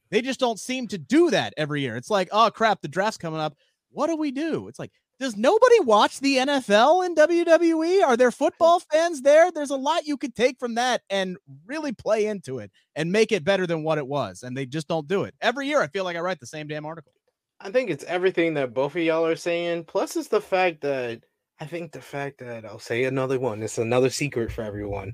They 0.10 0.22
just 0.22 0.40
don't 0.40 0.60
seem 0.60 0.88
to 0.88 0.98
do 0.98 1.30
that 1.30 1.54
every 1.56 1.82
year. 1.82 1.96
It's 1.96 2.10
like, 2.10 2.30
oh 2.32 2.50
crap, 2.52 2.82
the 2.82 2.88
draft's 2.88 3.18
coming 3.18 3.40
up. 3.40 3.56
What 3.92 4.08
do 4.08 4.16
we 4.16 4.32
do? 4.32 4.68
It's 4.68 4.80
like, 4.80 4.92
does 5.20 5.36
nobody 5.36 5.80
watch 5.82 6.20
the 6.20 6.38
NFL 6.38 7.06
in 7.06 7.16
WWE? 7.16 8.04
Are 8.04 8.16
there 8.16 8.32
football 8.32 8.80
fans 8.92 9.22
there? 9.22 9.52
There's 9.52 9.70
a 9.70 9.76
lot 9.76 10.08
you 10.08 10.18
could 10.18 10.34
take 10.34 10.58
from 10.60 10.76
that 10.76 11.02
and 11.10 11.38
really 11.66 11.92
play 11.92 12.26
into 12.26 12.60
it 12.60 12.72
and 12.96 13.12
make 13.12 13.32
it 13.32 13.44
better 13.44 13.68
than 13.68 13.84
what 13.84 13.98
it 13.98 14.08
was. 14.08 14.44
And 14.44 14.56
they 14.56 14.66
just 14.66 14.88
don't 14.88 15.08
do 15.08 15.24
it. 15.24 15.36
Every 15.42 15.68
year, 15.68 15.82
I 15.82 15.88
feel 15.88 16.06
like 16.06 16.16
I 16.16 16.22
write 16.22 16.40
the 16.40 16.48
same 16.48 16.68
damn 16.68 16.86
article. 16.86 17.12
I 17.60 17.70
think 17.72 17.90
it's 17.90 18.06
everything 18.06 18.54
that 18.54 18.74
both 18.74 18.96
of 18.96 19.02
y'all 19.02 19.26
are 19.26 19.36
saying. 19.36 19.84
Plus, 19.84 20.16
it's 20.16 20.30
the 20.30 20.40
fact 20.40 20.82
that 20.82 21.24
I 21.60 21.66
think 21.66 21.92
the 21.92 22.02
fact 22.02 22.40
that 22.40 22.64
I'll 22.66 22.80
say 22.80 23.04
another 23.04 23.38
one. 23.38 23.62
It's 23.62 23.78
another 23.78 24.10
secret 24.10 24.52
for 24.52 24.62
everyone. 24.62 25.14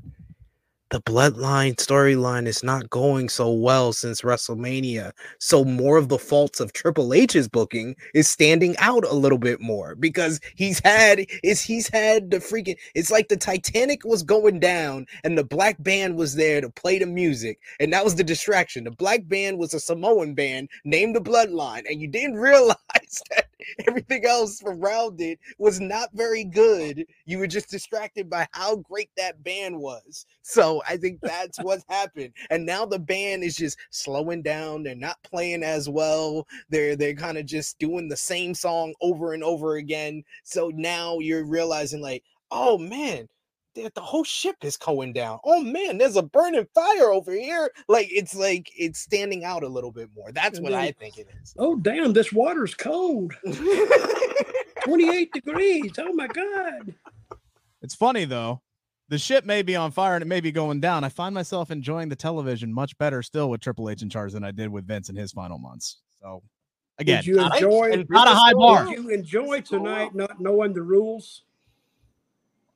The 0.92 1.02
bloodline 1.02 1.76
storyline 1.78 2.46
is 2.46 2.64
not 2.64 2.92
going 2.92 3.28
so 3.28 3.52
well 3.52 3.92
since 3.92 4.22
WrestleMania. 4.22 5.14
So 5.40 5.66
more 5.66 5.98
of 5.98 6.10
the 6.10 6.20
faults 6.20 6.60
of 6.60 6.74
Triple 6.74 7.12
H's 7.12 7.48
booking 7.48 7.96
is 8.14 8.28
standing 8.28 8.78
out 8.78 9.04
a 9.04 9.14
little 9.16 9.40
bit 9.40 9.60
more 9.60 9.96
because 9.96 10.40
he's 10.56 10.80
had 10.80 11.26
is 11.44 11.62
he's 11.62 11.90
had 11.90 12.30
the 12.30 12.38
freaking 12.38 12.78
it's 12.94 13.10
like 13.10 13.30
the 13.30 13.36
Titanic 13.38 14.06
was 14.06 14.22
going 14.22 14.60
down 14.60 15.08
and 15.24 15.36
the 15.36 15.44
black 15.44 15.76
band 15.82 16.18
was 16.18 16.36
there 16.36 16.62
to 16.62 16.70
play 16.70 17.00
the 17.00 17.08
music 17.08 17.60
and 17.80 17.92
that 17.92 18.04
was 18.04 18.14
the 18.16 18.24
distraction. 18.24 18.84
The 18.84 18.92
black 18.92 19.28
band 19.28 19.58
was 19.58 19.74
a 19.74 19.80
Samoan 19.80 20.36
band 20.36 20.70
named 20.84 21.16
the 21.16 21.22
Bloodline 21.22 21.84
and 21.90 22.00
you 22.00 22.08
didn't 22.08 22.36
realize 22.38 23.24
that 23.32 23.48
everything 23.88 24.26
else 24.26 24.62
around 24.66 25.20
it 25.22 25.40
was 25.58 25.80
not 25.80 26.10
very 26.14 26.44
good. 26.44 27.06
You 27.26 27.40
were 27.40 27.48
just 27.48 27.70
distracted 27.70 28.30
by 28.30 28.48
how 28.52 28.78
great 28.78 29.10
that 29.18 29.44
band 29.44 29.78
was. 29.78 30.26
So 30.42 30.82
I 30.88 30.98
think 30.98 31.20
that's 31.22 31.58
what's 31.60 31.86
happened. 31.90 32.34
And 32.50 32.66
now 32.66 32.86
the 32.86 33.00
band 33.00 33.44
is 33.44 33.56
just 33.56 33.78
slowing 33.90 34.42
down. 34.42 34.84
They're 34.84 34.96
not 34.96 35.22
playing 35.24 35.64
as 35.64 35.90
well. 35.90 36.48
They're 36.70 36.96
they're 36.96 37.16
kind 37.16 37.38
of 37.38 37.46
just 37.46 37.80
doing 37.80 38.08
the 38.08 38.18
same 38.18 38.54
song 38.54 38.94
over 39.02 39.34
and 39.34 39.44
over 39.44 39.76
again. 39.76 40.24
So 40.44 40.72
now 40.74 41.20
you're 41.20 41.46
realizing 41.46 42.02
like, 42.02 42.24
oh 42.52 42.78
man, 42.78 43.28
the, 43.76 43.92
the 43.94 44.02
whole 44.02 44.24
ship 44.24 44.56
is 44.64 44.78
going 44.78 45.14
down. 45.14 45.40
Oh 45.44 45.62
man, 45.62 45.98
there's 45.98 46.16
a 46.16 46.24
burning 46.24 46.66
fire 46.74 47.12
over 47.12 47.32
here. 47.32 47.70
Like 47.88 48.08
it's 48.10 48.34
like 48.36 48.72
it's 48.78 49.00
standing 49.00 49.44
out 49.44 49.64
a 49.64 49.68
little 49.68 49.92
bit 49.92 50.10
more. 50.16 50.32
That's 50.32 50.58
And 50.58 50.64
what 50.64 50.74
I 50.74 50.92
think 50.92 51.18
it 51.18 51.28
is. 51.44 51.54
Oh 51.60 51.76
damn! 51.76 52.14
This 52.14 52.32
water's 52.34 52.74
cold. 52.74 53.34
28 54.84 55.32
degrees. 55.34 55.92
Oh 56.00 56.14
my 56.14 56.28
God. 56.28 56.94
It's 57.82 57.96
funny 57.96 58.26
though. 58.26 58.62
The 59.10 59.18
ship 59.20 59.46
may 59.46 59.62
be 59.62 59.76
on 59.76 59.92
fire 59.92 60.16
and 60.16 60.24
it 60.24 60.28
may 60.28 60.42
be 60.42 60.52
going 60.52 60.80
down. 60.80 61.04
I 61.04 61.10
find 61.10 61.36
myself 61.36 61.70
enjoying 61.70 62.10
the 62.10 62.16
television 62.16 62.74
much 62.74 62.98
better 62.98 63.22
still 63.22 63.50
with 63.52 63.62
Triple 63.62 63.90
H 63.90 64.02
in 64.02 64.10
charge 64.10 64.32
than 64.34 64.44
I 64.44 64.52
did 64.52 64.70
with 64.70 64.88
Vince 64.88 65.10
in 65.10 65.16
his 65.16 65.32
final 65.32 65.60
months. 65.60 66.00
So 66.22 66.42
again, 66.98 67.18
Did 67.18 67.28
you 67.28 67.40
enjoy? 67.40 67.92
and 67.92 68.06
not 68.10 68.28
a 68.28 68.32
high 68.32 68.50
Did 68.50 68.58
bar. 68.58 68.88
you 68.90 69.10
enjoy 69.10 69.62
tonight 69.62 70.16
not 70.16 70.40
knowing 70.40 70.74
the 70.74 70.82
rules? 70.82 71.44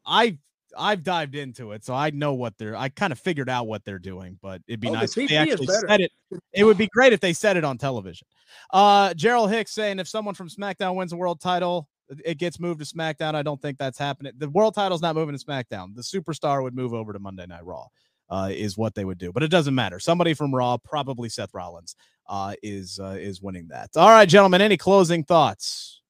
I 0.05 0.37
I've 0.77 1.03
dived 1.03 1.35
into 1.35 1.71
it, 1.71 1.83
so 1.83 1.93
I 1.93 2.09
know 2.11 2.33
what 2.33 2.57
they're. 2.57 2.75
I 2.75 2.89
kind 2.89 3.11
of 3.11 3.19
figured 3.19 3.49
out 3.49 3.67
what 3.67 3.83
they're 3.85 3.99
doing, 3.99 4.37
but 4.41 4.61
it'd 4.67 4.79
be 4.79 4.87
Oh, 4.89 4.91
the 4.91 4.97
nice 4.97 5.17
if 5.17 5.29
they 5.29 5.35
actually 5.37 5.67
said 5.67 6.01
it. 6.01 6.11
It 6.53 6.63
would 6.63 6.77
be 6.77 6.87
great 6.87 7.13
if 7.13 7.19
they 7.19 7.33
said 7.33 7.57
it 7.57 7.63
on 7.63 7.77
television. 7.77 8.27
Uh, 8.71 9.13
Gerald 9.13 9.51
Hicks 9.51 9.71
saying 9.71 9.99
if 9.99 10.07
someone 10.07 10.35
from 10.35 10.49
SmackDown 10.49 10.95
wins 10.95 11.13
a 11.13 11.17
world 11.17 11.39
title, 11.41 11.87
it- 12.09 12.21
it 12.25 12.37
gets 12.37 12.59
moved 12.59 12.79
to 12.79 12.85
SmackDown. 12.85 13.35
I 13.35 13.41
don't 13.43 13.61
think 13.61 13.77
that's 13.77 13.97
happening. 13.97 14.33
The 14.37 14.49
world 14.49 14.75
title's 14.75 15.01
not 15.01 15.15
moving 15.15 15.37
to 15.37 15.43
SmackDown. 15.43 15.95
The 15.95 16.01
superstar 16.01 16.61
would 16.63 16.75
move 16.75 16.93
over 16.93 17.13
to 17.13 17.19
Monday 17.19 17.45
Night 17.45 17.65
Raw. 17.65 17.87
Uh, 18.31 18.49
is 18.51 18.77
what 18.77 18.93
they 18.93 19.03
would 19.05 19.17
do, 19.17 19.31
but 19.31 19.41
it 19.41 19.47
doesn't 19.47 19.73
matter. 19.73 19.99
Somebody 19.99 20.35
from 20.35 20.53
Raw, 20.53 20.77
probably 20.77 21.29
Seth 21.29 21.51
Rollins, 21.51 21.95
uh, 22.27 22.53
is 22.61 22.99
uh, 22.99 23.17
is 23.19 23.41
winning 23.41 23.69
that. 23.69 23.89
All 23.95 24.09
right, 24.09 24.29
gentlemen. 24.29 24.61
Any 24.61 24.77
closing 24.77 25.23
thoughts? 25.23 26.01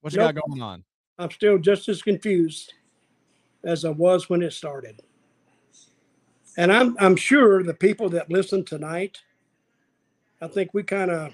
What 0.00 0.12
you 0.12 0.18
Nope. 0.18 0.34
got 0.34 0.44
going 0.48 0.60
on? 0.60 0.84
I'm 1.20 1.30
still 1.30 1.56
just 1.56 1.88
as 1.88 2.02
confused 2.02 2.74
as 3.64 3.84
I 3.84 3.90
was 3.90 4.28
when 4.28 4.42
it 4.42 4.52
started. 4.52 5.00
And 6.56 6.72
I'm 6.72 6.96
I'm 6.98 7.16
sure 7.16 7.62
the 7.62 7.74
people 7.74 8.08
that 8.10 8.30
listen 8.30 8.64
tonight, 8.64 9.18
I 10.40 10.48
think 10.48 10.74
we 10.74 10.82
kind 10.82 11.10
of 11.10 11.32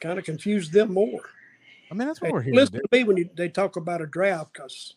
kind 0.00 0.18
of 0.18 0.24
confused 0.24 0.72
them 0.72 0.94
more. 0.94 1.20
I 1.90 1.94
mean, 1.94 2.08
that's 2.08 2.20
what 2.20 2.32
we're 2.32 2.42
here 2.42 2.54
listen 2.54 2.80
to 2.80 2.88
me 2.90 3.04
when 3.04 3.16
you, 3.18 3.28
they 3.34 3.48
talk 3.48 3.76
about 3.76 4.00
a 4.00 4.06
draft 4.06 4.54
because 4.54 4.94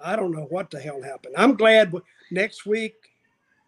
I 0.00 0.16
don't 0.16 0.32
know 0.32 0.46
what 0.48 0.70
the 0.70 0.80
hell 0.80 1.02
happened. 1.02 1.34
I'm 1.36 1.54
glad 1.54 1.92
next 2.30 2.64
week 2.64 2.94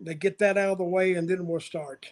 they 0.00 0.14
get 0.14 0.38
that 0.38 0.56
out 0.56 0.72
of 0.72 0.78
the 0.78 0.84
way 0.84 1.14
and 1.14 1.28
then 1.28 1.46
we'll 1.46 1.60
start. 1.60 2.06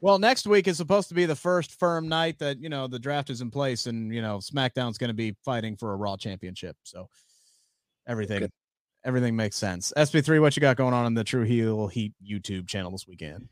Well, 0.00 0.18
next 0.18 0.46
week 0.46 0.66
is 0.66 0.76
supposed 0.76 1.08
to 1.08 1.14
be 1.14 1.26
the 1.26 1.36
first 1.36 1.78
firm 1.78 2.08
night 2.08 2.38
that 2.40 2.60
you 2.60 2.68
know 2.68 2.88
the 2.88 2.98
draft 2.98 3.30
is 3.30 3.40
in 3.40 3.50
place, 3.50 3.86
and 3.86 4.12
you 4.12 4.20
know 4.20 4.38
SmackDown's 4.38 4.98
going 4.98 5.08
to 5.08 5.14
be 5.14 5.36
fighting 5.44 5.76
for 5.76 5.92
a 5.92 5.96
Raw 5.96 6.16
championship. 6.16 6.76
So 6.82 7.08
everything, 8.06 8.50
everything 9.04 9.36
makes 9.36 9.56
sense. 9.56 9.92
SP3, 9.96 10.40
what 10.40 10.56
you 10.56 10.60
got 10.60 10.76
going 10.76 10.94
on 10.94 11.06
in 11.06 11.14
the 11.14 11.24
True 11.24 11.44
Heel 11.44 11.88
Heat 11.88 12.14
YouTube 12.24 12.68
channel 12.68 12.90
this 12.90 13.06
weekend? 13.06 13.48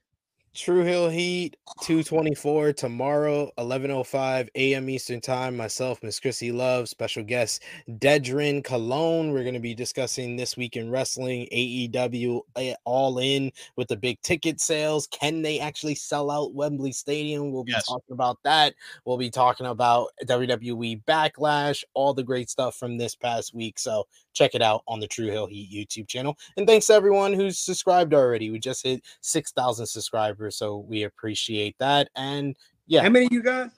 True 0.53 0.83
Heel 0.83 1.09
Heat 1.09 1.57
224 1.81 2.73
tomorrow, 2.73 3.53
11:05 3.57 4.49
a.m. 4.57 4.91
Eastern 4.91 5.21
Time. 5.21 5.57
Myself, 5.57 6.03
Miss 6.03 6.19
Chrissy 6.19 6.51
Love, 6.51 6.89
special 6.89 7.23
guest 7.23 7.63
Dedrin 7.89 8.65
Cologne. 8.65 9.31
We're 9.31 9.45
going 9.45 9.55
to 9.55 9.61
be 9.61 9.75
discussing 9.75 10.35
this 10.35 10.57
week 10.57 10.77
in 10.77 10.91
wrestling, 10.91 11.47
AEW 11.53 12.41
eh, 12.57 12.75
all 12.85 13.19
in 13.21 13.53
with 13.77 13.87
the 13.87 13.97
big 13.97 14.21
ticket 14.23 14.61
sales. 14.61 15.07
Can 15.07 15.43
they 15.43 15.61
actually 15.61 15.95
sell 15.95 16.33
out 16.33 16.53
Wembley 16.53 16.91
Stadium? 16.91 17.53
We'll 17.53 17.63
be 17.63 17.71
Yes. 17.73 17.87
talking 17.87 18.13
about 18.13 18.39
that. 18.43 18.75
We'll 19.05 19.19
be 19.19 19.31
talking 19.31 19.67
about 19.67 20.09
WWE 20.27 21.05
Backlash, 21.05 21.85
all 21.95 22.13
the 22.13 22.25
great 22.25 22.51
stuff 22.51 22.75
from 22.75 22.99
this 22.99 23.15
past 23.15 23.55
week. 23.55 23.79
So 23.79 24.09
check 24.33 24.55
it 24.55 24.63
out 24.63 24.83
on 24.87 25.01
the 25.01 25.07
True 25.07 25.27
Heel 25.27 25.47
Heat 25.47 25.71
YouTube 25.71 26.09
channel. 26.09 26.37
And 26.57 26.67
thanks 26.67 26.87
to 26.87 26.95
everyone 26.95 27.33
who's 27.33 27.59
subscribed 27.59 28.15
already. 28.15 28.51
We 28.51 28.59
just 28.59 28.83
hit 28.83 29.03
6,000 29.21 29.87
subscribers, 29.87 30.57
so 30.57 30.79
we 30.79 31.05
appreciate 31.05 31.77
that. 31.79 32.09
And 32.17 32.57
yeah, 32.87 33.03
How 33.03 33.09
many 33.09 33.29
you 33.31 33.43
got? 33.43 33.71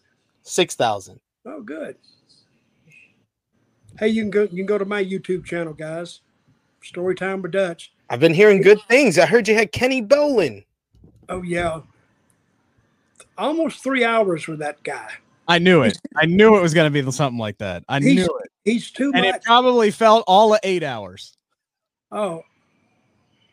6,000. 0.43 1.21
Oh, 1.47 1.61
good. 1.61 1.97
Hey, 3.99 4.09
you 4.09 4.23
can 4.23 4.31
go. 4.31 4.43
You 4.43 4.49
can 4.49 4.67
go 4.67 4.79
to 4.79 4.85
my 4.85 5.05
YouTube 5.05 5.45
channel, 5.45 5.75
guys. 5.75 6.21
Storytime 6.83 7.43
with 7.43 7.53
Dutch. 7.53 7.93
I've 8.09 8.21
been 8.21 8.35
hearing 8.35 8.63
good 8.63 8.81
things. 8.89 9.19
I 9.19 9.27
heard 9.27 9.47
you 9.49 9.55
had 9.55 9.73
Kenny 9.73 10.03
Bolin. 10.03 10.65
Oh 11.29 11.43
yeah, 11.43 11.81
almost 13.39 13.83
three 13.83 14.05
hours 14.05 14.47
with 14.47 14.59
that 14.59 14.83
guy. 14.83 15.11
I 15.53 15.59
knew 15.59 15.83
it. 15.83 15.99
I 16.17 16.27
knew 16.27 16.57
it 16.57 16.63
was 16.63 16.73
going 16.75 16.93
to 16.93 17.03
be 17.03 17.11
something 17.13 17.39
like 17.39 17.59
that. 17.59 17.85
I 17.89 18.01
He's- 18.01 18.15
knew 18.27 18.39
it, 18.39 18.51
He's 18.65 18.91
too 18.91 19.11
and 19.15 19.25
much. 19.27 19.35
it 19.37 19.43
probably 19.43 19.91
felt 19.91 20.25
all 20.27 20.55
of 20.55 20.61
eight 20.63 20.83
hours. 20.83 21.37
Oh, 22.11 22.43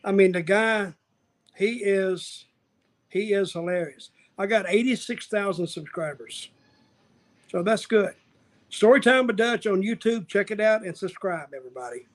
I 0.03 0.11
mean 0.11 0.31
the 0.31 0.41
guy, 0.41 0.93
he 1.55 1.77
is, 1.83 2.45
he 3.09 3.33
is 3.33 3.51
hilarious. 3.53 4.11
I 4.37 4.45
got 4.45 4.65
eighty 4.69 4.95
six 4.95 5.27
thousand 5.27 5.67
subscribers, 5.67 6.49
so 7.51 7.63
that's 7.63 7.85
good. 7.85 8.13
Storytime 8.71 9.27
with 9.27 9.35
Dutch 9.37 9.65
on 9.67 9.81
YouTube. 9.81 10.27
Check 10.27 10.51
it 10.51 10.59
out 10.61 10.83
and 10.85 10.95
subscribe, 10.95 11.53
everybody. 11.55 12.05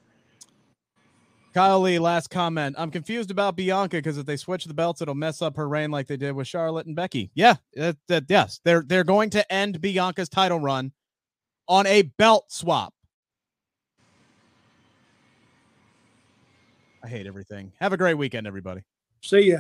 Kyle 1.54 1.80
Lee, 1.80 2.00
last 2.00 2.30
comment. 2.30 2.74
I'm 2.76 2.90
confused 2.90 3.30
about 3.30 3.54
Bianca 3.54 3.98
because 3.98 4.18
if 4.18 4.26
they 4.26 4.36
switch 4.36 4.64
the 4.64 4.74
belts, 4.74 5.00
it'll 5.00 5.14
mess 5.14 5.40
up 5.40 5.56
her 5.56 5.68
reign 5.68 5.92
like 5.92 6.08
they 6.08 6.16
did 6.16 6.32
with 6.32 6.48
Charlotte 6.48 6.86
and 6.86 6.96
Becky. 6.96 7.30
Yeah, 7.34 7.54
that, 7.74 7.96
that- 8.08 8.24
yes, 8.28 8.60
they're 8.64 8.82
they're 8.86 9.04
going 9.04 9.30
to 9.30 9.52
end 9.52 9.80
Bianca's 9.80 10.28
title 10.28 10.58
run 10.58 10.90
on 11.68 11.86
a 11.86 12.02
belt 12.02 12.50
swap. 12.50 12.92
I 17.04 17.08
hate 17.08 17.26
everything. 17.26 17.72
Have 17.80 17.92
a 17.92 17.96
great 17.96 18.14
weekend, 18.14 18.46
everybody. 18.46 18.82
See 19.22 19.50
ya. 19.50 19.58